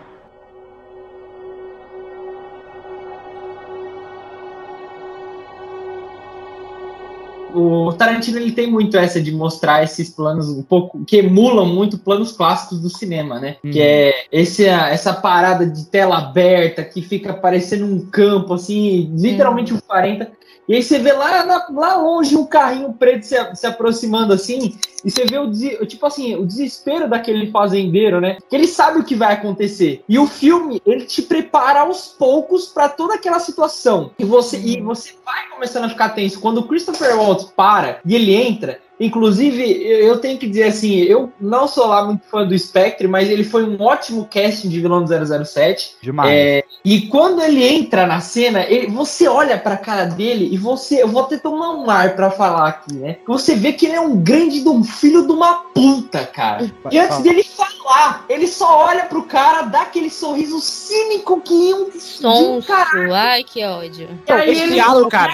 O 7.53 7.93
Tarantino 7.93 8.37
ele 8.37 8.51
tem 8.51 8.69
muito 8.69 8.97
essa 8.97 9.21
de 9.21 9.31
mostrar 9.31 9.83
esses 9.83 10.09
planos 10.09 10.49
um 10.49 10.63
pouco 10.63 11.03
que 11.05 11.17
emulam 11.17 11.65
muito 11.65 11.97
planos 11.97 12.31
clássicos 12.31 12.79
do 12.79 12.89
cinema, 12.89 13.39
né? 13.39 13.57
Que 13.61 13.81
é 13.81 14.25
esse, 14.31 14.65
essa 14.65 15.13
parada 15.13 15.65
de 15.65 15.85
tela 15.85 16.17
aberta 16.17 16.83
que 16.83 17.01
fica 17.01 17.33
parecendo 17.33 17.85
um 17.85 18.05
campo 18.05 18.53
assim, 18.53 19.13
literalmente 19.17 19.73
um 19.73 19.79
40. 19.79 20.31
E 20.67 20.75
aí 20.75 20.83
você 20.83 20.99
vê 20.99 21.11
lá, 21.11 21.45
na- 21.45 21.67
lá 21.71 21.95
longe 21.95 22.35
um 22.35 22.45
carrinho 22.45 22.93
preto 22.93 23.23
se, 23.23 23.35
se 23.55 23.67
aproximando 23.67 24.33
assim, 24.33 24.77
e 25.03 25.09
você 25.09 25.25
vê 25.25 25.37
o 25.39 25.85
tipo 25.85 26.05
assim, 26.05 26.35
o 26.35 26.45
desespero 26.45 27.09
daquele 27.09 27.49
fazendeiro, 27.51 28.21
né? 28.21 28.37
Que 28.49 28.55
ele 28.55 28.67
sabe 28.67 28.99
o 28.99 29.03
que 29.03 29.15
vai 29.15 29.33
acontecer. 29.33 30.03
E 30.07 30.19
o 30.19 30.27
filme, 30.27 30.81
ele 30.85 31.05
te 31.05 31.21
prepara 31.23 31.81
aos 31.81 32.07
poucos 32.07 32.67
pra 32.67 32.87
toda 32.87 33.15
aquela 33.15 33.39
situação. 33.39 34.11
E 34.19 34.23
você 34.23 34.57
e 34.57 34.79
você 34.81 35.13
vai 35.25 35.49
começando 35.49 35.85
a 35.85 35.89
ficar 35.89 36.09
tenso 36.09 36.39
quando 36.39 36.59
o 36.59 36.67
Christopher 36.67 37.17
Waltz 37.17 37.51
para 37.55 37.99
e 38.05 38.15
ele 38.15 38.35
entra. 38.35 38.79
Inclusive, 39.05 39.61
eu 39.83 40.19
tenho 40.19 40.37
que 40.37 40.47
dizer 40.47 40.63
assim, 40.65 40.95
eu 40.99 41.31
não 41.41 41.67
sou 41.67 41.87
lá 41.87 42.05
muito 42.05 42.23
fã 42.29 42.45
do 42.45 42.57
Spectre, 42.57 43.07
mas 43.07 43.29
ele 43.29 43.43
foi 43.43 43.63
um 43.63 43.81
ótimo 43.81 44.27
casting 44.31 44.69
de 44.69 44.79
vilão 44.79 45.03
do 45.03 45.09
007. 45.45 45.95
Demais. 46.01 46.31
É, 46.31 46.63
e 46.85 47.07
quando 47.07 47.41
ele 47.41 47.65
entra 47.67 48.05
na 48.05 48.19
cena, 48.21 48.63
ele- 48.69 48.87
você 48.87 49.27
olha 49.27 49.57
pra 49.57 49.75
cara 49.77 50.05
dele 50.05 50.49
e 50.51 50.57
você, 50.57 51.01
eu 51.01 51.07
vou 51.07 51.23
até 51.23 51.37
tomar 51.37 51.71
um 51.71 51.89
ar 51.89 52.15
pra 52.15 52.29
falar 52.31 52.67
aqui, 52.69 52.93
né? 52.93 53.17
Você 53.27 53.55
vê 53.55 53.73
que 53.73 53.85
ele 53.87 53.95
é 53.95 54.01
um 54.01 54.17
grande 54.17 54.61
de 54.61 54.69
um 54.69 54.83
filho 54.83 55.25
de 55.25 55.31
uma 55.33 55.55
puta, 55.73 56.25
cara. 56.25 56.71
E 56.91 56.99
antes 56.99 57.19
dele 57.19 57.43
falar, 57.43 58.25
ele 58.29 58.47
só 58.47 58.85
olha 58.85 59.05
pro 59.05 59.23
cara, 59.23 59.63
dá 59.63 59.81
aquele 59.81 60.09
sorriso 60.09 60.59
cínico 60.59 61.41
que 61.41 61.73
um, 61.73 61.89
de 61.89 61.97
um 61.97 61.99
Sonso, 61.99 62.67
caralho. 62.67 63.13
ai 63.13 63.43
que 63.43 63.63
ódio. 63.65 64.07
Esse 64.27 64.61
ele- 64.63 64.73
diálogo, 64.73 65.09
cara, 65.09 65.33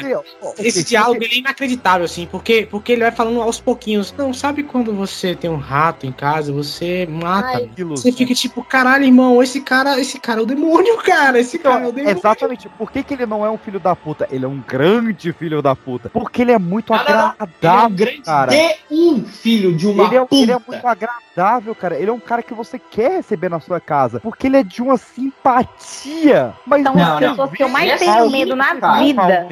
esse 0.59 0.83
diálogo 0.83 1.21
ele 1.23 1.35
é 1.35 1.37
inacreditável, 1.39 2.05
assim, 2.05 2.25
porque, 2.29 2.67
porque 2.69 2.93
ele 2.93 3.01
vai 3.01 3.11
falando 3.11 3.41
aos 3.41 3.56
pouquinhos. 3.59 4.13
Não, 4.17 4.33
sabe 4.33 4.63
quando 4.63 4.93
você 4.93 5.35
tem 5.35 5.49
um 5.49 5.57
rato 5.57 6.05
em 6.05 6.11
casa, 6.11 6.51
você 6.51 7.07
mata. 7.09 7.57
Ai. 7.57 7.69
Você 7.89 8.11
fica 8.11 8.33
tipo, 8.33 8.63
caralho, 8.63 9.03
irmão, 9.03 9.41
esse 9.41 9.61
cara, 9.61 9.99
esse 9.99 10.19
cara 10.19 10.39
é 10.39 10.43
o 10.43 10.45
demônio, 10.45 10.97
cara. 11.03 11.39
Esse 11.39 11.57
cara 11.59 11.85
é 11.85 11.87
o 11.87 11.91
demônio. 11.91 12.17
Exatamente. 12.17 12.69
Por 12.69 12.91
que, 12.91 13.03
que 13.03 13.13
ele 13.13 13.25
não 13.25 13.45
é 13.45 13.49
um 13.49 13.57
filho 13.57 13.79
da 13.79 13.95
puta? 13.95 14.27
Ele 14.31 14.45
é 14.45 14.47
um 14.47 14.61
grande 14.65 15.31
filho 15.33 15.61
da 15.61 15.75
puta. 15.75 16.09
Porque 16.09 16.41
ele 16.41 16.51
é 16.51 16.59
muito 16.59 16.91
Não, 16.93 16.99
não, 16.99 17.05
não. 17.05 17.11
Ele 17.11 17.19
é 17.19 17.25
um 17.25 17.33
agradável, 17.39 17.97
grande 17.97 18.21
cara. 18.21 18.51
de 18.51 18.75
um 18.91 19.25
filho 19.25 19.75
de 19.75 19.87
uma 19.87 20.03
Ele 20.05 20.15
é, 20.15 20.19
puta. 20.21 20.35
ele 20.35 20.51
é 20.51 20.59
muito 20.67 20.87
agradável, 20.87 21.75
cara. 21.75 21.99
Ele 21.99 22.09
é 22.09 22.13
um 22.13 22.19
cara 22.19 22.43
que 22.43 22.53
você 22.53 22.79
quer 22.79 23.11
receber 23.11 23.49
na 23.49 23.59
sua 23.59 23.79
casa. 23.79 24.19
Porque 24.19 24.47
ele 24.47 24.57
é 24.57 24.63
de 24.63 24.81
uma 24.81 24.97
simpatia. 24.97 26.53
Mas 26.65 26.83
São 26.83 26.93
você 26.93 27.01
as 27.01 27.19
pessoas 27.19 27.51
que 27.51 27.63
eu 27.63 27.69
mais 27.69 27.99
tenho 27.99 28.23
que 28.23 28.31
medo 28.31 28.55
na 28.55 28.73
vida. 28.99 29.47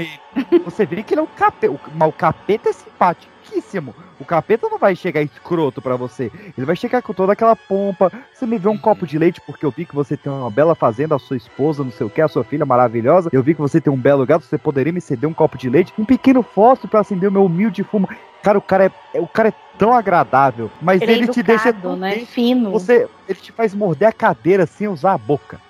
Você 0.66 0.86
vê 0.86 1.04
que 1.04 1.14
ele 1.14 1.22
é 1.22 1.24
um 1.24 1.28
capeta. 1.28 1.74
Mas 1.94 2.10
o 2.10 2.12
capeta 2.12 2.70
é 2.70 2.74
simpático. 2.74 3.35
Pouquíssimo. 3.56 3.96
O 4.20 4.26
capeta 4.26 4.70
não 4.70 4.78
vai 4.78 4.96
chegar 4.96 5.22
escroto 5.22 5.82
pra 5.82 5.96
você. 5.96 6.32
Ele 6.58 6.66
vai 6.66 6.76
chegar 6.76 7.02
com 7.02 7.14
toda 7.14 7.34
aquela 7.34 7.56
pompa. 7.56 8.12
Você 8.34 8.46
me 8.46 8.58
vê 8.58 8.68
um 8.68 8.78
copo 8.78 9.06
de 9.06 9.18
leite 9.18 9.42
porque 9.42 9.66
eu 9.66 9.72
vi 9.72 9.86
que 9.86 9.96
você 9.96 10.16
tem 10.16 10.32
uma 10.32 10.50
bela 10.50 10.76
fazenda, 10.76 11.16
a 11.16 11.20
sua 11.20 11.38
esposa, 11.38 11.84
não 11.84 11.92
sei 11.92 12.06
o 12.06 12.10
que, 12.10 12.22
a 12.22 12.28
sua 12.28 12.44
filha 12.44 12.66
maravilhosa. 12.66 13.30
Eu 13.32 13.44
vi 13.44 13.54
que 13.54 13.62
você 13.62 13.82
tem 13.82 13.92
um 13.92 13.98
belo 13.98 14.26
gato, 14.26 14.46
você 14.46 14.58
poderia 14.58 14.94
me 14.94 15.02
ceder 15.02 15.30
um 15.30 15.34
copo 15.34 15.58
de 15.58 15.70
leite, 15.70 15.94
um 15.98 16.06
pequeno 16.06 16.42
fósforo 16.44 16.90
pra 16.90 17.02
acender 17.02 17.30
o 17.30 17.32
meu 17.32 17.46
humilde 17.46 17.84
fumo. 17.84 18.08
Cara, 18.42 18.58
o 18.58 18.62
cara 18.62 18.92
é, 19.14 19.20
o 19.20 19.28
cara 19.28 19.50
é 19.50 19.54
tão 19.78 19.92
agradável, 19.92 20.70
mas 20.82 21.02
Ele 21.02 21.12
é 21.12 21.16
ele, 21.16 21.28
te 21.28 21.42
deixa 21.42 21.70
educado, 21.70 21.90
tão 21.90 21.98
né? 21.98 22.20
Fino. 22.20 22.72
Você, 22.72 23.08
ele 23.28 23.40
te 23.40 23.52
faz 23.52 23.74
morder 23.74 24.08
a 24.08 24.14
cadeira 24.14 24.66
sem 24.66 24.88
usar 24.88 25.14
a 25.14 25.18
boca. 25.18 25.60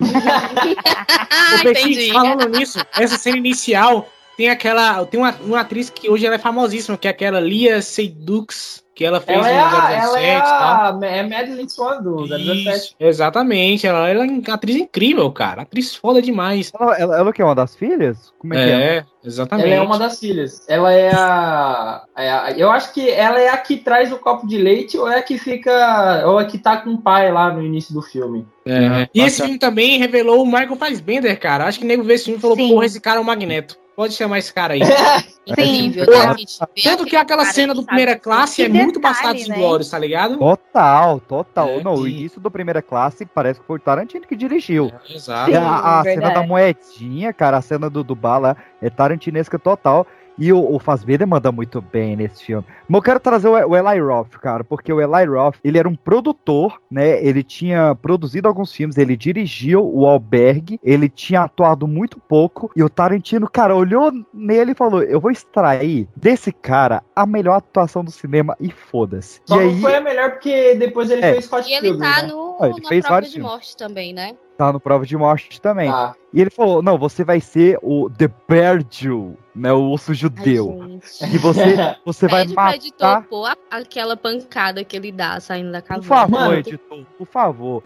O 1.46 1.62
Petit, 1.62 2.12
falando 2.12 2.48
nisso, 2.48 2.84
essa 2.98 3.16
cena 3.16 3.36
inicial 3.36 4.08
tem 4.36 4.48
aquela. 4.48 5.04
Tem 5.06 5.18
uma, 5.18 5.34
uma 5.40 5.60
atriz 5.60 5.90
que 5.90 6.08
hoje 6.10 6.26
ela 6.26 6.34
é 6.34 6.38
famosíssima, 6.38 6.96
que 6.98 7.08
é 7.08 7.10
aquela 7.10 7.40
Lia 7.40 7.80
Seydoux, 7.80 8.84
que 8.94 9.04
ela 9.04 9.20
fez 9.20 9.38
Ela 9.38 9.50
é, 9.50 9.54
no 9.54 9.76
a, 9.76 9.92
ela 9.92 10.20
é, 10.20 10.36
007 10.36 10.36
e 10.36 10.40
tal. 10.40 11.02
a, 11.02 11.06
é 11.06 11.22
Madeline 11.22 11.70
Swan 11.70 12.02
do 12.02 12.26
007. 12.26 12.76
Isso, 12.76 12.94
exatamente, 12.98 13.86
ela, 13.86 14.08
ela 14.08 14.24
é 14.24 14.28
uma 14.28 14.54
atriz 14.54 14.76
incrível, 14.76 15.30
cara. 15.30 15.62
Atriz 15.62 15.94
foda 15.94 16.22
demais. 16.22 16.72
Ela, 16.78 16.98
ela, 16.98 17.16
ela 17.18 17.32
que 17.32 17.42
é 17.42 17.44
uma 17.44 17.54
das 17.54 17.74
filhas? 17.74 18.32
Como 18.38 18.54
é, 18.54 18.56
que 18.56 18.70
é? 18.70 18.96
É, 18.96 19.04
exatamente. 19.24 19.66
Ela 19.66 19.74
é 19.76 19.86
uma 19.86 19.98
das 19.98 20.18
filhas. 20.18 20.64
Ela 20.66 20.92
é 20.92 21.10
a, 21.14 22.04
é 22.16 22.30
a- 22.30 22.50
Eu 22.56 22.70
acho 22.70 22.92
que 22.94 23.10
ela 23.10 23.38
é 23.38 23.48
a 23.50 23.56
que 23.58 23.76
traz 23.76 24.10
o 24.12 24.18
copo 24.18 24.46
de 24.46 24.56
leite 24.56 24.96
ou 24.96 25.08
é 25.10 25.18
a 25.18 25.22
que 25.22 25.38
fica. 25.38 26.22
Ou 26.26 26.40
é 26.40 26.44
a 26.44 26.46
que 26.46 26.56
tá 26.58 26.78
com 26.78 26.90
o 26.90 26.98
pai 27.02 27.30
lá 27.30 27.52
no 27.52 27.62
início 27.62 27.92
do 27.92 28.00
filme. 28.00 28.46
É. 28.64 29.08
E 29.14 29.20
esse 29.20 29.42
filme 29.42 29.58
também 29.58 29.98
revelou 29.98 30.42
o 30.42 30.46
Michael 30.46 30.76
Fassbender, 30.76 31.38
cara. 31.38 31.66
Acho 31.66 31.78
que 31.78 31.84
o 31.84 31.88
nego 31.88 32.02
vê 32.02 32.14
esse 32.14 32.24
filme 32.24 32.38
e 32.38 32.40
falou, 32.40 32.56
porra, 32.56 32.86
esse 32.86 33.00
cara 33.00 33.18
é 33.18 33.20
o 33.20 33.24
Magneto. 33.24 33.76
Pode 33.96 34.12
chamar 34.12 34.38
esse 34.38 34.52
cara 34.52 34.74
aí. 34.74 34.80
Incrível, 35.46 36.04
gente 36.36 36.58
vê 36.74 36.82
Tanto 36.82 37.06
que 37.06 37.16
aquela 37.16 37.46
cena 37.46 37.72
do 37.72 37.82
primeira 37.82 38.18
classe 38.18 38.62
é 38.62 38.68
muito 38.68 39.00
Bastardos 39.00 39.48
né? 39.48 39.56
Inglórios, 39.56 39.88
tá 39.88 39.98
ligado? 39.98 40.36
Total, 40.36 41.20
total. 41.20 41.68
É, 41.68 41.82
não, 41.82 41.94
o 41.94 42.06
início 42.06 42.38
do 42.38 42.50
primeira 42.50 42.82
classe 42.82 43.24
parece 43.24 43.60
que 43.60 43.66
foi 43.66 43.76
o 43.76 43.80
Tarantino 43.80 44.26
que 44.26 44.36
dirigiu. 44.36 44.92
Exato. 45.08 45.50
E 45.50 45.54
a, 45.54 46.00
a 46.00 46.02
cena 46.02 46.30
da 46.30 46.42
moedinha, 46.42 47.32
cara, 47.32 47.56
a 47.56 47.62
cena 47.62 47.88
do, 47.88 48.04
do 48.04 48.14
bala 48.14 48.56
é 48.82 48.90
tarantinesca 48.90 49.58
total. 49.58 50.06
E 50.38 50.52
o, 50.52 50.74
o 50.74 50.78
Fassbender 50.78 51.26
manda 51.26 51.50
muito 51.50 51.80
bem 51.80 52.14
nesse 52.16 52.44
filme. 52.44 52.64
Mas 52.88 52.98
eu 52.98 53.02
quero 53.02 53.20
trazer 53.20 53.48
o, 53.48 53.52
o 53.52 53.76
Eli 53.76 54.00
Roth, 54.00 54.32
cara, 54.40 54.62
porque 54.62 54.92
o 54.92 55.00
Eli 55.00 55.24
Roth, 55.26 55.56
ele 55.64 55.78
era 55.78 55.88
um 55.88 55.94
produtor, 55.96 56.80
né? 56.90 57.24
Ele 57.24 57.42
tinha 57.42 57.94
produzido 57.94 58.46
alguns 58.46 58.72
filmes, 58.72 58.96
ele 58.98 59.16
dirigiu 59.16 59.84
o 59.84 60.06
Albergue, 60.06 60.78
ele 60.84 61.08
tinha 61.08 61.42
atuado 61.42 61.86
muito 61.86 62.18
pouco. 62.20 62.70
E 62.76 62.82
o 62.82 62.88
Tarantino, 62.90 63.48
cara, 63.50 63.74
olhou 63.74 64.12
nele 64.32 64.72
e 64.72 64.74
falou: 64.74 65.02
Eu 65.02 65.20
vou 65.20 65.30
extrair 65.30 66.08
desse 66.16 66.52
cara 66.52 67.02
a 67.14 67.24
melhor 67.26 67.56
atuação 67.56 68.04
do 68.04 68.10
cinema 68.10 68.56
e 68.60 68.70
foda-se. 68.70 69.40
Só 69.44 69.56
E 69.60 69.64
não 69.64 69.70
aí, 69.70 69.80
foi 69.80 69.94
a 69.96 70.00
melhor 70.00 70.30
porque 70.32 70.74
depois 70.74 71.10
ele 71.10 71.24
É. 71.24 71.32
fez 71.32 71.46
Scott 71.46 71.68
E 71.68 71.72
ele 71.72 71.80
Pilgrim, 71.88 72.00
tá 72.02 72.22
né? 72.22 72.28
no, 72.28 72.56
Ah, 72.60 72.68
ele 72.68 72.80
na 72.80 72.88
fez 72.88 73.04
de 73.04 73.32
filmes. 73.32 73.38
morte 73.38 73.76
também, 73.76 74.12
né? 74.12 74.36
Tá 74.56 74.72
no 74.72 74.80
prova 74.80 75.04
de 75.06 75.16
morte 75.16 75.60
também. 75.60 75.90
Tá. 75.90 76.14
E 76.32 76.40
ele 76.40 76.50
falou: 76.50 76.82
não, 76.82 76.96
você 76.98 77.22
vai 77.24 77.40
ser 77.40 77.78
o 77.82 78.08
The 78.10 78.28
Bear 78.48 78.84
Jew, 78.90 79.36
né? 79.54 79.72
O 79.72 79.90
osso 79.92 80.12
judeu. 80.14 81.00
e 81.22 81.38
você, 81.38 81.76
você 82.04 82.26
vai 82.28 82.42
Pede 82.42 82.54
pro 82.54 82.68
editor 82.70 83.08
matar. 83.08 83.22
pôr 83.28 83.46
a- 83.46 83.56
aquela 83.70 84.16
pancada 84.16 84.82
que 84.84 84.96
ele 84.96 85.12
dá 85.12 85.38
saindo 85.40 85.72
da 85.72 85.80
Por 85.82 86.02
favor, 86.02 86.54
editor, 86.54 87.04
por 87.18 87.26
favor. 87.26 87.82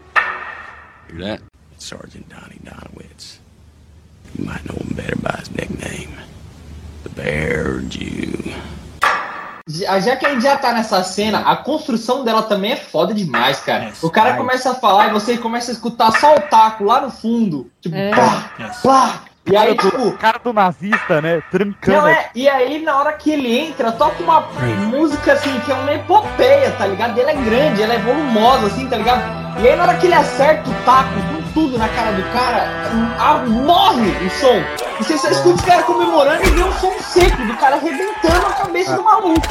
Hear 1.09 1.19
that? 1.37 1.43
Sergeant 1.77 2.25
Donnie 2.29 2.59
Donowitz. 2.63 3.39
You 4.37 4.45
might 4.45 4.63
know 4.65 4.77
him 4.77 4.95
better 4.95 5.17
by 5.17 5.39
his 5.39 5.49
nickname. 5.49 6.15
The 7.03 7.09
Bear 7.09 7.79
Jew. 7.89 8.53
Já, 9.73 9.99
já 9.99 10.15
que 10.15 10.25
a 10.25 10.29
gente 10.29 10.43
já 10.43 10.57
tá 10.57 10.73
nessa 10.73 11.03
cena, 11.03 11.39
a 11.39 11.55
construção 11.55 12.23
dela 12.23 12.43
também 12.43 12.73
é 12.73 12.75
foda 12.75 13.13
demais, 13.13 13.59
cara. 13.59 13.93
O 14.01 14.09
cara 14.09 14.35
começa 14.35 14.71
a 14.71 14.75
falar 14.75 15.09
e 15.09 15.13
você 15.13 15.37
começa 15.37 15.71
a 15.71 15.73
escutar 15.73 16.11
só 16.19 16.35
o 16.35 16.41
taco 16.41 16.83
lá 16.83 17.01
no 17.01 17.09
fundo. 17.11 17.71
Tipo, 17.79 17.95
pá, 18.15 18.51
pá. 18.83 19.21
E 19.45 19.57
aí, 19.57 19.73
do- 19.73 19.89
tipo. 19.89 20.11
cara 20.17 20.39
do 20.39 20.53
nazista, 20.53 21.19
né? 21.21 21.41
Trancando. 21.49 21.97
Não, 21.97 22.07
é, 22.07 22.29
e 22.35 22.47
aí, 22.47 22.79
na 22.81 22.97
hora 22.97 23.11
que 23.13 23.31
ele 23.31 23.57
entra, 23.57 23.91
toca 23.91 24.21
uma 24.21 24.41
música 24.87 25.33
assim, 25.33 25.59
que 25.61 25.71
é 25.71 25.75
uma 25.75 25.93
epopeia, 25.93 26.71
tá 26.77 26.85
ligado? 26.85 27.19
Ela 27.19 27.31
é 27.31 27.35
grande, 27.35 27.81
ela 27.81 27.93
é 27.95 27.97
volumosa, 27.99 28.67
assim, 28.67 28.87
tá 28.87 28.97
ligado? 28.97 29.23
E 29.59 29.67
aí, 29.67 29.75
na 29.75 29.83
hora 29.83 29.95
que 29.97 30.05
ele 30.05 30.13
acerta 30.13 30.69
o 30.69 30.73
taco 30.85 31.09
com 31.09 31.41
tudo 31.53 31.77
na 31.77 31.87
cara 31.89 32.11
do 32.11 32.23
cara, 32.31 32.67
a- 33.19 33.37
morre 33.47 34.11
o 34.25 34.29
som. 34.29 34.61
E 34.99 35.03
você 35.03 35.17
só 35.17 35.29
escuta 35.29 35.55
os 35.55 35.61
caras 35.61 35.85
comemorando 35.85 36.43
e 36.43 36.49
vê 36.51 36.63
um 36.63 36.71
som 36.73 36.93
seco 36.99 37.41
do 37.43 37.57
cara 37.57 37.77
arrebentando 37.77 38.45
a 38.45 38.53
cabeça 38.53 38.95
do 38.95 39.03
maluco. 39.03 39.41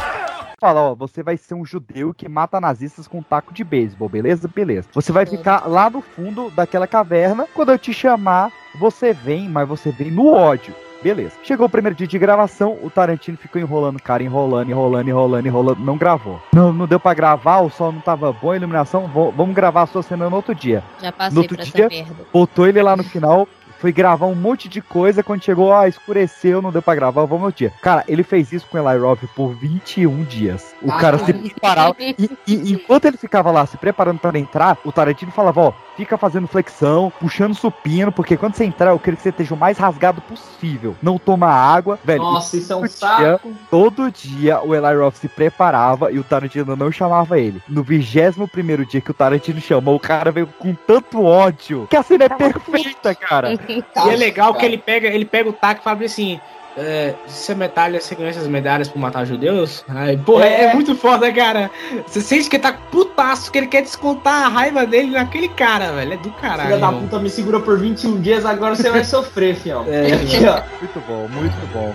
Fala, 0.60 0.90
ó, 0.90 0.94
você 0.94 1.22
vai 1.22 1.38
ser 1.38 1.54
um 1.54 1.64
judeu 1.64 2.12
que 2.12 2.28
mata 2.28 2.60
nazistas 2.60 3.08
com 3.08 3.18
um 3.18 3.22
taco 3.22 3.50
de 3.54 3.64
beisebol, 3.64 4.10
beleza? 4.10 4.46
Beleza. 4.46 4.88
Você 4.92 5.10
vai 5.10 5.24
ficar 5.24 5.66
lá 5.66 5.88
no 5.88 6.02
fundo 6.02 6.50
daquela 6.50 6.86
caverna. 6.86 7.46
Quando 7.54 7.72
eu 7.72 7.78
te 7.78 7.94
chamar, 7.94 8.52
você 8.78 9.14
vem, 9.14 9.48
mas 9.48 9.66
você 9.66 9.90
vem 9.90 10.10
no 10.10 10.28
ódio. 10.30 10.74
Beleza. 11.02 11.32
Chegou 11.42 11.66
o 11.66 11.70
primeiro 11.70 11.96
dia 11.96 12.06
de 12.06 12.18
gravação, 12.18 12.76
o 12.82 12.90
Tarantino 12.90 13.38
ficou 13.38 13.58
enrolando 13.58 13.96
o 13.96 14.02
cara, 14.02 14.22
enrolando, 14.22 14.68
enrolando, 14.68 15.08
enrolando, 15.08 15.46
enrolando. 15.46 15.78
Não 15.80 15.96
gravou. 15.96 16.38
Não, 16.54 16.74
não 16.74 16.86
deu 16.86 17.00
pra 17.00 17.14
gravar, 17.14 17.60
o 17.60 17.70
sol 17.70 17.90
não 17.90 18.02
tava 18.02 18.30
bom, 18.30 18.50
a 18.50 18.56
iluminação. 18.56 19.06
vamos 19.34 19.54
gravar 19.54 19.84
a 19.84 19.86
sua 19.86 20.02
cena 20.02 20.28
no 20.28 20.36
outro 20.36 20.54
dia. 20.54 20.84
Já 21.00 21.06
No 21.10 21.12
passei 21.14 21.38
outro 21.38 21.56
por 21.56 21.62
essa 21.62 21.72
dia, 21.74 21.88
merda. 21.88 22.14
botou 22.30 22.66
ele 22.66 22.82
lá 22.82 22.94
no 22.98 23.02
final, 23.02 23.48
foi 23.80 23.92
gravar 23.92 24.26
um 24.26 24.34
monte 24.34 24.68
de 24.68 24.80
coisa. 24.80 25.22
Quando 25.22 25.42
chegou, 25.44 25.72
ah, 25.74 25.88
escureceu, 25.88 26.60
não 26.62 26.70
deu 26.70 26.82
pra 26.82 26.94
gravar, 26.94 27.24
vamos 27.24 27.44
no 27.46 27.52
dia. 27.52 27.72
Cara, 27.82 28.04
ele 28.06 28.22
fez 28.22 28.52
isso 28.52 28.66
com 28.70 28.78
o 28.78 28.88
Eli 28.90 28.98
Roth 29.00 29.20
por 29.34 29.54
21 29.54 30.22
dias. 30.24 30.74
O 30.82 30.92
cara 30.92 31.18
se 31.18 31.32
preparava. 31.32 31.96
E, 32.00 32.30
e 32.46 32.72
enquanto 32.72 33.06
ele 33.06 33.16
ficava 33.16 33.50
lá 33.50 33.64
se 33.66 33.76
preparando 33.76 34.18
pra 34.18 34.38
entrar, 34.38 34.76
o 34.84 34.92
Tarantino 34.92 35.32
falava: 35.32 35.60
Ó, 35.60 35.72
fica 35.96 36.16
fazendo 36.18 36.46
flexão, 36.46 37.12
puxando 37.20 37.54
supino, 37.54 38.12
porque 38.12 38.36
quando 38.36 38.54
você 38.54 38.64
entrar, 38.64 38.90
eu 38.90 38.98
quero 38.98 39.16
que 39.16 39.22
você 39.22 39.28
esteja 39.30 39.54
o 39.54 39.58
mais 39.58 39.78
rasgado 39.78 40.20
possível. 40.20 40.94
Não 41.02 41.18
toma 41.18 41.48
água, 41.48 41.98
velho. 42.04 42.22
Nossa, 42.22 42.56
isso 42.56 42.72
é 42.72 42.76
um 42.76 42.80
todo 42.80 42.90
saco. 42.90 43.18
dia- 43.22 43.40
todo 43.70 44.10
dia 44.10 44.60
o 44.62 44.74
Eli 44.74 44.94
Roth 44.96 45.16
se 45.16 45.28
preparava 45.28 46.10
e 46.12 46.18
o 46.18 46.24
Tarantino 46.24 46.76
não 46.76 46.90
chamava 46.92 47.38
ele. 47.38 47.62
No 47.68 47.82
21 47.82 48.46
primeiro 48.46 48.84
dia 48.84 49.00
que 49.00 49.10
o 49.10 49.14
Tarantino 49.14 49.60
chamou, 49.60 49.96
o 49.96 50.00
cara 50.00 50.30
veio 50.30 50.46
com 50.58 50.74
tanto 50.74 51.24
ódio 51.24 51.86
que 51.88 51.96
a 51.96 52.02
cena 52.02 52.24
é 52.24 52.28
perfeita, 52.28 53.14
cara. 53.14 53.50
E 53.70 54.10
é 54.10 54.16
legal 54.16 54.54
que 54.54 54.64
ele 54.64 54.78
pega, 54.78 55.08
ele 55.08 55.24
pega 55.24 55.48
o 55.48 55.52
taco 55.52 55.80
e 55.80 55.84
fala 55.84 56.04
assim. 56.04 56.40
É, 56.76 57.14
se 57.26 57.50
é 57.50 57.54
medalha, 57.54 58.00
você 58.00 58.14
ganha 58.14 58.30
essas 58.30 58.46
medalhas 58.46 58.88
por 58.88 58.98
matar 58.98 59.24
judeus? 59.24 59.84
Ai, 59.88 60.16
porra, 60.16 60.46
é. 60.46 60.62
É. 60.66 60.74
muito 60.74 60.94
foda, 60.94 61.30
cara. 61.32 61.68
Você 62.06 62.20
sente 62.20 62.48
que 62.48 62.56
ele 62.56 62.62
tá 62.62 62.72
putaço, 62.72 63.50
que 63.50 63.58
ele 63.58 63.66
quer 63.66 63.82
descontar 63.82 64.44
a 64.44 64.48
raiva 64.48 64.86
dele 64.86 65.10
naquele 65.10 65.48
cara, 65.48 65.90
velho. 65.92 66.12
É 66.12 66.16
do 66.16 66.30
caralho. 66.30 66.68
Filha 66.68 66.78
da 66.78 66.92
puta 66.92 67.18
me 67.18 67.28
segura 67.28 67.58
por 67.58 67.78
21 67.78 68.20
dias, 68.20 68.46
agora 68.46 68.76
você 68.76 68.88
vai 68.88 69.02
sofrer, 69.04 69.56
fião. 69.56 69.84
É, 69.88 70.12
Aqui, 70.12 70.46
ó. 70.46 70.62
Muito 70.80 71.00
bom, 71.08 71.28
muito 71.28 71.72
bom. 71.72 71.92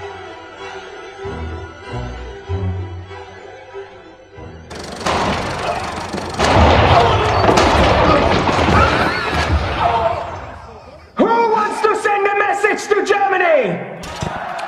Message 12.68 12.90
to 12.90 13.06
Germany? 13.06 13.78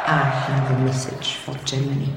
I 0.06 0.24
have 0.46 0.72
a 0.72 0.80
message 0.84 1.36
for 1.36 1.56
Germany. 1.66 2.14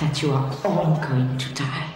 That 0.00 0.22
you 0.22 0.32
are 0.32 0.50
all 0.64 0.96
going 0.96 1.38
to 1.38 1.54
die. 1.54 1.88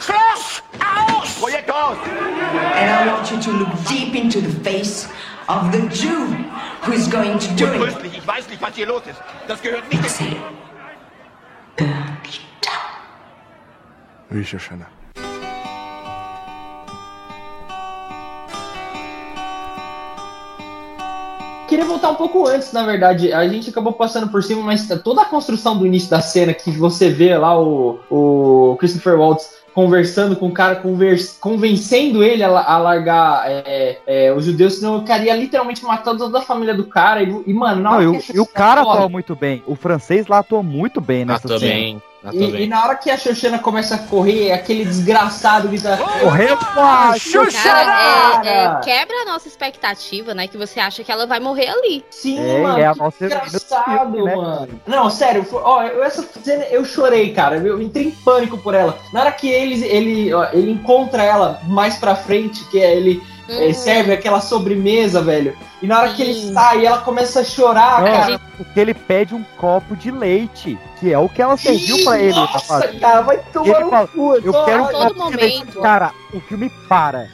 Schloss! 0.00 0.62
Aus! 0.80 1.40
Projekt 1.40 1.70
aus! 1.70 1.98
And 2.06 2.90
I 2.90 3.12
want 3.12 3.30
you 3.30 3.40
to 3.42 3.50
look 3.52 3.72
deep 3.88 4.14
into 4.14 4.40
the 4.40 4.52
face 4.60 5.08
of 5.48 5.72
the 5.72 5.88
Jew 5.88 6.26
who 6.82 6.92
is 6.92 7.08
going 7.08 7.38
to 7.38 7.48
do 7.56 7.66
it. 7.66 7.80
Untröstlich, 7.80 8.18
ich 8.18 8.26
weiß 8.26 8.48
nicht, 8.48 8.62
was 8.62 8.74
hier 8.76 8.86
los 8.86 9.02
ist. 9.06 9.20
Das 9.48 9.62
gehört 9.62 9.90
nicht 9.90 10.20
in... 10.20 10.36
Oui, 14.30 14.44
Shoshana. 14.44 14.86
Queria 21.76 21.90
voltar 21.90 22.08
um 22.08 22.14
pouco 22.14 22.46
antes, 22.46 22.72
na 22.72 22.86
verdade. 22.86 23.34
A 23.34 23.46
gente 23.46 23.68
acabou 23.68 23.92
passando 23.92 24.28
por 24.28 24.42
cima, 24.42 24.62
mas 24.62 24.88
toda 25.04 25.20
a 25.20 25.26
construção 25.26 25.76
do 25.76 25.86
início 25.86 26.08
da 26.08 26.22
cena 26.22 26.54
que 26.54 26.70
você 26.70 27.10
vê 27.10 27.36
lá 27.36 27.60
o, 27.60 28.00
o 28.10 28.76
Christopher 28.78 29.18
Waltz 29.20 29.56
conversando 29.74 30.34
com 30.36 30.46
o 30.46 30.52
cara, 30.52 30.76
convers, 30.76 31.36
convencendo 31.38 32.24
ele 32.24 32.42
a, 32.42 32.48
a 32.48 32.78
largar 32.78 33.44
é, 33.46 33.98
é, 34.06 34.32
os 34.32 34.46
judeus, 34.46 34.76
senão 34.76 34.94
eu 34.94 35.02
queria 35.02 35.36
literalmente 35.36 35.84
matar 35.84 36.16
toda 36.16 36.38
a 36.38 36.40
família 36.40 36.72
do 36.72 36.86
cara. 36.86 37.22
E, 37.22 37.42
e, 37.46 37.52
mano, 37.52 37.82
Não, 37.82 38.02
e, 38.02 38.06
o, 38.06 38.22
e 38.42 38.46
cara 38.46 38.80
atua 38.80 39.10
muito 39.10 39.36
bem. 39.36 39.62
O 39.66 39.76
francês 39.76 40.28
lá 40.28 40.38
atua 40.38 40.62
muito 40.62 40.98
bem 40.98 41.26
nessa 41.26 41.46
Atua 41.46 41.58
cena. 41.58 41.74
bem, 41.74 42.02
E, 42.32 42.62
e 42.62 42.66
na 42.66 42.82
hora 42.84 42.94
que 42.96 43.10
a 43.10 43.16
Xoxana 43.16 43.58
começa 43.58 43.94
a 43.94 43.98
correr, 43.98 44.52
aquele 44.52 44.84
desgraçado 44.84 45.68
que 45.68 45.80
tá. 45.80 45.96
Correu, 45.96 46.56
Cara, 47.62 48.42
é- 48.44 48.64
é, 48.64 48.80
quebra 48.82 49.16
a 49.22 49.24
nossa 49.24 49.48
expectativa, 49.48 50.34
né? 50.34 50.46
Que 50.48 50.56
você 50.56 50.80
acha 50.80 51.02
que 51.04 51.10
ela 51.12 51.26
vai 51.26 51.40
morrer 51.40 51.68
ali. 51.68 52.04
Sim, 52.10 52.38
É, 52.38 52.60
mano, 52.62 52.78
é 52.78 52.86
a 52.86 52.94
nossa 52.94 53.24
engraçado, 53.24 54.12
filme, 54.12 54.22
né? 54.24 54.34
mano. 54.36 54.80
Não, 54.86 55.10
sério, 55.10 55.44
foi- 55.44 55.62
ó, 55.62 55.82
eu, 55.82 56.02
essa 56.02 56.24
cena 56.42 56.64
eu 56.64 56.84
chorei, 56.84 57.32
cara. 57.32 57.56
Eu 57.56 57.80
entrei 57.80 58.06
em 58.06 58.10
pânico 58.10 58.58
por 58.58 58.74
ela. 58.74 58.98
Na 59.12 59.20
hora 59.20 59.32
que 59.32 59.48
ele, 59.48 59.84
ele, 59.84 60.32
ó, 60.34 60.46
ele 60.52 60.70
encontra 60.72 61.22
ela 61.22 61.60
mais 61.64 61.96
pra 61.96 62.14
frente, 62.14 62.64
que 62.70 62.78
é 62.80 62.94
ele 62.96 63.22
é, 63.48 63.72
serve 63.72 64.12
aquela 64.12 64.40
sobremesa, 64.40 65.20
velho. 65.22 65.56
E 65.82 65.86
na 65.86 66.00
hora 66.00 66.12
que 66.14 66.22
ele 66.22 66.52
sai, 66.52 66.84
ela 66.86 66.98
começa 66.98 67.40
a 67.40 67.44
chorar, 67.44 68.02
Não, 68.02 68.06
cara. 68.10 68.40
porque 68.56 68.80
ele 68.80 68.94
pede 68.94 69.34
um 69.34 69.44
copo 69.56 69.94
de 69.96 70.10
leite, 70.10 70.78
que 70.98 71.12
é 71.12 71.18
o 71.18 71.28
que 71.28 71.40
ela 71.42 71.56
serviu 71.56 72.02
pra 72.04 72.18
ele. 72.18 72.32
Nossa, 72.34 72.74
rapaz. 72.74 72.98
cara, 73.00 73.20
vai 73.22 73.38
tomar 73.52 73.66
Ele 73.68 73.84
no 73.84 73.90
fala, 73.90 74.08
cu, 74.08 74.34
Eu 74.36 74.64
quero 74.64 74.82
um 74.82 74.86
copo 74.88 75.14
todo 75.14 75.30
de 75.30 75.36
leite. 75.36 75.58
momento. 75.58 75.80
Cara, 75.82 76.12
o 76.32 76.40
filme 76.40 76.70
para. 76.88 77.28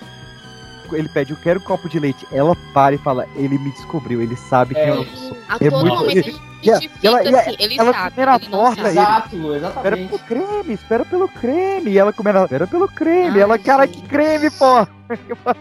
Ele 0.96 1.08
pede, 1.08 1.32
eu 1.32 1.36
quero 1.42 1.60
um 1.60 1.62
copo 1.62 1.88
de 1.88 1.98
leite. 1.98 2.26
Ela 2.32 2.56
para 2.74 2.94
e 2.94 2.98
fala, 2.98 3.26
ele 3.36 3.58
me 3.58 3.70
descobriu, 3.70 4.20
ele 4.22 4.36
sabe 4.36 4.74
quem 4.74 4.88
eu 4.88 5.04
sou. 5.06 5.36
A 5.48 5.56
É 5.56 5.70
todo 5.70 5.80
muito- 5.80 5.96
momento 5.96 6.18
a 6.18 6.22
gente 6.22 6.40
E 6.62 6.70
a- 6.70 6.78
fica 6.80 6.94
e 7.02 7.06
ela- 7.06 7.18
a- 7.18 7.40
assim, 7.40 7.56
ele 7.58 7.76
ela 7.78 7.92
sabe, 7.92 8.10
comendo 8.14 8.30
a 8.30 8.36
ele 8.36 8.46
torta, 8.46 8.76
sabe. 8.76 8.88
ele- 8.88 8.98
Exato, 9.00 9.36
Espera 9.36 9.56
exatamente. 9.56 10.08
pelo 10.08 10.18
creme, 10.20 10.74
espera 10.74 11.04
pelo 11.04 11.28
creme. 11.28 11.90
E 11.90 11.98
ela 11.98 12.12
comendo, 12.12 12.38
espera 12.44 12.66
pelo 12.66 12.88
creme. 12.88 13.38
ela, 13.40 13.58
cara, 13.58 13.86
que 13.88 14.00
creme, 14.02 14.50
pô. 14.50 14.86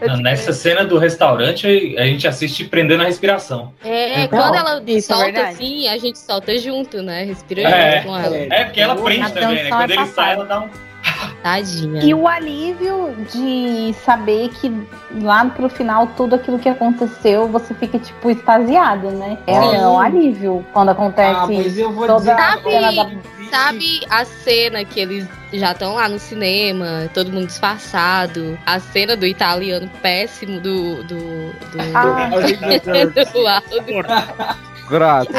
Não, 0.06 0.16
Nessa 0.22 0.52
cena 0.52 0.84
do 0.84 0.96
restaurante, 0.98 1.66
a 1.98 2.04
gente 2.06 2.26
assiste 2.28 2.64
prendendo 2.64 3.02
a 3.02 3.06
respiração. 3.06 3.72
É, 3.84 4.22
Então, 4.24 4.38
quando 4.40 4.54
ela 4.54 4.82
isso 4.86 5.12
é 5.12 5.16
solta 5.16 5.24
verdade. 5.32 5.54
assim, 5.54 5.88
a 5.88 5.98
gente 5.98 6.18
solta 6.18 6.56
junto, 6.58 7.02
né? 7.02 7.24
Respira 7.24 7.62
É, 7.62 7.96
junto 7.96 8.06
com 8.06 8.16
ela. 8.18 8.36
é, 8.36 8.64
porque 8.64 8.80
ela 8.80 8.94
prende 8.96 9.32
também, 9.32 9.64
né? 9.64 9.68
Quando 9.70 9.90
é 9.90 9.94
ele 9.96 10.06
sai, 10.06 10.32
ela 10.34 10.44
dá 10.46 10.60
um. 10.60 10.68
Tadinha. 11.42 12.02
E 12.04 12.14
o 12.14 12.26
alívio 12.26 13.14
de 13.32 13.94
saber 14.04 14.50
que 14.50 14.72
lá 15.20 15.44
pro 15.46 15.68
final 15.68 16.06
tudo 16.16 16.34
aquilo 16.36 16.58
que 16.58 16.68
aconteceu, 16.68 17.48
você 17.48 17.74
fica, 17.74 17.98
tipo, 17.98 18.30
extasiado, 18.30 19.10
né? 19.10 19.38
É 19.46 19.60
Sim. 19.60 19.76
um 19.78 19.98
alívio 19.98 20.64
quando 20.72 20.90
acontece 20.90 21.40
Ah, 21.40 21.46
mas 21.46 21.78
eu 21.78 21.92
vou 21.92 22.06
toda 22.06 22.18
dizer 22.18 22.32
a 22.32 22.58
cena 22.62 22.92
da... 22.92 23.10
Sabe, 23.50 24.00
a 24.08 24.24
cena 24.24 24.82
que 24.82 24.98
eles 24.98 25.28
já 25.52 25.72
estão 25.72 25.94
lá 25.94 26.08
no 26.08 26.18
cinema, 26.18 27.10
todo 27.12 27.30
mundo 27.30 27.46
disfarçado? 27.46 28.58
A 28.64 28.80
cena 28.80 29.14
do 29.14 29.26
italiano 29.26 29.90
péssimo 30.00 30.58
do. 30.58 31.02
do. 31.04 31.16
do. 31.16 31.78
Ah. 31.94 32.30
do 32.30 33.46
Aldo. 33.46 34.71
Graças. 34.92 35.34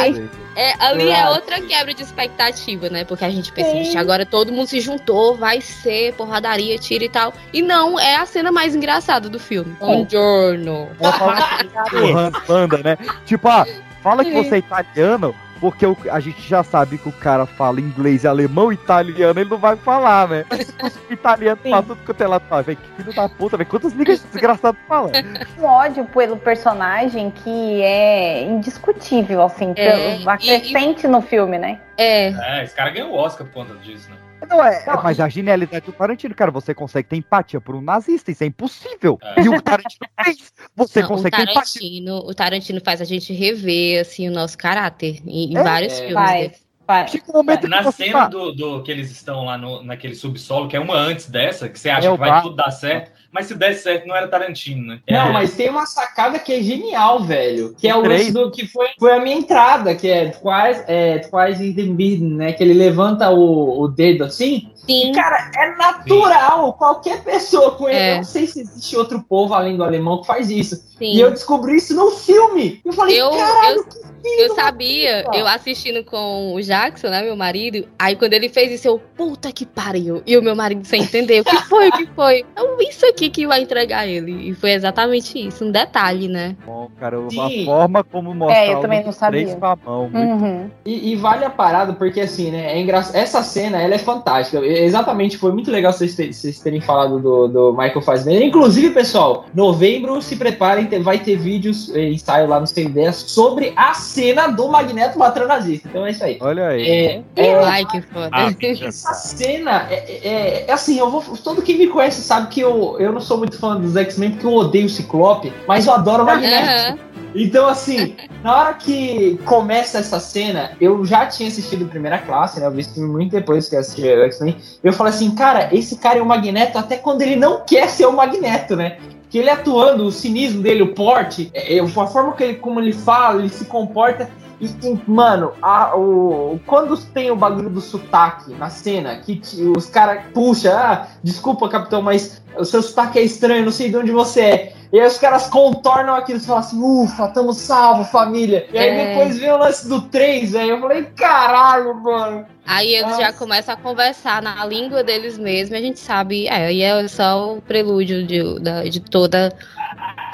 É, 0.56 0.74
ali 0.80 1.10
é 1.10 1.30
outra 1.30 1.62
quebra 1.62 1.93
de 1.93 2.01
expectativa, 2.01 2.89
né? 2.89 3.04
Porque 3.04 3.24
a 3.24 3.30
gente 3.30 3.51
pensa, 3.51 3.70
Sim. 3.72 3.84
"Vixe, 3.84 3.97
agora 3.97 4.26
todo 4.26 4.51
mundo 4.51 4.68
se 4.68 4.80
juntou, 4.82 5.36
vai 5.36 5.62
ser 5.62 6.14
porradaria, 6.14 6.78
tira 6.80 7.04
e 7.04 7.10
tal. 7.10 7.34
E 7.54 7.62
não, 7.62 7.99
é 7.99 8.16
a 8.16 8.26
cena 8.26 8.51
mais 8.51 8.76
engraçada 8.76 9.30
do 9.30 9.39
filme. 9.39 9.76
Buongiorno. 9.80 10.89
Empurrando 11.93 12.41
banda, 12.47 12.78
né? 12.84 12.97
Tipo, 13.26 13.47
ah, 13.47 13.66
fala 14.01 14.24
que 14.26 14.32
você 14.32 14.56
é 14.56 14.58
italiano, 14.58 15.36
porque 15.64 15.86
o- 15.86 15.95
a 16.11 16.20
gente 16.20 16.41
já 16.41 16.61
sabe 16.61 16.97
que 16.97 17.07
o 17.07 17.11
cara 17.14 17.45
fala 17.45 17.80
inglês 17.80 18.26
e 18.26 18.28
alemão, 18.28 18.70
italiano 18.70 19.39
ele 19.39 19.49
não 19.49 19.57
vai 19.57 19.78
falar, 19.78 20.28
né? 20.28 20.43
Os 20.84 20.99
italianos 21.09 21.64
falam 21.64 21.84
tudo 21.84 22.03
quanto 22.05 22.22
ela 22.22 22.38
fala. 22.38 22.64
Velho, 22.64 22.78
que 22.78 23.01
filho 23.01 23.16
da 23.16 23.30
puta, 23.30 23.55
velho. 23.55 23.70
Quantos 23.70 23.93
niggas 23.93 24.22
desgraçados 24.24 24.78
falam? 24.89 25.09
um 25.57 25.64
ódio 25.64 26.03
pelo 26.03 26.36
personagem 26.36 27.32
que 27.32 27.82
é 27.82 28.43
indiscutível, 28.43 29.41
assim, 29.41 29.72
É, 29.78 30.18
pelo 30.18 30.30
acrescente 30.30 31.07
no 31.07 31.22
filme, 31.22 31.57
né? 31.57 31.80
É. 31.97 32.28
É, 32.59 32.64
esse 32.66 32.76
cara 32.76 32.89
ganhou 32.89 33.11
o 33.11 33.16
Oscar 33.16 33.47
por 33.47 33.53
conta 33.66 33.76
disso, 33.76 34.09
né? 34.09 34.18
Não, 34.49 34.63
é, 34.63 34.83
é, 34.85 34.95
mas 35.03 35.19
a 35.19 35.29
genialidade 35.29 35.85
do 35.85 35.91
Tarantino, 35.91 36.35
cara, 36.35 36.51
você 36.51 36.73
consegue 36.73 37.07
ter 37.09 37.15
empatia 37.17 37.59
por 37.61 37.75
um 37.75 37.81
nazista, 37.81 38.31
isso 38.31 38.43
é 38.43 38.47
impossível. 38.47 39.19
E 39.37 39.49
o 39.49 39.61
Tarantino 39.61 40.07
fez. 40.23 40.53
Você 40.75 40.99
Não, 41.01 41.07
o 41.07 41.09
consegue 41.09 41.35
ter 41.37 41.49
empatia. 41.49 42.13
O 42.15 42.33
Tarantino 42.33 42.81
faz 42.83 43.01
a 43.01 43.05
gente 43.05 43.33
rever 43.33 44.01
assim 44.01 44.27
o 44.29 44.31
nosso 44.31 44.57
caráter 44.57 45.21
em, 45.25 45.53
em 45.53 45.57
É, 45.57 45.63
vários 45.63 45.93
é. 45.93 46.07
filmes. 46.07 46.31
dele. 46.33 46.53
Faz. 46.85 47.13
Momento 47.33 47.67
Na 47.69 47.91
cena 47.91 48.27
do, 48.27 48.51
do 48.51 48.83
que 48.83 48.91
eles 48.91 49.09
estão 49.09 49.45
lá 49.45 49.57
no, 49.57 49.81
naquele 49.83 50.15
subsolo, 50.15 50.67
que 50.67 50.75
é 50.75 50.79
uma 50.79 50.95
antes 50.95 51.29
dessa, 51.29 51.69
que 51.69 51.79
você 51.79 51.89
acha 51.89 52.09
É 52.09 52.11
que 52.11 52.17
vai 52.17 52.29
bar. 52.29 52.41
tudo 52.41 52.55
dar 52.57 52.71
certo, 52.71 53.11
mas 53.34 53.47
se 53.47 53.55
der 53.55 53.73
certo 53.73 54.07
não 54.07 54.15
era 54.15 54.27
Tarantino, 54.27 54.88
né? 54.88 54.99
Não, 55.09 55.27
É, 55.29 55.31
mas 55.34 55.55
tem 55.55 55.69
uma 55.69 55.86
sacada 55.86 56.38
que 56.39 56.53
é 56.53 56.61
genial, 56.61 57.23
velho. 57.23 57.75
Que 57.77 57.88
é 57.88 57.95
o 57.95 58.01
lance 58.01 58.31
do 58.31 58.51
que 58.51 58.67
foi, 58.67 58.88
foi 58.99 59.11
a 59.13 59.19
minha 59.19 59.36
entrada, 59.36 59.95
que 59.95 60.07
é 60.07 60.29
Twice, 60.29 60.84
é, 60.88 61.17
Twice 61.19 61.63
in 61.65 61.73
the 61.73 61.84
Bidden, 61.84 62.29
né? 62.36 62.53
Que 62.53 62.63
ele 62.63 62.73
levanta 62.73 63.29
o, 63.31 63.81
o 63.81 63.88
dedo 63.88 64.23
assim. 64.23 64.69
Sim. 64.75 65.09
E, 65.09 65.11
cara, 65.13 65.49
é 65.57 65.75
natural. 65.75 66.73
Qualquer 66.73 67.23
pessoa 67.23 67.71
com 67.71 67.88
ele. 67.89 67.97
É. 67.97 68.11
Eu 68.13 68.17
não 68.17 68.23
sei 68.23 68.45
se 68.47 68.61
existe 68.61 68.95
outro 68.95 69.23
povo 69.27 69.53
além 69.53 69.75
do 69.77 69.84
alemão 69.84 70.21
que 70.21 70.27
faz 70.27 70.49
isso. 70.49 70.75
Sim. 70.75 71.15
E 71.15 71.19
eu 71.19 71.31
descobri 71.31 71.77
isso 71.77 71.95
no 71.95 72.11
filme. 72.11 72.81
Eu 72.86 72.93
falei, 72.93 73.19
Eu, 73.19 73.31
caralho, 73.31 73.77
eu, 73.77 73.84
que 73.86 73.97
filho 73.97 74.41
eu 74.41 74.55
sabia, 74.55 75.23
puta." 75.25 75.38
eu 75.38 75.47
assistindo 75.47 76.03
com 76.03 76.53
o 76.53 76.61
Jackson, 76.61 77.07
né, 77.07 77.23
meu 77.23 77.36
marido, 77.36 77.88
aí 77.97 78.15
quando 78.15 78.34
ele 78.34 78.47
fez 78.49 78.71
isso, 78.71 78.88
eu, 78.88 78.99
puta 79.17 79.51
que 79.51 79.65
pariu. 79.65 80.21
E 80.25 80.38
o 80.38 80.41
meu 80.41 80.55
marido 80.55 80.86
sem 80.86 81.01
entender, 81.03 81.41
o 81.41 81.45
que 81.45 81.57
foi, 81.63 81.89
o 81.89 81.91
que 81.91 82.05
foi? 82.07 82.45
Então, 82.51 82.77
isso 82.81 83.05
aqui 83.05 83.22
que 83.30 83.47
vai 83.47 83.61
entregar 83.61 84.07
ele. 84.07 84.49
E 84.49 84.53
foi 84.53 84.71
exatamente 84.71 85.47
isso, 85.47 85.65
um 85.65 85.71
detalhe, 85.71 86.28
né? 86.28 86.55
Bom, 86.65 86.89
cara, 86.99 87.17
Sim. 87.30 87.63
a 87.63 87.65
forma 87.65 88.03
como 88.03 88.34
mostrar 88.34 88.57
É, 88.65 88.74
eu 88.74 88.80
também 88.80 89.03
não 89.03 89.11
sabia. 89.11 89.41
três 89.43 89.55
com 89.59 89.65
a 89.65 89.76
mão. 89.86 90.09
muito 90.09 90.43
Uhum. 90.43 90.69
E, 90.86 91.11
e 91.11 91.15
vale 91.15 91.45
a 91.45 91.49
parada, 91.49 91.93
porque 91.93 92.21
assim, 92.21 92.51
né? 92.51 92.74
É 92.74 92.80
engraçado. 92.82 93.15
Essa 93.15 93.41
cena, 93.43 93.82
ela 93.82 93.95
é 93.95 93.97
fantástica. 93.97 94.59
Exatamente, 94.65 95.38
foi 95.38 95.51
muito 95.51 95.71
legal 95.71 95.93
vocês, 95.93 96.15
ter- 96.15 96.34
vocês 96.34 96.59
terem 96.59 96.82
falado 96.82 97.19
do, 97.19 97.47
do 97.47 97.71
Michael 97.71 98.01
Fassbender. 98.01 98.43
Inclusive, 98.43 98.89
pessoal, 98.91 99.45
novembro, 99.53 100.21
se 100.21 100.36
preparem, 100.36 100.88
vai 101.01 101.19
ter 101.19 101.36
vídeos, 101.38 101.93
eh, 101.95 102.09
ensaio 102.09 102.47
lá 102.47 102.59
no 102.59 102.67
Sem 102.67 102.86
Ideias, 102.86 103.15
sobre 103.15 103.74
a 103.76 103.93
cena 103.93 104.47
do 104.47 104.67
Magneto 104.67 105.17
matando 105.17 105.47
nazista. 105.47 105.88
Então 105.88 106.05
é 106.05 106.11
isso 106.11 106.24
aí. 106.24 106.38
Olha 106.41 106.67
aí. 106.69 106.84
É, 106.88 107.21
é, 107.36 107.86
que 107.86 108.01
foda. 108.01 108.30
Ah, 108.32 108.49
essa 108.86 109.13
cena 109.13 109.88
é, 109.89 110.28
é- 110.28 110.65
é 110.67 110.71
assim, 110.71 110.97
eu 110.99 111.09
vou. 111.09 111.21
Todo 111.43 111.61
quem 111.61 111.78
me 111.78 111.88
conhece 111.88 112.21
sabe 112.21 112.47
que 112.47 112.59
eu, 112.59 112.97
eu 112.99 113.12
não 113.14 113.22
sou 113.22 113.38
muito 113.38 113.57
fã 113.57 113.80
dos 113.80 113.95
X-Men 113.95 114.32
porque 114.32 114.45
eu 114.45 114.53
odeio 114.53 114.86
o 114.86 114.89
Ciclope, 114.89 115.51
mas 115.68 115.86
eu 115.86 115.93
adoro 115.93 116.24
o 116.24 116.26
Magneto. 116.26 116.70
Aham. 116.70 117.14
Então, 117.36 117.68
assim, 117.68 118.16
na 118.43 118.55
hora 118.55 118.74
que 118.75 119.39
começa 119.46 119.97
essa 119.97 120.20
cena, 120.20 120.71
eu 120.79 121.04
já 121.04 121.25
tinha 121.25 121.50
assistido 121.50 121.87
Primeira 121.87 122.20
Classe, 122.20 122.59
né? 122.59 122.67
Eu 122.67 122.71
vi 122.71 122.82
esse 122.82 122.93
filme 122.93 123.09
muito 123.09 123.32
depois 123.32 123.67
que 123.67 123.75
eu 123.75 123.79
assisti 123.79 124.01
o 124.04 124.24
X-Men. 124.25 124.55
Eu 124.83 124.93
falei 124.93 125.13
assim, 125.13 125.33
cara, 125.33 125.70
esse 125.71 125.97
cara 125.97 126.20
é 126.20 126.21
o 126.21 126.25
Magneto 126.25 126.78
até 126.78 126.96
quando 126.96 127.21
ele 127.21 127.36
não 127.36 127.62
quer 127.66 127.89
ser 127.89 128.05
o 128.05 128.13
Magneto, 128.13 128.75
né? 128.75 128.97
Que 129.29 129.39
ele 129.39 129.50
atuando, 129.50 130.05
o 130.05 130.12
cinismo 130.12 130.62
dele, 130.62 130.83
o 130.83 130.93
porte, 130.93 131.50
é, 131.55 131.78
é, 131.78 131.82
a 131.82 131.87
forma 131.87 132.33
que 132.33 132.43
ele, 132.43 132.55
como 132.55 132.79
ele 132.79 132.93
fala, 132.93 133.39
ele 133.39 133.50
se 133.50 133.66
comporta. 133.66 134.29
E, 134.63 134.87
e, 134.87 135.01
mano, 135.07 135.51
a- 135.61 135.95
o, 135.95 136.59
quando 136.65 136.95
tem 136.97 137.29
o 137.31 137.35
bagulho 137.35 137.69
do 137.69 137.81
sotaque 137.81 138.51
na 138.55 138.69
cena, 138.69 139.15
que 139.17 139.35
te- 139.37 139.61
os 139.63 139.85
caras 139.87 140.23
puxam, 140.33 140.73
ah, 140.77 141.07
desculpa, 141.23 141.67
capitão, 141.69 142.01
mas 142.01 142.41
o 142.57 142.63
seu 142.65 142.81
sotaque 142.81 143.19
é 143.19 143.23
estranho, 143.23 143.65
não 143.65 143.71
sei 143.71 143.89
de 143.89 143.97
onde 143.97 144.11
você 144.11 144.41
é. 144.41 144.73
E 144.93 144.99
aí 144.99 145.07
os 145.07 145.17
caras 145.17 145.47
contornam 145.47 146.13
aquilo 146.13 146.37
e 146.37 146.41
falam 146.41 146.59
assim, 146.61 146.79
ufa, 146.79 147.27
tamo 147.29 147.51
salvo, 147.51 148.03
família. 148.05 148.67
E 148.71 148.77
aí 148.77 148.89
É. 148.89 149.07
depois 149.07 149.39
vem 149.39 149.51
o 149.51 149.57
lance 149.57 149.89
do 149.89 150.01
3, 150.01 150.51
velho. 150.51 150.69
Eu 150.71 150.79
falei, 150.81 151.03
caralho, 151.15 151.95
mano. 151.95 152.45
Aí 152.65 152.93
eles 152.93 153.17
já 153.17 153.27
Nossa. 153.27 153.39
começam 153.39 153.73
a 153.73 153.77
conversar 153.77 154.41
na 154.43 154.63
língua 154.65 155.03
deles 155.03 155.35
mesmos, 155.37 155.71
e 155.71 155.75
a 155.75 155.81
gente 155.81 155.99
sabe, 155.99 156.47
é, 156.47 156.67
aí 156.67 156.81
é 156.83 157.07
só 157.07 157.55
o 157.55 157.61
prelúdio 157.61 158.25
de, 158.25 158.41
de 158.89 158.99
toda 158.99 159.51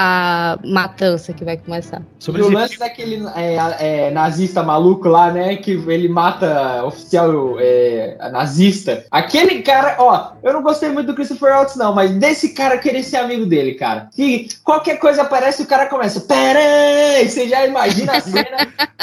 a 0.01 0.57
matança 0.63 1.33
que 1.33 1.43
vai 1.43 1.57
começar. 1.57 2.01
Sobre 2.19 2.41
e 2.41 2.45
o 2.45 2.49
lance 2.49 2.79
daquele 2.79 3.21
é, 3.35 3.57
é, 4.07 4.11
nazista 4.11 4.63
maluco 4.63 5.09
lá, 5.09 5.29
né? 5.29 5.57
Que 5.57 5.71
ele 5.71 6.07
mata 6.07 6.85
oficial 6.85 7.57
é, 7.59 8.17
nazista. 8.31 9.03
Aquele 9.11 9.61
cara, 9.61 9.97
ó, 9.99 10.31
eu 10.41 10.53
não 10.53 10.63
gostei 10.63 10.87
muito 10.87 11.07
do 11.07 11.15
Christopher 11.15 11.51
Waltz, 11.51 11.75
não, 11.75 11.93
mas 11.93 12.11
desse 12.11 12.53
cara 12.53 12.77
querer 12.77 13.03
ser 13.03 13.17
amigo 13.17 13.45
dele, 13.45 13.73
cara. 13.73 14.07
Que 14.15 14.47
qualquer 14.63 14.99
coisa 14.99 15.23
aparece, 15.23 15.63
o 15.63 15.67
cara 15.67 15.87
começa. 15.87 16.21
Peraí! 16.21 17.27
Você 17.27 17.49
já 17.49 17.67
imagina 17.67 18.13
a 18.13 18.21
cena 18.21 18.57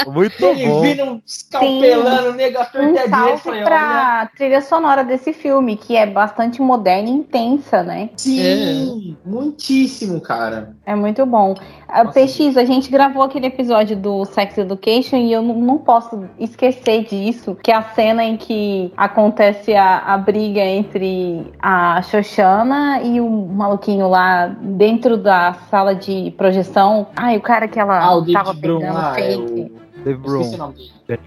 Muito 0.06 0.42
ele 0.46 0.66
bom. 0.66 0.80
vindo 0.80 1.22
escalpelando 1.26 2.30
o 2.30 2.32
nego 2.32 2.58
à 2.58 2.64
torta 2.64 2.88
Um 2.88 2.94
e 2.94 3.50
olha, 3.50 3.64
pra 3.64 4.30
trilha 4.34 4.62
sonora 4.62 5.04
desse 5.04 5.34
filme, 5.34 5.76
que 5.76 5.94
é 5.94 6.06
bastante 6.06 6.62
moderna 6.62 7.10
e 7.10 7.12
intensa, 7.12 7.82
né? 7.82 8.08
Sim, 8.16 9.14
muitíssimo, 9.26 10.22
cara. 10.22 10.74
É 10.86 10.94
muito 10.94 11.26
bom. 11.26 11.56
A 11.88 12.04
PX, 12.04 12.56
a 12.56 12.64
gente 12.64 12.88
gravou 12.92 13.24
aquele 13.24 13.46
episódio 13.46 13.96
do 13.96 14.24
Sex 14.24 14.56
Education 14.56 15.16
e 15.16 15.32
eu 15.32 15.42
não, 15.42 15.56
não 15.56 15.78
posso 15.78 16.24
esquecer 16.38 17.02
disso, 17.04 17.56
que 17.60 17.72
é 17.72 17.74
a 17.74 17.82
cena 17.82 18.22
em 18.22 18.36
que 18.36 18.92
acontece 18.96 19.74
a, 19.74 19.98
a 19.98 20.16
briga 20.16 20.60
entre 20.60 21.52
a 21.60 22.00
Xoxana 22.02 23.00
e 23.02 23.20
o 23.20 23.28
maluquinho 23.28 24.08
lá 24.08 24.46
dentro 24.46 25.16
da 25.16 25.54
sala 25.68 25.92
de 25.92 26.32
projeção. 26.38 27.08
Ai, 27.16 27.36
o 27.36 27.40
cara 27.40 27.66
que 27.66 27.80
ela 27.80 27.98
Ah, 27.98 28.14
David 28.14 28.32
tava 28.32 28.52
Brum 28.52 28.78
pegando 28.78 28.94
lá, 28.94 29.18
é 29.18 29.22
fake. 29.22 29.72
Dave 30.06 30.18
Brown. 30.20 30.72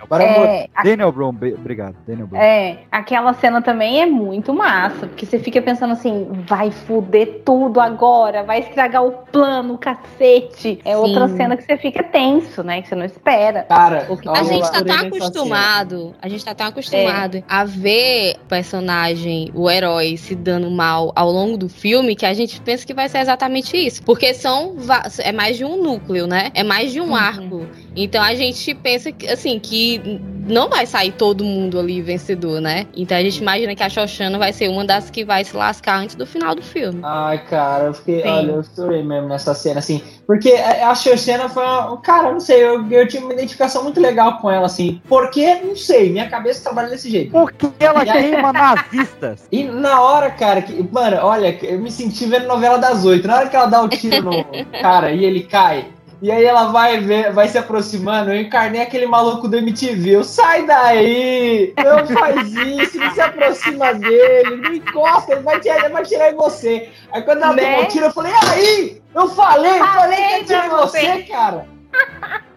Daniel, 0.10 0.44
É, 0.46 0.68
a- 0.74 0.84
Daniel 0.84 1.12
Brown, 1.12 1.30
obrigado. 1.30 1.96
Daniel 2.08 2.28
Brown. 2.28 2.42
É, 2.42 2.80
aquela 2.90 3.34
cena 3.34 3.62
também 3.62 4.02
é 4.02 4.06
muito 4.06 4.54
massa, 4.54 5.06
porque 5.06 5.26
você 5.26 5.38
fica 5.38 5.62
pensando 5.62 5.92
assim, 5.92 6.30
vai 6.48 6.72
fuder 6.72 7.42
tudo 7.46 7.82
agora, 7.82 8.42
vai 8.44 8.60
estragar 8.62 9.04
o 9.06 9.12
plano, 9.12 9.74
o 9.74 9.78
cacete. 9.78 10.80
É 10.86 10.96
outra 10.96 11.28
Sim. 11.28 11.36
cena 11.36 11.58
que 11.58 11.64
você 11.64 11.76
fica 11.78 12.02
tenso, 12.04 12.64
né? 12.64 12.82
Que 12.82 12.88
você 12.88 12.96
não 12.96 13.06
espera. 13.06 13.64
Cara, 13.64 14.06
O 14.10 14.16
que 14.16 14.30
A 14.30 14.32
tá 14.34 14.44
gente 14.44 14.62
tá 14.72 14.82
tão 14.84 14.84
nessa 14.84 15.08
acostumado, 15.08 16.16
a 16.22 16.30
gente 16.30 16.46
tá 16.46 16.56
tão 16.56 16.68
acostumado 16.68 17.44
a 17.50 17.66
ver 17.66 18.36
o 18.42 18.46
personagem, 18.48 19.52
o 19.54 19.70
herói, 19.70 20.16
se 20.16 20.36
dando 20.36 20.72
mal 20.72 21.12
ao 21.18 21.30
longo 21.32 21.58
do 21.58 21.68
filme 21.68 22.16
que 22.16 22.26
a 22.26 22.34
gente 22.34 22.62
pensa 22.62 22.86
que 22.88 22.94
vai 22.94 23.10
ser 23.10 23.20
exatamente 23.20 23.76
isso. 23.76 24.02
Porque 24.04 24.34
são 24.34 24.76
é 25.20 25.34
mais 25.34 25.58
de 25.58 25.66
um 25.66 25.82
núcleo, 25.84 26.28
né? 26.28 26.50
É 26.54 26.64
mais 26.64 26.94
de 26.94 27.02
um 27.02 27.14
arco. 27.14 27.68
Então 27.96 28.22
a 28.22 28.34
gente 28.36 28.74
pensa 28.76 29.12
que, 29.12 29.28
assim, 29.28 29.60
que 29.60 30.22
não 30.50 30.70
vai 30.70 30.86
sair 30.86 31.12
todo 31.12 31.44
mundo 31.44 31.80
ali 31.80 32.02
vencedor, 32.02 32.60
né? 32.60 32.88
Então 32.96 33.18
a 33.18 33.22
gente 33.22 33.38
imagina 33.38 33.76
que 33.76 33.84
a 33.84 33.90
Shoshana 33.90 34.38
vai 34.38 34.52
ser 34.52 34.68
uma 34.68 34.84
das 34.84 35.10
que 35.10 35.24
vai 35.24 35.44
se 35.44 35.56
lascar 35.56 36.00
antes 36.00 36.16
do 36.16 36.26
final 36.26 36.56
do 36.56 36.62
filme. 36.62 37.00
Ai, 37.04 37.38
cara, 37.46 37.86
eu 37.86 37.94
fiquei. 37.94 38.22
Sim. 38.22 38.30
Olha, 38.30 38.52
eu 38.52 38.64
chorei 38.76 39.04
mesmo 39.04 39.28
nessa 39.28 39.54
cena, 39.54 39.80
assim. 39.80 40.02
Porque 40.26 40.52
a 40.52 40.94
Xoxana 40.96 41.50
foi 41.50 41.64
uma. 41.64 41.98
Cara, 42.02 42.32
não 42.32 42.40
sei, 42.40 42.64
eu, 42.64 42.86
eu 42.90 43.08
tive 43.08 43.24
uma 43.24 43.34
identificação 43.34 43.84
muito 43.84 44.00
legal 44.00 44.40
com 44.40 44.50
ela, 44.50 44.66
assim. 44.66 45.02
Porque, 45.08 45.56
não 45.56 45.76
sei, 45.76 46.10
minha 46.12 46.30
cabeça 46.30 46.64
trabalha 46.64 46.90
desse 46.90 47.10
jeito. 47.10 47.32
Porque 47.32 47.68
ela 47.80 48.06
queima 48.06 48.52
nazistas. 48.54 49.48
E 49.52 49.64
na 49.64 50.02
hora, 50.02 50.30
cara, 50.32 50.62
que, 50.62 50.88
mano, 50.92 51.18
olha, 51.22 51.58
eu 51.64 51.80
me 51.80 51.92
senti 51.92 52.26
vendo 52.26 52.48
novela 52.48 52.78
das 52.78 53.06
oito. 53.06 53.28
Na 53.28 53.38
hora 53.38 53.50
que 53.50 53.56
ela 53.56 53.68
dá 53.68 53.82
o 53.82 53.90
tiro 53.90 54.22
no 54.24 54.46
cara 54.82 55.12
e 55.12 55.24
ele 55.24 55.44
cai. 55.44 55.88
E 56.22 56.30
aí 56.32 56.44
ela 56.44 56.66
vai 56.66 57.00
ver, 57.00 57.32
vai 57.32 57.48
se 57.48 57.58
aproximando. 57.58 58.32
Eu 58.32 58.42
encarnei 58.42 58.82
aquele 58.82 59.06
maluco 59.06 59.48
do 59.48 59.56
MTV. 59.58 60.18
Eu, 60.18 60.24
sai 60.24 60.66
daí! 60.66 61.74
Não 61.78 62.06
faz 62.08 62.54
isso, 62.54 62.98
não 62.98 63.12
se 63.14 63.22
aproxima 63.22 63.94
dele, 63.94 64.58
não 64.58 64.74
encosta, 64.74 65.32
ele 65.32 65.42
vai 65.42 65.60
tirar, 65.62 65.78
ele 65.78 65.90
vai 65.94 66.04
tirar 66.04 66.32
em 66.32 66.36
você. 66.36 66.90
Aí 67.12 67.22
quando 67.22 67.44
ela 67.44 67.54
Né? 67.54 67.74
tomou 67.76 67.88
tiro, 67.88 68.06
eu 68.06 68.12
falei, 68.12 68.34
aí! 68.52 69.02
Eu 69.16 69.30
falei, 69.30 69.80
eu 69.80 69.86
falei 69.86 70.18
que 70.18 70.32
ia 70.40 70.44
tirar 70.44 70.66
em 70.66 70.70
você, 70.70 71.00
você. 71.00 71.24
cara! 71.24 71.66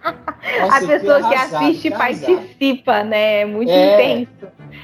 a 0.71 0.81
pessoa 0.81 1.19
que 1.21 1.35
arrasado, 1.35 1.65
assiste 1.65 1.93
arrasado. 1.95 2.27
participa, 2.37 3.05
né? 3.05 3.41
É 3.43 3.45
muito 3.45 3.71
É. 3.71 3.95
intenso. 4.13 4.42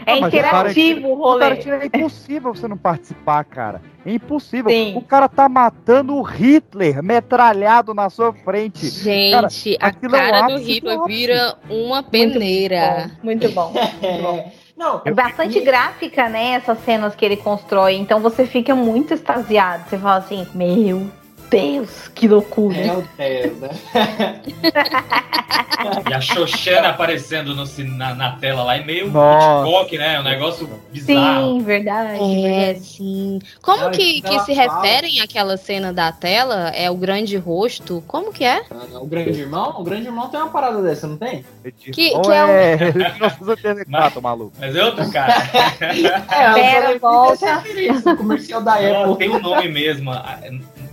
É 0.09 0.13
Ah, 0.13 0.21
mas 0.23 0.33
interativo 0.35 1.09
o 1.09 1.13
O 1.13 1.15
rolê. 1.17 1.41
Tarantino 1.41 1.75
é 1.75 1.87
impossível 1.87 2.55
você 2.55 2.67
não 2.67 2.79
participar, 2.79 3.45
cara. 3.45 3.83
É 4.07 4.13
impossível. 4.13 4.71
Sim. 4.71 4.97
O 4.97 5.03
cara 5.03 5.29
tá 5.29 5.49
matando 5.49 6.15
o 6.15 6.23
Hitler 6.23 7.03
metralhado 7.03 7.93
na 7.93 8.09
sua 8.09 8.33
frente. 8.33 8.91
Cara, 9.31 9.49
Gente, 9.51 9.77
a 9.81 9.87
aquilo 9.89 10.17
é 10.17 10.19
o 10.19 10.31
cara 10.31 10.47
do 10.47 10.55
ápice 10.55 10.65
do 10.65 10.73
Hitler 10.73 11.05
vira 11.05 11.57
uma 11.69 12.03
peneira. 12.03 13.11
Muito 13.23 13.51
bom. 13.51 13.73
Muito 13.73 14.23
bom. 14.23 14.53
Não, 14.79 15.03
É 15.05 15.11
bastante 15.11 15.59
gráfica, 15.61 16.29
né? 16.29 16.53
Essas 16.53 16.79
cenas 16.85 17.15
que 17.17 17.25
ele 17.25 17.37
constrói. 17.37 17.97
Então 17.97 18.21
você 18.21 18.47
fica 18.47 18.77
muito 18.77 19.13
extasiado. 19.13 19.83
Você 19.91 19.99
fala 19.99 20.19
assim, 20.19 20.47
meu 20.55 21.11
Deus, 21.51 22.09
que 22.15 22.29
loucura. 22.29 22.77
Meu 22.77 23.05
Deus, 23.17 23.59
né? 23.61 23.71
E 26.11 26.13
a 26.13 26.21
Xoxana 26.21 26.89
aparecendo 26.89 27.55
no, 27.55 27.65
na, 27.97 28.15
na 28.15 28.33
tela 28.33 28.65
lá 28.65 28.77
é 28.77 28.85
meio 28.85 29.11
Nossa. 29.11 29.65
Hitchcock, 29.69 29.99
né? 29.99 30.19
Um 30.19 30.25
negócio 30.25 30.69
bizarro. 30.93 31.53
Sim, 31.59 31.63
verdade. 31.63 32.45
É, 32.47 32.75
sim. 32.75 33.39
Como 33.63 33.83
Ela- 33.83 33.91
que, 33.93 34.21
que 34.21 34.41
se 34.41 34.55
fala. 34.57 34.81
referem 34.83 35.21
àquela 35.21 35.57
cena 35.57 35.93
da 35.93 36.11
tela? 36.11 36.71
É 36.71 36.91
o 36.91 36.97
grande 36.97 37.37
rosto? 37.37 38.03
Como 38.09 38.33
que 38.33 38.45
é? 38.45 38.63
O 39.01 39.07
grande 39.07 39.41
irmão? 39.41 39.75
O 39.79 39.85
grande 39.85 40.07
irmão 40.07 40.29
tem 40.29 40.41
uma 40.41 40.51
parada 40.51 40.83
dessa, 40.83 41.07
não 41.07 41.17
tem? 41.17 41.45
Que, 41.63 41.93
que 41.93 42.13
é 42.13 42.19
o... 42.19 42.33
é 42.33 42.77
1984, 42.93 44.21
maluco. 44.21 44.53
Mas 44.59 44.75
é 44.75 44.85
outro 44.85 45.09
cara. 45.11 45.35
É, 45.79 46.53
Pera, 46.55 46.93
eu 46.93 46.99
volta. 46.99 47.63
o 48.05 48.17
comercial 48.17 48.63
da 48.63 48.75
Apple. 48.75 49.17
tem 49.17 49.31
um 49.31 49.41
nome 49.41 49.69
mesmo. 49.69 50.11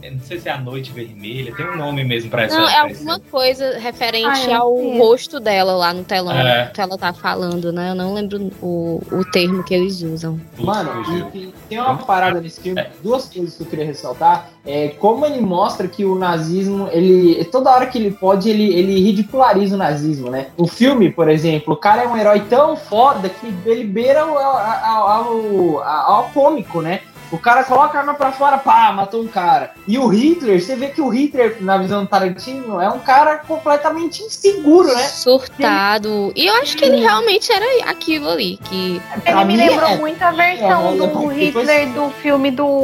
Eu 0.08 0.12
Não 0.14 0.20
sei 0.22 0.40
se 0.40 0.48
é 0.50 0.52
a 0.52 0.58
Noite 0.60 0.92
Vermelha. 0.92 1.54
Tem 1.56 1.70
um 1.70 1.78
nome 1.78 2.04
mesmo 2.04 2.30
pra 2.30 2.44
essa. 2.44 2.58
Não, 2.58 2.68
é 2.70 2.78
alguma 2.80 3.20
coisa 3.20 3.78
referente 3.78 4.52
Ah, 4.52 4.60
ao 4.60 4.76
sei. 4.78 4.98
rosto 4.98 5.40
dela 5.40 5.74
lá 5.74 5.94
no 5.94 6.04
telão 6.04 6.32
É. 6.38 6.72
que 6.74 6.80
ela 6.82 6.98
tá 6.98 7.14
falando, 7.14 7.72
né? 7.72 7.92
Eu 7.92 7.96
não 7.96 8.14
lembro 8.14 8.52
o, 8.62 9.02
o 9.12 9.26
termo 9.32 9.64
que 9.64 9.74
eles 9.74 10.02
usam. 10.02 10.40
Mano, 10.58 10.92
e 11.34 11.54
tem, 11.70 11.80
uma 11.80 11.98
parada 11.98 12.40
nesse 12.42 12.62
filme, 12.62 12.84
duas 13.04 13.26
coisas 13.28 13.56
que 13.56 13.64
eu 13.64 13.68
queria 13.68 13.86
ressaltar. 13.86 14.50
É 14.66 14.90
como 15.00 15.26
ele 15.26 15.40
mostra 15.42 15.88
que 15.88 16.04
o 16.06 16.16
nazismo, 16.16 16.90
ele. 16.92 17.44
Toda 17.46 17.70
hora 17.72 17.86
que 17.86 17.98
ele 17.98 18.12
pode, 18.12 18.50
ele, 18.50 18.74
ele 18.74 19.00
ridiculariza 19.00 19.76
o 19.76 19.78
nazismo, 19.78 20.30
né? 20.32 20.48
O 20.58 20.66
filme, 20.68 21.12
por 21.12 21.30
exemplo, 21.30 21.74
o 21.74 21.78
cara 21.78 22.04
é 22.04 22.08
um 22.08 22.18
herói 22.18 22.40
tão 22.50 22.76
foda 22.76 23.30
que 23.30 23.54
ele 23.70 23.84
beira 23.84 24.22
ao, 24.22 24.38
ao, 24.38 25.08
ao, 25.08 25.84
ao- 25.84 26.12
ao 26.16 26.24
cômico, 26.34 26.82
né? 26.82 27.02
O 27.32 27.38
cara 27.40 27.64
coloca 27.64 27.98
a 27.98 28.02
arma 28.02 28.14
pra 28.14 28.32
fora, 28.32 28.58
pá, 28.58 28.92
matou 28.94 29.22
um 29.22 29.28
cara. 29.28 29.72
E 29.88 29.98
o 29.98 30.08
Hitler, 30.08 30.62
você 30.62 30.76
vê 30.76 30.88
que 30.90 31.02
o 31.02 31.10
Hitler, 31.10 31.58
na 31.62 31.78
visão 31.78 32.04
do 32.04 32.08
Tarantino, 32.08 32.80
é 32.80 32.90
um 32.90 33.00
cara 33.00 33.38
completamente 33.40 34.22
inseguro, 34.24 34.88
né? 34.94 35.04
Surtado. 35.04 36.32
E 36.36 36.46
eu 36.46 36.54
acho 36.56 36.78
que 36.78 36.86
ele 36.86 36.98
realmente 36.98 37.52
era 37.52 37.90
aquilo 37.90 38.30
ali. 38.30 38.58
Que 38.70 39.02
Ele 39.26 39.46
me 39.46 39.58
lembrou 39.58 39.90
é- 39.90 39.96
muito 39.98 40.22
a 40.22 40.32
versão 40.32 40.94
é, 40.94 40.98
do 40.98 41.08
depois- 41.08 41.38
Hitler 41.38 41.90
do 41.94 42.10
filme 42.22 42.52
do 42.52 42.84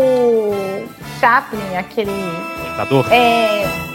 Chaplin, 1.20 1.78
aquele. 1.78 2.12
Ditador. 2.72 3.06
É. 3.12 3.91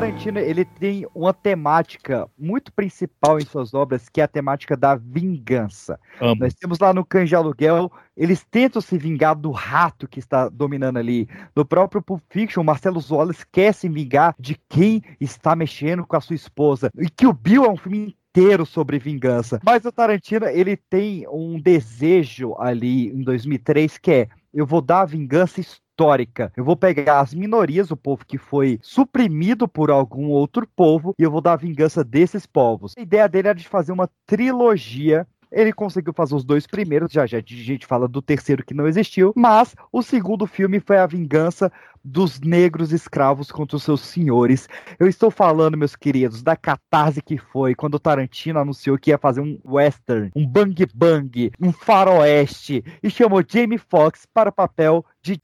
Tarantino, 0.00 0.38
ele 0.38 0.64
tem 0.64 1.04
uma 1.12 1.34
temática 1.34 2.30
muito 2.38 2.72
principal 2.72 3.40
em 3.40 3.44
suas 3.44 3.74
obras, 3.74 4.08
que 4.08 4.20
é 4.20 4.24
a 4.24 4.28
temática 4.28 4.76
da 4.76 4.94
vingança. 4.94 5.98
Amo. 6.20 6.36
Nós 6.38 6.54
temos 6.54 6.78
lá 6.78 6.94
no 6.94 7.04
Cães 7.04 7.28
de 7.28 7.34
Aluguel, 7.34 7.90
eles 8.16 8.46
tentam 8.48 8.80
se 8.80 8.96
vingar 8.96 9.34
do 9.34 9.50
rato 9.50 10.06
que 10.06 10.20
está 10.20 10.48
dominando 10.48 10.98
ali. 10.98 11.28
No 11.54 11.64
próprio 11.64 12.00
Pulp 12.00 12.22
Fiction, 12.30 12.60
o 12.62 12.64
Marcelo 12.64 13.02
Wallace 13.10 13.44
quer 13.50 13.74
se 13.74 13.88
vingar 13.88 14.36
de 14.38 14.56
quem 14.68 15.02
está 15.20 15.56
mexendo 15.56 16.06
com 16.06 16.14
a 16.14 16.20
sua 16.20 16.36
esposa. 16.36 16.92
E 16.96 17.10
que 17.10 17.26
o 17.26 17.32
Bill 17.32 17.64
é 17.64 17.68
um 17.68 17.76
filme 17.76 18.14
inteiro 18.30 18.64
sobre 18.64 19.00
vingança. 19.00 19.58
Mas 19.64 19.84
o 19.84 19.90
Tarantino, 19.90 20.46
ele 20.46 20.76
tem 20.76 21.26
um 21.28 21.60
desejo 21.60 22.54
ali 22.56 23.08
em 23.08 23.24
2003 23.24 23.98
que 23.98 24.12
é, 24.12 24.28
eu 24.54 24.64
vou 24.64 24.80
dar 24.80 25.00
a 25.00 25.06
vingança 25.06 25.60
histórica. 25.98 26.52
Eu 26.56 26.64
vou 26.64 26.76
pegar 26.76 27.20
as 27.20 27.34
minorias, 27.34 27.90
o 27.90 27.96
povo 27.96 28.24
que 28.24 28.38
foi 28.38 28.78
suprimido 28.80 29.66
por 29.66 29.90
algum 29.90 30.28
outro 30.28 30.66
povo, 30.76 31.12
e 31.18 31.22
eu 31.24 31.30
vou 31.30 31.40
dar 31.40 31.54
a 31.54 31.56
vingança 31.56 32.04
desses 32.04 32.46
povos. 32.46 32.94
A 32.96 33.00
ideia 33.00 33.28
dele 33.28 33.48
era 33.48 33.58
de 33.58 33.68
fazer 33.68 33.90
uma 33.90 34.08
trilogia 34.24 35.26
ele 35.50 35.72
conseguiu 35.72 36.12
fazer 36.12 36.34
os 36.34 36.44
dois 36.44 36.66
primeiros, 36.66 37.10
já 37.10 37.24
já 37.24 37.38
a 37.38 37.42
gente 37.42 37.86
fala 37.86 38.06
do 38.06 38.20
terceiro 38.20 38.62
que 38.62 38.74
não 38.74 38.86
existiu, 38.86 39.32
mas 39.34 39.74
o 39.90 40.02
segundo 40.02 40.46
filme 40.46 40.78
foi 40.78 40.98
a 40.98 41.06
vingança 41.06 41.72
dos 42.04 42.38
negros 42.38 42.92
escravos 42.92 43.50
contra 43.50 43.78
os 43.78 43.82
seus 43.82 44.02
senhores. 44.02 44.68
Eu 45.00 45.08
estou 45.08 45.30
falando, 45.30 45.74
meus 45.74 45.96
queridos, 45.96 46.42
da 46.42 46.54
catarse 46.54 47.22
que 47.22 47.38
foi 47.38 47.74
quando 47.74 47.94
o 47.94 47.98
Tarantino 47.98 48.58
anunciou 48.58 48.98
que 48.98 49.10
ia 49.10 49.16
fazer 49.16 49.40
um 49.40 49.58
western, 49.64 50.30
um 50.36 50.46
bang 50.46 50.86
bang, 50.94 51.50
um 51.58 51.72
faroeste 51.72 52.84
e 53.02 53.08
chamou 53.08 53.42
Jamie 53.46 53.78
Foxx 53.78 54.26
para 54.26 54.50
o 54.50 54.52
papel 54.52 55.02
de 55.22 55.38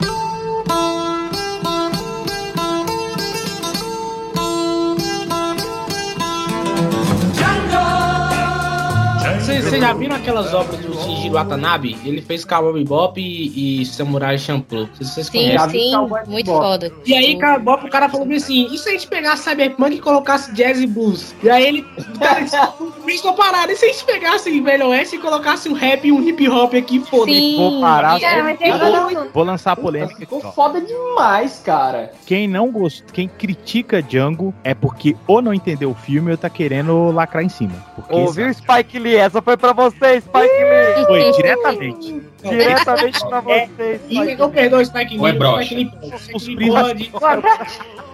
Vocês 9.74 9.82
já 9.82 9.92
viram 9.92 10.14
aquelas 10.14 10.54
obras 10.54 10.78
do 10.78 10.94
Shinjiro 11.02 11.34
Watanabe? 11.34 11.98
Ele 12.04 12.22
fez 12.22 12.44
Cowboy 12.44 12.74
Bebop 12.74 13.20
e, 13.20 13.82
e 13.82 13.84
Samurai 13.84 14.38
Champloo. 14.38 14.88
Vocês, 14.94 15.10
vocês 15.10 15.26
sim, 15.26 15.38
conhecem? 15.38 15.70
sim, 15.80 15.90
Cowboy 15.90 16.20
muito 16.28 16.46
Bebop. 16.46 16.64
foda. 16.64 16.92
E 17.04 17.12
aí, 17.12 17.40
Cowboy 17.40 17.74
o 17.84 17.90
cara 17.90 18.08
falou 18.08 18.32
assim: 18.32 18.72
e 18.72 18.78
se 18.78 18.88
a 18.88 18.92
gente 18.92 19.08
pegasse 19.08 19.42
Cyberpunk 19.42 19.96
e 19.96 19.98
colocasse 19.98 20.52
jazz 20.52 20.80
e 20.80 20.86
blues? 20.86 21.34
E 21.42 21.50
aí 21.50 21.66
ele. 21.66 21.84
Pensou 23.04 23.34
parado. 23.34 23.72
E 23.72 23.76
se 23.76 23.84
a 23.84 23.88
gente 23.88 24.04
pegasse 24.04 24.60
Velho 24.60 24.88
Oeste 24.88 25.16
e 25.16 25.18
colocasse 25.18 25.68
um 25.68 25.72
rap 25.72 26.06
e 26.06 26.12
um 26.12 26.22
hip 26.22 26.48
hop 26.48 26.74
aqui, 26.74 27.00
foda-se? 27.00 27.36
Sim. 27.36 27.56
Vou 27.56 27.80
parar. 27.80 28.20
Cara, 28.20 28.56
não, 28.78 29.28
Vou 29.32 29.44
lançar 29.44 29.72
a 29.72 29.76
polêmica 29.76 30.16
Ficou 30.16 30.38
aqui, 30.38 30.54
foda 30.54 30.80
demais, 30.80 31.60
cara. 31.64 32.12
Quem 32.24 32.46
não 32.46 32.70
gosta, 32.70 33.04
quem 33.12 33.28
critica 33.28 34.00
Django 34.00 34.54
é 34.62 34.72
porque 34.72 35.16
ou 35.26 35.42
não 35.42 35.52
entendeu 35.52 35.90
o 35.90 35.94
filme 35.94 36.30
ou 36.30 36.36
tá 36.36 36.48
querendo 36.48 37.10
lacrar 37.10 37.42
em 37.42 37.48
cima. 37.48 37.74
Porque 37.94 38.14
Ouviu, 38.14 38.52
Spike 38.54 38.98
Lee? 38.98 39.16
Essa 39.16 39.42
foi 39.42 39.56
pra 39.64 39.72
você, 39.72 40.20
Spike 40.20 40.36
Lee! 40.38 41.06
foi 41.06 41.32
diretamente. 41.32 42.22
Diretamente 42.42 43.20
pra 43.26 43.40
você, 43.40 44.00
E 44.08 44.16
Spike 44.16 44.40
eu 44.40 44.50
perdoo 44.50 44.80
o 44.80 44.84
Spike 44.84 45.18
Ou 45.18 45.26
é 45.26 45.30
Lee. 45.30 45.38
broxa? 45.38 45.74
Lee 45.74 45.90
Os 46.34 46.46
Lee 46.46 46.56
primos-. 46.56 46.82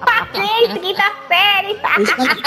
Paciência, 0.00 0.78
quinta 0.80 1.12
série? 1.28 1.72
O 1.72 2.06
Spike 2.06 2.42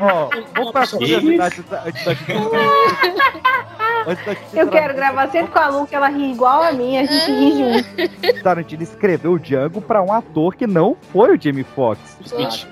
Ó, 0.00 0.28
vamos 0.54 0.72
pra 0.72 0.86
curiosidade 0.86 1.62
da, 1.62 1.82
gente 4.10 4.38
Eu 4.54 4.66
entrar 4.66 4.80
quero 4.80 4.94
gravar 4.94 5.28
sempre 5.30 5.52
com 5.52 5.58
a 5.58 5.68
Lu, 5.68 5.86
que 5.86 5.94
ela 5.94 6.08
ri 6.08 6.30
igual 6.32 6.62
a 6.62 6.72
mim, 6.72 6.98
a 6.98 7.04
gente 7.04 7.30
ri 7.32 7.50
junto. 7.52 8.36
no 8.36 8.42
Tarantino 8.42 8.82
escreveu 8.82 9.32
o 9.32 9.38
Django 9.38 9.80
pra 9.80 10.02
um 10.02 10.12
ator 10.12 10.54
que 10.54 10.66
não 10.66 10.96
foi 11.12 11.36
o 11.36 11.40
Jamie 11.40 11.64
Foxx. 11.64 12.16
Smith. 12.24 12.66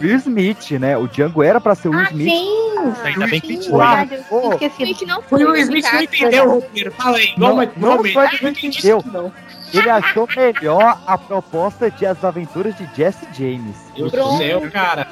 Will 0.00 0.16
Smith, 0.16 0.70
né? 0.72 0.96
O 0.96 1.06
Django 1.06 1.42
era 1.42 1.60
pra 1.60 1.74
ser 1.74 1.88
o 1.88 1.92
Will 1.92 2.00
Ah, 2.00 2.08
Smith. 2.10 2.30
sim! 2.30 2.64
Ainda 3.04 3.26
bem 3.26 3.40
que 3.40 3.62
Sim, 3.62 3.70
foi. 3.70 4.56
esqueci. 4.66 4.94
que 4.94 5.06
não 5.06 5.22
Foi 5.22 5.42
o 5.44 5.48
foi, 5.48 5.60
Smith 5.60 5.86
não 5.92 6.02
entendeu 6.02 6.44
o 6.46 6.50
roteiro. 6.56 6.90
Fala 6.92 7.16
aí, 7.16 7.32
Não, 7.38 7.54
mas- 7.56 7.70
não 7.76 7.88
realmente. 7.90 8.12
foi 8.12 8.26
Ah, 8.26 8.28
que 8.28 8.36
eu 8.36 8.42
não 8.42 8.50
entendi 8.50 8.78
entendeu. 8.78 8.98
isso, 8.98 9.08
não. 9.12 9.32
Ele 9.74 9.90
achou 9.90 10.28
melhor 10.36 10.98
a 11.06 11.18
proposta 11.18 11.90
de 11.90 12.06
As 12.06 12.24
Aventuras 12.24 12.76
de 12.76 12.88
Jesse 12.96 13.26
James. 13.32 13.76
Deus 13.96 14.12
do 14.12 14.36
céu, 14.36 14.70
cara. 14.70 15.06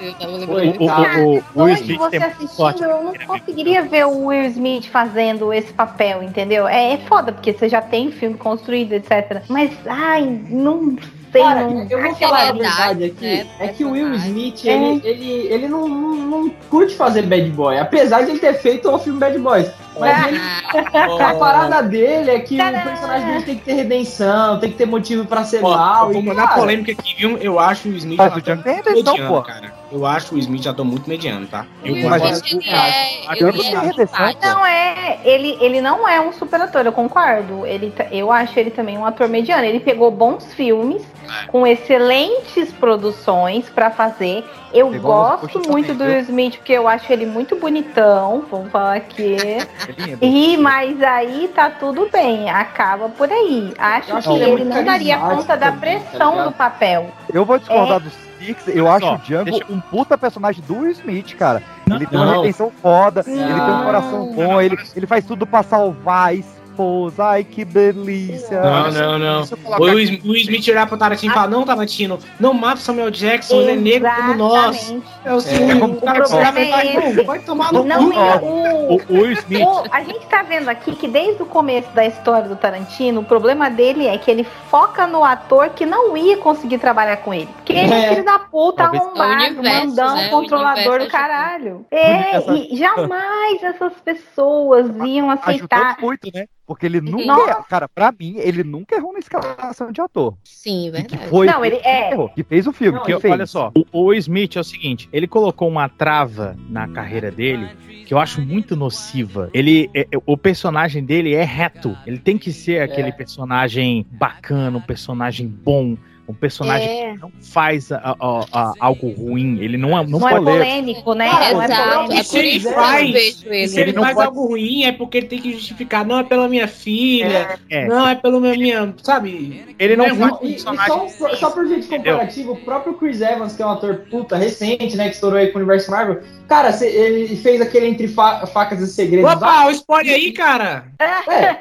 Eu 0.00 0.14
tava 0.14 0.32
O, 0.32 0.36
o, 0.36 0.46
o, 0.46 1.44
o 1.54 1.64
Will 1.64 1.74
Hoje 1.74 1.82
Smith 1.82 1.98
você 1.98 2.18
tem 2.18 2.22
assistindo, 2.28 2.82
eu 2.84 3.04
não 3.04 3.14
conseguiria 3.26 3.82
ver 3.82 4.06
o 4.06 4.26
Will 4.26 4.46
Smith 4.46 4.86
fazendo 4.88 5.52
esse 5.52 5.72
papel, 5.72 6.22
entendeu? 6.22 6.66
É, 6.66 6.94
é 6.94 6.98
foda, 6.98 7.32
porque 7.32 7.52
você 7.52 7.68
já 7.68 7.80
tem 7.80 8.10
filme 8.10 8.36
construído, 8.36 8.92
etc. 8.94 9.42
Mas, 9.48 9.70
ai, 9.86 10.40
não 10.48 10.96
sei, 11.30 11.42
Cara, 11.42 11.62
eu 11.88 12.02
vou 12.02 12.14
falar 12.16 12.48
a 12.48 12.52
verdade 12.52 13.04
aqui. 13.04 13.24
né, 13.24 13.46
É 13.60 13.68
que 13.68 13.84
o 13.84 13.92
Will. 13.92 14.12
Smith, 14.14 14.64
ele, 14.64 15.00
ele, 15.04 15.30
ele 15.52 15.68
não, 15.68 15.88
não, 15.88 16.14
não 16.14 16.50
curte 16.68 16.94
fazer 16.94 17.22
bad 17.22 17.48
boy. 17.50 17.78
Apesar 17.78 18.22
de 18.22 18.30
ele 18.32 18.38
ter 18.40 18.54
feito 18.54 18.90
o 18.90 18.98
filme 18.98 19.18
Bad 19.18 19.38
Boys. 19.38 19.70
Mas 19.98 20.26
ele, 20.26 20.38
a 21.22 21.34
parada 21.34 21.82
dele 21.82 22.30
é 22.30 22.40
que 22.40 22.60
o 22.60 22.82
personagem 22.82 23.26
dele 23.26 23.44
tem 23.44 23.56
que 23.56 23.64
ter 23.64 23.74
redenção, 23.74 24.58
tem 24.58 24.70
que 24.70 24.76
ter 24.76 24.86
motivo 24.86 25.26
pra 25.26 25.44
ser 25.44 25.62
Ó, 25.62 25.76
mal. 25.76 26.06
eu 26.08 26.14
vou 26.14 26.22
mandar 26.22 26.48
cara, 26.48 26.60
polêmica 26.60 26.92
aqui, 26.92 27.14
viu? 27.16 27.36
Eu 27.38 27.58
acho 27.58 27.88
o 27.88 27.96
Smith 27.96 28.18
Mas 28.18 28.32
o 28.32 28.36
redenção, 28.36 28.94
mediano, 28.94 29.28
pô. 29.28 29.42
cara. 29.42 29.72
Eu 29.90 30.06
acho 30.06 30.34
o 30.34 30.38
Smith 30.38 30.66
ator 30.66 30.84
muito 30.84 31.08
mediano, 31.08 31.46
tá? 31.46 31.66
Eu 31.84 31.96
ele 31.96 32.06
é, 32.06 32.18
tem 32.18 32.30
é 32.30 32.34
simpático. 32.34 34.46
Não 34.46 34.64
é, 34.64 35.18
ele, 35.24 35.58
ele 35.60 35.80
não 35.80 36.08
é 36.08 36.20
um 36.20 36.32
super 36.32 36.60
ator, 36.60 36.86
eu 36.86 36.92
concordo. 36.92 37.66
Ele, 37.66 37.92
eu 38.10 38.32
acho 38.32 38.58
ele 38.58 38.70
também 38.70 38.96
um 38.96 39.04
ator 39.04 39.28
mediano. 39.28 39.64
Ele 39.64 39.80
pegou 39.80 40.10
bons 40.10 40.54
filmes 40.54 41.02
com 41.48 41.66
excelentes 41.66 42.72
produções 42.72 43.68
pra 43.68 43.90
fazer. 43.90 44.44
Eu 44.72 44.88
Pegou 44.88 45.12
gosto 45.12 45.60
muito 45.68 45.88
também, 45.88 46.08
do 46.08 46.12
viu? 46.12 46.20
Smith 46.20 46.56
porque 46.56 46.72
eu 46.72 46.88
acho 46.88 47.12
ele 47.12 47.26
muito 47.26 47.56
bonitão. 47.56 48.44
Vamos 48.50 48.70
falar 48.70 48.96
aqui. 48.96 49.36
É. 49.88 50.24
E 50.26 50.56
mas 50.56 51.02
aí 51.02 51.50
tá 51.54 51.70
tudo 51.70 52.08
bem, 52.12 52.48
acaba 52.50 53.08
por 53.08 53.30
aí. 53.30 53.72
Acho 53.78 54.20
que 54.22 54.28
ele 54.30 54.44
é 54.44 54.48
ele 54.50 54.64
não 54.64 54.84
daria 54.84 55.18
conta 55.18 55.56
da 55.56 55.72
também, 55.72 55.98
tá 55.98 56.06
pressão 56.08 56.30
ligado? 56.32 56.48
do 56.48 56.52
papel. 56.52 57.10
Eu 57.32 57.44
vou 57.44 57.58
discordar 57.58 57.96
É. 57.96 58.00
dos 58.00 58.12
Six. 58.42 58.66
Eu 58.74 58.88
acho 58.88 59.06
Só, 59.06 59.14
o 59.14 59.18
Django 59.18 59.44
deixa- 59.44 59.64
um 59.70 59.78
puta 59.80 60.18
personagem 60.18 60.64
do 60.66 60.78
Will 60.80 60.90
Smith, 60.90 61.36
cara. 61.36 61.62
ele 61.88 62.04
tem 62.06 62.18
uma 62.18 62.26
não. 62.26 62.40
retenção 62.42 62.72
foda, 62.82 63.22
ele 63.24 63.36
tem 63.36 63.44
um 63.52 63.56
Não. 63.56 63.84
coração 63.84 64.32
bom, 64.34 64.60
ele, 64.60 64.76
ele 64.96 65.06
faz 65.06 65.24
tudo 65.24 65.46
pra 65.46 65.62
salvar 65.62 66.30
a 66.30 66.34
esposa. 66.76 67.24
Ai, 67.24 67.44
que 67.44 67.64
delícia. 67.64 68.60
Não, 68.60 68.90
não, 68.90 69.18
não. 69.18 69.42
O 69.78 69.82
Will. 69.84 70.00
Smith- 70.00 70.24
o 70.24 70.28
Will 70.28 70.40
Smith 70.40 70.68
olhar 70.68 70.86
pro 70.86 70.96
Tarantino 70.96 71.32
e 71.32 71.34
falar, 71.34 71.48
não, 71.48 71.64
Tarantino, 71.64 72.18
não 72.40 72.54
mata 72.54 72.76
o 72.76 72.78
Samuel 72.78 73.10
Jackson, 73.10 73.60
ele 73.60 73.72
é 73.72 73.76
negro 73.76 74.10
como 74.16 74.34
nós. 74.34 74.94
É 75.24 75.32
o 75.32 75.36
É, 75.36 75.40
seguinte, 75.40 75.78
como- 75.78 75.94
o 75.94 76.00
cara 76.02 76.24
o 76.24 76.28
problema 76.28 76.58
é 76.60 76.70
vai, 76.70 76.96
esse. 76.96 77.22
vai 77.22 77.38
tomar 77.40 77.72
no 77.72 77.84
Não, 77.84 78.10
cu. 78.10 78.14
cara. 78.14 78.42
o, 78.42 78.94
O, 78.96 79.00
Will 79.10 79.32
Smith. 79.32 79.66
o- 79.66 79.84
a 79.90 80.02
gente 80.02 80.26
tá 80.26 80.42
vendo 80.42 80.68
aqui 80.68 80.94
que 80.96 81.06
desde 81.06 81.42
o 81.42 81.46
começo 81.46 81.88
da 81.92 82.04
história 82.06 82.48
do 82.48 82.56
Tarantino, 82.56 83.20
o 83.20 83.24
problema 83.24 83.70
dele 83.70 84.06
é 84.06 84.16
que 84.18 84.30
ele 84.30 84.44
foca 84.70 85.06
no 85.06 85.24
ator 85.24 85.70
que 85.70 85.84
não 85.86 86.16
ia 86.16 86.36
conseguir 86.38 86.78
trabalhar 86.78 87.18
com 87.18 87.32
ele. 87.32 87.48
Porque 87.56 87.72
ele 87.72 87.92
é 87.92 88.04
É. 88.06 88.10
um 88.10 88.14
filho 88.14 88.24
da 88.24 88.38
puta, 88.38 88.84
arrombado, 88.84 89.42
É 89.42 89.48
o 89.48 89.52
universo, 89.52 89.86
mandão, 89.86 90.14
né? 90.16 90.28
Controlador 90.28 90.98
do 90.98 91.04
é 91.04 91.08
caralho. 91.08 91.86
É, 91.90 92.38
e 92.72 92.76
jamais 92.76 93.62
essas 93.62 93.92
pessoas 94.04 94.86
iam 95.06 95.30
aceitar. 95.30 95.92
Ajudou 95.92 96.06
muito, 96.08 96.30
né? 96.34 96.46
Porque 96.66 96.86
ele 96.86 97.00
nunca. 97.00 97.24
Nossa. 97.26 97.62
Cara, 97.68 97.88
pra 97.88 98.12
mim, 98.18 98.36
ele 98.38 98.62
nunca 98.62 98.94
errou 98.94 99.12
na 99.12 99.18
escalação 99.18 99.90
de 99.90 100.00
ator. 100.00 100.34
Sim, 100.44 100.88
E 100.88 101.02
que 101.02 101.16
verdade. 101.16 101.28
foi 101.28 101.46
Não, 101.46 101.60
que 101.60 101.66
ele 101.66 101.76
é. 101.76 102.12
errou, 102.12 102.28
que 102.28 102.42
fez 102.44 102.66
o 102.66 102.72
filme. 102.72 102.98
Não, 102.98 103.04
que 103.04 103.18
fez. 103.18 103.32
Olha 103.32 103.46
só, 103.46 103.72
o, 103.92 104.04
o 104.06 104.14
Smith 104.14 104.56
é 104.56 104.60
o 104.60 104.64
seguinte, 104.64 105.08
ele 105.12 105.26
colocou 105.26 105.68
uma 105.68 105.88
trava 105.88 106.56
na 106.68 106.86
carreira 106.88 107.30
dele 107.30 107.68
que 108.06 108.14
eu 108.14 108.18
acho 108.18 108.40
muito 108.40 108.76
nociva. 108.76 109.50
Ele, 109.54 109.90
é- 109.94 110.06
é- 110.12 110.18
o 110.26 110.36
personagem 110.36 111.04
dele 111.04 111.34
é 111.34 111.44
reto. 111.44 111.96
Ele 112.06 112.18
tem 112.18 112.36
que 112.38 112.52
ser 112.52 112.80
aquele 112.82 113.12
personagem 113.12 114.06
bacana, 114.10 114.78
um 114.78 114.80
personagem 114.82 115.46
bom, 115.46 115.96
um 116.32 116.34
personagem 116.34 116.88
É. 116.88 117.12
que 117.12 117.18
não 117.20 117.30
faz 117.40 117.92
a- 117.92 118.16
a- 118.18 118.44
a- 118.52 118.72
algo 118.80 119.10
ruim. 119.10 119.58
Ele 119.60 119.76
não 119.76 119.90
é, 119.96 120.04
não, 120.06 120.18
Não 120.18 120.28
é 120.28 120.32
polêmico. 120.36 121.02
polêmico, 121.04 121.14
né? 121.14 121.30
Cara, 121.30 121.52
não 121.52 121.62
é 121.62 121.64
Exato, 121.66 121.90
polêmico. 121.92 122.12
é 122.14 122.22
Se 122.22 122.38
ele 122.38 122.60
faz- 122.60 123.04
não 123.06 123.12
vejo 123.12 123.36
Se 123.36 123.46
ele. 123.48 123.80
ele 123.80 123.92
não 123.92 124.02
faz 124.02 124.14
pode- 124.14 124.26
algo 124.26 124.46
ruim 124.46 124.84
é 124.84 124.92
porque 124.92 125.18
ele 125.18 125.26
tem 125.28 125.38
que 125.40 125.52
justificar. 125.52 126.04
Não 126.06 126.18
é 126.18 126.24
pela 126.24 126.48
minha 126.48 126.66
filha, 126.66 127.58
É. 127.70 127.86
não 127.86 128.08
é 128.08 128.14
pelo 128.14 128.40
meu 128.40 128.52
minha. 128.56 128.94
Sabe? 129.02 129.74
Ele 129.78 129.96
não 129.96 130.04
é 130.06 130.14
faz 130.14 130.30
ruim. 130.32 130.50
E, 130.50 130.54
e 130.54 130.58
só, 130.58 131.08
só 131.36 131.50
por 131.50 131.66
vídeo 131.68 131.88
comparativo, 131.88 132.52
o 132.52 132.56
próprio 132.56 132.94
Chris 132.94 133.20
Evans, 133.20 133.54
que 133.54 133.62
é 133.62 133.66
um 133.66 133.70
ator 133.70 134.06
puta 134.10 134.36
recente, 134.36 134.96
né, 134.96 135.08
que 135.08 135.14
estourou 135.14 135.38
aí 135.38 135.48
com 135.48 135.58
o 135.58 135.62
universo 135.62 135.90
Marvel, 135.90 136.20
cara, 136.48 136.72
cê- 136.72 136.88
ele 136.90 137.36
fez 137.36 137.60
aquele 137.60 137.86
Entre 137.86 138.08
Fa- 138.08 138.46
Facas 138.46 138.80
e 138.80 138.86
Segredos. 138.86 139.30
Opa, 139.32 139.66
o 139.66 139.70
spoiler 139.70 140.14
aí, 140.14 140.32
cara. 140.32 140.84
É, 140.98 141.56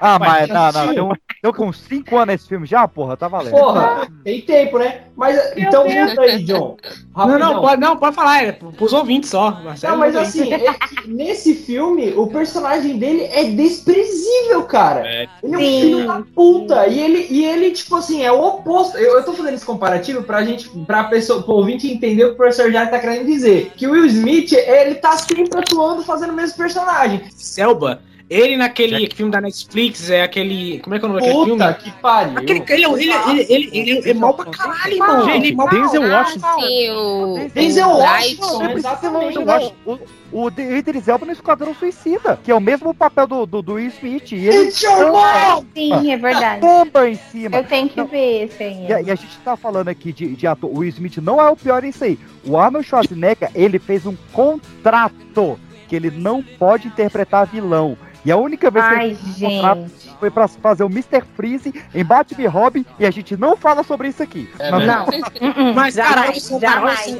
Ah, 0.00 0.18
mas 0.18 0.48
Mas 0.48 0.74
não, 0.74 0.92
não. 0.92 1.16
Deu 1.46 1.54
com 1.54 1.72
5 1.72 2.16
anos 2.18 2.34
esse 2.34 2.48
filme 2.48 2.66
já, 2.66 2.86
porra, 2.88 3.16
tá 3.16 3.28
valendo. 3.28 3.52
porra, 3.52 4.08
tem 4.24 4.40
tempo, 4.40 4.78
né? 4.78 5.02
Mas 5.16 5.38
então 5.56 5.84
muda 5.88 6.22
aí, 6.22 6.42
John. 6.42 6.76
Não, 7.16 7.24
Rapidão. 7.24 7.38
não, 7.38 7.60
pode, 7.60 7.80
não, 7.80 7.96
pode 7.96 8.16
falar, 8.16 8.44
é 8.44 8.52
pros 8.52 8.92
ouvintes 8.92 9.30
só. 9.30 9.52
Marcelo, 9.62 9.92
Não, 9.92 10.00
mas 10.00 10.16
aí. 10.16 10.22
assim, 10.22 10.52
é 10.52 10.58
que 10.74 11.08
nesse 11.08 11.54
filme, 11.54 12.12
o 12.14 12.26
personagem 12.26 12.98
dele 12.98 13.22
é 13.32 13.44
desprezível, 13.44 14.64
cara. 14.64 15.06
É. 15.06 15.28
Ele 15.42 15.54
é 15.54 15.56
um 15.56 15.60
Sim. 15.60 15.80
filho 15.80 16.06
da 16.06 16.22
puta. 16.34 16.86
E 16.86 17.00
ele, 17.00 17.26
e 17.30 17.44
ele, 17.44 17.70
tipo 17.70 17.96
assim, 17.96 18.22
é 18.22 18.30
o 18.30 18.44
oposto. 18.44 18.98
Eu, 18.98 19.16
eu 19.16 19.24
tô 19.24 19.32
fazendo 19.32 19.54
esse 19.54 19.64
comparativo 19.64 20.22
pra 20.22 20.44
gente, 20.44 20.68
pra 20.86 21.04
pessoa, 21.04 21.42
pro 21.42 21.54
ouvinte 21.54 21.90
entender 21.90 22.24
o 22.24 22.28
que 22.28 22.34
o 22.34 22.36
professor 22.36 22.70
Jair 22.70 22.90
tá 22.90 22.98
querendo 22.98 23.24
dizer. 23.24 23.72
Que 23.74 23.86
o 23.86 23.92
Will 23.92 24.06
Smith, 24.06 24.52
ele 24.52 24.96
tá 24.96 25.16
sempre 25.16 25.58
atuando 25.58 26.02
fazendo 26.02 26.30
o 26.30 26.36
mesmo 26.36 26.56
personagem. 26.58 27.22
Selba, 27.34 28.02
ele 28.28 28.56
naquele 28.56 29.08
filme 29.14 29.30
da 29.30 29.40
Netflix, 29.40 30.10
é 30.10 30.22
aquele. 30.22 30.80
Como 30.80 30.96
é 30.96 30.98
que 30.98 31.04
é 31.04 31.08
o 31.08 31.12
nome 31.12 31.20
daquele 31.22 31.44
filme? 31.44 31.62
Puta 31.62 31.74
que 31.74 31.90
pariu. 32.02 32.38
Aquele, 32.38 32.64
ele, 32.68 32.84
é- 32.84 33.30
ele, 33.30 33.46
ele, 33.48 33.70
ele, 33.72 33.90
ele 33.98 34.10
é 34.10 34.14
mal 34.14 34.34
pra 34.34 34.46
caralho, 34.46 34.92
irmão. 34.94 35.24
Gente, 35.26 35.36
Ele 35.46 35.52
é 35.52 35.54
mal 35.56 35.68
Denzel 35.68 36.00
pra 36.00 36.10
caralho. 36.10 36.26
Washington. 36.26 37.50
Denzel 37.54 37.88
o 37.88 37.98
Washington, 37.98 38.62
exatamente. 38.70 39.38
O, 39.86 39.98
o 40.32 40.50
de- 40.50 40.62
Idris 40.76 41.06
Elba 41.06 41.24
no 41.24 41.32
Esquadrão 41.32 41.72
Suicida, 41.74 42.38
que 42.42 42.50
é 42.50 42.54
o 42.54 42.60
mesmo 42.60 42.92
papel 42.92 43.26
do, 43.28 43.46
do, 43.46 43.62
do 43.62 43.72
Will 43.74 43.86
Smith. 43.88 44.32
E 44.32 44.46
ele 44.48 44.68
It's 44.68 44.82
your 44.82 45.12
mom! 45.12 45.64
Sim, 45.72 46.10
é 46.12 46.16
verdade. 46.16 46.60
bomba 46.60 47.08
em 47.08 47.14
cima. 47.14 47.56
Eu 47.56 47.64
tenho 47.64 47.88
que 47.88 47.96
Não. 47.96 48.06
ver 48.06 48.44
esse 48.46 48.62
aí. 48.62 48.86
E, 48.88 48.92
a- 48.92 49.02
e 49.02 49.10
a 49.10 49.14
gente 49.14 49.38
tá 49.44 49.56
falando 49.56 49.88
aqui 49.88 50.12
de, 50.12 50.34
de 50.34 50.46
ator. 50.48 50.68
O 50.68 50.78
Will 50.78 50.88
Smith 50.88 51.18
não 51.18 51.40
é 51.40 51.48
o 51.48 51.56
pior 51.56 51.84
em 51.84 51.92
aí. 52.02 52.18
O 52.44 52.56
Arnold 52.58 52.86
Schwarzenegger, 52.86 53.50
ele 53.54 53.78
fez 53.78 54.04
um 54.04 54.16
contrato 54.32 55.58
que 55.88 55.94
ele 55.94 56.10
não 56.10 56.42
pode 56.42 56.88
interpretar 56.88 57.46
vilão. 57.46 57.96
E 58.26 58.32
a 58.32 58.36
única 58.36 58.70
vez 58.70 58.84
que 58.84 58.94
Ai, 58.94 59.14
fez 59.14 59.36
um 59.42 59.48
contrato 59.56 59.80
gente. 59.82 60.16
foi 60.18 60.30
pra 60.30 60.48
fazer 60.48 60.82
o 60.82 60.88
Mr. 60.88 61.22
Freeze 61.36 61.72
em 61.94 62.04
Batman 62.04 62.42
e 62.42 62.46
Robin 62.46 62.84
e 62.98 63.06
a 63.06 63.10
gente 63.10 63.36
não 63.36 63.56
fala 63.56 63.84
sobre 63.84 64.08
isso 64.08 64.20
aqui. 64.22 64.50
É 64.58 64.70
Mas- 64.70 64.86
Não. 64.86 65.04
Uh-uh, 65.04 65.72
Mas, 65.74 65.94
cara, 65.96 66.34
só, 66.40 66.56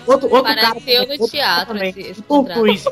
outro, 0.07 0.29
outro 0.31 0.43
cara. 0.55 0.69
Pareceu 0.75 1.05
no 1.07 1.13
outro 1.13 1.29
teatro 1.29 1.67
também, 1.75 1.91
esse- 1.91 2.01
esse 2.01 2.21
o 2.21 2.23
Tom. 2.25 2.45
Cruise. 2.45 2.89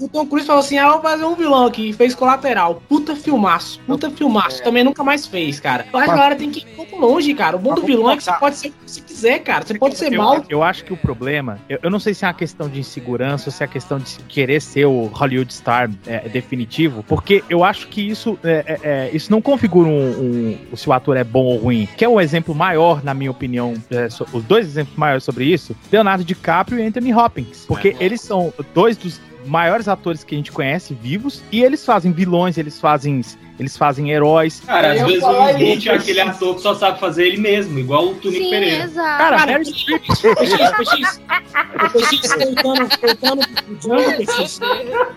O 0.00 0.08
Tom 0.08 0.26
Cruise 0.26 0.46
falou 0.46 0.60
assim: 0.60 0.76
ah, 0.78 0.90
vou 0.92 1.00
fazer 1.02 1.24
um 1.24 1.34
vilão 1.34 1.66
aqui. 1.66 1.92
Fez 1.92 2.14
colateral. 2.14 2.82
Puta 2.88 3.16
filmaço. 3.16 3.80
Puta 3.86 4.10
filmaço. 4.10 4.62
Também 4.62 4.84
nunca 4.84 5.02
mais 5.02 5.26
fez, 5.26 5.60
cara. 5.60 5.86
Eu 5.92 5.98
acho 5.98 6.06
que 6.08 6.12
a 6.12 6.16
galera 6.16 6.36
tem 6.36 6.50
que 6.50 6.60
ir 6.60 6.72
um 6.72 6.76
pouco 6.76 6.98
longe, 6.98 7.32
cara. 7.34 7.56
O 7.56 7.58
bom 7.58 7.74
do 7.74 7.82
vilão 7.82 8.10
é 8.10 8.16
que 8.16 8.24
você 8.24 8.32
pode 8.34 8.56
ser 8.56 8.68
o 8.68 8.72
que 8.72 8.76
você 8.90 9.00
quiser, 9.00 9.38
cara. 9.40 9.64
Você 9.64 9.78
pode 9.78 9.96
ser 9.96 10.12
eu, 10.12 10.18
mal. 10.22 10.44
eu 10.48 10.62
acho 10.62 10.84
que 10.84 10.92
o 10.92 10.96
problema, 10.96 11.58
eu, 11.68 11.78
eu 11.82 11.90
não 11.90 11.98
sei 12.00 12.12
se 12.12 12.24
é 12.24 12.28
uma 12.28 12.34
questão 12.34 12.68
de 12.68 12.80
insegurança 12.80 13.48
ou 13.48 13.52
se 13.52 13.62
é 13.62 13.66
uma 13.66 13.72
questão 13.72 13.98
de 13.98 14.16
querer 14.28 14.60
ser 14.60 14.84
o 14.86 15.04
Hollywood 15.06 15.52
star 15.54 15.90
é, 16.06 16.28
definitivo, 16.34 17.02
porque 17.08 17.42
eu 17.48 17.62
acho 17.64 17.86
que 17.88 18.00
isso, 18.06 18.38
é, 18.44 18.64
é, 18.66 18.80
é, 18.82 19.10
isso 19.14 19.30
não 19.30 19.40
configura 19.40 19.88
um, 19.88 20.58
um- 20.72 20.76
se 20.76 20.88
o 20.88 20.92
ator 20.92 21.16
é 21.16 21.24
bom 21.24 21.44
ou 21.44 21.56
ruim. 21.58 21.88
Que 21.96 22.04
é 22.04 22.08
um 22.08 22.20
exemplo 22.20 22.54
maior, 22.54 23.02
na 23.04 23.14
minha 23.14 23.30
opinião, 23.30 23.74
é, 23.90 24.10
so- 24.10 24.26
os 24.32 24.42
dois 24.44 24.66
exemplos 24.66 24.96
maiores 24.96 25.24
sobre 25.24 25.44
isso, 25.44 25.74
Leonardo 25.90 26.24
DiCaprio 26.24 26.78
e 26.78 26.82
Anthony 26.86 27.14
Hopkins, 27.14 27.64
porque 27.66 27.96
eles 28.00 28.20
são 28.20 28.52
dois 28.74 28.96
dos 28.96 29.20
maiores 29.46 29.88
atores 29.88 30.24
que 30.24 30.34
a 30.34 30.38
gente 30.38 30.50
conhece 30.50 30.94
vivos 31.00 31.42
e 31.52 31.62
eles 31.62 31.84
fazem 31.84 32.10
vilões, 32.12 32.58
eles 32.58 32.80
fazem 32.80 33.20
eles 33.58 33.76
fazem 33.76 34.10
heróis. 34.10 34.60
Cara, 34.60 34.92
às 34.92 35.02
vezes 35.02 35.22
o 35.22 35.48
Smith 35.50 35.86
é 35.86 35.94
aquele 35.94 36.20
ator 36.20 36.54
que 36.56 36.60
só 36.62 36.74
sabe 36.74 36.98
fazer 36.98 37.26
ele 37.26 37.36
mesmo, 37.38 37.78
igual 37.78 38.08
o 38.08 38.14
Tunico 38.16 38.44
Sim, 38.44 38.50
Pereira. 38.50 38.84
exato. 38.84 39.18
Cara, 39.18 39.36
Cara, 39.38 39.58
PX, 39.60 39.84
PX, 39.84 40.20
PX, 40.78 41.20
o 41.74 41.90
PX 41.90 42.36
voltando, 42.44 42.88
voltando 43.00 43.48
pro 43.48 43.76
Django, 43.76 44.16
PX, 44.26 44.60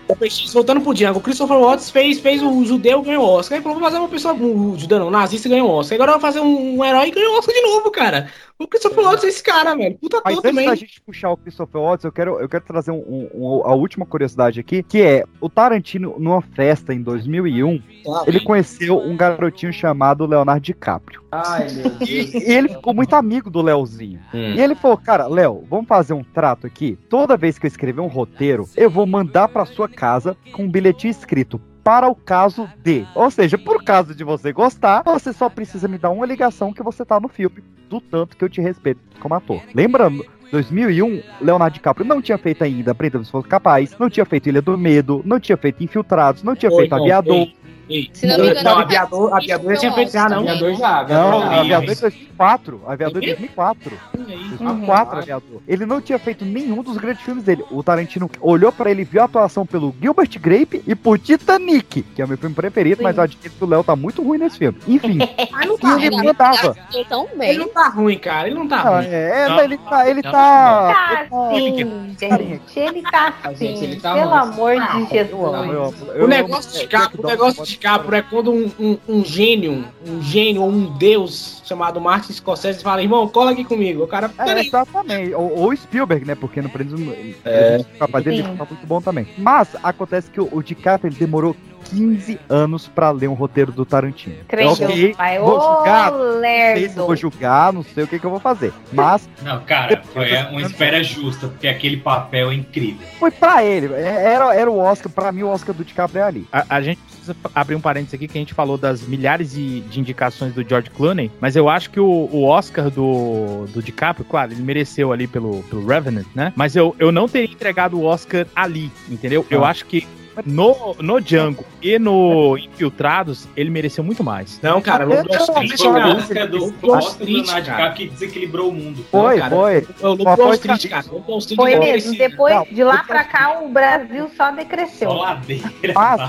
o 0.08 0.16
PX 0.16 0.52
voltando 0.52 0.80
pro 0.80 0.94
Django, 0.94 1.18
o 1.18 1.22
Christopher 1.22 1.58
Watts 1.58 1.90
fez, 1.90 2.20
fez 2.20 2.42
o 2.42 2.64
judeu 2.64 3.02
ganhou 3.02 3.24
o 3.24 3.28
Oscar, 3.28 3.56
ele 3.56 3.62
falou, 3.62 3.78
vou 3.78 3.88
fazer 3.88 3.98
uma 4.00 4.08
pessoa, 4.08 4.34
o 4.34 4.78
judeu 4.78 4.98
não, 5.00 5.08
o 5.08 5.10
nazista 5.10 5.48
ganhou 5.48 5.68
o 5.68 5.72
Oscar, 5.72 5.96
agora 5.96 6.10
eu 6.12 6.14
vou 6.14 6.20
fazer 6.20 6.40
um, 6.40 6.78
um 6.78 6.84
herói 6.84 7.08
e 7.08 7.10
ganhou 7.10 7.34
o 7.34 7.38
Oscar 7.38 7.54
de 7.54 7.60
novo, 7.62 7.90
cara. 7.90 8.30
O 8.58 8.66
Christopher 8.66 9.04
Watts 9.04 9.22
é 9.24 9.28
esse 9.28 9.42
cara, 9.42 9.76
velho, 9.76 9.96
puta 9.98 10.20
Mas 10.24 10.32
antes 10.38 10.42
da 10.42 10.48
também. 10.62 10.76
gente 10.76 11.00
puxar 11.02 11.30
o 11.30 11.36
Christopher 11.36 11.80
Watts, 11.80 12.04
eu 12.04 12.10
quero, 12.12 12.40
eu 12.40 12.48
quero 12.48 12.64
trazer 12.64 12.90
um- 12.90 12.96
um- 12.96 13.28
um- 13.34 13.62
a 13.64 13.72
última 13.74 14.04
curiosidade 14.04 14.58
aqui, 14.58 14.82
que 14.82 15.00
é, 15.00 15.24
o 15.40 15.48
Tarantino, 15.48 16.16
numa 16.18 16.42
festa 16.42 16.92
em 16.92 17.00
2001, 17.00 17.80
ele 18.28 18.40
conheceu 18.40 18.98
um 18.98 19.16
garotinho 19.16 19.72
chamado 19.72 20.26
Leonardo 20.26 20.60
DiCaprio. 20.60 21.22
Ai, 21.32 21.68
meu 21.70 21.90
Deus. 21.90 22.08
E, 22.08 22.52
ele 22.52 22.68
ficou 22.68 22.92
muito 22.92 23.14
amigo 23.14 23.50
do 23.50 23.62
Leozinho. 23.62 24.20
Hum. 24.32 24.54
E 24.54 24.60
ele 24.60 24.74
falou, 24.74 24.96
cara, 24.96 25.26
Léo, 25.26 25.64
vamos 25.68 25.86
fazer 25.86 26.12
um 26.12 26.22
trato 26.22 26.66
aqui? 26.66 26.98
Toda 27.08 27.36
vez 27.36 27.58
que 27.58 27.66
eu 27.66 27.68
escrever 27.68 28.00
um 28.00 28.06
roteiro, 28.06 28.68
eu 28.76 28.90
vou 28.90 29.06
mandar 29.06 29.48
pra 29.48 29.64
sua 29.64 29.88
casa 29.88 30.36
com 30.52 30.64
um 30.64 30.70
bilhetinho 30.70 31.10
escrito 31.10 31.60
para 31.82 32.06
o 32.06 32.14
caso 32.14 32.68
de. 32.82 33.06
Ou 33.14 33.30
seja, 33.30 33.56
por 33.56 33.82
caso 33.82 34.14
de 34.14 34.22
você 34.22 34.52
gostar, 34.52 35.02
você 35.04 35.32
só 35.32 35.48
precisa 35.48 35.88
me 35.88 35.96
dar 35.96 36.10
uma 36.10 36.26
ligação 36.26 36.72
que 36.72 36.82
você 36.82 37.04
tá 37.04 37.18
no 37.18 37.28
filme, 37.28 37.64
do 37.88 37.98
tanto 37.98 38.36
que 38.36 38.44
eu 38.44 38.48
te 38.48 38.60
respeito 38.60 39.00
como 39.18 39.34
ator. 39.34 39.62
Lembrando, 39.74 40.22
2001, 40.50 41.22
Leonardo 41.40 41.74
DiCaprio 41.74 42.06
não 42.06 42.22
tinha 42.22 42.38
feito 42.38 42.62
ainda 42.64 42.94
Prenda 42.94 43.22
se 43.22 43.30
fosse 43.30 43.48
capaz, 43.48 43.96
não 43.98 44.10
tinha 44.10 44.24
feito 44.26 44.48
Ilha 44.48 44.62
do 44.62 44.76
Medo, 44.76 45.22
não 45.24 45.38
tinha 45.38 45.56
feito 45.56 45.82
Infiltrados, 45.82 46.42
não 46.42 46.54
tinha 46.54 46.70
Oi, 46.70 46.76
feito 46.78 46.90
não, 46.90 46.98
Aviador. 46.98 47.34
ei, 47.34 47.56
ei. 47.88 48.10
Se 48.12 48.26
não 48.26 48.36
me 48.38 48.50
engano, 48.50 48.62
Não, 48.64 48.72
ele 48.72 48.82
aviador, 48.84 49.34
aviador 49.34 49.74
já 49.74 49.80
tinha 49.80 49.92
feito 49.92 50.12
já, 50.12 50.28
não. 50.28 50.38
Aviador 50.40 50.74
já, 50.74 51.06
Não, 51.08 51.42
aviador 51.42 51.54
já. 51.54 51.60
Aviador 51.60 51.82
em 51.82 51.86
2004. 52.00 52.82
Aviador 52.86 53.22
em 53.22 53.26
2004. 53.26 53.92
Uhum. 54.16 54.24
2004, 54.24 55.18
Aviador. 55.18 55.60
Ele 55.66 55.86
não 55.86 56.00
tinha 56.00 56.18
feito 56.18 56.44
nenhum 56.44 56.82
dos 56.82 56.96
grandes 56.96 57.22
filmes 57.22 57.42
dele. 57.44 57.64
O 57.70 57.82
Tarantino 57.82 58.30
olhou 58.40 58.70
pra 58.72 58.90
ele, 58.90 59.04
viu 59.04 59.20
a 59.22 59.24
atuação 59.24 59.66
pelo 59.66 59.94
Gilbert 60.00 60.30
Grape 60.40 60.82
e 60.86 60.94
por 60.94 61.18
Titanic, 61.18 62.02
que 62.02 62.22
é 62.22 62.24
o 62.24 62.28
meu 62.28 62.38
filme 62.38 62.54
preferido, 62.54 63.02
mas 63.02 63.16
eu 63.16 63.22
admito 63.24 63.50
que 63.50 63.64
o 63.64 63.66
Léo 63.66 63.82
tá 63.84 63.96
muito 63.96 64.22
ruim 64.22 64.38
nesse 64.38 64.58
filme. 64.58 64.78
Enfim, 64.86 65.18
Ah, 65.52 65.66
não 65.66 65.76
tá 65.78 65.96
ele 66.00 66.14
ruim. 66.14 66.26
mandava. 66.26 66.76
Tão 67.08 67.26
Ele 67.40 67.58
não 67.58 67.68
tá 67.68 67.88
ruim, 67.88 68.18
cara, 68.18 68.46
ele 68.48 68.54
não 68.58 68.68
tá 68.68 68.76
Ah, 68.76 68.96
ruim. 68.98 69.06
é, 69.06 69.30
é, 69.44 69.48
Não, 69.48 69.54
mas 69.56 69.64
ele 69.64 69.78
tá. 69.78 70.10
Ele 70.10 70.22
não, 70.22 70.32
tá. 70.32 70.94
Tá 71.30 71.50
sim, 71.54 71.76
gente. 72.18 72.78
Ele 72.78 73.02
tá 73.02 73.34
Ah, 73.42 73.52
gente, 73.52 73.78
sim. 73.78 73.84
ele 73.84 74.00
tá 74.00 74.14
Pelo 74.14 74.34
amor 74.34 74.74
de 74.74 75.06
Jesus. 75.10 76.22
O 76.22 76.26
negócio 76.26 76.80
de 76.80 76.86
Capro, 76.86 77.22
o 77.22 77.26
negócio 77.26 77.64
de 77.64 77.77
Capro 77.80 78.14
é 78.14 78.22
quando 78.22 78.52
um, 78.52 78.70
um, 78.78 78.98
um 79.08 79.24
gênio, 79.24 79.84
um 80.06 80.22
gênio 80.22 80.62
ou 80.62 80.68
um 80.68 80.96
deus 80.98 81.62
chamado 81.64 82.00
Martin 82.00 82.32
Scorsese 82.32 82.82
fala, 82.82 83.02
irmão, 83.02 83.28
cola 83.28 83.52
aqui 83.52 83.64
comigo. 83.64 84.02
O 84.02 84.06
cara, 84.06 84.30
É, 84.38 84.60
exatamente. 84.60 85.34
Ou, 85.34 85.58
ou 85.58 85.76
Spielberg, 85.76 86.24
né? 86.26 86.34
Porque 86.34 86.60
no 86.60 86.70
Prêmio 86.70 87.14
É. 87.44 87.78
o 87.94 87.98
capaz 87.98 88.24
dele 88.24 88.42
tá 88.42 88.64
muito 88.64 88.86
bom 88.86 89.00
também. 89.00 89.26
Mas 89.36 89.68
acontece 89.82 90.30
que 90.30 90.40
o, 90.40 90.48
o 90.50 90.62
DiCaprio 90.62 91.10
ele 91.10 91.18
demorou 91.18 91.54
15 91.90 92.38
anos 92.48 92.86
pra 92.88 93.10
ler 93.10 93.28
um 93.28 93.34
roteiro 93.34 93.72
do 93.72 93.84
Tarantino. 93.84 94.36
Creio, 94.46 94.70
Ok, 94.70 95.14
pai. 95.16 95.38
vou 95.38 95.60
julgar, 95.60 96.12
Ô, 96.12 96.18
não 96.18 96.40
sei 96.42 96.88
se 96.88 96.96
eu 96.96 97.06
vou 97.06 97.16
julgar, 97.16 97.72
não 97.72 97.82
sei 97.82 98.04
o 98.04 98.06
que, 98.06 98.18
que 98.18 98.24
eu 98.26 98.30
vou 98.30 98.40
fazer. 98.40 98.72
Mas 98.92 99.28
Não, 99.42 99.60
cara, 99.60 100.02
foi 100.12 100.32
uma 100.50 100.62
espera 100.62 101.02
justa, 101.02 101.48
porque 101.48 101.68
aquele 101.68 101.96
papel 101.96 102.50
é 102.50 102.54
incrível. 102.54 103.06
foi 103.18 103.30
pra 103.30 103.64
ele. 103.64 103.92
É- 103.94 104.28
Era, 104.28 104.54
era 104.54 104.70
o 104.70 104.78
Oscar, 104.78 105.10
pra 105.10 105.32
mim 105.32 105.42
o 105.42 105.48
Oscar 105.48 105.74
do 105.74 105.84
DiCaprio 105.84 106.20
é 106.20 106.24
ali. 106.24 106.46
A, 106.52 106.76
a 106.76 106.80
gente 106.82 107.00
precisa 107.00 107.34
abrir 107.54 107.74
um 107.74 107.80
parênteses 107.80 108.14
aqui 108.14 108.28
que 108.28 108.36
a 108.38 108.40
gente 108.40 108.54
falou 108.54 108.76
das 108.78 109.02
milhares 109.02 109.52
de, 109.52 109.80
de 109.82 110.00
indicações 110.00 110.52
do 110.54 110.66
George 110.66 110.90
Clooney, 110.90 111.30
mas 111.40 111.56
eu 111.56 111.68
acho 111.68 111.90
que 111.90 112.00
o, 112.00 112.28
o 112.32 112.44
Oscar 112.44 112.90
do, 112.90 113.66
do 113.72 113.82
DiCaprio, 113.82 114.24
claro, 114.24 114.52
ele 114.52 114.62
mereceu 114.62 115.12
ali 115.12 115.26
pelo, 115.26 115.62
pelo 115.64 115.86
Revenant, 115.86 116.26
né? 116.34 116.52
Mas 116.56 116.76
eu, 116.76 116.94
eu 116.98 117.10
não 117.12 117.28
teria 117.28 117.50
entregado 117.50 117.98
o 117.98 118.04
Oscar 118.04 118.46
ali, 118.54 118.90
entendeu? 119.08 119.46
Eu 119.50 119.64
Ah. 119.64 119.70
acho 119.70 119.86
que 119.86 120.06
no, 120.44 120.96
no 121.00 121.20
Django 121.20 121.64
e 121.82 121.98
no 121.98 122.56
Infiltrados, 122.56 123.48
ele 123.56 123.70
mereceu 123.70 124.02
muito 124.02 124.22
mais. 124.24 124.60
Não, 124.62 124.80
cara, 124.80 125.06
o 125.06 125.08
Lobo 125.08 125.22
o 125.22 125.28
cara. 125.28 126.16
Oscar 126.16 126.48
do, 126.48 126.58
Lobo 126.82 127.06
Leonardo 127.20 127.46
cara. 127.46 127.60
DiCaprio 127.60 127.94
que 127.94 128.08
desequilibrou 128.08 128.70
o 128.70 128.72
mundo. 128.72 129.04
Foi, 129.10 129.38
cara. 129.38 129.50
foi. 129.50 129.86
O 130.00 130.08
Lobo 130.08 130.36
foi 130.36 130.54
Street, 130.56 130.82
ca- 130.84 131.02
cara. 131.02 131.22
Foi 131.56 131.74
não 131.74 131.80
mesmo. 131.80 132.16
Depois, 132.16 132.54
Não, 132.54 132.64
de 132.64 132.84
lá 132.84 133.04
pra 133.04 133.24
cá, 133.24 133.60
o 133.60 133.68
Brasil 133.68 134.30
só 134.36 134.50
decresceu. 134.50 135.10
Só 135.10 135.16
ladeira. 135.18 135.72
Mas, 135.94 136.20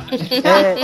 é, 0.44 0.76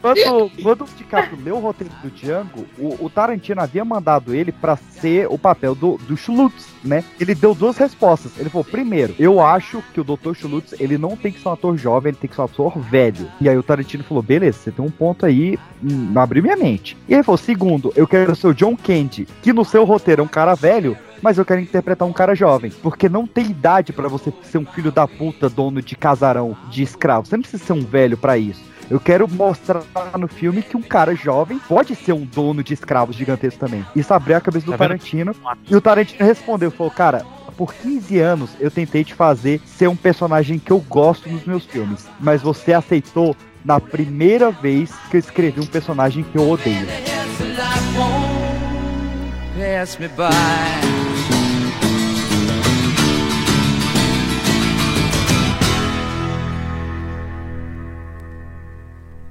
quando, 0.00 0.50
quando 0.62 0.84
o 0.84 0.88
DiCaprio 0.96 1.38
leu 1.42 1.56
o 1.56 1.60
roteiro 1.60 1.92
do 2.02 2.10
Django, 2.10 2.66
o, 2.78 3.04
o 3.06 3.10
Tarantino 3.10 3.60
havia 3.60 3.84
mandado 3.84 4.34
ele 4.34 4.52
pra 4.52 4.76
ser 4.76 5.26
o 5.28 5.38
papel 5.38 5.74
do, 5.74 5.96
do 5.98 6.16
Schultz, 6.16 6.68
né? 6.84 7.04
Ele 7.18 7.34
deu 7.34 7.54
duas 7.54 7.76
respostas. 7.76 8.32
Ele 8.38 8.48
falou, 8.48 8.64
primeiro, 8.64 9.14
eu 9.18 9.40
acho 9.40 9.82
que 9.92 10.00
o 10.00 10.04
Dr. 10.04 10.34
Schultz, 10.34 10.74
ele 10.78 10.96
não 10.96 11.16
tem 11.16 11.32
que 11.32 11.40
ser 11.40 11.48
um 11.48 11.52
ator 11.52 11.75
jovem, 11.76 12.10
ele 12.10 12.18
tem 12.18 12.28
que 12.28 12.34
ser 12.36 12.42
um 12.42 12.44
ator 12.44 12.78
velho. 12.78 13.28
E 13.40 13.48
aí 13.48 13.56
o 13.56 13.62
Tarantino 13.62 14.04
falou, 14.04 14.22
beleza, 14.22 14.58
você 14.58 14.70
tem 14.70 14.84
um 14.84 14.90
ponto 14.90 15.24
aí, 15.26 15.58
hum, 15.82 16.10
não 16.12 16.22
abriu 16.22 16.42
minha 16.42 16.56
mente. 16.56 16.96
E 17.08 17.14
ele 17.14 17.22
falou, 17.22 17.38
segundo, 17.38 17.92
eu 17.96 18.06
quero 18.06 18.34
ser 18.36 18.46
o 18.48 18.54
John 18.54 18.76
Candy, 18.76 19.26
que 19.42 19.52
no 19.52 19.64
seu 19.64 19.84
roteiro 19.84 20.22
é 20.22 20.24
um 20.24 20.28
cara 20.28 20.54
velho, 20.54 20.96
mas 21.22 21.38
eu 21.38 21.44
quero 21.44 21.60
interpretar 21.60 22.06
um 22.06 22.12
cara 22.12 22.34
jovem. 22.34 22.70
Porque 22.82 23.08
não 23.08 23.26
tem 23.26 23.46
idade 23.46 23.92
pra 23.92 24.08
você 24.08 24.32
ser 24.42 24.58
um 24.58 24.66
filho 24.66 24.92
da 24.92 25.06
puta, 25.08 25.48
dono 25.48 25.80
de 25.82 25.96
casarão, 25.96 26.56
de 26.70 26.82
escravo. 26.82 27.26
Você 27.26 27.36
não 27.36 27.42
precisa 27.42 27.64
ser 27.64 27.72
um 27.72 27.80
velho 27.84 28.16
pra 28.16 28.36
isso. 28.38 28.62
Eu 28.88 29.00
quero 29.00 29.26
mostrar 29.28 29.82
no 30.16 30.28
filme 30.28 30.62
que 30.62 30.76
um 30.76 30.82
cara 30.82 31.12
jovem 31.12 31.58
pode 31.68 31.96
ser 31.96 32.12
um 32.12 32.24
dono 32.24 32.62
de 32.62 32.72
escravos 32.72 33.16
gigantesco 33.16 33.58
também. 33.58 33.84
Isso 33.96 34.14
abriu 34.14 34.36
a 34.36 34.40
cabeça 34.40 34.64
do 34.64 34.70
Tá? 34.72 34.78
Tarantino. 34.78 35.34
E 35.68 35.74
o 35.74 35.80
Tarantino 35.80 36.24
respondeu, 36.24 36.70
falou, 36.70 36.92
cara, 36.92 37.26
por 37.56 37.74
15 37.74 38.18
anos 38.18 38.50
eu 38.60 38.70
tentei 38.70 39.02
te 39.02 39.14
fazer 39.14 39.60
ser 39.64 39.88
um 39.88 39.96
personagem 39.96 40.58
que 40.58 40.70
eu 40.70 40.78
gosto 40.78 41.28
nos 41.28 41.44
meus 41.44 41.64
filmes. 41.64 42.06
Mas 42.20 42.42
você 42.42 42.72
aceitou 42.72 43.36
na 43.64 43.80
primeira 43.80 44.50
vez 44.50 44.92
que 45.10 45.16
eu 45.16 45.20
escrevi 45.20 45.60
um 45.60 45.66
personagem 45.66 46.22
que 46.22 46.36
eu 46.38 46.48
odeio. 46.48 46.86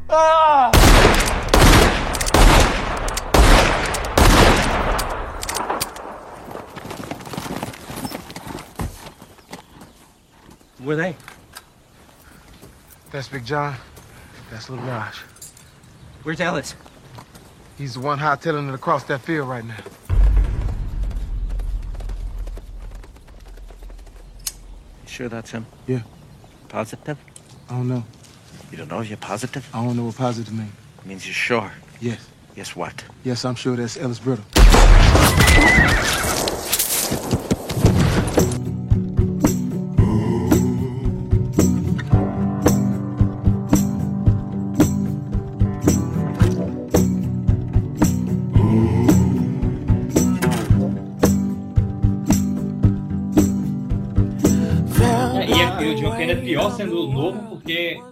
Pass 0.07 1.14
Were 10.85 10.95
they? 10.95 11.15
That's 13.11 13.27
Big 13.27 13.43
John. 13.43 13.75
That's 14.51 14.69
Little 14.69 14.85
Raj. 14.85 15.15
Where's 16.21 16.39
Ellis? 16.39 16.75
He's 17.75 17.95
the 17.95 18.01
one 18.01 18.19
hightailing 18.19 18.69
it 18.69 18.75
across 18.75 19.03
that 19.05 19.21
field 19.21 19.49
right 19.49 19.65
now. 19.65 19.77
You 25.03 25.07
sure 25.07 25.27
that's 25.27 25.49
him? 25.49 25.65
Yeah. 25.87 26.01
Positive? 26.69 27.17
I 27.67 27.73
don't 27.73 27.87
know. 27.87 28.03
You 28.71 28.77
don't 28.77 28.89
know 28.91 29.01
if 29.01 29.09
you're 29.09 29.17
positive? 29.17 29.67
I 29.73 29.83
don't 29.83 29.97
know 29.97 30.05
what 30.05 30.15
positive 30.15 30.53
means. 30.53 30.71
It 30.99 31.05
means 31.07 31.25
you're 31.25 31.33
sure. 31.33 31.71
Yes. 31.99 32.27
Yes, 32.55 32.75
what? 32.75 33.03
Yes, 33.23 33.43
I'm 33.43 33.55
sure 33.55 33.75
that's 33.75 33.97
Ellis 33.97 34.19
Brittle. 34.19 34.45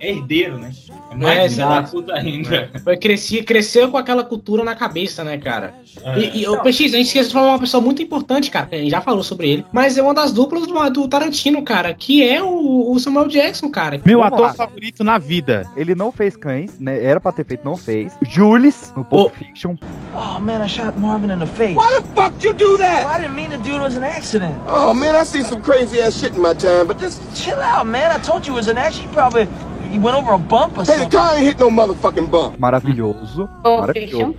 É 0.07 0.11
herdeiro, 0.11 0.57
né? 0.57 0.71
É 1.11 1.15
mais 1.15 1.37
É, 1.37 1.49
filho 1.49 1.57
da 1.57 1.63
exato. 1.77 1.91
puta 1.91 2.13
ainda. 2.13 2.69
Foi 2.83 2.97
cresci, 2.97 3.43
cresceu 3.43 3.89
com 3.89 3.97
aquela 3.97 4.23
cultura 4.23 4.63
na 4.63 4.75
cabeça, 4.75 5.23
né, 5.23 5.37
cara? 5.37 5.73
É. 6.03 6.19
E, 6.19 6.41
e 6.41 6.47
o 6.47 6.57
PX, 6.61 6.79
a 6.93 6.97
gente 6.97 7.07
esqueceu 7.07 7.27
de 7.27 7.33
falar 7.33 7.49
uma 7.53 7.59
pessoa 7.59 7.81
muito 7.81 8.01
importante, 8.01 8.49
cara. 8.51 8.65
que 8.65 8.75
A 8.75 8.79
gente 8.79 8.89
já 8.91 9.01
falou 9.01 9.23
sobre 9.23 9.49
ele. 9.49 9.65
Mas 9.71 9.97
é 9.97 10.01
uma 10.01 10.13
das 10.13 10.31
duplas 10.31 10.65
do, 10.67 10.89
do 10.89 11.07
Tarantino, 11.07 11.61
cara. 11.63 11.93
Que 11.93 12.27
é 12.27 12.41
o, 12.41 12.91
o 12.91 12.99
Samuel 12.99 13.27
Jackson, 13.27 13.69
cara. 13.69 13.99
Meu 14.03 14.19
Vamos 14.19 14.33
ator 14.33 14.47
lá. 14.47 14.53
favorito 14.53 15.03
na 15.03 15.17
vida. 15.17 15.67
Ele 15.77 15.93
não 15.95 16.11
fez 16.11 16.35
cães, 16.35 16.79
né? 16.79 17.03
Era 17.03 17.19
pra 17.19 17.31
ter 17.31 17.45
feito, 17.45 17.63
não 17.63 17.77
fez. 17.77 18.17
Jules, 18.23 18.91
no 18.97 19.05
Pulp 19.05 19.33
Fiction. 19.35 19.75
Oh 20.15 20.39
man, 20.39 20.63
I 20.63 20.67
shot 20.67 20.97
Marvin 20.97 21.31
in 21.31 21.39
the 21.39 21.45
face. 21.47 21.75
Why 21.75 22.01
the 22.01 22.07
fuck 22.15 22.33
you 22.45 22.53
do 22.53 22.77
that? 22.77 23.05
I 23.05 23.21
didn't 23.21 23.35
mean 23.35 23.49
to 23.51 23.57
do 23.57 23.71
it. 23.75 23.77
It 23.77 23.81
was 23.81 23.95
an 23.97 24.03
accident. 24.03 24.53
Oh 24.67 24.93
man, 24.93 25.15
I 25.15 25.23
seen 25.23 25.43
some 25.43 25.61
crazy 25.61 25.99
ass 26.01 26.19
shit 26.19 26.33
in 26.35 26.41
my 26.41 26.53
time, 26.53 26.87
but 26.87 26.99
this 26.99 27.19
Chill 27.35 27.59
out, 27.59 27.85
man. 27.87 28.11
I 28.11 28.19
told 28.19 28.45
you 28.47 28.53
it 28.53 28.57
was 28.57 28.67
an 28.67 28.77
accident. 28.77 29.09
You 29.11 29.15
probably 29.15 29.47
He 29.93 29.99
went 29.99 30.17
over 30.17 30.33
a 30.33 30.37
bump 30.39 30.77
or 30.77 30.81
Hey, 30.81 30.85
the 30.85 31.01
something. 31.03 31.09
car 31.11 31.35
ain't 31.35 31.45
hit 31.45 31.59
no 31.59 31.69
motherfucking 31.69 32.27
bump. 32.29 32.57
Maravilhoso. 32.59 33.47
Maravilhoso. 33.63 34.35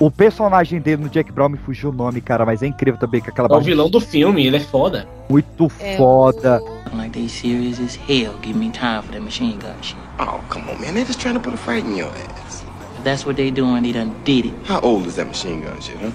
O 0.00 0.10
personagem 0.10 0.80
dele 0.80 1.02
no 1.04 1.08
Jack 1.08 1.30
Brown 1.32 1.48
me 1.50 1.56
fugiu 1.58 1.90
o 1.90 1.92
nome, 1.92 2.20
cara, 2.20 2.44
mas 2.44 2.62
é 2.62 2.66
incrível 2.66 2.98
também 3.00 3.20
com 3.20 3.30
aquela 3.30 3.48
É 3.50 3.56
o 3.56 3.60
vilão 3.60 3.88
do 3.88 4.00
filme, 4.00 4.46
ele 4.46 4.56
é 4.56 4.60
foda. 4.60 5.08
Muito 5.30 5.70
É, 5.80 5.96
foda. 5.96 6.60
Like 6.94 7.10
they 7.12 7.28
serious 7.28 7.78
as 7.80 7.98
hell. 8.08 8.34
Give 8.42 8.58
me 8.58 8.70
time 8.70 9.02
for 9.02 9.12
that 9.12 9.20
machine 9.20 9.56
gun 9.58 9.72
shit. 9.82 9.96
Oh, 10.18 10.40
come 10.50 10.68
on, 10.70 10.80
man. 10.80 10.94
They 10.94 11.04
just 11.04 11.20
trying 11.20 11.34
to 11.34 11.40
put 11.40 11.54
a 11.54 11.56
fright 11.56 11.84
in 11.86 11.96
your 11.96 12.10
ass. 12.10 12.64
If 12.98 13.04
that's 13.04 13.24
what 13.24 13.36
they 13.36 13.50
doing, 13.50 13.82
they 13.84 13.92
done 13.92 14.12
did 14.24 14.46
it. 14.46 14.52
How 14.66 14.80
old 14.80 15.06
is 15.06 15.14
that 15.16 15.26
machine 15.28 15.62
gun 15.62 15.80
shit, 15.80 15.96
huh? 15.96 16.10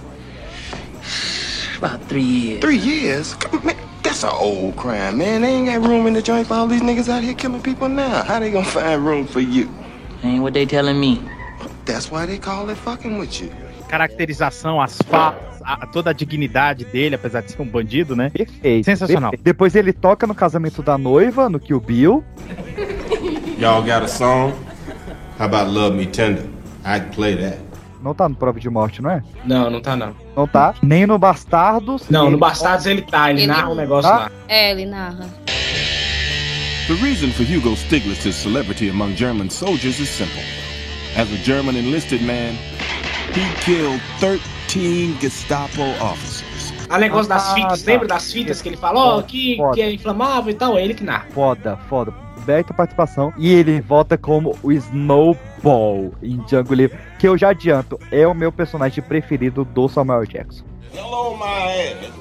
About 1.78 2.02
three 2.08 2.22
years. 2.24 2.62
Three 2.62 2.78
years? 2.78 3.34
Come 3.36 3.60
on, 3.60 3.66
man. 3.68 3.76
That's 4.24 4.36
an 4.36 4.42
old 4.42 4.78
crime, 4.78 5.18
man. 5.18 5.42
They 5.42 5.50
ain't 5.50 5.68
got 5.68 5.86
room 5.86 6.08
in 6.08 6.14
the 6.14 6.22
joint 6.22 6.48
for 6.48 6.54
all 6.54 6.66
these 6.66 6.82
niggas 6.82 7.10
out 7.10 7.22
here 7.24 7.34
killing 7.34 7.62
people 7.62 7.90
now. 7.90 8.24
How 8.24 8.40
they 8.40 8.52
gonna 8.52 8.64
find 8.64 9.06
room 9.06 9.28
for 9.28 9.42
you? 9.42 9.70
Ain't 10.24 10.42
what 10.42 10.54
they 10.54 10.66
telling 10.66 10.98
me. 10.98 11.22
That's 11.84 12.10
why 12.10 12.26
they 12.26 12.38
call 12.38 12.70
it 12.70 12.78
fucking 12.78 13.18
with 13.18 13.42
you. 13.42 13.50
Caracterização, 13.90 14.82
as 14.82 14.98
falas, 15.10 15.62
a- 15.66 15.86
toda 15.88 16.12
a 16.12 16.14
dignidade 16.14 16.86
dele, 16.86 17.16
apesar 17.16 17.42
de 17.42 17.52
ser 17.52 17.62
um 17.62 17.68
bandido, 17.68 18.16
né? 18.16 18.30
Perfeito. 18.30 18.86
Sensacional. 18.86 19.32
perfeito. 19.32 19.44
Depois 19.44 19.76
ele 19.76 19.92
toca 19.92 20.26
no 20.26 20.34
casamento 20.34 20.82
da 20.82 20.98
noiva, 20.98 21.50
no 21.50 21.60
Kill 21.60 21.82
Bill. 21.82 22.24
Y'all 23.60 23.82
got 23.84 24.04
a 24.04 24.08
song? 24.08 24.54
How 25.38 25.48
about 25.48 25.70
Love 25.70 25.98
Me 25.98 26.06
Tender? 26.06 26.46
I'd 26.86 27.12
play 27.12 27.36
that. 27.36 27.58
Não 28.04 28.14
tá 28.14 28.28
no 28.28 28.36
Prova 28.36 28.60
de 28.60 28.70
Morte, 28.70 29.02
não 29.02 29.10
é? 29.10 29.24
Não, 29.46 29.70
não 29.70 29.82
tá 29.82 29.96
não. 29.96 30.14
Não 30.36 30.46
tá. 30.48 30.74
Nem 30.84 31.06
no 31.08 31.18
Bastardos. 31.18 32.10
Não, 32.10 32.30
no 32.30 32.38
Bastardos 32.38 32.86
ele 32.86 33.02
tá, 33.02 33.30
ele, 33.32 33.42
Ele- 33.42 33.48
narra 33.48 33.70
um 33.70 33.76
negócio 33.76 34.10
Tá? 34.12 34.18
lá. 34.18 34.32
É, 34.48 34.72
ele 34.72 34.86
narra. 34.86 35.26
The 36.88 36.94
reason 36.96 37.30
for 37.32 37.44
Hugo 37.46 37.76
Stiglitz's 37.78 38.36
celebrity 38.36 38.90
among 38.90 39.16
German 39.16 39.50
soldiers 39.50 40.00
is 40.00 40.10
simple. 40.10 40.42
As 41.16 41.32
a 41.32 41.38
German 41.46 41.78
enlisted 41.78 42.22
man, 42.24 42.56
he 43.34 43.64
killed 43.64 44.02
13 44.20 45.16
Gestapo 45.22 45.82
officers. 46.02 46.74
A 46.90 46.98
negócio 47.00 47.30
das 47.30 47.52
Ah, 47.52 47.54
fitas, 47.56 47.82
tá. 47.84 47.92
lembra 47.92 48.08
das 48.08 48.32
fitas 48.34 48.62
que 48.62 48.68
ele 48.70 48.78
fala, 48.78 49.00
ó, 49.00 49.12
Foda, 49.16 49.24
que, 49.28 49.56
foda. 49.56 49.74
que 49.76 49.82
é 49.82 49.94
inflamável 49.94 50.52
e 50.52 50.54
tal, 50.56 50.78
é 50.78 50.84
ele 50.84 50.94
que 50.94 51.04
narra. 51.06 51.26
Foda, 51.34 51.78
foda. 51.88 52.14
Baita 52.44 52.74
participação. 52.74 53.34
E 53.38 53.52
ele 53.52 53.82
volta 53.82 54.18
como 54.18 54.58
o 54.62 54.72
Snowball 54.72 56.12
em 56.22 56.38
Django 56.46 56.74
Livre. 56.74 56.98
Que 57.20 57.28
eu 57.28 57.38
já 57.38 57.50
adianto, 57.50 58.00
é 58.12 58.28
o 58.28 58.34
meu 58.34 58.52
personagem 58.52 59.04
preferido 59.04 59.64
do 59.66 59.88
Samuel 59.88 60.26
Jackson. 60.26 60.64
Hello, 60.94 61.36
my 61.38 61.44
ass. 61.46 62.12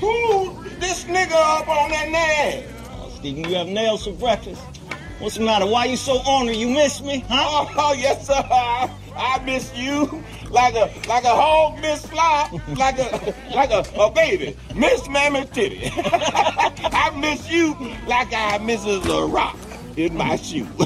Who 0.00 0.54
this 0.80 1.04
nigga 1.04 1.36
up 1.58 1.68
on 1.68 1.90
that 1.90 2.10
name? 2.10 2.64
Thinking 3.20 3.50
you 3.50 3.58
have 3.58 3.70
nails 3.70 4.04
for 4.04 4.14
breakfast. 4.14 4.62
What's 5.20 5.36
the 5.36 5.44
matter? 5.44 5.66
Why 5.66 5.84
you 5.84 5.98
so 5.98 6.22
ornery? 6.26 6.56
You 6.56 6.70
miss 6.70 7.02
me, 7.02 7.22
huh? 7.28 7.66
Oh, 7.76 7.92
yes, 7.92 8.26
sir. 8.26 8.90
I 9.16 9.40
miss 9.44 9.72
you 9.74 10.22
like 10.50 10.74
a 10.74 10.90
like 11.08 11.24
a 11.24 11.34
hog 11.34 11.80
miss 11.80 12.04
fly, 12.06 12.50
like 12.76 12.98
a 12.98 13.34
like 13.54 13.70
a, 13.70 13.84
a 13.98 14.10
baby 14.10 14.56
miss 14.74 15.08
mammy 15.08 15.44
titty. 15.46 15.90
I 15.96 17.10
miss 17.16 17.50
you 17.50 17.76
like 18.06 18.32
I 18.32 18.58
misses 18.58 19.06
a 19.06 19.26
rock 19.26 19.56
in 19.96 20.16
my 20.16 20.36
shoe. 20.36 20.66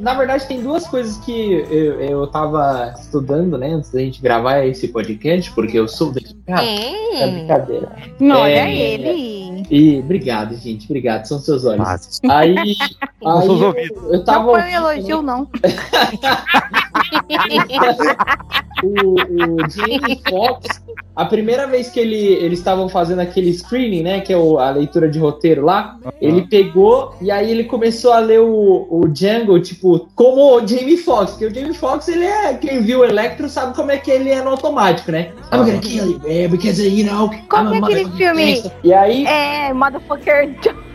Na 0.00 0.14
verdade, 0.14 0.46
tem 0.46 0.60
duas 0.60 0.86
coisas 0.86 1.16
que 1.24 1.52
eu, 1.70 2.00
eu 2.00 2.26
tava 2.26 2.92
estudando, 2.98 3.56
né, 3.56 3.68
antes 3.68 3.90
da 3.90 4.00
gente 4.00 4.20
gravar 4.20 4.66
esse 4.66 4.88
podcast, 4.88 5.52
porque 5.52 5.78
eu 5.78 5.86
sou 5.86 6.12
dedicado. 6.12 6.66
É 6.66 7.26
brincadeira. 7.30 7.92
Olha 8.20 8.68
É, 8.68 8.74
ele. 8.74 9.53
E 9.70 9.98
obrigado, 9.98 10.54
gente, 10.56 10.84
obrigado, 10.86 11.24
são 11.26 11.38
seus 11.38 11.64
olhos. 11.64 11.78
Mas- 11.86 12.20
Aí, 12.28 12.56
aí 13.24 13.42
seus 13.42 13.60
eu, 13.60 13.66
ouvidos. 13.68 14.02
eu 14.12 14.24
tava 14.24 14.44
Não 14.44 14.52
foi 14.52 14.62
um 14.62 14.66
elogio, 14.66 15.22
não. 15.22 15.48
o, 18.82 19.14
o 19.14 19.70
Jamie 19.70 20.20
Foxx, 20.28 20.82
a 21.16 21.24
primeira 21.24 21.66
vez 21.66 21.88
que 21.88 22.00
ele, 22.00 22.16
eles 22.16 22.58
estavam 22.58 22.88
fazendo 22.88 23.20
aquele 23.20 23.52
screening, 23.52 24.02
né, 24.02 24.20
que 24.20 24.32
é 24.32 24.36
o- 24.36 24.58
a 24.58 24.70
leitura 24.70 25.08
de 25.08 25.18
roteiro 25.18 25.64
lá, 25.64 25.96
ele 26.20 26.42
pegou 26.42 27.14
e 27.20 27.30
aí 27.30 27.50
ele 27.50 27.64
começou 27.64 28.12
a 28.12 28.18
ler 28.18 28.40
o, 28.40 28.86
o 28.90 29.08
Django, 29.08 29.58
tipo, 29.60 30.08
como 30.14 30.56
o 30.56 30.66
Jamie 30.66 30.96
Foxx, 30.96 31.32
porque 31.32 31.46
o 31.46 31.54
Jamie 31.54 31.74
Foxx, 31.74 32.08
ele 32.08 32.24
é, 32.24 32.54
quem 32.54 32.82
viu 32.82 33.00
o 33.00 33.04
Electro 33.04 33.48
sabe 33.48 33.74
como 33.74 33.90
é 33.90 33.96
que 33.98 34.10
ele 34.10 34.30
é 34.30 34.42
no 34.42 34.50
automático, 34.50 35.10
né? 35.12 35.32
I'm 35.52 35.58
gonna 35.58 35.78
kill 35.78 36.20
you, 36.26 36.48
because, 36.48 36.82
you 36.86 37.06
know, 37.06 37.30
a 37.50 37.74
é 37.74 37.78
aquele 37.78 38.10
filme? 38.12 38.62
E 38.82 38.92
aí, 38.92 39.24
É, 39.26 39.53
Motherfucker. 39.72 40.54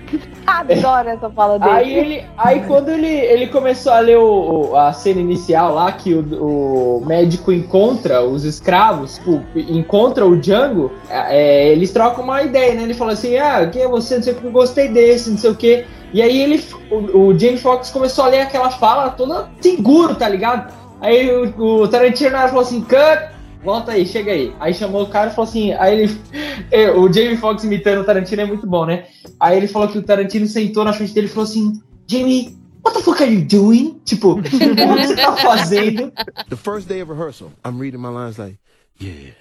Adoro 0.46 1.10
essa 1.10 1.30
fala 1.30 1.60
dele. 1.60 1.72
Aí 1.72 1.94
ele, 1.94 2.26
aí 2.38 2.64
quando 2.66 2.90
ele, 2.90 3.08
ele 3.08 3.48
começou 3.48 3.92
a 3.92 4.00
ler 4.00 4.18
o, 4.18 4.76
a 4.76 4.92
cena 4.92 5.22
inicial 5.22 5.76
lá, 5.76 5.92
que 5.92 6.14
o, 6.14 7.00
o 7.00 7.06
médico 7.06 7.52
encontra 7.52 8.24
os 8.24 8.44
escravos, 8.44 9.18
tipo, 9.18 9.44
encontra 9.56 10.26
o 10.26 10.36
Django, 10.36 10.92
é, 11.10 11.70
eles 11.70 11.92
trocam 11.92 12.24
uma 12.24 12.42
ideia, 12.42 12.74
né? 12.74 12.84
Ele 12.84 12.94
fala 12.96 13.14
assim, 13.14 13.38
ah, 13.38 13.70
quem 13.72 13.84
é 13.84 13.88
você? 13.88 14.16
Não 14.16 14.24
sei 14.24 14.34
o 14.34 14.36
que, 14.38 14.50
gostei 14.50 14.88
desse, 14.88 15.30
não 15.30 15.38
sei 15.38 15.52
o 15.52 15.56
que. 15.56 15.86
E 16.12 16.22
aí 16.22 16.42
ele, 16.42 16.64
o, 16.90 17.30
o 17.30 17.58
Foxx 17.58 17.92
começou 17.92 18.26
a 18.26 18.30
ler 18.30 18.42
aquela 18.42 18.72
fala 18.72 19.12
toda 19.12 19.50
seguro, 19.62 20.16
tá 20.16 20.28
ligado? 20.28 20.74
Aí 21.00 21.30
o, 21.32 21.82
o 21.84 21.88
Tarantino 21.88 22.32
falou 22.32 22.62
assim, 22.62 22.82
cut! 22.82 23.39
Volta 23.64 23.92
aí, 23.92 24.06
chega 24.06 24.32
aí. 24.32 24.56
Aí 24.60 24.74
chamou 24.74 25.04
o 25.04 25.10
cara 25.10 25.30
e 25.30 25.34
falou 25.34 25.50
assim. 25.50 25.74
Aí 25.74 26.02
ele. 26.02 26.22
é, 26.72 26.92
O 26.92 27.12
Jamie 27.12 27.38
Foxx 27.38 27.64
imitando 27.64 28.02
o 28.02 28.06
Tarantino 28.06 28.42
é 28.42 28.46
muito 28.46 28.66
bom, 28.66 28.86
né? 28.86 29.08
Aí 29.40 29.58
ele 29.58 29.68
falou 29.68 29.88
que 29.88 29.98
o 29.98 30.04
Tarantino 30.04 30.48
sentou 30.48 30.84
na 30.84 30.94
frente 30.94 31.14
dele 31.14 31.28
e 31.28 31.30
falou 31.30 31.44
assim: 31.44 31.82
Jamie, 32.08 32.58
what 32.84 32.98
the 32.98 33.04
fuck 33.04 33.22
are 33.22 33.34
you 33.34 33.46
doing? 33.46 34.00
Tipo, 34.06 34.34
o 34.40 34.44
que 34.44 34.50
você 34.58 35.16
tá 35.16 35.36
fazendo? 35.38 36.12
The 36.50 36.56
first 36.56 36.88
day 36.88 37.02
of 37.02 37.12
rehearsal, 37.12 37.52
I'm 37.66 37.80
reading 37.80 38.00
my 38.00 38.10
lines 38.10 38.38
like, 38.38 38.58
yeah, 39.00 39.34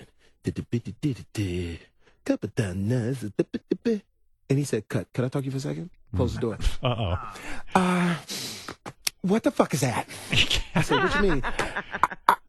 and 4.51 4.59
he 4.59 4.65
said, 4.65 4.89
cut. 4.89 5.07
Can 5.13 5.25
I 5.25 5.29
talk 5.29 5.43
to 5.43 5.47
you 5.47 5.51
for 5.51 5.59
a 5.59 5.61
second? 5.61 5.91
Close 6.17 6.35
the 6.35 6.41
door. 6.41 6.59
Uh-oh. 6.83 7.19
Uh, 7.75 8.15
what 9.23 9.43
the 9.43 9.51
fuck 9.51 9.75
is 9.75 9.81
that? 9.81 10.07
I 10.75 10.83
said, 10.83 11.03
what 11.03 11.15
you 11.17 11.23
mean? 11.31 11.43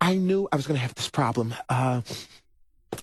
I, 0.10 0.14
I 0.14 0.16
knew 0.16 0.48
I 0.52 0.56
was 0.56 0.66
gonna 0.68 0.80
have 0.80 0.96
this 0.96 1.10
problem. 1.10 1.54
Uh, 1.68 2.02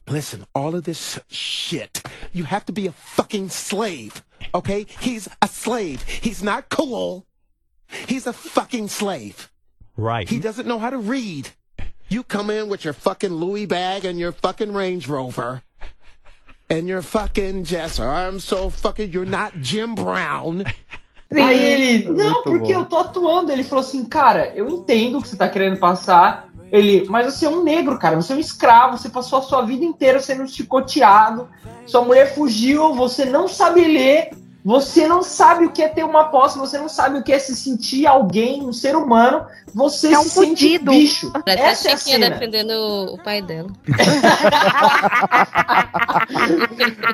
listen, 0.09 0.45
all 0.55 0.75
of 0.75 0.85
this 0.85 1.21
shit, 1.29 2.03
you 2.33 2.45
have 2.45 2.65
to 2.67 2.73
be 2.73 2.87
a 2.87 2.93
fucking 2.93 3.49
slave, 3.51 4.25
okay? 4.55 4.87
He's 5.01 5.29
a 5.41 5.49
slave. 5.49 6.03
He's 6.03 6.43
not 6.43 6.69
cool. 6.69 7.25
He's 8.09 8.27
a 8.27 8.33
fucking 8.33 8.89
slave. 8.89 9.51
Right. 9.97 10.29
He 10.29 10.41
doesn't 10.41 10.67
know 10.67 10.79
how 10.79 10.91
to 10.91 10.99
read. 10.99 11.51
You 12.09 12.23
come 12.23 12.51
in 12.51 12.69
with 12.69 12.85
your 12.85 12.93
fucking 12.93 13.33
Louis 13.33 13.67
bag 13.67 14.05
and 14.05 14.19
your 14.19 14.33
fucking 14.33 14.73
Range 14.73 15.07
Rover. 15.09 15.63
And 16.69 16.89
your 16.89 17.03
fucking 17.03 17.65
Jess, 17.65 18.01
I'm 18.01 18.41
so 18.41 18.71
fucking, 18.71 19.13
you're 19.13 19.25
not 19.25 19.61
Jim 19.61 19.95
Brown. 19.95 20.65
Aí 21.33 21.59
ele, 21.59 22.05
não, 22.09 22.43
Muito 22.43 22.43
porque 22.43 22.75
bom. 22.75 22.81
eu 22.81 22.87
tô 22.87 22.99
atuando. 22.99 23.53
Ele 23.53 23.65
falou 23.65 23.85
assim, 23.85 24.05
cara, 24.05 24.53
eu 24.55 24.69
entendo 24.69 25.19
o 25.19 25.23
que 25.23 25.29
você 25.29 25.37
tá 25.37 25.49
querendo 25.49 25.79
passar. 25.79 26.49
Ele, 26.73 27.07
mas 27.09 27.33
você 27.33 27.47
é 27.47 27.49
um 27.49 27.63
negro, 27.63 27.99
cara, 27.99 28.17
você 28.17 28.33
é 28.33 28.37
um 28.37 28.41
escravo, 28.41 28.99
você 28.99 29.09
passou 29.09 29.39
a 29.39 29.43
sua 29.43 29.63
vida 29.63 29.85
inteira 29.85 30.19
sendo 30.21 30.49
chicoteado, 30.49 31.49
sua 31.87 32.03
mulher 32.03 32.35
fugiu, 32.35 32.93
você 32.95 33.25
não 33.25 33.47
sabe 33.47 33.85
ler, 33.87 34.31
você 34.65 35.07
não 35.07 35.23
sabe 35.23 35.67
o 35.67 35.71
que 35.71 35.81
é 35.81 35.89
ter 35.89 36.03
uma 36.05 36.25
posse, 36.25 36.59
você 36.59 36.77
não 36.77 36.89
sabe 36.89 37.21
o 37.21 37.23
que 37.23 37.33
é 37.33 37.39
se 37.39 37.55
sentir 37.55 38.05
alguém, 38.05 38.65
um 38.65 38.73
ser 38.73 38.97
humano, 38.97 39.47
você 39.73 40.13
É 40.13 40.19
um 40.19 40.25
se 40.25 40.31
sente 40.31 40.49
fudido. 40.49 40.91
bicho. 40.91 41.31
Parece 41.45 41.87
Essa 41.87 41.89
é 41.89 41.93
a 41.93 41.97
cena. 41.97 42.31
defendendo 42.31 42.73
o 43.15 43.19
pai 43.23 43.41
dela. 43.41 43.69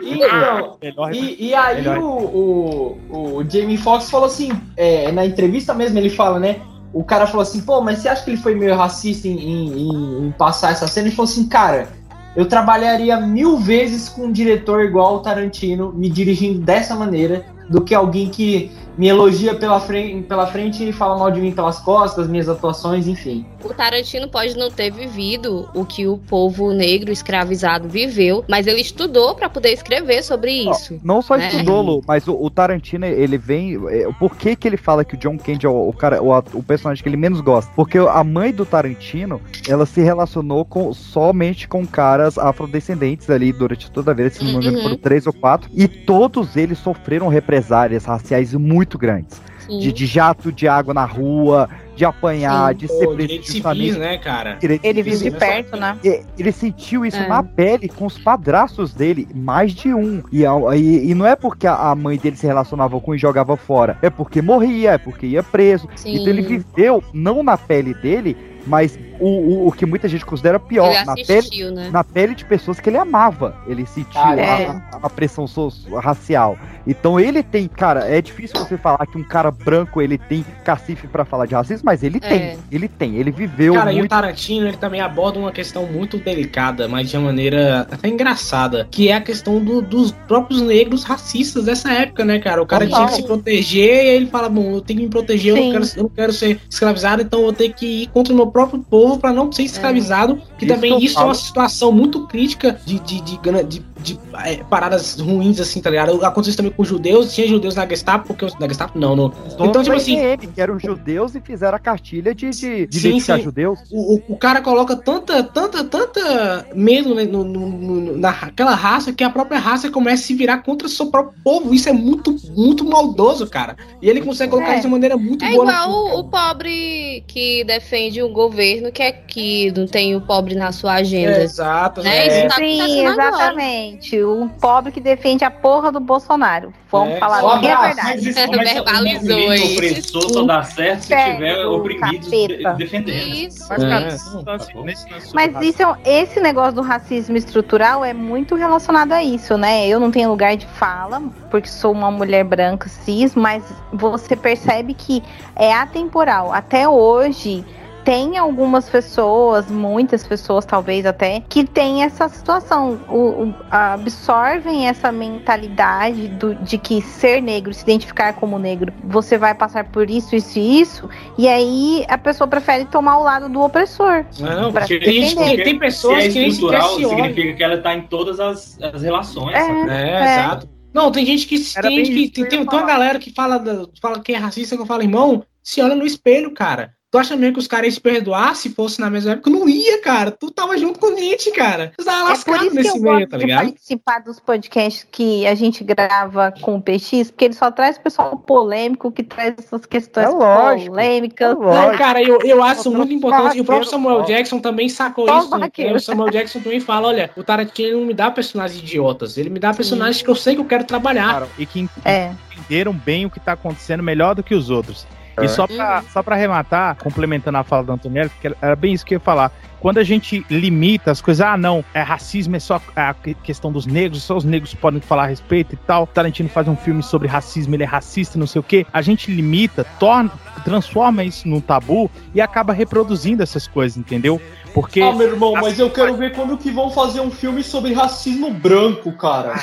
Então, 0.03 0.79
e, 1.13 1.49
e 1.49 1.55
aí 1.55 1.87
o, 1.89 2.03
o, 2.09 3.37
o 3.37 3.45
Jamie 3.51 3.77
Foxx 3.77 4.11
falou 4.11 4.27
assim, 4.27 4.51
é, 4.77 5.13
na 5.13 5.27
entrevista 5.27 5.75
mesmo 5.75 5.99
ele 5.99 6.09
fala, 6.11 6.39
né? 6.39 6.61
O 6.93 7.03
cara 7.03 7.27
falou 7.27 7.43
assim, 7.43 7.61
pô, 7.61 7.81
mas 7.81 7.99
você 8.01 8.09
acha 8.09 8.23
que 8.25 8.31
ele 8.31 8.37
foi 8.37 8.55
meio 8.55 8.77
racista 8.77 9.27
em, 9.27 9.39
em- 9.39 10.27
em- 10.27 10.31
passar 10.33 10.73
essa 10.73 10.87
cena? 10.87 11.09
Ele 11.09 11.17
falou 11.17 11.31
assim, 11.31 11.47
cara, 11.49 11.89
eu 12.37 12.47
trabalharia 12.47 13.19
mil 13.21 13.59
vezes 13.59 14.09
com 14.09 14.27
um 14.27 14.33
diretor 14.33 14.83
igual 14.85 15.17
o 15.17 15.21
Tarantino, 15.21 15.93
me 15.93 16.09
dirigindo 16.11 16.59
dessa 16.61 16.95
maneira, 16.95 17.45
do 17.69 17.81
que 17.83 17.95
alguém 17.95 18.29
que 18.29 18.71
me 18.97 19.09
elogia 19.09 19.55
pela 19.55 19.81
frente, 19.81 20.23
pela 20.23 20.47
frente 20.47 20.89
e 20.89 20.93
fala 20.93 21.19
mal 21.19 21.31
de 21.31 21.41
mim 21.41 21.53
pelas 21.53 21.79
costas, 21.79 22.29
minhas 22.29 22.49
atuações, 22.49 23.07
enfim. 23.07 23.47
O 23.65 23.69
Tarantino 23.73 24.29
pode 24.29 24.57
não 24.57 24.71
ter 24.71 24.91
vivido 24.91 25.69
o 25.75 25.85
que 25.85 26.07
o 26.07 26.19
povo 26.19 26.73
negro 26.73 27.11
escravizado 27.13 27.89
viveu, 27.89 28.45
mas 28.49 28.67
ele 28.67 28.81
estudou 28.81 29.35
pra 29.35 29.49
poder 29.49 29.71
escrever 29.71 30.23
sobre 30.23 30.53
isso. 30.53 30.99
Não 31.03 31.23
só 31.23 31.37
né? 31.37 31.49
estudou, 31.49 31.81
Lu, 31.81 32.03
mas 32.07 32.27
o, 32.27 32.35
o 32.35 32.51
Tarantino, 32.51 33.07
ele 33.07 33.39
vem. 33.39 33.79
É, 33.89 34.09
por 34.19 34.37
que, 34.37 34.57
que 34.57 34.67
ele 34.67 34.77
fala 34.77 35.05
que 35.05 35.15
o 35.15 35.19
John 35.19 35.39
Candy 35.39 35.67
é 35.67 35.69
o, 35.69 35.89
o 35.89 35.93
cara, 35.93 36.23
o, 36.23 36.37
o 36.55 36.63
personagem 36.63 37.03
que 37.03 37.09
ele 37.09 37.17
menos 37.17 37.41
gosta? 37.41 37.71
Porque 37.75 37.99
a 37.99 38.25
mãe 38.25 38.53
do 38.53 38.67
Tarantino, 38.67 39.41
ela 39.69 39.87
se 39.87 40.01
relacionou 40.03 40.65
com, 40.65 40.93
somente 40.93 41.69
com 41.69 41.87
caras 41.87 42.37
afrodescendentes 42.39 43.31
ali 43.31 43.53
durante 43.53 43.91
toda 43.91 44.11
a 44.11 44.15
vida, 44.15 44.31
se 44.31 44.43
não 44.43 44.53
me 44.53 44.57
engano, 44.59 44.73
Uhum. 44.73 44.83
foram 44.83 44.97
três 44.97 45.27
ou 45.27 45.33
quatro, 45.33 45.71
e 45.75 45.87
todos 45.87 46.57
eles 46.57 46.79
sofreram 46.79 47.29
represálias 47.29 48.05
raciais 48.05 48.55
muito 48.55 48.82
grandes. 48.99 49.41
Sim. 49.63 49.79
de, 49.79 49.93
de 49.93 50.07
jato 50.07 50.51
de 50.51 50.67
água 50.67 50.93
na 50.93 51.05
rua, 51.05 51.71
de 51.95 52.05
apanhar, 52.05 52.75
de 52.75 52.89
ser 52.89 53.07
Pô, 53.07 53.15
preso 53.15 53.35
justamente- 53.45 53.81
civis, 53.85 53.97
né, 53.97 54.19
cara? 54.19 54.59
Ele 54.61 54.77
civil, 54.81 55.05
vive 55.05 55.31
de 55.31 55.31
perto, 55.31 55.77
né? 55.77 55.97
Ele 56.37 56.51
sentiu 56.51 57.07
isso 57.07 57.17
É. 57.19 57.29
na 57.29 57.45
pele 57.45 57.89
com 57.89 58.05
os 58.05 58.19
padrastos 58.19 58.93
dele, 58.93 59.29
mais 59.33 59.71
de 59.73 59.95
um. 59.95 60.21
E, 60.33 60.43
e- 60.43 61.11
e 61.11 61.15
não 61.15 61.25
é 61.25 61.37
porque 61.37 61.69
a 61.69 61.77
a 61.77 61.95
mãe 61.95 62.19
dele 62.19 62.35
se 62.37 62.45
relacionava 62.45 62.99
com 63.01 63.15
e 63.15 63.19
jogava 63.19 63.57
fora, 63.57 63.97
é 64.03 64.11
porque 64.11 64.43
morria, 64.43 64.91
é 64.95 64.99
porque 64.99 65.27
ia 65.27 65.45
preso. 65.45 65.89
Sim. 65.95 66.17
Então 66.17 66.27
ele 66.29 66.43
viveu, 66.43 67.03
não 67.15 67.41
na 67.45 67.57
pele 67.57 67.95
dele, 67.95 68.37
mas 68.67 68.99
o, 69.21 69.27
o, 69.29 69.69
o 69.69 69.73
que 69.73 69.87
muita 69.87 70.09
gente 70.09 70.25
considera 70.27 70.59
pior, 70.59 70.93
Ele 70.93 71.05
na 71.05 71.13
assistiu, 71.13 71.67
pele, 71.69 71.71
né? 71.77 71.91
na 71.93 72.03
pele 72.05 72.35
de 72.35 72.45
pessoas 72.45 72.81
que 72.81 72.89
ele 72.91 72.97
amava. 72.99 73.55
Ele 73.67 73.87
sentiu 73.87 74.21
Ah, 74.21 74.31
a- 74.31 74.41
é. 74.41 74.67
a, 74.67 74.83
a 75.03 75.11
pressão 75.11 75.47
so- 75.47 75.73
racial. 75.97 76.59
Então 76.87 77.21
ele 77.21 77.43
tem, 77.45 77.69
cara, 77.69 78.09
é 78.09 78.21
difícil 78.21 78.59
você 78.59 78.77
falar 78.77 79.07
que 79.07 79.17
um 79.17 79.23
cara 79.23 79.51
branco 79.53 80.03
ele 80.03 80.19
tem 80.19 80.45
cacife 80.65 81.07
pra 81.07 81.25
falar 81.25 81.47
de 81.47 81.55
racismo, 81.55 81.85
mas 81.87 82.03
ele 82.03 82.19
É. 82.23 82.29
tem, 82.29 82.59
ele 82.73 82.89
tem, 82.89 83.17
ele 83.17 83.31
viveu 83.31 83.75
Cara, 83.75 83.93
e 83.93 83.95
o 83.95 83.99
muito. 83.99 84.11
Tarantino, 84.11 84.67
ele 84.67 84.77
também 84.77 85.01
aborda 85.01 85.39
uma 85.39 85.53
questão 85.53 85.87
muito 85.87 86.19
delicada, 86.19 86.89
mas 86.89 87.09
de 87.09 87.17
uma 87.17 87.27
maneira 87.27 87.87
até 87.91 88.09
engraçada, 88.09 88.89
que 88.91 89.09
é 89.09 89.15
a 89.15 89.21
questão 89.21 89.61
do- 89.63 89.81
dos 89.81 90.11
próprios 90.27 90.61
negros 90.61 91.05
racistas 91.05 91.65
dessa 91.67 91.93
época, 91.93 92.25
né, 92.25 92.41
cara? 92.41 92.61
O 92.61 92.67
cara 92.67 92.85
Total. 92.87 93.07
tinha 93.07 93.09
que 93.17 93.23
se 93.23 93.27
proteger 93.29 93.95
e 94.05 94.09
aí 94.11 94.17
ele 94.17 94.27
fala, 94.27 94.49
bom, 94.49 94.73
eu 94.73 94.81
tenho 94.81 94.99
que 95.01 95.05
me 95.07 95.11
proteger, 95.11 95.57
eu 95.57 95.65
não, 95.65 95.73
quero, 95.73 95.85
eu 95.97 96.03
não 96.05 96.11
quero 96.11 96.33
ser 96.33 96.61
escravizado, 96.69 97.23
então 97.23 97.39
eu 97.41 97.45
vou 97.45 97.53
ter 97.53 97.73
que 97.73 98.03
ir 98.03 98.07
contra 98.09 98.33
o 98.33 98.37
meu 98.37 98.47
próprio 98.53 98.81
povo 98.81 99.19
pra 99.19 99.33
não 99.33 99.51
ser 99.51 99.63
escravizado, 99.63 100.41
que 100.59 100.65
Isso 100.65 100.75
também 100.75 100.99
isso 101.03 101.19
é 101.19 101.23
uma 101.23 101.35
falo. 101.35 101.47
situação 101.47 101.91
muito 101.93 102.27
crítica 102.27 102.79
de, 102.85 102.99
de, 103.01 103.21
de, 103.21 103.39
de- 103.69 103.93
de, 104.03 104.19
é, 104.45 104.57
paradas 104.65 105.19
ruins, 105.21 105.61
assim, 105.61 105.81
tá 105.81 105.89
ligado? 105.89 106.25
Aconteceu 106.25 106.57
também 106.57 106.73
com 106.73 106.83
os 106.83 106.89
judeus, 106.89 107.33
tinha 107.33 107.47
judeus 107.47 107.77
na 107.77 107.87
Gestapo, 107.87 108.27
porque 108.27 108.45
os- 108.45 108.59
na 108.59 108.67
Gestapo 108.67 108.99
não, 108.99 109.15
no, 109.15 109.33
então, 109.61 109.83
tipo 109.83 109.95
assim, 109.97 110.19
ele, 110.19 110.47
que 110.49 110.61
eram 110.61 110.77
judeus 110.79 111.35
e 111.37 111.41
fizeram 111.41 111.77
a 111.77 111.79
cartilha 111.79 112.35
de, 112.35 112.51
de, 112.51 112.87
de 112.87 112.99
Sim, 112.99 113.09
identificar 113.11 113.37
sim. 113.39 113.45
judeus. 113.45 113.79
o, 113.93 114.17
o- 114.17 114.23
o 114.31 114.37
cara 114.37 114.61
coloca 114.61 114.97
tanta, 114.97 115.43
tanta, 115.45 115.85
tanta 115.85 116.67
medo 116.75 117.15
né, 117.15 117.25
no, 117.25 117.45
no- 117.45 117.69
no- 117.69 118.19
naquela 118.19 118.75
raça 118.75 119.13
que 119.13 119.23
a 119.23 119.31
própria 119.31 119.59
raça 119.61 119.89
começa 119.91 120.25
a 120.25 120.27
se 120.27 120.35
virar 120.35 120.59
contra 120.59 120.87
o 120.87 120.91
seu 120.91 121.07
próprio 121.07 121.35
povo. 121.45 121.73
Isso 121.73 121.89
é 121.89 121.93
muito, 121.93 122.35
muito 122.57 122.85
maldoso, 122.85 123.47
cara. 123.47 123.77
E 124.01 124.09
ele 124.11 124.21
consegue 124.21 124.51
colocar 124.51 124.73
É. 124.73 124.75
isso 124.75 124.83
de 124.83 124.89
maneira 124.89 125.17
muito 125.17 125.45
É 125.45 125.51
boa. 125.53 125.65
no 125.65 125.71
igual 125.71 125.91
o, 125.91 126.19
o 126.21 126.25
pobre 126.25 127.23
que 127.29 127.63
defende 127.65 128.23
um 128.23 128.33
governo 128.49 128.91
que 128.93 129.03
é 129.03 129.13
que 129.13 129.73
não 129.77 129.87
tem 129.87 130.15
o 130.17 130.21
pobre 130.21 130.55
na 130.55 130.73
sua 130.73 130.95
agenda. 130.95 131.39
É, 131.39 131.43
exato, 131.45 132.03
Né? 132.03 132.17
é. 132.17 132.27
Isso 132.39 132.49
tá 132.49 132.55
Sim, 132.57 132.81
acontecendo 132.81 133.09
agora. 133.21 133.29
exatamente. 133.29 134.23
O 134.23 134.51
pobre 134.61 134.93
que 134.93 135.01
defende 135.01 135.45
a 135.45 135.51
porra 135.51 135.91
do 135.93 136.01
Bolsonaro. 136.01 136.73
Vamos 136.91 137.15
É, 137.15 137.19
falar 137.19 137.41
Só 137.41 137.59
que 137.59 137.67
é 137.67 137.77
verdade. 137.77 138.01
mas 138.03 138.27
isso 138.27 138.41
Verbalizou 138.51 139.39
o 139.47 139.51
aí. 139.51 139.73
opressor 139.73 140.31
só 140.31 140.43
dá 140.45 140.63
certo 140.63 141.01
se 141.03 141.09
tiver 141.09 141.65
oprimidos 141.67 142.29
capeta. 142.29 142.73
de- 142.73 142.77
defendendo. 142.85 143.09
Isso. 143.35 143.67
Mas, 143.69 143.83
cara, 143.83 143.95
É. 144.07 144.11
nesse 144.13 144.35
lance- 144.35 144.75
nesse 144.85 145.11
lance 145.11 145.27
sobre 145.29 145.35
Mas 145.55 145.67
isso, 145.67 145.83
é- 145.83 145.97
esse 146.23 146.41
negócio 146.41 146.73
do 146.75 146.83
racismo 146.83 147.37
estrutural 147.37 148.05
é 148.05 148.13
muito 148.13 148.55
relacionado 148.55 149.13
a 149.13 149.23
isso, 149.25 149.57
né? 149.57 149.87
Eu 149.89 149.99
não 149.99 150.11
tenho 150.11 150.29
lugar 150.29 150.55
de 150.57 150.67
fala, 150.67 151.23
porque 151.51 151.69
sou 151.69 151.93
uma 151.93 152.11
mulher 152.11 152.45
branca 152.45 152.89
cis, 152.91 153.35
mas 153.35 153.63
você 153.93 154.37
percebe 154.37 154.93
que 154.93 155.23
é 155.57 155.73
atemporal. 155.73 156.53
Até 156.53 156.87
hoje 156.89 157.65
tem 158.05 158.37
algumas 158.39 158.89
pessoas, 158.89 159.71
muitas 159.71 160.27
pessoas 160.27 160.65
talvez 160.65 161.07
até, 161.07 161.41
que 161.49 161.65
tem 161.65 162.03
essa 162.03 162.29
situação, 162.29 163.01
o- 163.09 163.45
o- 163.45 163.55
absorvem 163.71 164.89
essa 164.89 165.13
mentalidade 165.13 166.29
do- 166.29 166.55
de 166.57 166.79
que 166.79 167.01
ser 167.01 167.41
negro, 167.41 167.73
se 167.73 167.83
identificar 167.83 168.33
como 168.35 168.59
negro, 168.59 168.93
você 169.05 169.39
vai 169.39 169.55
passar 169.55 169.85
por 169.85 170.11
isso, 170.11 170.35
isso 170.35 170.59
e 170.59 170.81
isso, 170.81 171.09
e 171.39 171.49
aí 171.49 172.05
a 172.09 172.19
pessoa 172.19 172.47
prefere 172.49 172.85
tomar 172.87 173.19
o 173.19 173.23
lado 173.23 173.49
do 173.49 173.61
opressor. 173.61 174.25
Não, 174.39 174.73
pra 174.73 174.83
porque 174.83 174.99
se 174.99 175.05
tem, 175.05 175.23
gente- 175.29 175.37
tem, 175.37 175.65
tem 175.65 175.79
pessoas 175.79 176.25
se 176.25 176.29
é 176.29 176.33
que 176.33 176.47
estrutural, 176.49 176.89
significa 176.99 177.53
que 177.55 177.63
ela 177.63 177.79
tá 177.79 177.95
em 177.95 178.03
todas 178.03 178.41
as, 178.41 178.79
as 178.83 179.03
relações. 179.03 179.55
É. 179.55 179.61
sabe? 179.67 179.91
É, 179.91 180.11
É. 180.11 180.23
exato. 180.23 180.69
Não, 180.93 181.11
tem 181.11 181.25
gente 181.25 181.47
que 181.47 181.57
Era 181.75 181.89
tem, 181.89 182.03
que, 182.03 182.29
tem, 182.29 182.45
ia 182.45 182.51
tem 182.51 182.61
uma 182.61 182.83
galera 182.83 183.19
que 183.19 183.33
fala, 183.33 183.63
fala 184.01 184.21
que 184.21 184.35
é 184.35 184.37
racista, 184.37 184.77
que 184.77 184.83
eu 184.83 184.87
falo, 184.87 185.03
irmão, 185.03 185.43
se 185.63 185.81
olha 185.81 185.95
no 185.95 186.05
espelho, 186.05 186.53
cara. 186.53 186.93
Tu 187.13 187.19
acha 187.19 187.37
mesmo 187.37 187.53
que 187.53 187.59
os 187.59 187.67
caras 187.67 187.85
iam 187.89 187.93
se 187.93 188.01
perdoar 188.01 188.57
se 188.57 188.71
fosse 188.71 188.99
na 188.99 189.11
mesma 189.11 189.33
época? 189.33 189.51
Não 189.51 189.69
ia, 189.69 190.01
cara. 190.01 190.31
Tu 190.31 190.51
tava 190.51 190.79
junto 190.79 190.99
com 190.99 191.09
a 191.13 191.15
gente, 191.15 191.51
cara. 191.53 191.93
Tu 191.99 192.03
tava 192.03 192.21
É 192.21 192.23
por 192.23 192.29
lascado 192.31 192.69
que 192.71 192.75
nesse 192.75 192.89
eu 192.97 193.03
meio, 193.03 193.29
tá 193.29 193.37
ligado? 193.37 193.67
participar 193.67 194.19
dos 194.21 194.41
podcasts 194.41 195.07
que 195.13 195.47
a 195.47 195.55
gente 195.55 195.85
grava 195.85 196.55
com 196.63 196.77
o 196.77 196.81
PX, 196.81 197.31
porque 197.31 197.45
ele 197.45 197.53
só 197.55 197.71
traz 197.71 197.99
pessoal 197.99 198.39
polêmico 198.39 199.13
que 199.13 199.23
traz 199.23 199.55
essas 199.59 199.85
questões 199.85 200.25
É 200.25 200.31
lógico, 200.31 200.91
polêmicas. 200.93 201.51
é 201.51 201.55
Não, 201.55 201.61
lógico. 201.61 201.99
cara, 201.99 202.23
eu, 202.23 202.39
eu 202.45 202.63
acho 202.63 202.85
Só 202.85 202.91
muito 202.91 203.13
importante. 203.13 203.59
E 203.59 203.61
o 203.61 203.65
próprio 203.67 203.91
Samuel 203.91 204.21
só. 204.21 204.25
Jackson 204.29 204.59
também 204.59 204.89
sacou 204.89 205.29
Só 205.29 205.39
isso. 205.41 205.59
né? 205.59 205.93
O 205.95 206.01
Samuel 206.01 206.31
Jackson 206.31 206.61
também 206.61 206.81
fala: 206.81 207.09
olha, 207.09 207.31
o 207.37 207.45
Tarantino 207.45 207.99
não 208.01 208.07
me 208.07 208.15
dá 208.15 208.31
personagens 208.31 208.83
idiotas. 208.83 209.37
Ele 209.37 209.51
me 209.51 209.59
dá 209.59 209.75
personagens 209.75 210.23
que 210.23 210.31
eu 210.31 210.35
sei 210.35 210.55
que 210.55 210.63
eu 210.63 210.65
quero 210.65 210.85
trabalhar. 210.85 211.31
Cara, 211.31 211.49
e 211.59 211.67
que 211.67 211.87
É. 212.07 212.33
entenderam 212.57 212.95
bem 212.95 213.27
o 213.27 213.31
que 213.31 213.39
tá 213.39 213.53
acontecendo 213.53 214.03
melhor 214.03 214.35
do 214.35 214.43
que 214.43 214.55
os 214.55 214.71
outros. 214.71 215.07
E 215.41 215.49
só 215.49 215.67
pra, 215.67 216.03
só 216.13 216.23
pra 216.23 216.37
arrematar, 216.37 216.97
complementando 216.97 217.59
a 217.59 217.65
fala 217.65 217.85
da 217.85 217.93
Antonielli, 217.95 218.29
porque 218.31 218.55
era 218.61 218.77
bem 218.77 218.93
isso 218.93 219.05
que 219.07 219.15
eu 219.15 219.17
ia 219.17 219.21
falar. 219.21 219.51
Quando 219.81 219.99
a 219.99 220.05
gente 220.05 220.47
limita 220.49 221.11
as 221.11 221.21
coisas, 221.21 221.45
ah, 221.45 221.57
não, 221.57 221.85
é 221.93 222.03
racismo, 222.03 222.55
é 222.55 222.61
só 222.61 222.81
a 222.95 223.13
que- 223.15 223.35
questão 223.35 223.73
dos 223.73 223.85
negros, 223.85 224.23
só 224.23 224.37
os 224.37 224.45
negros 224.45 224.73
podem 224.75 225.01
falar 225.01 225.25
a 225.25 225.27
respeito 225.27 225.75
e 225.75 225.77
tal. 225.77 226.07
Tarantino 226.07 226.49
faz 226.49 226.69
um 226.69 226.77
filme 226.77 227.03
sobre 227.03 227.27
racismo, 227.27 227.75
ele 227.75 227.83
é 227.83 227.87
racista, 227.87 228.39
não 228.39 228.47
sei 228.47 228.61
o 228.61 228.63
quê. 228.63 228.87
A 228.93 229.03
gente 229.03 229.33
limita, 229.33 229.83
torna, 229.99 230.31
transforma 230.65 231.25
isso 231.25 231.49
num 231.49 231.61
tabu 231.61 232.09
e 232.33 232.41
acaba 232.41 232.73
reproduzindo 232.73 233.43
essas 233.43 233.67
coisas, 233.67 233.97
entendeu? 233.97 234.41
Porque. 234.73 235.01
Ah, 235.01 235.13
meu 235.13 235.29
irmão, 235.29 235.53
mas 235.53 235.79
eu 235.79 235.91
quero 235.91 236.17
ver 236.17 236.35
quando 236.35 236.57
que 236.57 236.71
vão 236.71 236.91
fazer 236.91 237.21
um 237.21 237.31
filme 237.31 237.63
sobre 237.63 237.93
racismo 237.93 238.51
branco, 238.51 239.13
cara. 239.13 239.55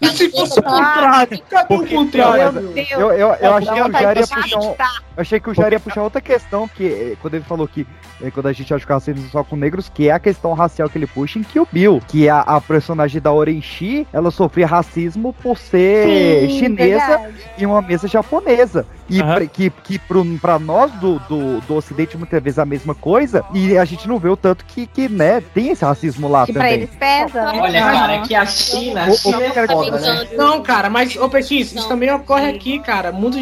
E 0.00 0.08
se 0.08 0.30
fosse 0.30 0.58
o 0.58 0.62
contrário? 0.62 1.42
Cadê 1.48 1.74
o 1.74 1.86
contrário? 1.86 2.52
Meu 2.52 2.72
Deus. 2.72 2.90
Eu, 2.90 3.12
eu, 3.12 3.28
eu 3.34 3.54
achei 3.54 3.72
que 3.72 3.80
o 3.80 3.84
vontade 3.84 4.04
Jair 4.04 4.18
ia 4.18 4.22
de 4.24 4.34
puxar 4.34 4.58
um, 4.58 4.74
eu 5.16 5.22
achei 5.22 5.40
que 5.40 5.50
o 5.50 5.54
Jair 5.54 5.72
ia 5.72 5.80
puxar 5.80 6.02
outra 6.02 6.20
questão, 6.20 6.68
que 6.68 6.84
eh, 6.84 7.16
quando 7.22 7.34
ele 7.34 7.44
falou 7.44 7.66
que 7.66 7.86
eh, 8.20 8.30
quando 8.30 8.46
a 8.46 8.52
gente 8.52 8.72
acha 8.74 8.84
que 8.84 8.92
o 8.92 8.94
racismo 8.94 9.24
é 9.26 9.30
só 9.30 9.44
com 9.44 9.56
negros, 9.56 9.88
que 9.88 10.08
é 10.08 10.12
a 10.12 10.18
questão 10.18 10.52
racial 10.52 10.88
que 10.88 10.98
ele 10.98 11.06
puxa 11.06 11.38
em 11.38 11.42
Kill 11.42 11.66
Bill, 11.72 12.02
que 12.06 12.28
a, 12.28 12.40
a 12.40 12.60
personagem 12.60 13.20
da 13.20 13.32
Orenchi, 13.32 14.06
ela 14.12 14.30
sofria 14.30 14.66
racismo 14.66 15.32
por 15.32 15.56
ser 15.56 16.48
Sim, 16.48 16.58
chinesa 16.58 17.06
verdade. 17.06 17.34
em 17.58 17.66
uma 17.66 17.80
mesa 17.80 18.06
japonesa. 18.08 18.86
E 19.08 19.20
Aham. 19.20 19.34
pra- 19.36 19.46
que, 19.46 19.70
que 19.70 19.98
pro, 20.00 20.24
pra 20.40 20.58
nós 20.58 20.90
do, 20.92 21.18
do, 21.20 21.60
do 21.60 21.74
ocidente 21.76 22.16
muitas 22.16 22.42
vezes 22.42 22.58
é 22.58 22.62
a 22.62 22.66
mesma 22.66 22.94
coisa, 22.94 23.44
e 23.54 23.78
a 23.78 23.84
gente 23.84 24.08
não 24.08 24.18
vê 24.18 24.28
o 24.28 24.36
tanto 24.36 24.64
que, 24.64 24.86
que 24.86 25.08
né, 25.08 25.40
tem 25.54 25.68
esse 25.70 25.84
racismo 25.84 26.28
lá 26.28 26.44
Que 26.44 26.52
pra 26.52 26.62
também. 26.62 26.74
eles 26.76 26.90
pesa. 26.98 27.52
né? 27.52 27.60
Olha, 27.60 27.80
cara, 27.80 28.12
é 28.14 28.18
que 28.22 28.34
a 28.34 28.44
China, 28.46 29.04
a 29.04 29.08
O- 29.08 29.12
o 29.12 29.16
China 29.16 29.42
é 29.42 29.46
que 29.48 29.50
quero 29.54 29.72
foda, 29.72 29.98
né? 30.00 30.28
Não, 30.36 30.62
cara, 30.62 30.90
mas, 30.90 31.14
ô 31.16 31.28
Pequis, 31.28 31.72
isso 31.72 31.88
também 31.88 32.10
ocorre 32.12 32.48
aqui, 32.50 32.78
cara. 32.80 33.12
Muitos 33.12 33.40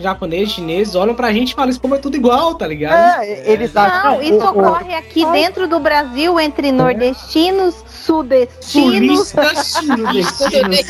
japoneses, 0.00 0.52
chineses 0.54 0.94
olham 0.94 1.14
pra 1.14 1.32
gente 1.32 1.52
e 1.52 1.54
falam 1.54 1.70
isso 1.70 1.80
como 1.80 1.94
é 1.94 1.98
tudo 1.98 2.16
igual, 2.16 2.54
tá 2.54 2.66
ligado? 2.66 3.22
É, 3.22 3.50
eles 3.52 3.76
acham. 3.76 4.12
Não, 4.14 4.22
isso 4.22 4.34
o- 4.38 4.44
o- 4.44 4.48
ocorre 4.60 4.94
aqui 4.94 5.24
dentro 5.32 5.68
do 5.68 5.78
Brasil 5.78 6.40
entre 6.40 6.72
nordestinos, 6.72 7.74
sudestinos. 8.06 9.28
Sulistas 9.28 9.66
sudestinos. 9.66 10.80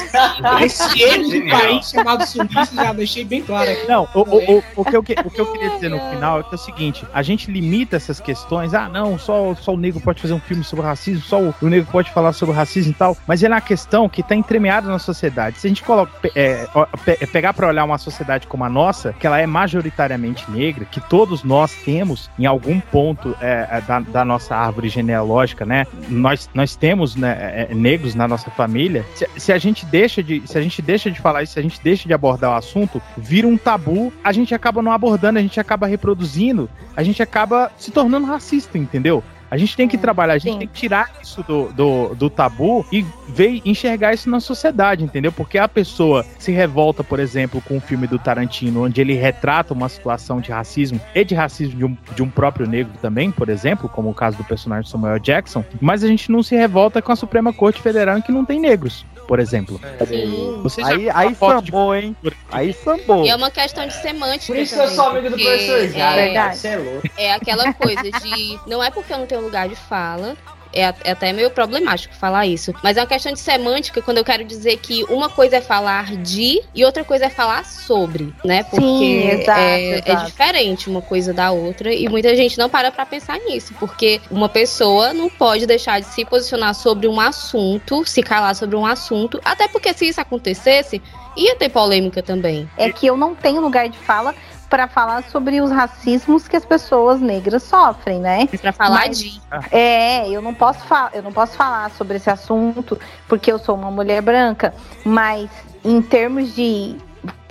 Esse 0.60 1.02
erro 1.02 1.30
do 1.30 1.50
país 1.50 1.90
chamado 1.90 2.26
sulista, 2.26 2.74
já 2.74 2.92
deixei 2.92 3.24
bem 3.24 3.42
claro 3.42 3.70
aqui. 3.70 3.86
Não, 3.88 4.08
o, 4.14 4.20
o, 4.20 4.58
o, 4.58 4.62
o, 4.76 4.84
que 4.84 4.96
eu, 4.96 5.00
o 5.00 5.30
que 5.30 5.40
eu 5.40 5.52
queria 5.52 5.70
dizer 5.70 5.88
no 5.88 5.98
final 6.10 6.40
é, 6.40 6.42
que 6.42 6.50
é 6.52 6.54
o 6.54 6.58
seguinte: 6.58 7.04
a 7.12 7.22
gente 7.22 7.50
limita 7.50 7.96
essas 7.96 8.20
questões. 8.20 8.74
Ah, 8.74 8.88
não, 8.88 9.18
só, 9.18 9.54
só 9.54 9.72
o 9.74 9.76
negro 9.76 10.00
pode 10.00 10.20
fazer 10.20 10.34
um 10.34 10.40
filme 10.40 10.62
sobre 10.64 10.84
racismo, 10.84 11.22
só 11.22 11.40
o, 11.40 11.54
o 11.62 11.66
negro 11.68 11.88
pode 11.90 12.10
falar 12.10 12.32
sobre 12.32 12.54
racismo 12.54 12.92
e 12.92 12.94
tal. 12.94 13.16
Mas 13.26 13.42
é 13.42 13.48
uma 13.48 13.60
questão 13.60 14.08
que 14.08 14.22
tá 14.22 14.34
entremeada 14.34 14.88
na 14.88 14.98
sociedade. 14.98 15.58
Se 15.58 15.66
a 15.66 15.70
gente 15.70 15.82
coloca, 15.82 16.12
é, 16.34 16.66
pe- 17.04 17.26
pegar 17.28 17.54
pra 17.54 17.68
olhar 17.68 17.84
uma 17.84 17.98
sociedade 17.98 18.46
como 18.46 18.64
a 18.64 18.68
nossa, 18.68 19.12
que 19.14 19.26
ela 19.26 19.40
é 19.40 19.46
majoritariamente 19.46 20.50
negra, 20.50 20.84
que 20.84 21.00
todos 21.00 21.42
nós 21.42 21.72
temos 21.84 22.30
em 22.38 22.46
algum 22.46 22.80
ponto 22.80 23.34
é, 23.40 23.66
é, 23.70 23.80
da, 23.80 24.00
da 24.00 24.24
nossa 24.24 24.54
árvore 24.56 24.88
genealógica, 24.88 25.64
né? 25.64 25.86
Nós, 26.08 26.48
nós 26.54 26.76
temos 26.76 27.05
né, 27.14 27.36
é, 27.40 27.68
é, 27.70 27.74
negros 27.74 28.14
na 28.14 28.26
nossa 28.26 28.50
família. 28.50 29.04
Se, 29.14 29.28
se 29.36 29.52
a 29.52 29.58
gente 29.58 29.84
deixa 29.86 30.22
de, 30.22 30.42
se 30.46 30.58
a 30.58 30.62
gente 30.62 30.80
deixa 30.82 31.10
de 31.10 31.20
falar 31.20 31.42
isso, 31.42 31.52
se 31.52 31.58
a 31.58 31.62
gente 31.62 31.80
deixa 31.82 32.08
de 32.08 32.14
abordar 32.14 32.50
o 32.50 32.54
assunto, 32.54 33.00
vira 33.16 33.46
um 33.46 33.56
tabu, 33.56 34.12
a 34.24 34.32
gente 34.32 34.54
acaba 34.54 34.82
não 34.82 34.92
abordando, 34.92 35.38
a 35.38 35.42
gente 35.42 35.60
acaba 35.60 35.86
reproduzindo, 35.86 36.68
a 36.96 37.02
gente 37.02 37.22
acaba 37.22 37.70
se 37.78 37.90
tornando 37.90 38.26
racista, 38.26 38.76
entendeu? 38.78 39.22
A 39.50 39.56
gente 39.56 39.76
tem 39.76 39.86
que 39.86 39.96
trabalhar, 39.96 40.34
a 40.34 40.38
gente 40.38 40.52
sim. 40.52 40.58
tem 40.58 40.68
que 40.68 40.74
tirar 40.74 41.10
isso 41.22 41.42
do, 41.42 41.72
do, 41.72 42.14
do 42.14 42.30
tabu 42.30 42.84
e 42.90 43.04
ver, 43.28 43.60
enxergar 43.64 44.14
isso 44.14 44.28
na 44.28 44.40
sociedade, 44.40 45.04
entendeu? 45.04 45.32
Porque 45.32 45.58
a 45.58 45.68
pessoa 45.68 46.24
se 46.38 46.50
revolta, 46.52 47.04
por 47.04 47.20
exemplo, 47.20 47.60
com 47.60 47.76
o 47.76 47.80
filme 47.80 48.06
do 48.06 48.18
Tarantino, 48.18 48.84
onde 48.84 49.00
ele 49.00 49.14
retrata 49.14 49.72
uma 49.72 49.88
situação 49.88 50.40
de 50.40 50.50
racismo 50.50 51.00
e 51.14 51.24
de 51.24 51.34
racismo 51.34 51.78
de 51.78 51.84
um, 51.84 51.96
de 52.14 52.22
um 52.22 52.30
próprio 52.30 52.66
negro 52.66 52.92
também, 53.00 53.30
por 53.30 53.48
exemplo, 53.48 53.88
como 53.88 54.10
o 54.10 54.14
caso 54.14 54.36
do 54.36 54.44
personagem 54.44 54.90
Samuel 54.90 55.18
Jackson, 55.18 55.64
mas 55.80 56.02
a 56.02 56.08
gente 56.08 56.30
não 56.30 56.42
se 56.42 56.56
revolta 56.56 57.00
com 57.00 57.12
a 57.12 57.16
Suprema 57.16 57.52
Corte 57.52 57.80
Federal 57.80 58.18
em 58.18 58.22
que 58.22 58.32
não 58.32 58.44
tem 58.44 58.60
negros. 58.60 59.04
Por 59.26 59.38
exemplo. 59.40 59.80
Sim. 60.06 60.60
Você 60.62 60.82
Aí, 60.82 61.10
aí 61.10 61.34
foto 61.34 61.62
de- 61.62 61.70
sambou, 61.70 61.94
hein? 61.94 62.16
Aí 62.50 62.72
sambou. 62.72 63.24
E 63.24 63.28
é 63.30 63.36
uma 63.36 63.50
questão 63.50 63.86
de 63.86 63.94
semântica. 63.94 64.46
Por 64.52 64.56
isso 64.60 64.74
que 64.74 64.80
eu 64.80 64.84
também, 64.84 64.96
sou 64.96 65.06
amigo 65.06 65.30
do 65.30 65.36
professor 65.36 65.88
Jair. 65.88 66.36
é- 66.36 66.68
é 66.68 66.76
louco. 66.76 67.10
É 67.16 67.32
aquela 67.34 67.72
coisa 67.74 68.02
de. 68.02 68.58
Não 68.66 68.82
é 68.82 68.90
porque 68.90 69.12
eu 69.12 69.18
não 69.18 69.26
tenho 69.26 69.40
lugar 69.42 69.68
de 69.68 69.76
fala. 69.76 70.36
É 70.76 70.94
é 71.04 71.12
até 71.12 71.32
meio 71.32 71.50
problemático 71.50 72.14
falar 72.14 72.46
isso. 72.46 72.74
Mas 72.82 72.96
é 72.96 73.00
uma 73.00 73.06
questão 73.06 73.32
de 73.32 73.40
semântica 73.40 74.00
quando 74.02 74.18
eu 74.18 74.24
quero 74.24 74.44
dizer 74.44 74.76
que 74.78 75.04
uma 75.04 75.28
coisa 75.28 75.56
é 75.56 75.60
falar 75.60 76.16
de 76.16 76.62
e 76.74 76.84
outra 76.84 77.04
coisa 77.04 77.26
é 77.26 77.30
falar 77.30 77.64
sobre, 77.64 78.34
né? 78.44 78.62
Porque 78.64 78.86
Sim, 78.86 79.28
exato, 79.28 79.60
é, 79.60 79.90
é 79.90 79.98
exato. 79.98 80.26
diferente 80.26 80.90
uma 80.90 81.02
coisa 81.02 81.32
da 81.32 81.50
outra 81.50 81.92
e 81.92 82.08
muita 82.08 82.34
gente 82.36 82.58
não 82.58 82.68
para 82.68 82.90
pra 82.90 83.06
pensar 83.06 83.38
nisso. 83.38 83.74
Porque 83.78 84.20
uma 84.30 84.48
pessoa 84.48 85.12
não 85.12 85.28
pode 85.28 85.66
deixar 85.66 86.00
de 86.00 86.06
se 86.06 86.24
posicionar 86.24 86.74
sobre 86.74 87.06
um 87.06 87.20
assunto, 87.20 88.04
se 88.04 88.22
calar 88.22 88.54
sobre 88.54 88.76
um 88.76 88.86
assunto. 88.86 89.40
Até 89.44 89.68
porque 89.68 89.92
se 89.92 90.08
isso 90.08 90.20
acontecesse, 90.20 91.02
ia 91.36 91.54
ter 91.56 91.68
polêmica 91.68 92.22
também. 92.22 92.68
É 92.76 92.90
que 92.90 93.06
eu 93.06 93.16
não 93.16 93.34
tenho 93.34 93.60
lugar 93.60 93.88
de 93.88 93.98
fala 93.98 94.34
para 94.68 94.88
falar 94.88 95.22
sobre 95.24 95.60
os 95.60 95.70
racismos 95.70 96.48
que 96.48 96.56
as 96.56 96.64
pessoas 96.64 97.20
negras 97.20 97.62
sofrem, 97.62 98.20
né? 98.20 98.46
Pra 98.60 98.72
falar 98.72 99.06
Mas- 99.06 99.18
de. 99.18 99.40
É, 99.70 100.28
eu 100.28 100.42
não 100.42 100.52
posso 100.54 100.80
falar, 100.86 101.10
eu 101.14 101.22
não 101.22 101.32
posso 101.32 101.56
falar 101.56 101.90
sobre 101.90 102.16
esse 102.16 102.28
assunto 102.30 102.98
porque 103.28 103.50
eu 103.50 103.58
sou 103.58 103.74
uma 103.76 103.90
mulher 103.90 104.20
branca, 104.22 104.74
mas 105.04 105.48
em 105.84 106.02
termos 106.02 106.54
de 106.54 106.96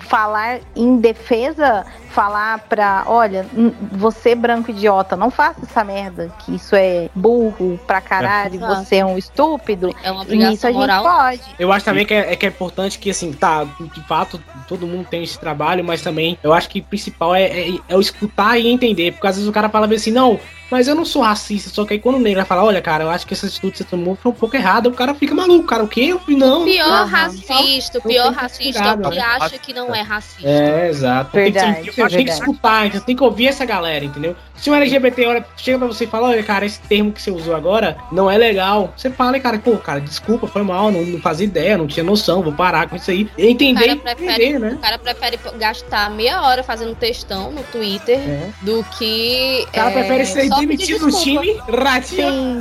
falar 0.06 0.60
em 0.76 0.98
defesa, 0.98 1.86
falar 2.10 2.60
pra, 2.60 3.04
olha, 3.08 3.46
você 3.92 4.36
branco 4.36 4.72
idiota, 4.72 5.16
não 5.16 5.30
faça 5.30 5.62
essa 5.64 5.84
merda, 5.84 6.32
que 6.40 6.56
isso 6.56 6.76
é 6.76 7.10
burro 7.14 7.80
pra 7.86 8.00
caralho, 8.00 8.56
Exato. 8.56 8.76
você 8.86 8.96
é 8.98 9.06
um 9.06 9.18
estúpido. 9.18 9.94
É 10.04 10.12
uma 10.12 10.22
obrigação 10.22 10.70
a 10.70 10.74
gente 10.74 10.80
moral. 10.82 11.04
pode. 11.04 11.42
Eu 11.60 11.72
acho 11.72 11.86
também 11.86 12.06
que 12.06 12.14
é, 12.14 12.34
é 12.34 12.36
que 12.36 12.46
é 12.46 12.50
importante 12.50 13.00
que, 13.00 13.10
assim, 13.10 13.34
tá, 13.34 13.64
de 13.64 14.02
fato, 14.08 14.42
todo 14.68 14.88
mundo 14.88 15.08
tem 15.10 15.24
esse 15.24 15.40
trabalho, 15.40 15.84
mas 15.84 16.02
também 16.02 16.38
eu 16.44 16.54
acho 16.54 16.70
que 16.70 16.80
o 16.80 16.84
principal 16.84 17.36
é, 17.36 17.44
é, 17.44 17.78
é 17.90 17.96
o 17.96 18.00
escutar 18.00 18.58
e 18.58 18.68
entender. 18.68 19.12
Porque 19.12 19.28
às 19.28 19.36
vezes 19.36 19.50
o 19.50 19.54
cara 19.54 19.70
fala 19.70 19.94
assim, 19.94 20.12
não, 20.12 20.40
mas 20.70 20.88
eu 20.88 20.96
não 20.96 21.06
sou 21.06 21.22
racista. 21.22 21.70
Só 21.70 21.86
que 21.86 21.94
aí 21.94 22.00
quando 22.00 22.16
o 22.16 22.20
negro 22.20 22.40
vai 22.40 22.46
falar, 22.46 22.64
olha, 22.64 22.82
cara, 22.82 23.04
eu 23.04 23.10
acho 23.10 23.26
que 23.26 23.34
essa 23.34 23.46
atitude 23.48 23.72
que 23.74 23.78
você 23.80 23.84
tomou 23.84 24.16
foi 24.16 24.32
um 24.32 24.36
pouco 24.36 24.56
errada, 24.56 24.90
o 24.90 24.94
cara 24.94 25.14
fica 25.14 25.34
maluco, 25.34 25.66
cara, 25.66 25.84
o 25.84 25.88
quê? 25.88 26.16
Não. 26.28 26.66
Pior 26.66 26.88
não, 26.88 27.08
racista, 27.08 28.00
o 28.00 28.02
Não 28.04 28.10
pior 28.10 28.34
racista 28.34 28.84
é 28.84 28.94
o 28.94 29.12
que 29.12 29.20
acha 29.20 29.58
que 29.58 29.74
não 29.74 29.94
é 29.94 30.02
racista. 30.02 30.48
É, 30.48 30.90
exato. 30.90 31.32
Verdade, 31.34 31.66
tem 31.66 31.84
que, 31.84 31.90
que 31.90 31.96
tem 31.96 32.08
que 32.08 32.16
verdade. 32.16 32.30
escutar, 32.40 32.88
então 32.88 33.02
tem 33.02 33.16
que 33.16 33.24
ouvir 33.24 33.48
essa 33.48 33.66
galera, 33.66 34.06
entendeu? 34.06 34.36
Se 34.56 34.70
um 34.70 34.76
LGBT 34.76 35.26
olha, 35.26 35.46
chega 35.58 35.78
pra 35.78 35.88
você 35.88 36.06
e 36.06 36.08
fala, 36.08 36.30
olha, 36.30 36.42
cara, 36.44 36.66
esse 36.66 36.80
termo 36.82 37.12
que 37.12 37.22
você 37.22 37.30
usou 37.30 37.56
agora 37.56 37.98
não 38.12 38.32
é 38.32 38.38
legal. 38.38 38.94
Você 38.96 39.10
fala, 39.10 39.40
cara, 39.40 39.60
pô, 39.60 39.78
cara, 39.78 40.00
desculpa, 40.00 40.48
foi 40.48 40.64
mal, 40.64 40.92
não, 40.92 41.02
não 41.04 41.20
fazia 41.20 41.46
ideia, 41.46 41.78
não 41.78 41.88
tinha 41.88 42.04
noção, 42.04 42.42
vou 42.42 42.54
parar 42.54 42.88
com 42.88 42.96
isso 42.96 43.12
aí. 43.12 43.30
O 43.38 43.42
entender 43.42 43.90
e 43.90 43.96
prefere, 43.98 44.46
entender, 44.46 44.60
né? 44.60 44.74
o 44.74 44.78
cara 44.78 44.98
prefere 44.98 45.40
gastar 45.58 46.10
meia 46.10 46.42
hora 46.42 46.64
fazendo 46.64 46.96
textão 46.96 47.52
no 47.52 47.64
Twitter 47.64 48.18
É. 48.18 48.50
do 48.62 48.84
que. 48.98 49.66
O 49.68 49.72
cara 49.72 49.90
é, 49.90 49.94
prefere 49.94 50.26
ser 50.26 50.50
só 50.56 50.60
demitido 50.62 51.08
do 51.08 51.20
time, 51.22 51.62
ratinho. 51.68 52.60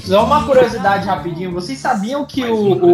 Só 0.07 0.23
uma 0.23 0.45
curiosidade 0.45 1.05
rapidinho. 1.05 1.51
Vocês 1.51 1.77
sabiam 1.77 2.25
que 2.25 2.45
o, 2.45 2.85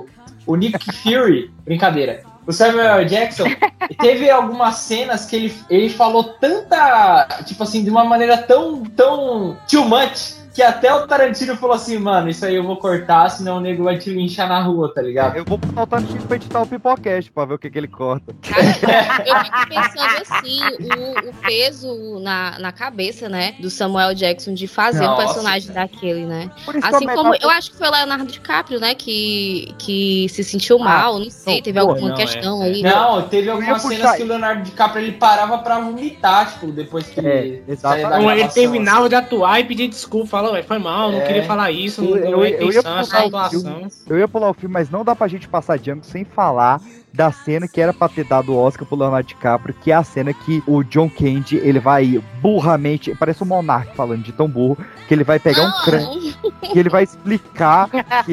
o, 0.00 0.06
o 0.46 0.56
Nick 0.56 0.92
Fury, 0.92 1.50
brincadeira, 1.64 2.22
o 2.46 2.52
Samuel. 2.52 3.04
Jackson, 3.06 3.44
teve 4.00 4.30
algumas 4.30 4.76
cenas 4.76 5.26
que 5.26 5.34
ele, 5.34 5.54
ele 5.68 5.90
falou 5.90 6.24
tanta, 6.24 7.26
tipo 7.44 7.62
assim, 7.62 7.82
de 7.82 7.90
uma 7.90 8.04
maneira 8.04 8.36
tão, 8.38 8.84
tão 8.84 9.56
too 9.68 9.84
much, 9.84 10.34
que 10.54 10.62
até 10.62 10.94
o 10.94 11.04
Tarantino 11.04 11.56
falou 11.56 11.74
assim, 11.74 11.98
mano, 11.98 12.28
isso 12.28 12.46
aí 12.46 12.54
eu 12.54 12.62
vou 12.62 12.76
cortar, 12.76 13.28
senão 13.28 13.56
o 13.56 13.60
nego 13.60 13.82
vai 13.82 13.98
te 13.98 14.08
linchar 14.08 14.48
na 14.48 14.62
rua, 14.62 14.92
tá 14.94 15.02
ligado? 15.02 15.36
Eu 15.36 15.44
vou 15.44 15.58
botar 15.58 15.82
o 15.82 15.86
Tarantino 15.86 16.22
pra 16.22 16.36
editar 16.36 16.62
o 16.62 16.66
Pipocast 16.66 17.32
pra 17.32 17.44
ver 17.44 17.54
o 17.54 17.58
que, 17.58 17.68
que 17.68 17.76
ele 17.76 17.88
corta. 17.88 18.32
Eu 18.46 19.44
fico 19.44 19.68
pensando 19.68 20.22
assim, 20.22 20.60
o, 20.62 21.30
o 21.30 21.34
peso 21.42 22.20
na, 22.20 22.56
na 22.60 22.70
cabeça, 22.70 23.28
né, 23.28 23.56
do 23.58 23.68
Samuel 23.68 24.14
Jackson 24.14 24.54
de 24.54 24.68
fazer 24.68 25.02
um 25.02 25.08
Nossa, 25.08 25.24
personagem 25.24 25.72
daquele, 25.72 26.24
né? 26.24 26.48
Assim 26.82 27.04
que 27.04 27.10
eu 27.10 27.16
como 27.16 27.34
eu 27.34 27.50
acho 27.50 27.72
que 27.72 27.76
foi 27.76 27.88
o 27.88 27.90
Leonardo 27.90 28.26
DiCaprio, 28.26 28.78
né, 28.78 28.94
que, 28.94 29.74
que 29.76 30.28
se 30.28 30.44
sentiu 30.44 30.78
mal, 30.78 31.18
não 31.18 31.30
sei, 31.30 31.62
teve 31.62 31.80
pô, 31.80 31.90
alguma 31.90 32.10
não, 32.10 32.16
questão 32.16 32.62
é, 32.62 32.66
aí. 32.66 32.82
Não, 32.82 33.22
teve 33.22 33.50
algumas 33.50 33.82
cenas 33.82 34.16
que 34.16 34.22
o 34.22 34.26
Leonardo 34.26 34.62
DiCaprio 34.62 35.04
ele 35.04 35.12
parava 35.12 35.58
pra 35.58 35.80
vomitar, 35.80 36.52
tipo, 36.52 36.68
depois 36.68 37.08
que 37.08 37.18
É, 37.18 37.38
ele 37.38 37.64
ele 37.66 38.48
terminava 38.50 39.08
de 39.08 39.16
atuar 39.16 39.58
e 39.58 39.64
pedia 39.64 39.88
desculpa, 39.88 40.43
"Ué, 40.52 40.62
foi 40.62 40.78
mal, 40.78 41.10
não 41.12 41.20
É. 41.20 41.26
queria 41.26 41.44
falar 41.44 41.70
isso, 41.70 42.02
não 42.02 42.16
Eu- 42.16 42.44
é 42.44 42.48
eu- 42.50 42.54
eu 42.60 42.72
ia 42.72 42.78
é 42.78 42.82
pular 42.82 42.96
o 42.96 43.26
atuação. 43.26 43.88
Eu 44.08 44.18
ia 44.18 44.28
pular 44.28 44.50
o 44.50 44.54
filme, 44.54 44.72
mas 44.72 44.90
não 44.90 45.04
dá 45.04 45.14
pra 45.14 45.28
gente 45.28 45.48
passar 45.48 45.74
adiante 45.74 46.06
sem 46.06 46.24
falar 46.24 46.80
da 47.14 47.30
cena 47.30 47.68
que 47.68 47.80
era 47.80 47.92
pra 47.94 48.08
ter 48.08 48.24
dado 48.24 48.52
o 48.52 48.56
Oscar 48.56 48.84
pro 48.86 48.96
Leonardo 48.98 49.28
DiCaprio, 49.28 49.72
que 49.82 49.92
é 49.92 49.94
a 49.94 50.02
cena 50.02 50.34
que 50.34 50.60
o 50.66 50.82
John 50.82 51.08
Candy, 51.08 51.58
ele 51.58 51.78
vai 51.78 52.20
burramente, 52.42 53.14
parece 53.14 53.44
um 53.44 53.46
monarca 53.46 53.92
falando 53.94 54.22
de 54.24 54.32
tão 54.32 54.48
burro, 54.48 54.76
que 55.06 55.14
ele 55.14 55.22
vai 55.22 55.38
pegar 55.38 55.64
um 55.64 55.84
crânio 55.84 56.34
e 56.74 56.78
ele 56.78 56.88
vai 56.88 57.04
explicar 57.04 57.88
que 58.24 58.32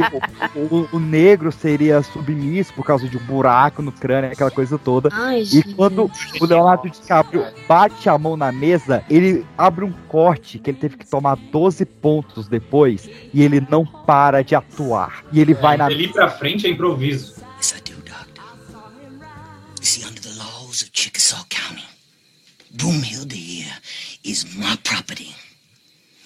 o, 0.58 0.76
o- 0.78 0.90
o 0.94 1.00
negro 1.00 1.52
seria 1.52 2.02
submisso 2.02 2.74
por 2.74 2.84
causa 2.84 3.08
de 3.08 3.18
um 3.18 3.24
buraco 3.24 3.84
no 3.84 3.92
crânio, 3.92 4.32
aquela 4.32 4.50
coisa 4.50 4.80
toda. 4.80 5.10
Ai, 5.12 5.42
E 5.42 5.46
gente. 5.46 5.76
quando 5.76 6.10
o 6.40 6.46
Leonardo 6.46 6.90
DiCaprio 6.90 7.46
bate 7.68 8.10
a 8.10 8.18
mão 8.18 8.36
na 8.36 8.52
mesa, 8.52 9.04
ele 9.10 9.46
abre 9.56 9.86
um 9.86 9.94
corte 10.08 10.58
que 10.58 10.72
ele 10.72 10.78
teve 10.80 10.98
que 10.98 11.06
tomar 11.08 11.36
12 11.36 11.86
pontos 11.86 12.48
depois 12.48 13.08
e 13.32 13.44
ele 13.44 13.66
não 13.70 13.86
para 13.86 14.44
de 14.44 14.56
atuar. 14.56 15.24
E 15.32 15.40
ele 15.40 15.54
vai 15.54 15.78
na 15.78 15.88
Dali 15.88 16.08
pra 16.08 16.30
frente 16.30 16.66
é 16.66 16.70
improviso. 16.72 17.36
Yes, 17.60 17.72
I 17.72 17.82
do, 17.84 17.92
Doctor. 17.92 18.01
You 19.82 19.88
see, 19.88 20.08
under 20.08 20.22
the 20.22 20.38
laws 20.38 20.84
of 20.84 20.92
Chickasaw 20.92 21.44
County, 21.50 21.84
Broomhill 22.76 23.32
here 23.32 23.74
is 24.24 24.56
my 24.56 24.78
property. 24.84 25.36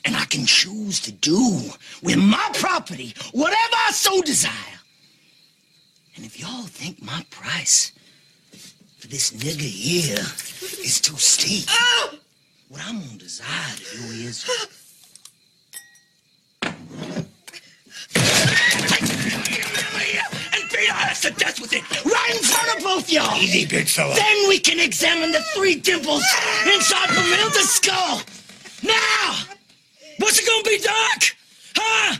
And 0.03 0.13
I 0.13 0.25
can 0.25 0.45
choose 0.45 0.99
to 0.99 1.13
do 1.13 1.61
with 2.03 2.17
my 2.17 2.49
property 2.55 3.15
whatever 3.31 3.75
I 3.87 3.91
so 3.91 4.21
desire. 4.21 4.51
And 6.17 6.25
if 6.25 6.37
y'all 6.37 6.63
think 6.63 7.01
my 7.01 7.25
price 7.29 7.93
for 8.97 9.07
this 9.07 9.31
nigga 9.31 9.61
here 9.61 10.25
is 10.83 10.99
too 10.99 11.15
steep, 11.15 11.63
oh! 11.69 12.19
what 12.67 12.81
I'm 12.85 12.99
gonna 12.99 13.17
desire 13.17 13.75
to 13.77 13.97
do 13.97 14.03
is 14.27 14.43
both 23.05 23.13
y'all. 23.13 23.41
Easy, 23.41 23.65
big 23.65 23.87
fella. 23.87 24.15
Then 24.15 24.49
we 24.49 24.59
can 24.59 24.79
examine 24.79 25.31
the 25.31 25.41
three 25.53 25.75
dimples 25.75 26.23
inside 26.65 27.09
Bermuda's 27.09 27.69
skull. 27.69 28.21
Now, 28.83 29.35
what's 30.19 30.39
it 30.39 30.47
gonna 30.47 30.63
be, 30.63 30.77
Doc? 30.79 31.23
Huh? 31.75 32.17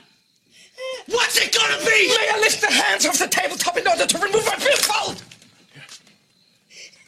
What's 1.07 1.37
it 1.37 1.53
gonna 1.53 1.79
be? 1.79 2.07
May 2.07 2.29
I 2.33 2.39
lift 2.39 2.61
the 2.61 2.71
hands 2.71 3.05
off 3.05 3.19
the 3.19 3.27
tabletop 3.27 3.77
in 3.77 3.87
order 3.87 4.05
to 4.05 4.17
remove 4.17 4.45
my 4.45 4.55
billfold? 4.57 5.23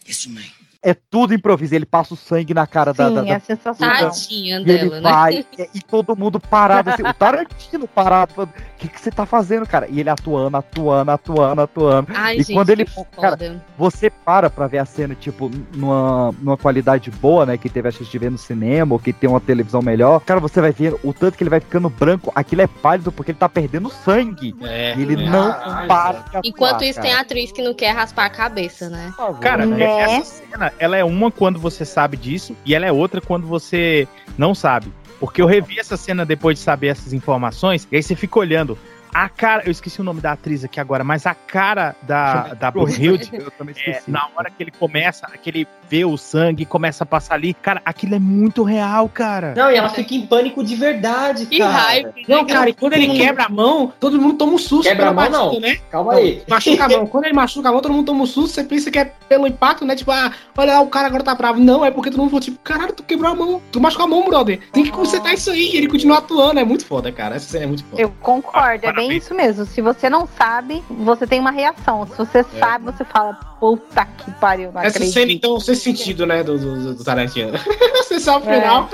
Yes, 0.06 0.26
you 0.26 0.34
may. 0.34 0.46
É 0.90 0.94
tudo 0.94 1.34
improviso, 1.34 1.76
ele 1.76 1.86
passa 1.86 2.14
o 2.14 2.18
sangue 2.18 2.54
na 2.54 2.66
cara 2.66 2.94
da, 2.94 3.10
da, 3.10 3.22
Sim, 3.22 3.28
da- 3.28 3.34
é 3.34 3.40
sensacional. 3.40 4.10
Tadinha 4.10 4.58
E 4.60 4.62
ele 4.62 4.64
dela, 4.90 4.96
né? 4.96 5.02
vai, 5.02 5.34
e, 5.58 5.70
e 5.76 5.82
todo 5.82 6.16
mundo 6.16 6.40
parado 6.40 6.90
assim, 6.92 7.04
o 7.04 7.14
Tarantino 7.14 7.88
parado, 7.90 8.34
falando, 8.34 8.52
o 8.52 8.54
que, 8.78 8.88
que 8.88 9.02
você 9.02 9.12
tá 9.12 9.26
fazendo, 9.26 9.68
cara? 9.68 9.86
E 9.90 10.00
ele 10.00 10.10
atuando, 10.10 10.56
atuando, 10.56 11.12
atuando, 11.12 11.62
atuando. 11.62 12.08
Ai, 12.16 12.36
e 12.38 12.44
gente, 12.44 12.54
quando 12.54 12.70
ele, 12.70 12.86
que 12.86 12.94
cara, 13.20 13.32
foda. 13.38 13.66
você 13.78 14.10
para 14.10 14.50
pra 14.50 14.68
ver 14.68 14.78
a 14.78 14.86
cena, 14.86 15.14
tipo, 15.14 15.52
numa, 15.76 16.32
numa 16.40 16.56
qualidade 16.56 17.12
boa, 17.12 17.46
né, 17.46 17.58
que 17.58 17.68
teve 17.70 17.90
a 17.90 17.92
chance 17.92 18.10
de 18.10 18.18
ver 18.18 18.32
no 18.32 18.38
cinema, 18.38 18.94
ou 18.96 19.00
que 19.00 19.12
tem 19.12 19.30
uma 19.30 19.42
televisão 19.42 19.82
melhor, 19.82 20.22
cara, 20.22 20.40
você 20.40 20.62
vai 20.62 20.72
ver 20.72 20.96
o 21.04 21.12
tanto 21.12 21.38
que 21.38 21.44
ele 21.44 21.50
vai 21.50 21.60
ficando 21.60 21.90
branco, 21.90 22.32
aquilo 22.34 22.62
é 22.62 22.68
pálido 22.68 23.12
porque 23.12 23.32
ele 23.32 23.40
tá 23.40 23.50
perdendo 23.50 23.90
sangue. 23.90 24.56
É, 24.62 24.96
e 24.96 25.02
ele 25.02 25.22
é. 25.26 25.30
não 25.30 25.52
Caralho, 25.52 25.88
para 25.90 26.12
de 26.14 26.20
atuar, 26.28 26.42
Enquanto 26.46 26.84
isso, 26.86 27.02
tem 27.02 27.12
cara. 27.12 27.24
atriz 27.24 27.52
que 27.52 27.62
não 27.62 27.74
quer 27.74 27.92
raspar 27.92 28.26
a 28.26 28.30
cabeça, 28.30 28.90
né? 28.90 29.12
Cara, 29.42 29.66
Né? 29.66 29.84
essa 30.02 30.36
cena, 30.50 30.72
ela 30.80 30.98
é 30.98 31.04
uma 31.04 31.32
quando 31.32 31.60
você 31.60 31.86
sabe 31.86 32.18
disso 32.18 32.56
e 32.66 32.74
ela 32.74 32.86
é 32.86 32.92
outra 32.92 33.22
quando 33.22 33.48
você 33.48 34.08
não 34.38 34.54
sabe. 34.54 34.92
Porque 35.20 35.42
eu 35.42 35.48
revi 35.48 35.80
essa 35.80 35.98
cena 35.98 36.26
depois 36.26 36.58
de 36.58 36.64
saber 36.64 36.88
essas 36.88 37.14
informações 37.14 37.88
e 37.92 37.96
aí 37.96 38.04
você 38.04 38.16
fica 38.16 38.40
olhando. 38.40 38.78
A 39.14 39.30
cara, 39.30 39.64
eu 39.66 39.72
esqueci 39.72 40.00
o 40.00 40.04
nome 40.04 40.22
da 40.22 40.34
atriz 40.34 40.64
aqui 40.64 40.80
agora, 40.80 41.04
mas 41.04 41.26
a 41.26 41.34
cara 41.34 41.96
da, 42.04 42.54
da 42.54 42.72
também 42.72 43.74
é, 43.76 43.90
esqueci. 43.90 44.12
na 44.12 44.28
hora 44.36 44.52
que 44.52 44.62
ele 44.62 44.72
começa, 44.72 45.26
que 45.42 45.50
ele 45.50 45.68
vê 45.90 46.06
o 46.06 46.18
sangue 46.18 46.64
e 46.64 46.66
começa 46.66 47.04
a 47.04 47.08
passar 47.08 47.36
ali, 47.36 47.54
cara, 47.54 47.82
aquilo 47.86 48.16
é 48.16 48.20
muito 48.20 48.64
real, 48.64 49.10
cara. 49.10 49.54
Não, 49.56 49.72
e 49.72 49.76
ela 49.76 49.90
fica 49.90 50.14
em 50.14 50.26
pânico 50.26 50.64
de 50.64 50.76
verdade, 50.76 51.46
Que 51.46 51.60
cara. 51.60 51.72
raiva. 51.72 52.14
Não, 52.28 52.46
cara, 52.46 52.70
e 52.70 52.74
quando 52.74 52.94
ele 52.94 53.08
quebra 53.10 53.46
a 53.46 53.50
mão, 53.50 53.92
todo 54.00 54.20
mundo 54.20 54.36
toma 54.38 54.54
um 54.54 54.58
susto. 54.58 54.88
Quebra 54.90 55.10
a 55.10 55.14
mão, 55.14 55.24
batida, 55.32 55.38
não. 55.40 55.60
né? 55.60 55.78
Calma 55.90 56.14
aí. 56.14 56.42
Machuca 56.48 56.86
a 56.86 56.90
mão. 56.90 57.08
Quando 57.08 57.26
ele 57.26 57.34
machuca 57.34 57.70
a 57.70 57.72
mão, 57.72 57.82
todo 57.82 57.94
mundo 57.94 58.06
toma 58.06 58.24
um 58.24 58.26
susto. 58.26 58.54
Você 58.56 58.64
pensa 58.64 58.92
que 58.92 59.00
é 59.00 59.06
pelo 59.30 59.48
impacto, 59.48 59.86
né? 59.86 59.96
Tipo, 59.96 60.12
ah, 60.12 60.32
olha 60.58 60.74
lá, 60.74 60.82
o 60.82 60.88
cara 60.88 61.08
agora 61.08 61.24
tá 61.24 61.34
bravo. 61.36 61.60
Não, 61.60 61.86
é 61.86 61.92
porque 61.92 62.10
todo 62.10 62.20
mundo 62.20 62.30
falou, 62.30 62.42
tipo, 62.42 62.60
caralho, 62.60 62.94
tu 62.94 63.04
quebrou 63.04 63.32
a 63.32 63.36
mão. 63.36 63.62
Tu 63.72 63.80
machucou 63.80 64.06
a 64.06 64.10
mão, 64.10 64.26
brother. 64.26 64.60
Tem 64.72 64.84
que 64.84 64.92
consertar 64.92 65.34
isso 65.34 65.50
aí. 65.52 65.72
E 65.74 65.78
ele 65.78 65.88
continua 65.88 66.18
atuando. 66.18 66.60
É 66.60 66.64
muito 66.64 66.86
foda, 66.86 67.12
cara. 67.12 67.36
Essa 67.36 67.48
cena 67.48 67.64
é 67.66 67.68
muito 67.68 67.84
foda. 67.86 68.02
Eu 68.02 68.10
concordo, 68.22 68.86
é 68.86 68.94
bem 68.94 69.16
isso 69.16 69.34
mesmo. 69.34 69.66
Se 69.66 69.82
você 69.82 70.10
não 70.10 70.28
sabe, 70.38 70.84
você 70.90 71.26
tem 71.26 71.40
uma 71.40 71.52
reação. 71.52 72.06
Se 72.08 72.18
você 72.18 72.44
sabe, 72.60 72.86
você 72.86 73.04
fala, 73.06 73.34
puta 73.60 74.06
que 74.18 74.32
pariu, 74.32 74.72
não 74.72 74.82
Essa 74.82 74.98
acredito. 74.98 75.14
cena, 75.14 75.32
então, 75.32 75.60
sem 75.60 75.77
sentido, 75.78 76.26
né? 76.26 76.44
Do, 76.44 76.58
do, 76.58 76.94
do 76.96 77.04
Tarantino. 77.04 77.52
você 78.04 78.20
sabe 78.20 78.48
o 78.48 78.50
É. 78.50 78.60
final. 78.62 78.90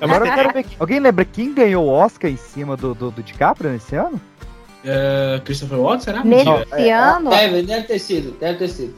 Agora 0.00 0.26
eu 0.26 0.32
quero 0.34 0.52
ver. 0.52 0.66
Alguém 0.78 1.00
lembra 1.00 1.24
quem 1.24 1.52
ganhou 1.52 1.86
o 1.86 1.88
Oscar 1.90 2.30
em 2.30 2.36
cima 2.36 2.76
do, 2.76 2.94
do, 2.94 3.10
do 3.10 3.22
DiCaprio 3.22 3.70
nesse 3.70 3.96
ano? 3.96 4.20
Uh, 4.86 5.40
Christopher 5.40 5.78
Watts, 5.78 6.04
será? 6.04 6.22
Nesse 6.22 6.48
é, 6.70 6.92
ano, 6.92 7.30
Deve, 7.30 7.62
deve 7.62 7.82
ter 7.88 7.98
sido, 7.98 8.38
deve 8.38 8.58
ter 8.58 8.68
sido. 8.68 8.94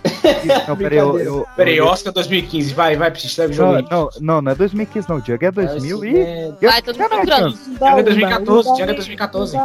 Não, 0.69 0.77
peraí, 0.77 0.99
eu. 0.99 1.19
eu, 1.19 1.47
Peraí, 1.57 1.81
Oscar 1.81 2.13
2015. 2.13 2.75
Vai, 2.75 2.95
vai, 2.95 3.11
Pix, 3.11 3.33
segue 3.33 3.55
o 3.55 3.57
jogo 3.57 3.89
Não, 3.91 4.11
não, 4.21 4.43
não, 4.43 4.53
é 4.53 4.55
2015, 4.55 5.09
não. 5.09 5.17
O 5.17 5.23
Diego 5.23 5.47
é 5.47 5.51
2000 5.51 6.05
e. 6.05 6.55
Vai, 6.61 6.83
todo 6.83 6.99
mundo 6.99 7.15
lembrando. 7.17 7.57
Diego 7.57 7.99
é 7.99 8.03
2014, 8.03 8.75
Diego 8.75 8.91
é 8.91 8.95
2014. 8.95 9.57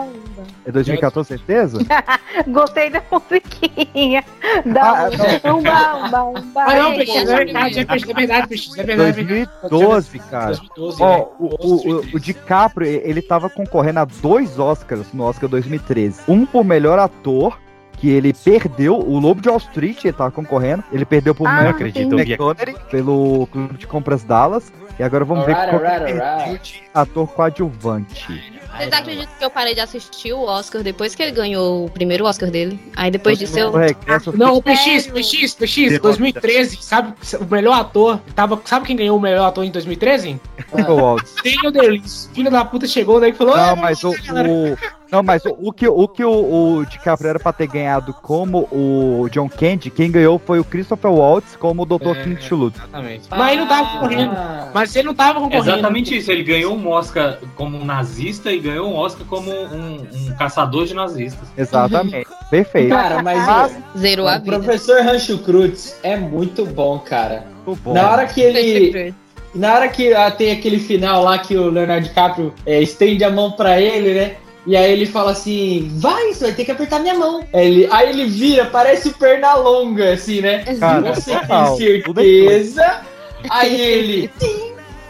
É 0.66 0.72
2014, 0.72 1.28
certeza? 1.28 1.80
gostei 2.48 2.90
da 2.90 3.04
musiquinha. 3.12 4.24
Da 4.66 4.82
Ah, 4.82 5.10
umba, 5.54 6.06
umba, 6.06 6.24
umba. 6.24 6.64
Ah, 6.64 6.76
não, 6.76 6.94
Ei, 6.94 7.00
Pix, 7.00 7.16
é 7.16 7.26
verdade, 7.26 7.80
é 7.80 7.86
verdade, 7.86 8.12
é 8.12 8.14
verdade, 8.14 8.48
Pix, 8.48 8.78
é 8.78 8.84
verdade. 8.84 9.10
é 9.10 9.24
verdade. 9.24 9.50
2012, 9.70 10.20
cara. 10.20 10.46
2012, 10.48 11.04
Ó, 11.04 11.18
né? 11.18 11.26
o, 11.40 11.46
o, 11.46 11.76
o, 11.76 12.00
o 12.14 12.20
DiCaprio, 12.20 12.88
ele 12.88 13.22
tava 13.22 13.50
concorrendo 13.50 14.00
a 14.00 14.06
dois 14.06 14.58
Oscars 14.58 15.08
no 15.14 15.24
Oscar 15.24 15.50
2013. 15.50 16.13
Um 16.28 16.46
por 16.46 16.64
melhor 16.64 17.00
ator, 17.00 17.58
que 17.94 18.10
ele 18.10 18.34
perdeu, 18.34 18.98
o 19.00 19.20
Lobo 19.20 19.42
de 19.42 19.50
Wall 19.50 19.58
Street, 19.58 20.04
ele 20.04 20.14
tava 20.14 20.32
concorrendo, 20.32 20.84
ele 20.92 21.06
perdeu 21.06 21.34
pro 21.34 21.46
Ah, 21.48 21.52
Matthew 21.54 21.70
acredito. 21.72 22.16
McConaughey, 22.20 22.76
pelo 22.92 23.48
Clube 23.48 23.78
de 23.78 23.88
Compras 23.88 24.24
Dallas. 24.24 24.72
E 25.00 25.04
agora 25.04 25.26
vamos 25.26 25.46
ver 25.46 25.56
qual 25.56 25.70
alright. 25.70 26.04
perdeu 26.06 26.58
de 26.60 26.84
ator 26.94 27.28
coadjuvante. 27.30 28.62
Vocês 28.78 28.94
acreditam 28.94 29.34
que 29.38 29.46
eu 29.46 29.50
parei 29.50 29.74
de 29.76 29.82
assistir 29.82 30.34
o 30.34 30.42
Oscar 30.44 30.82
depois 30.82 31.14
que 31.16 31.22
ele 31.22 31.32
ganhou 31.32 31.86
o 31.86 31.90
primeiro 31.90 32.26
Oscar 32.26 32.50
dele? 32.50 32.80
Aí 32.96 33.12
depois 33.12 33.38
disso 33.38 33.58
eu. 33.60 33.72
Eu 33.72 34.34
Não, 34.36 34.56
o 34.56 34.62
PX, 34.62 35.08
PX, 35.08 35.54
PX, 35.56 36.00
2013, 36.00 36.78
sabe 36.82 37.14
o 37.40 37.46
melhor 37.46 37.80
ator? 37.80 38.20
Tava, 38.36 38.60
sabe 38.66 38.86
quem 38.88 38.96
ganhou 38.96 39.18
o 39.18 39.22
melhor 39.22 39.48
ator 39.48 39.64
em 39.64 39.72
2013? 39.72 40.40
Christopher 40.58 40.96
Waltz. 40.96 41.36
Daniel 41.44 41.72
Day-Lewis. 41.72 42.30
Filho 42.34 42.52
da 42.52 42.66
puta 42.66 42.88
chegou 42.88 43.20
daí 43.20 43.32
e 43.32 43.34
falou: 43.34 43.56
Não, 43.56 43.64
"Ah, 43.64 43.76
mas 43.76 44.04
o, 44.04 44.12
galera." 44.24 44.50
o- 44.50 44.78
não, 45.14 45.22
mas 45.22 45.46
o, 45.46 45.56
o 45.62 45.72
que, 45.72 45.88
o, 45.88 46.08
que 46.08 46.26
o, 46.26 46.78
o 46.80 46.86
DiCaprio 46.88 47.30
era 47.30 47.40
pra 47.40 47.54
ter 47.54 47.68
ganhado 47.68 48.16
como 48.16 48.68
o 48.72 49.30
John 49.30 49.48
Candy, 49.48 49.92
quem 49.92 50.10
ganhou 50.10 50.40
foi 50.40 50.60
o 50.60 50.64
Christopher 50.64 51.12
Waltz 51.12 51.56
como 51.56 51.84
o 51.84 51.86
Dr. 51.86 52.18
É. 52.18 52.24
King 52.24 52.42
Chulup. 52.42 52.76
Exatamente. 52.76 53.28
Mas 53.30 53.52
ele 53.52 53.62
não 53.62 53.68
tava 53.68 53.90
concorrendo. 53.92 54.32
Ah, 54.36 54.72
Mas 54.74 54.96
ele 54.96 55.08
não 55.08 55.14
tava 55.14 55.40
concorrendo. 55.40 55.70
Exatamente 55.70 56.18
isso. 56.18 56.32
Ele 56.32 56.42
ganhou 56.42 56.76
um 56.76 56.90
Oscar 56.90 57.38
como 57.56 57.78
um 57.78 57.86
nazista 57.86 58.52
e 58.52 58.60
ganhou 58.64 58.90
um 58.90 58.96
Oscar 58.96 59.26
como 59.28 59.52
um, 59.52 60.08
um 60.14 60.36
caçador 60.38 60.86
de 60.86 60.94
nazistas. 60.94 61.48
Exatamente. 61.58 62.28
Perfeito. 62.50 62.90
Cara, 62.90 63.22
mas 63.22 63.78
Zerou 63.98 64.28
a 64.28 64.38
o 64.38 64.40
vida. 64.40 64.60
professor 64.60 65.02
Rancho 65.02 65.38
Cruz 65.40 66.00
é 66.02 66.16
muito 66.16 66.66
bom, 66.66 67.00
cara. 67.00 67.46
Muito 67.66 67.82
bom. 67.82 67.94
Na 67.94 68.10
hora 68.10 68.26
que 68.26 68.42
ele. 68.42 69.14
Na 69.54 69.76
hora 69.76 69.88
que 69.88 70.12
ah, 70.14 70.32
tem 70.32 70.52
aquele 70.52 70.80
final 70.80 71.24
lá 71.24 71.38
que 71.38 71.56
o 71.56 71.70
Leonardo 71.70 72.08
DiCaprio 72.08 72.54
é, 72.66 72.82
estende 72.82 73.24
a 73.24 73.30
mão 73.30 73.52
pra 73.52 73.80
ele, 73.80 74.14
né? 74.14 74.36
E 74.66 74.78
aí 74.78 74.92
ele 74.92 75.06
fala 75.06 75.32
assim, 75.32 75.92
vai, 75.96 76.34
você 76.34 76.46
vai 76.46 76.54
ter 76.54 76.66
que 76.66 76.72
apertar 76.72 77.00
minha 77.00 77.14
mão. 77.14 77.46
Aí 77.54 77.68
ele, 77.68 77.88
aí 77.92 78.10
ele 78.10 78.26
vira, 78.26 78.66
parece 78.66 79.10
o 79.10 79.14
Pernalonga, 79.14 80.14
assim, 80.14 80.42
né? 80.42 80.64
Cara, 80.80 81.14
você 81.14 81.38
tem 81.38 81.56
é 81.56 81.76
certeza? 81.76 83.02
Aí 83.50 83.80
ele, 83.80 84.32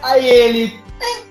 aí 0.01 0.27
ele, 0.27 0.82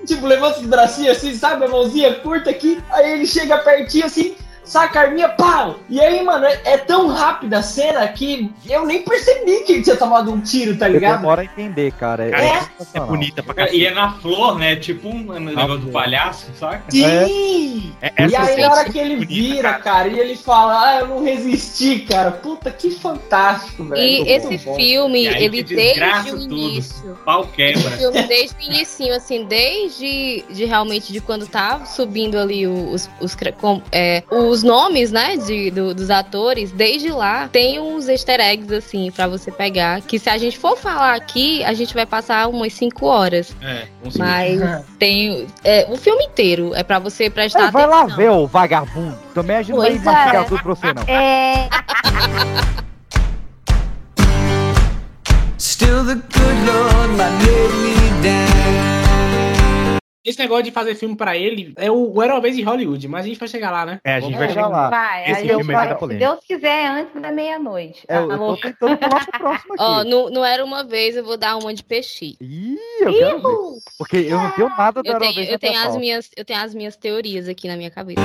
tipo, 0.07 0.27
levanta 0.27 0.61
os 0.61 0.66
bracinhos 0.66 1.16
assim, 1.16 1.35
sabe? 1.35 1.65
A 1.65 1.69
mãozinha 1.69 2.15
curta 2.16 2.51
aqui. 2.51 2.82
Aí 2.90 3.12
ele 3.12 3.27
chega 3.27 3.59
pertinho 3.59 4.07
assim, 4.07 4.36
saca 4.64 5.01
a 5.01 5.02
arminha, 5.05 5.28
pau! 5.30 5.80
E 5.89 6.01
aí, 6.01 6.22
mano, 6.24 6.44
é, 6.47 6.60
é 6.64 6.78
tão 6.78 7.09
rápida 7.09 7.59
a 7.59 7.62
cena 7.62 8.06
que 8.09 8.51
eu 8.68 8.86
nem 8.86 9.02
percebi 9.02 9.60
que 9.64 9.72
ele 9.74 9.82
tinha 9.82 9.97
tomado 9.97 10.32
um 10.32 10.40
tiro, 10.40 10.76
tá 10.76 10.89
ligado? 10.89 11.16
Demora 11.18 11.43
a 11.43 11.44
entender, 11.44 11.93
cara. 11.93 12.30
Cara, 12.30 12.43
É, 12.44 12.48
é 12.48 12.60
sensacional. 12.60 13.09
bonita 13.09 13.43
pra 13.43 13.52
E 13.55 13.56
cacete. 13.66 13.86
é 13.86 13.90
na 13.94 14.12
flor, 14.14 14.59
né? 14.59 14.76
Tipo 14.76 15.09
um 15.09 15.22
negócio 15.40 15.78
do 15.78 15.90
palhaço, 15.90 16.47
saca? 16.59 16.84
Sim! 16.90 17.93
É, 18.01 18.12
E 18.28 18.34
essa 18.34 18.51
aí, 18.51 18.60
na 18.60 18.70
hora 18.70 18.80
é 18.82 18.84
que 18.90 18.98
ele 18.98 19.16
bonita, 19.16 19.32
vira, 19.32 19.74
cara, 19.74 20.09
e 20.09 20.18
ele 20.18 20.36
fala, 20.36 20.89
ah, 20.89 21.01
eu 21.01 21.06
não 21.09 21.22
resisti, 21.24 22.01
cara. 22.01 22.30
Puta, 22.30 22.70
que 22.70 22.90
fantástico, 22.90 23.84
velho. 23.84 24.01
E 24.02 24.28
esse 24.30 24.59
bom. 24.59 24.74
filme, 24.74 25.24
E 25.24 25.28
aí 25.28 25.44
ele 25.44 25.62
desde 25.62 26.30
o 26.30 26.39
tudo. 26.39 26.55
início. 26.56 27.18
Pau 27.24 27.43
Esse 27.43 27.52
quebra. 27.52 27.90
filme 27.97 28.22
desde 28.24 28.56
o 28.56 28.62
início, 28.62 29.14
assim, 29.14 29.44
desde 29.44 30.44
de 30.51 30.64
realmente 30.64 31.12
de 31.12 31.20
quando 31.20 31.47
tá 31.47 31.84
subindo 31.84 32.39
ali 32.39 32.66
os, 32.66 33.09
os, 33.20 33.36
com- 33.60 33.82
é, 33.90 34.22
os 34.30 34.51
nomes, 34.60 35.12
né, 35.12 35.36
de, 35.36 35.70
do- 35.70 35.94
dos 35.94 36.10
atores, 36.10 36.72
desde 36.72 37.10
lá 37.12 37.46
tem 37.46 37.78
uns 37.78 38.08
easter 38.08 38.40
eggs, 38.40 38.74
assim, 38.74 39.12
pra 39.12 39.28
você 39.28 39.52
pegar, 39.52 40.00
que 40.00 40.18
se 40.18 40.28
a 40.28 40.36
gente 40.36 40.58
for 40.58 40.76
falar 40.76 41.14
aqui, 41.14 41.62
a 41.62 41.72
gente 41.72 41.94
vai 41.94 42.04
passar 42.04 42.48
umas 42.48 42.72
5 42.72 43.06
horas. 43.06 43.54
É. 43.62 43.86
Mas 44.18 44.60
tem 44.98 45.46
é, 45.62 45.86
o 45.88 45.96
filme 45.96 46.24
inteiro, 46.24 46.74
é 46.74 46.82
pra 46.82 46.98
você 46.98 47.30
prestar 47.30 47.68
É, 47.68 47.70
vai 47.70 47.86
lá 47.86 48.00
atenção. 48.00 48.16
ver, 48.16 48.30
ô 48.30 48.46
vagabundo. 48.48 49.16
Também 49.32 49.56
a 49.56 49.62
gente 49.62 49.70
não 49.70 49.78
vai 49.78 49.90
Pois 49.92 50.02
mastigar 50.02 50.42
é. 50.42 50.44
tudo 50.48 50.62
pra 50.62 50.74
você, 50.74 50.92
não. 50.92 51.02
É, 51.06 51.68
Still 55.58 56.04
the 56.04 56.14
good 56.16 56.66
Lord 56.66 57.12
might 57.16 57.44
lay 57.46 57.68
me 57.94 58.22
down. 58.22 58.91
Esse 60.24 60.39
negócio 60.39 60.62
de 60.62 60.70
fazer 60.70 60.94
filme 60.94 61.16
pra 61.16 61.36
ele 61.36 61.73
é 61.77 61.90
o, 61.90 62.12
o 62.15 62.23
Era 62.23 62.35
uma 62.35 62.40
vez 62.40 62.57
em 62.57 62.62
Hollywood, 62.62 63.09
mas 63.09 63.24
a 63.24 63.28
gente 63.28 63.40
vai 63.40 63.49
chegar 63.49 63.73
lá, 63.73 63.85
né? 63.85 64.01
É, 64.05 64.15
a 64.15 64.20
gente 64.20 64.39
vai 64.39 64.49
chegar 64.49 64.69
lá. 64.69 64.89
vai, 64.89 65.31
Esse 65.31 65.40
filme 65.47 65.62
eu 65.62 65.66
vai 65.66 65.89
falo, 65.89 66.12
se. 66.12 66.19
Deus 66.19 66.39
quiser, 66.47 66.86
antes 66.86 67.20
da 67.20 67.32
meia-noite. 67.32 68.05
É, 68.07 68.19
eu, 68.19 68.28
tô 68.28 68.57
tentando 68.57 68.97
pular 68.99 69.27
pro 69.27 69.40
próximo 69.40 69.74
aqui. 69.74 69.82
Ó, 69.82 70.05
não, 70.05 70.31
não 70.31 70.44
era 70.44 70.65
uma 70.65 70.85
vez, 70.85 71.16
eu 71.16 71.24
vou 71.24 71.36
dar 71.36 71.57
uma 71.57 71.74
de 71.74 71.82
peixe. 71.82 72.36
Ih, 72.40 72.78
eu 73.01 73.12
quero 73.12 73.43
ver. 73.43 73.81
Porque 73.99 74.16
eu 74.19 74.39
não 74.39 74.51
tenho 74.53 74.69
nada 74.69 75.03
da 75.03 75.11
Eu 75.11 75.16
Era 75.16 75.24
Uma 75.24 75.32
tenho, 75.32 75.35
Vez 75.35 75.51
eu, 75.51 75.59
tenho 75.59 75.81
as 75.81 75.97
minhas, 75.97 76.31
eu 76.36 76.44
tenho 76.44 76.61
as 76.61 76.73
minhas 76.73 76.97
teorias 76.97 77.49
aqui 77.49 77.66
na 77.66 77.77
minha 77.77 77.90
cabeça. 77.90 78.23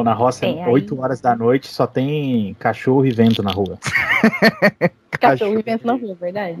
Irmão, 0.00 0.04
na 0.04 0.14
roça, 0.14 0.46
aí. 0.46 0.56
8 0.66 1.00
horas 1.00 1.20
da 1.20 1.34
noite, 1.36 1.68
só 1.68 1.86
tem 1.86 2.54
cachorro 2.58 3.06
e 3.06 3.10
vento 3.10 3.42
na 3.42 3.50
rua. 3.50 3.78
Cachorro 5.20 5.58
e 5.58 5.62
vento 5.62 5.86
na 5.86 5.94
rua, 5.94 6.10
é 6.10 6.14
verdade. 6.14 6.58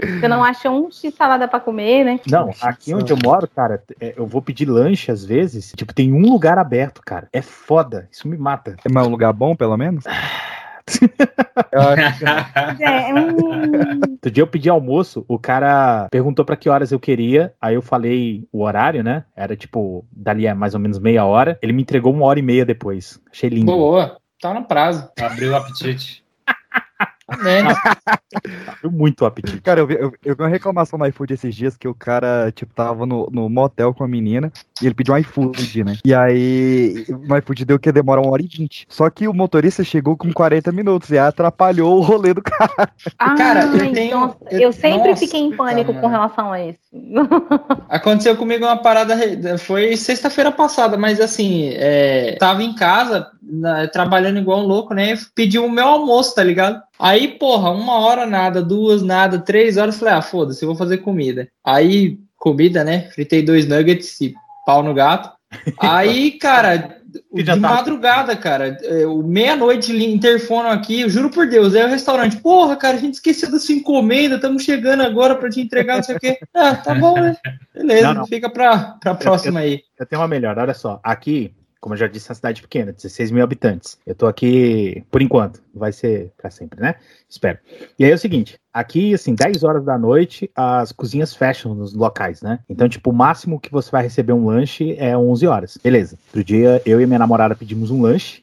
Você 0.00 0.28
não 0.28 0.42
acha 0.42 0.68
um 0.68 0.90
X 0.90 1.14
salada 1.14 1.46
pra 1.46 1.60
comer, 1.60 2.04
né? 2.04 2.20
Não, 2.26 2.50
aqui 2.60 2.94
onde 2.94 3.12
eu 3.12 3.18
moro, 3.22 3.48
cara, 3.48 3.82
é, 4.00 4.14
eu 4.16 4.26
vou 4.26 4.42
pedir 4.42 4.66
lanche 4.66 5.10
às 5.10 5.24
vezes. 5.24 5.72
Tipo, 5.76 5.94
tem 5.94 6.12
um 6.12 6.28
lugar 6.28 6.58
aberto, 6.58 7.00
cara. 7.04 7.28
É 7.32 7.40
foda. 7.40 8.08
Isso 8.10 8.28
me 8.28 8.36
mata. 8.36 8.76
É 8.84 8.88
mais 8.88 9.06
um 9.06 9.10
lugar 9.10 9.32
bom, 9.32 9.54
pelo 9.54 9.76
menos? 9.76 10.04
É, 12.80 13.12
hum, 13.12 14.00
Outro 14.12 14.30
dia 14.30 14.42
eu 14.42 14.46
pedi 14.46 14.68
almoço, 14.68 15.24
o 15.26 15.38
cara 15.38 16.08
perguntou 16.10 16.44
pra 16.44 16.56
que 16.56 16.68
horas 16.68 16.92
eu 16.92 17.00
queria, 17.00 17.54
aí 17.60 17.74
eu 17.74 17.82
falei 17.82 18.46
o 18.52 18.62
horário, 18.62 19.02
né? 19.02 19.24
Era 19.34 19.56
tipo, 19.56 20.04
dali 20.12 20.46
a 20.46 20.54
mais 20.54 20.74
ou 20.74 20.80
menos 20.80 20.98
meia 20.98 21.24
hora. 21.24 21.58
Ele 21.62 21.72
me 21.72 21.82
entregou 21.82 22.12
uma 22.12 22.26
hora 22.26 22.38
e 22.38 22.42
meia 22.42 22.64
depois. 22.64 23.20
Achei 23.30 23.48
lindo. 23.50 23.66
Boa, 23.66 24.18
tá 24.40 24.54
no 24.54 24.64
prazo. 24.64 25.08
Abriu 25.20 25.52
o 25.52 25.56
apetite. 25.56 26.24
Abriu 28.68 28.90
muito 28.90 29.22
o 29.22 29.26
apetite. 29.26 29.60
Cara, 29.60 29.80
eu 29.80 29.86
vi, 29.86 29.94
eu, 29.94 30.12
eu 30.24 30.36
vi 30.36 30.42
uma 30.42 30.48
reclamação 30.48 30.98
no 30.98 31.06
iFood 31.06 31.34
esses 31.34 31.54
dias 31.54 31.76
que 31.76 31.88
o 31.88 31.94
cara, 31.94 32.52
tipo, 32.54 32.72
tava 32.74 33.04
no, 33.06 33.28
no 33.32 33.48
motel 33.48 33.92
com 33.92 34.04
a 34.04 34.08
menina 34.08 34.52
e 34.80 34.86
ele 34.86 34.94
pediu 34.94 35.14
um 35.14 35.18
iFood, 35.18 35.84
né? 35.84 35.96
E 36.04 36.14
aí 36.14 37.04
o 37.28 37.36
iFood 37.36 37.64
deu 37.64 37.78
que 37.78 37.90
demora 37.90 38.20
uma 38.20 38.30
hora 38.30 38.42
e 38.42 38.46
vinte. 38.46 38.86
Só 38.88 39.08
que 39.10 39.26
o 39.26 39.34
motorista 39.34 39.82
chegou 39.82 40.16
com 40.16 40.32
40 40.32 40.70
minutos 40.70 41.10
e 41.10 41.18
atrapalhou 41.18 41.98
o 41.98 42.02
rolê 42.02 42.32
do 42.32 42.42
cara. 42.42 42.88
Cara, 43.36 43.64
eu 43.64 43.80
Ai, 43.80 43.92
tenho- 43.92 44.20
nossa, 44.20 44.36
eu- 44.50 44.60
eu, 44.60 44.72
sempre 44.72 45.10
nossa, 45.10 45.16
fiquei 45.16 45.40
em 45.40 45.56
pânico 45.56 45.92
puta, 45.92 46.00
com 46.00 46.08
relação 46.08 46.52
a 46.52 46.60
isso. 46.64 46.78
Aconteceu 47.88 48.36
comigo 48.36 48.64
uma 48.64 48.76
parada, 48.76 49.16
foi 49.58 49.96
sexta-feira 49.96 50.50
passada, 50.52 50.96
mas 50.96 51.20
assim, 51.20 51.70
é, 51.74 52.36
tava 52.38 52.62
em 52.62 52.74
casa, 52.74 53.28
na- 53.42 53.86
trabalhando 53.88 54.38
igual 54.38 54.60
um 54.60 54.66
louco, 54.66 54.94
né? 54.94 55.14
Pedi 55.34 55.58
o 55.58 55.70
meu 55.70 55.86
almoço, 55.86 56.34
tá 56.34 56.42
ligado? 56.42 56.80
Aí, 56.98 57.28
porra, 57.28 57.70
uma 57.70 57.98
hora 58.00 58.26
nada, 58.26 58.62
duas 58.62 59.02
nada, 59.02 59.38
três 59.38 59.76
horas, 59.76 59.98
falei, 59.98 60.14
ah, 60.14 60.22
foda-se, 60.22 60.62
eu 60.62 60.68
vou 60.68 60.76
fazer 60.76 60.98
comida. 60.98 61.48
Aí, 61.64 62.18
comida, 62.36 62.82
né? 62.84 63.10
Fritei 63.10 63.42
dois 63.42 63.66
nuggets 63.68 64.20
e 64.20 64.34
pau 64.64 64.82
no 64.82 64.94
gato. 64.94 65.30
Aí, 65.78 66.32
cara, 66.40 66.96
de 67.32 67.44
tá- 67.44 67.56
madrugada, 67.56 68.34
cara, 68.36 68.76
é, 68.82 69.06
meia-noite 69.24 69.92
interfono 70.04 70.68
aqui, 70.68 71.02
eu 71.02 71.08
juro 71.08 71.30
por 71.30 71.46
Deus, 71.48 71.74
aí 71.74 71.84
o 71.84 71.88
restaurante, 71.88 72.36
porra, 72.38 72.76
cara, 72.76 72.96
a 72.96 73.00
gente 73.00 73.14
esqueceu 73.14 73.50
da 73.50 73.58
sua 73.58 73.74
encomenda, 73.74 74.36
estamos 74.36 74.62
chegando 74.64 75.02
agora 75.02 75.34
pra 75.34 75.48
te 75.50 75.60
entregar, 75.60 75.96
não 75.96 76.02
sei 76.02 76.16
o 76.16 76.20
quê. 76.20 76.38
Ah, 76.54 76.74
tá 76.74 76.94
bom, 76.94 77.14
né? 77.14 77.36
Beleza, 77.74 78.08
Não, 78.08 78.14
não. 78.20 78.26
fica 78.26 78.50
pra, 78.50 78.96
pra 79.00 79.14
próxima 79.14 79.60
aí. 79.60 79.82
Eu 79.98 80.06
tenho 80.06 80.20
uma 80.20 80.28
melhor, 80.28 80.58
olha 80.58 80.74
só. 80.74 80.98
Aqui, 81.02 81.52
como 81.80 81.94
eu 81.94 81.98
já 81.98 82.06
disse, 82.06 82.28
é 82.28 82.30
uma 82.30 82.36
cidade 82.36 82.62
pequena, 82.62 82.92
16 82.92 83.30
mil 83.30 83.44
habitantes. 83.44 83.98
Eu 84.06 84.14
tô 84.14 84.26
aqui 84.26 85.04
por 85.10 85.22
enquanto, 85.22 85.62
vai 85.74 85.92
ser 85.92 86.32
pra 86.36 86.50
sempre, 86.50 86.80
né? 86.80 86.96
Espero. 87.28 87.58
E 87.98 88.04
aí 88.04 88.10
é 88.10 88.14
o 88.14 88.18
seguinte: 88.18 88.58
aqui, 88.72 89.14
assim, 89.14 89.34
10 89.34 89.62
horas 89.62 89.84
da 89.84 89.98
noite, 89.98 90.50
as 90.54 90.92
cozinhas 90.92 91.34
fecham 91.34 91.74
nos 91.74 91.94
locais, 91.94 92.42
né? 92.42 92.60
Então, 92.68 92.88
tipo, 92.88 93.10
o 93.10 93.14
máximo 93.14 93.60
que 93.60 93.70
você 93.70 93.90
vai 93.90 94.02
receber 94.02 94.32
um 94.32 94.46
lanche 94.46 94.96
é 94.98 95.16
11 95.16 95.46
horas. 95.46 95.78
Beleza. 95.82 96.18
Outro 96.28 96.44
dia, 96.44 96.82
eu 96.84 97.00
e 97.00 97.06
minha 97.06 97.18
namorada 97.18 97.54
pedimos 97.54 97.90
um 97.90 98.00
lanche. 98.02 98.42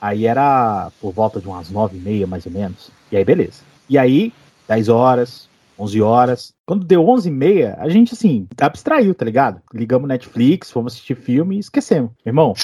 Aí 0.00 0.26
era 0.26 0.90
por 1.00 1.12
volta 1.12 1.40
de 1.40 1.46
umas 1.46 1.70
9 1.70 1.96
e 1.96 2.00
meia, 2.00 2.26
mais 2.26 2.44
ou 2.44 2.52
menos. 2.52 2.90
E 3.10 3.16
aí, 3.16 3.24
beleza. 3.24 3.62
E 3.88 3.96
aí, 3.96 4.32
10 4.68 4.88
horas, 4.88 5.48
11 5.78 6.02
horas. 6.02 6.54
Quando 6.66 6.84
deu 6.84 7.08
11 7.08 7.28
e 7.28 7.32
meia, 7.32 7.76
a 7.78 7.88
gente, 7.88 8.14
assim, 8.14 8.46
abstraiu, 8.60 9.14
tá 9.14 9.24
ligado? 9.24 9.60
Ligamos 9.72 10.08
Netflix, 10.08 10.70
fomos 10.70 10.92
assistir 10.92 11.16
filme 11.16 11.56
e 11.56 11.60
esquecemos. 11.60 12.10
Irmão, 12.24 12.54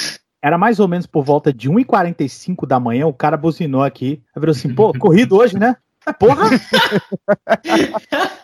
era 0.43 0.57
mais 0.57 0.81
ou 0.81 0.89
menos 0.89 1.07
por 1.07 1.25
volta 1.25 1.53
de 1.53 1.69
1h45 1.69 2.67
da 2.67 2.81
manhã, 2.81 3.07
o 3.07 3.13
cara 3.13 3.37
buzinou 3.37 3.83
aqui. 3.83 4.23
Virou 4.37 4.53
assim, 4.53 4.75
pô, 4.75 4.93
corrido 4.99 5.37
hoje, 5.37 5.59
né? 5.59 5.77
Porra! 6.19 6.49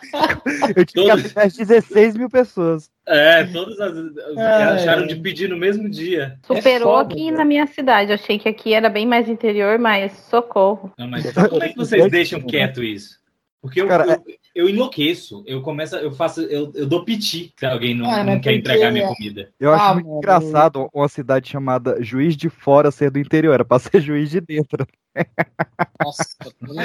Eu 0.76 0.84
tive 0.84 1.05
que 1.05 1.10
avisar 1.10 1.51
16 1.51 2.16
mil 2.16 2.28
pessoas. 2.28 2.90
É, 3.06 3.44
todas 3.44 3.78
as. 3.80 3.97
Ai. 4.36 4.62
acharam 4.74 5.06
de 5.06 5.16
pedir 5.16 5.48
no 5.48 5.56
mesmo 5.56 5.88
dia. 5.88 6.38
Superou 6.47 6.98
É 6.98 7.02
aqui 7.02 7.30
na 7.30 7.44
minha 7.44 7.66
cidade. 7.66 8.10
Eu 8.10 8.14
achei 8.14 8.38
que 8.38 8.48
aqui 8.48 8.72
era 8.72 8.88
bem 8.88 9.06
mais 9.06 9.28
interior, 9.28 9.78
mas 9.78 10.12
socorro. 10.30 10.93
Não, 10.98 11.09
mas 11.09 11.30
como 11.32 11.62
é 11.62 11.68
que 11.70 11.76
vocês 11.76 12.10
deixam 12.10 12.40
quieto 12.40 12.82
isso? 12.82 13.18
Porque 13.60 13.80
eu, 13.80 13.88
Cara, 13.88 14.05
eu, 14.05 14.22
eu 14.56 14.68
enlouqueço, 14.70 15.44
eu 15.46 15.60
começo, 15.60 15.94
eu 15.96 16.10
faço, 16.12 16.40
eu, 16.40 16.72
eu 16.74 16.86
dou 16.86 17.04
piti 17.04 17.52
se 17.56 17.66
alguém 17.66 17.94
não, 17.94 18.10
Ah, 18.10 18.24
não 18.24 18.40
quer 18.40 18.54
entregar 18.54 18.90
minha 18.90 19.06
comida. 19.08 19.50
Eu 19.60 19.72
acho 19.72 19.84
Ah, 19.84 19.94
muito 19.94 20.06
mano. 20.06 20.18
engraçado 20.18 20.88
uma 20.94 21.08
cidade 21.08 21.48
chamada 21.50 22.02
Juiz 22.02 22.34
de 22.36 22.48
Fora 22.48 22.90
ser 22.90 23.10
do 23.10 23.18
interior, 23.18 23.52
era 23.54 23.64
pra 23.64 23.78
ser 23.78 24.00
juiz 24.00 24.30
de 24.30 24.40
dentro. 24.40 24.86
Nossa, 26.02 26.24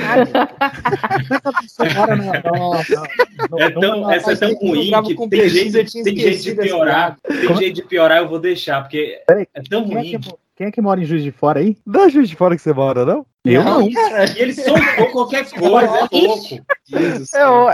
É 3.57 3.69
tão, 3.71 4.11
essa 4.11 4.31
é 4.33 4.35
tão 4.35 4.53
ruim 4.55 4.91
que 5.03 5.27
tem 5.29 5.49
jeito, 5.49 6.03
tem 6.03 6.15
jeito 6.17 6.43
de 6.43 6.55
piorar. 6.55 7.17
Tem 7.27 7.45
Como- 7.47 7.59
jeito 7.59 7.75
de 7.75 7.81
piorar, 7.83 8.17
eu 8.19 8.29
vou 8.29 8.39
deixar, 8.39 8.81
porque 8.81 9.21
é 9.29 9.45
tão 9.69 9.85
Quem 9.87 9.97
é, 9.97 9.99
ruim. 10.01 10.19
que, 10.19 10.29
quem 10.55 10.67
é 10.67 10.71
que 10.71 10.81
mora 10.81 11.01
em 11.01 11.05
Juiz 11.05 11.23
de 11.23 11.31
Fora 11.31 11.59
aí? 11.59 11.77
Não 11.85 12.03
é 12.05 12.09
Juiz 12.09 12.29
de 12.29 12.35
Fora 12.35 12.55
que 12.55 12.61
você 12.61 12.73
mora, 12.73 13.05
não? 13.05 13.25
Eu 13.43 13.63
não. 13.63 13.81
E 13.89 13.93
eles 14.37 14.55
são 14.57 14.75
qualquer 15.11 15.49
coisa, 15.51 16.07
é 16.11 16.17
louco. 16.27 16.65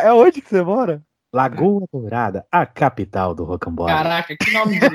É, 0.01 0.07
é 0.07 0.13
onde 0.13 0.41
que 0.41 0.49
você 0.49 0.61
mora? 0.61 1.01
Lagoa 1.33 1.83
Dourada, 1.91 2.45
a 2.49 2.65
capital 2.65 3.35
do 3.35 3.43
rocambole. 3.43 3.91
Caraca, 3.91 4.33
que 4.39 4.51
nome 4.53 4.79
de. 4.79 4.85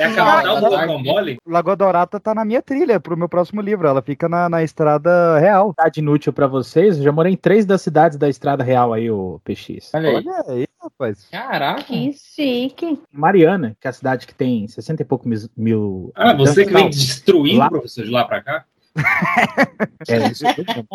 É 0.00 0.04
a 0.06 0.14
capital 0.14 0.60
do 0.60 0.76
Rocambole? 0.76 1.36
Lagoa 1.44 1.74
Dourada 1.76 2.20
tá 2.20 2.32
na 2.32 2.44
minha 2.44 2.62
trilha 2.62 3.00
pro 3.00 3.16
meu 3.16 3.28
próximo 3.28 3.60
livro. 3.60 3.88
Ela 3.88 4.00
fica 4.00 4.28
na, 4.28 4.48
na 4.48 4.62
estrada 4.62 5.36
real. 5.40 5.70
Cidade 5.76 6.00
inútil 6.00 6.32
pra 6.32 6.46
vocês, 6.46 6.96
eu 6.96 7.02
já 7.02 7.10
morei 7.10 7.32
em 7.32 7.36
três 7.36 7.66
das 7.66 7.82
cidades 7.82 8.16
da 8.16 8.28
Estrada 8.28 8.62
Real 8.62 8.92
aí, 8.92 9.10
o 9.10 9.40
PX. 9.44 9.90
Olha 9.94 10.10
aí. 10.10 10.14
Olha 10.16 10.44
aí, 10.48 10.66
rapaz. 10.80 11.26
Caraca. 11.30 11.82
Que 11.82 12.12
chique. 12.12 12.98
Mariana, 13.12 13.76
que 13.80 13.88
é 13.88 13.90
a 13.90 13.92
cidade 13.92 14.28
que 14.28 14.34
tem 14.34 14.68
60 14.68 15.02
e 15.02 15.04
pouco 15.04 15.28
mil. 15.28 15.40
mil 15.56 16.12
Ah, 16.14 16.32
você 16.34 16.64
que 16.64 16.72
vem 16.72 16.88
destruindo 16.88 17.58
Lá- 17.58 17.66
o 17.66 17.70
professor 17.70 18.04
de 18.04 18.10
lá 18.12 18.24
pra 18.24 18.40
cá? 18.40 18.64
é, 20.08 20.28
isso 20.30 20.44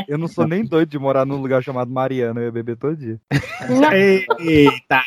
eu 0.08 0.18
não 0.18 0.28
sou 0.28 0.48
nem 0.48 0.64
doido 0.64 0.90
de 0.90 0.98
morar 0.98 1.26
num 1.26 1.42
lugar 1.42 1.62
chamado 1.62 1.92
Mariana, 1.92 2.40
eu 2.40 2.46
ia 2.46 2.52
beber 2.52 2.78
todo 2.78 2.96
dia. 2.96 3.20
Eita! 4.40 5.02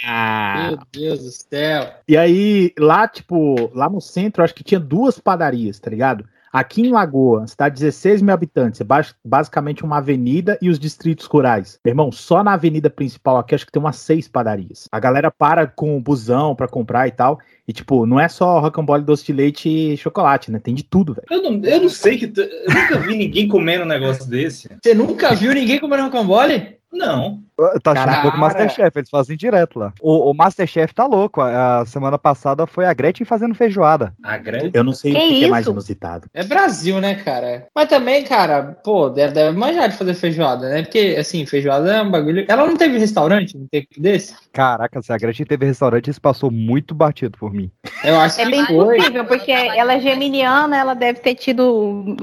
Meu 0.68 0.78
Deus 0.92 1.20
do 1.20 1.30
céu. 1.30 1.90
E 2.06 2.16
aí, 2.16 2.72
lá, 2.78 3.08
tipo, 3.08 3.70
lá 3.74 3.88
no 3.88 4.00
centro, 4.00 4.42
eu 4.42 4.44
acho 4.44 4.54
que 4.54 4.64
tinha 4.64 4.80
duas 4.80 5.18
padarias, 5.18 5.80
tá 5.80 5.90
ligado? 5.90 6.28
Aqui 6.52 6.82
em 6.82 6.90
Lagoa, 6.92 7.46
cidade 7.46 7.76
de 7.76 7.80
16 7.84 8.20
mil 8.20 8.34
habitantes, 8.34 8.80
é 8.80 8.84
bas- 8.84 9.14
basicamente 9.24 9.82
uma 9.84 9.96
avenida 9.98 10.58
e 10.60 10.68
os 10.68 10.78
distritos 10.78 11.24
rurais. 11.26 11.78
Meu 11.84 11.92
irmão, 11.92 12.12
só 12.12 12.44
na 12.44 12.52
avenida 12.52 12.90
principal 12.90 13.38
aqui, 13.38 13.54
acho 13.54 13.64
que 13.64 13.72
tem 13.72 13.80
umas 13.80 13.96
seis 13.96 14.28
padarias. 14.28 14.86
A 14.92 15.00
galera 15.00 15.30
para 15.30 15.66
com 15.66 15.96
o 15.96 16.00
busão 16.00 16.54
pra 16.54 16.68
comprar 16.68 17.08
e 17.08 17.10
tal. 17.10 17.38
E, 17.66 17.72
tipo, 17.72 18.04
não 18.04 18.20
é 18.20 18.28
só 18.28 18.58
rocambole, 18.60 19.02
doce 19.02 19.24
de 19.24 19.32
leite 19.32 19.68
e 19.68 19.96
chocolate, 19.96 20.50
né? 20.50 20.58
Tem 20.58 20.74
de 20.74 20.82
tudo, 20.82 21.14
velho. 21.14 21.26
Eu 21.30 21.42
não, 21.42 21.64
eu 21.64 21.80
não 21.82 21.88
sei 21.88 22.18
que. 22.18 22.26
t- 22.28 22.40
Eu 22.42 22.74
nunca 22.74 22.98
vi 22.98 23.16
ninguém 23.16 23.48
comendo 23.48 23.84
um 23.84 23.88
negócio 23.88 24.28
desse. 24.28 24.68
Você 24.82 24.92
nunca 24.94 25.34
viu 25.34 25.54
ninguém 25.54 25.78
comendo 25.80 26.02
rocambole? 26.02 26.76
Não. 26.92 27.42
Tá 27.82 27.92
achando 27.92 28.18
um 28.18 28.22
pouco. 28.22 28.38
Masterchef, 28.38 28.98
eles 28.98 29.10
fazem 29.10 29.36
direto 29.36 29.78
lá. 29.78 29.92
O, 30.00 30.30
o 30.30 30.34
Masterchef 30.34 30.94
tá 30.94 31.06
louco. 31.06 31.40
A, 31.40 31.80
a 31.80 31.86
semana 31.86 32.18
passada 32.18 32.66
foi 32.66 32.84
a 32.86 32.92
Gretchen 32.92 33.24
fazendo 33.26 33.54
feijoada. 33.54 34.12
A 34.22 34.36
grande. 34.36 34.70
Eu 34.74 34.84
não 34.84 34.92
sei 34.92 35.12
Que 35.12 35.18
o 35.18 35.20
que, 35.20 35.38
que 35.40 35.44
é 35.44 35.48
mais 35.48 35.66
inusitado. 35.66 36.28
É 36.34 36.42
Brasil, 36.44 37.00
né, 37.00 37.14
cara? 37.16 37.66
Mas 37.74 37.88
também, 37.88 38.24
cara, 38.24 38.76
pô, 38.84 39.08
deve, 39.08 39.32
deve 39.34 39.56
manjar 39.56 39.88
de 39.88 39.96
fazer 39.96 40.14
feijoada, 40.14 40.68
né? 40.68 40.82
Porque, 40.82 41.16
assim, 41.18 41.44
feijoada 41.46 41.92
é 41.92 42.02
um 42.02 42.10
bagulho. 42.10 42.44
Ela 42.48 42.66
não 42.66 42.76
teve 42.76 42.98
restaurante 42.98 43.56
no 43.56 43.66
tempo 43.68 43.88
desse? 43.98 44.34
Caraca, 44.52 45.00
se 45.02 45.12
a 45.12 45.16
Gretchen 45.18 45.46
teve 45.46 45.64
restaurante, 45.66 46.10
isso 46.10 46.20
passou 46.20 46.50
muito 46.50 46.94
batido 46.94 47.36
por 47.38 47.52
mim. 47.52 47.70
Eu 48.04 48.18
acho 48.20 48.40
É 48.40 48.44
que 48.44 48.50
bem 48.50 48.66
foi. 48.66 48.96
possível, 48.96 49.24
porque 49.24 49.50
ela 49.52 49.94
é 49.94 50.00
geminiana, 50.00 50.76
ela 50.76 50.94
deve 50.94 51.20
ter 51.20 51.34
tido 51.34 52.16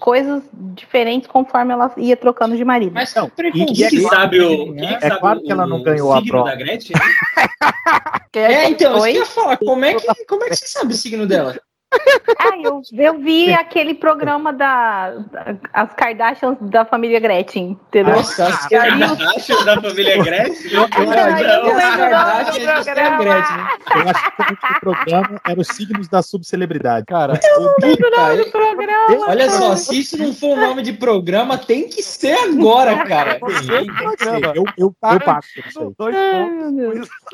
coisas 0.00 0.42
diferentes 0.74 1.28
conforme 1.28 1.72
ela 1.72 1.92
ia 1.96 2.16
trocando 2.16 2.56
de 2.56 2.64
marido. 2.64 2.92
Mas 2.94 3.14
Não, 3.14 3.30
e- 3.38 3.52
Quem 3.52 3.84
é 3.84 3.88
que 3.90 4.00
sabe 4.02 4.40
o. 4.40 4.74
Quem 4.86 4.98
é 5.00 5.18
claro 5.18 5.42
que 5.42 5.50
ela 5.50 5.66
não 5.66 5.82
ganhou 5.82 6.12
a 6.12 6.16
signo 6.16 6.30
prova. 6.30 6.50
da 6.50 6.56
Gretchen? 6.56 6.96
É, 8.36 8.68
então, 8.68 8.98
Oi? 8.98 9.12
isso 9.12 9.12
que 9.12 9.16
eu 9.16 9.22
ia 9.22 9.26
falar. 9.26 9.56
Como 9.58 9.84
é 9.84 9.94
que, 9.94 10.06
como 10.26 10.42
é 10.42 10.48
que 10.48 10.56
você 10.56 10.66
sabe 10.66 10.92
o 10.92 10.96
signo 10.96 11.24
dela? 11.24 11.56
Ah, 12.38 12.56
eu, 12.62 12.82
eu 12.92 13.18
vi 13.20 13.52
aquele 13.54 13.94
programa 13.94 14.52
da, 14.52 15.10
da- 15.10 15.56
as 15.72 15.94
Kardashians 15.94 16.56
da 16.60 16.84
família 16.84 17.18
Gretchen, 17.20 17.70
entendeu? 17.88 18.16
Nossa, 18.16 18.46
as 18.48 18.70
E 18.70 18.74
aí 18.74 18.90
o- 18.90 18.98
Kardashian 19.16 19.64
da 19.64 19.80
família 19.80 20.22
Gretchen? 20.22 20.72
Eu, 20.72 20.80
eu, 20.82 20.88
eu 20.98 21.06
não 21.06 21.12
As 21.12 22.56
lembro. 22.58 23.24
Gretchen, 23.24 23.56
eu 23.94 24.08
acho 24.10 24.36
que 24.36 24.72
o 24.76 24.80
programa 24.80 25.40
era 25.48 25.60
os 25.60 25.68
signos 25.68 26.08
da 26.08 26.22
subcelebridade. 26.22 27.06
Cara, 27.06 27.38
o 27.58 27.62
nome 27.62 27.96
do 28.44 28.50
programa. 28.50 29.26
Olha 29.28 29.50
só, 29.50 29.76
se 29.76 30.00
isso 30.00 30.18
não 30.18 30.32
for 30.34 30.56
o 30.58 30.60
nome 30.60 30.82
de 30.82 30.92
programa, 30.92 31.56
tem 31.56 31.88
que 31.88 32.02
ser 32.02 32.32
agora, 32.38 33.04
cara. 33.06 33.38
Eu, 33.40 34.52
eu, 34.54 34.64
eu 34.76 34.94
passo. 35.00 35.48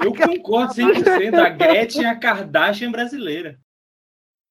Eu 0.03 0.15
concordo 0.15 0.75
100%. 0.75 1.35
A 1.39 1.49
Gretchen 1.49 2.05
é 2.05 2.09
a 2.11 2.15
Kardashian 2.17 2.91
brasileira. 2.91 3.57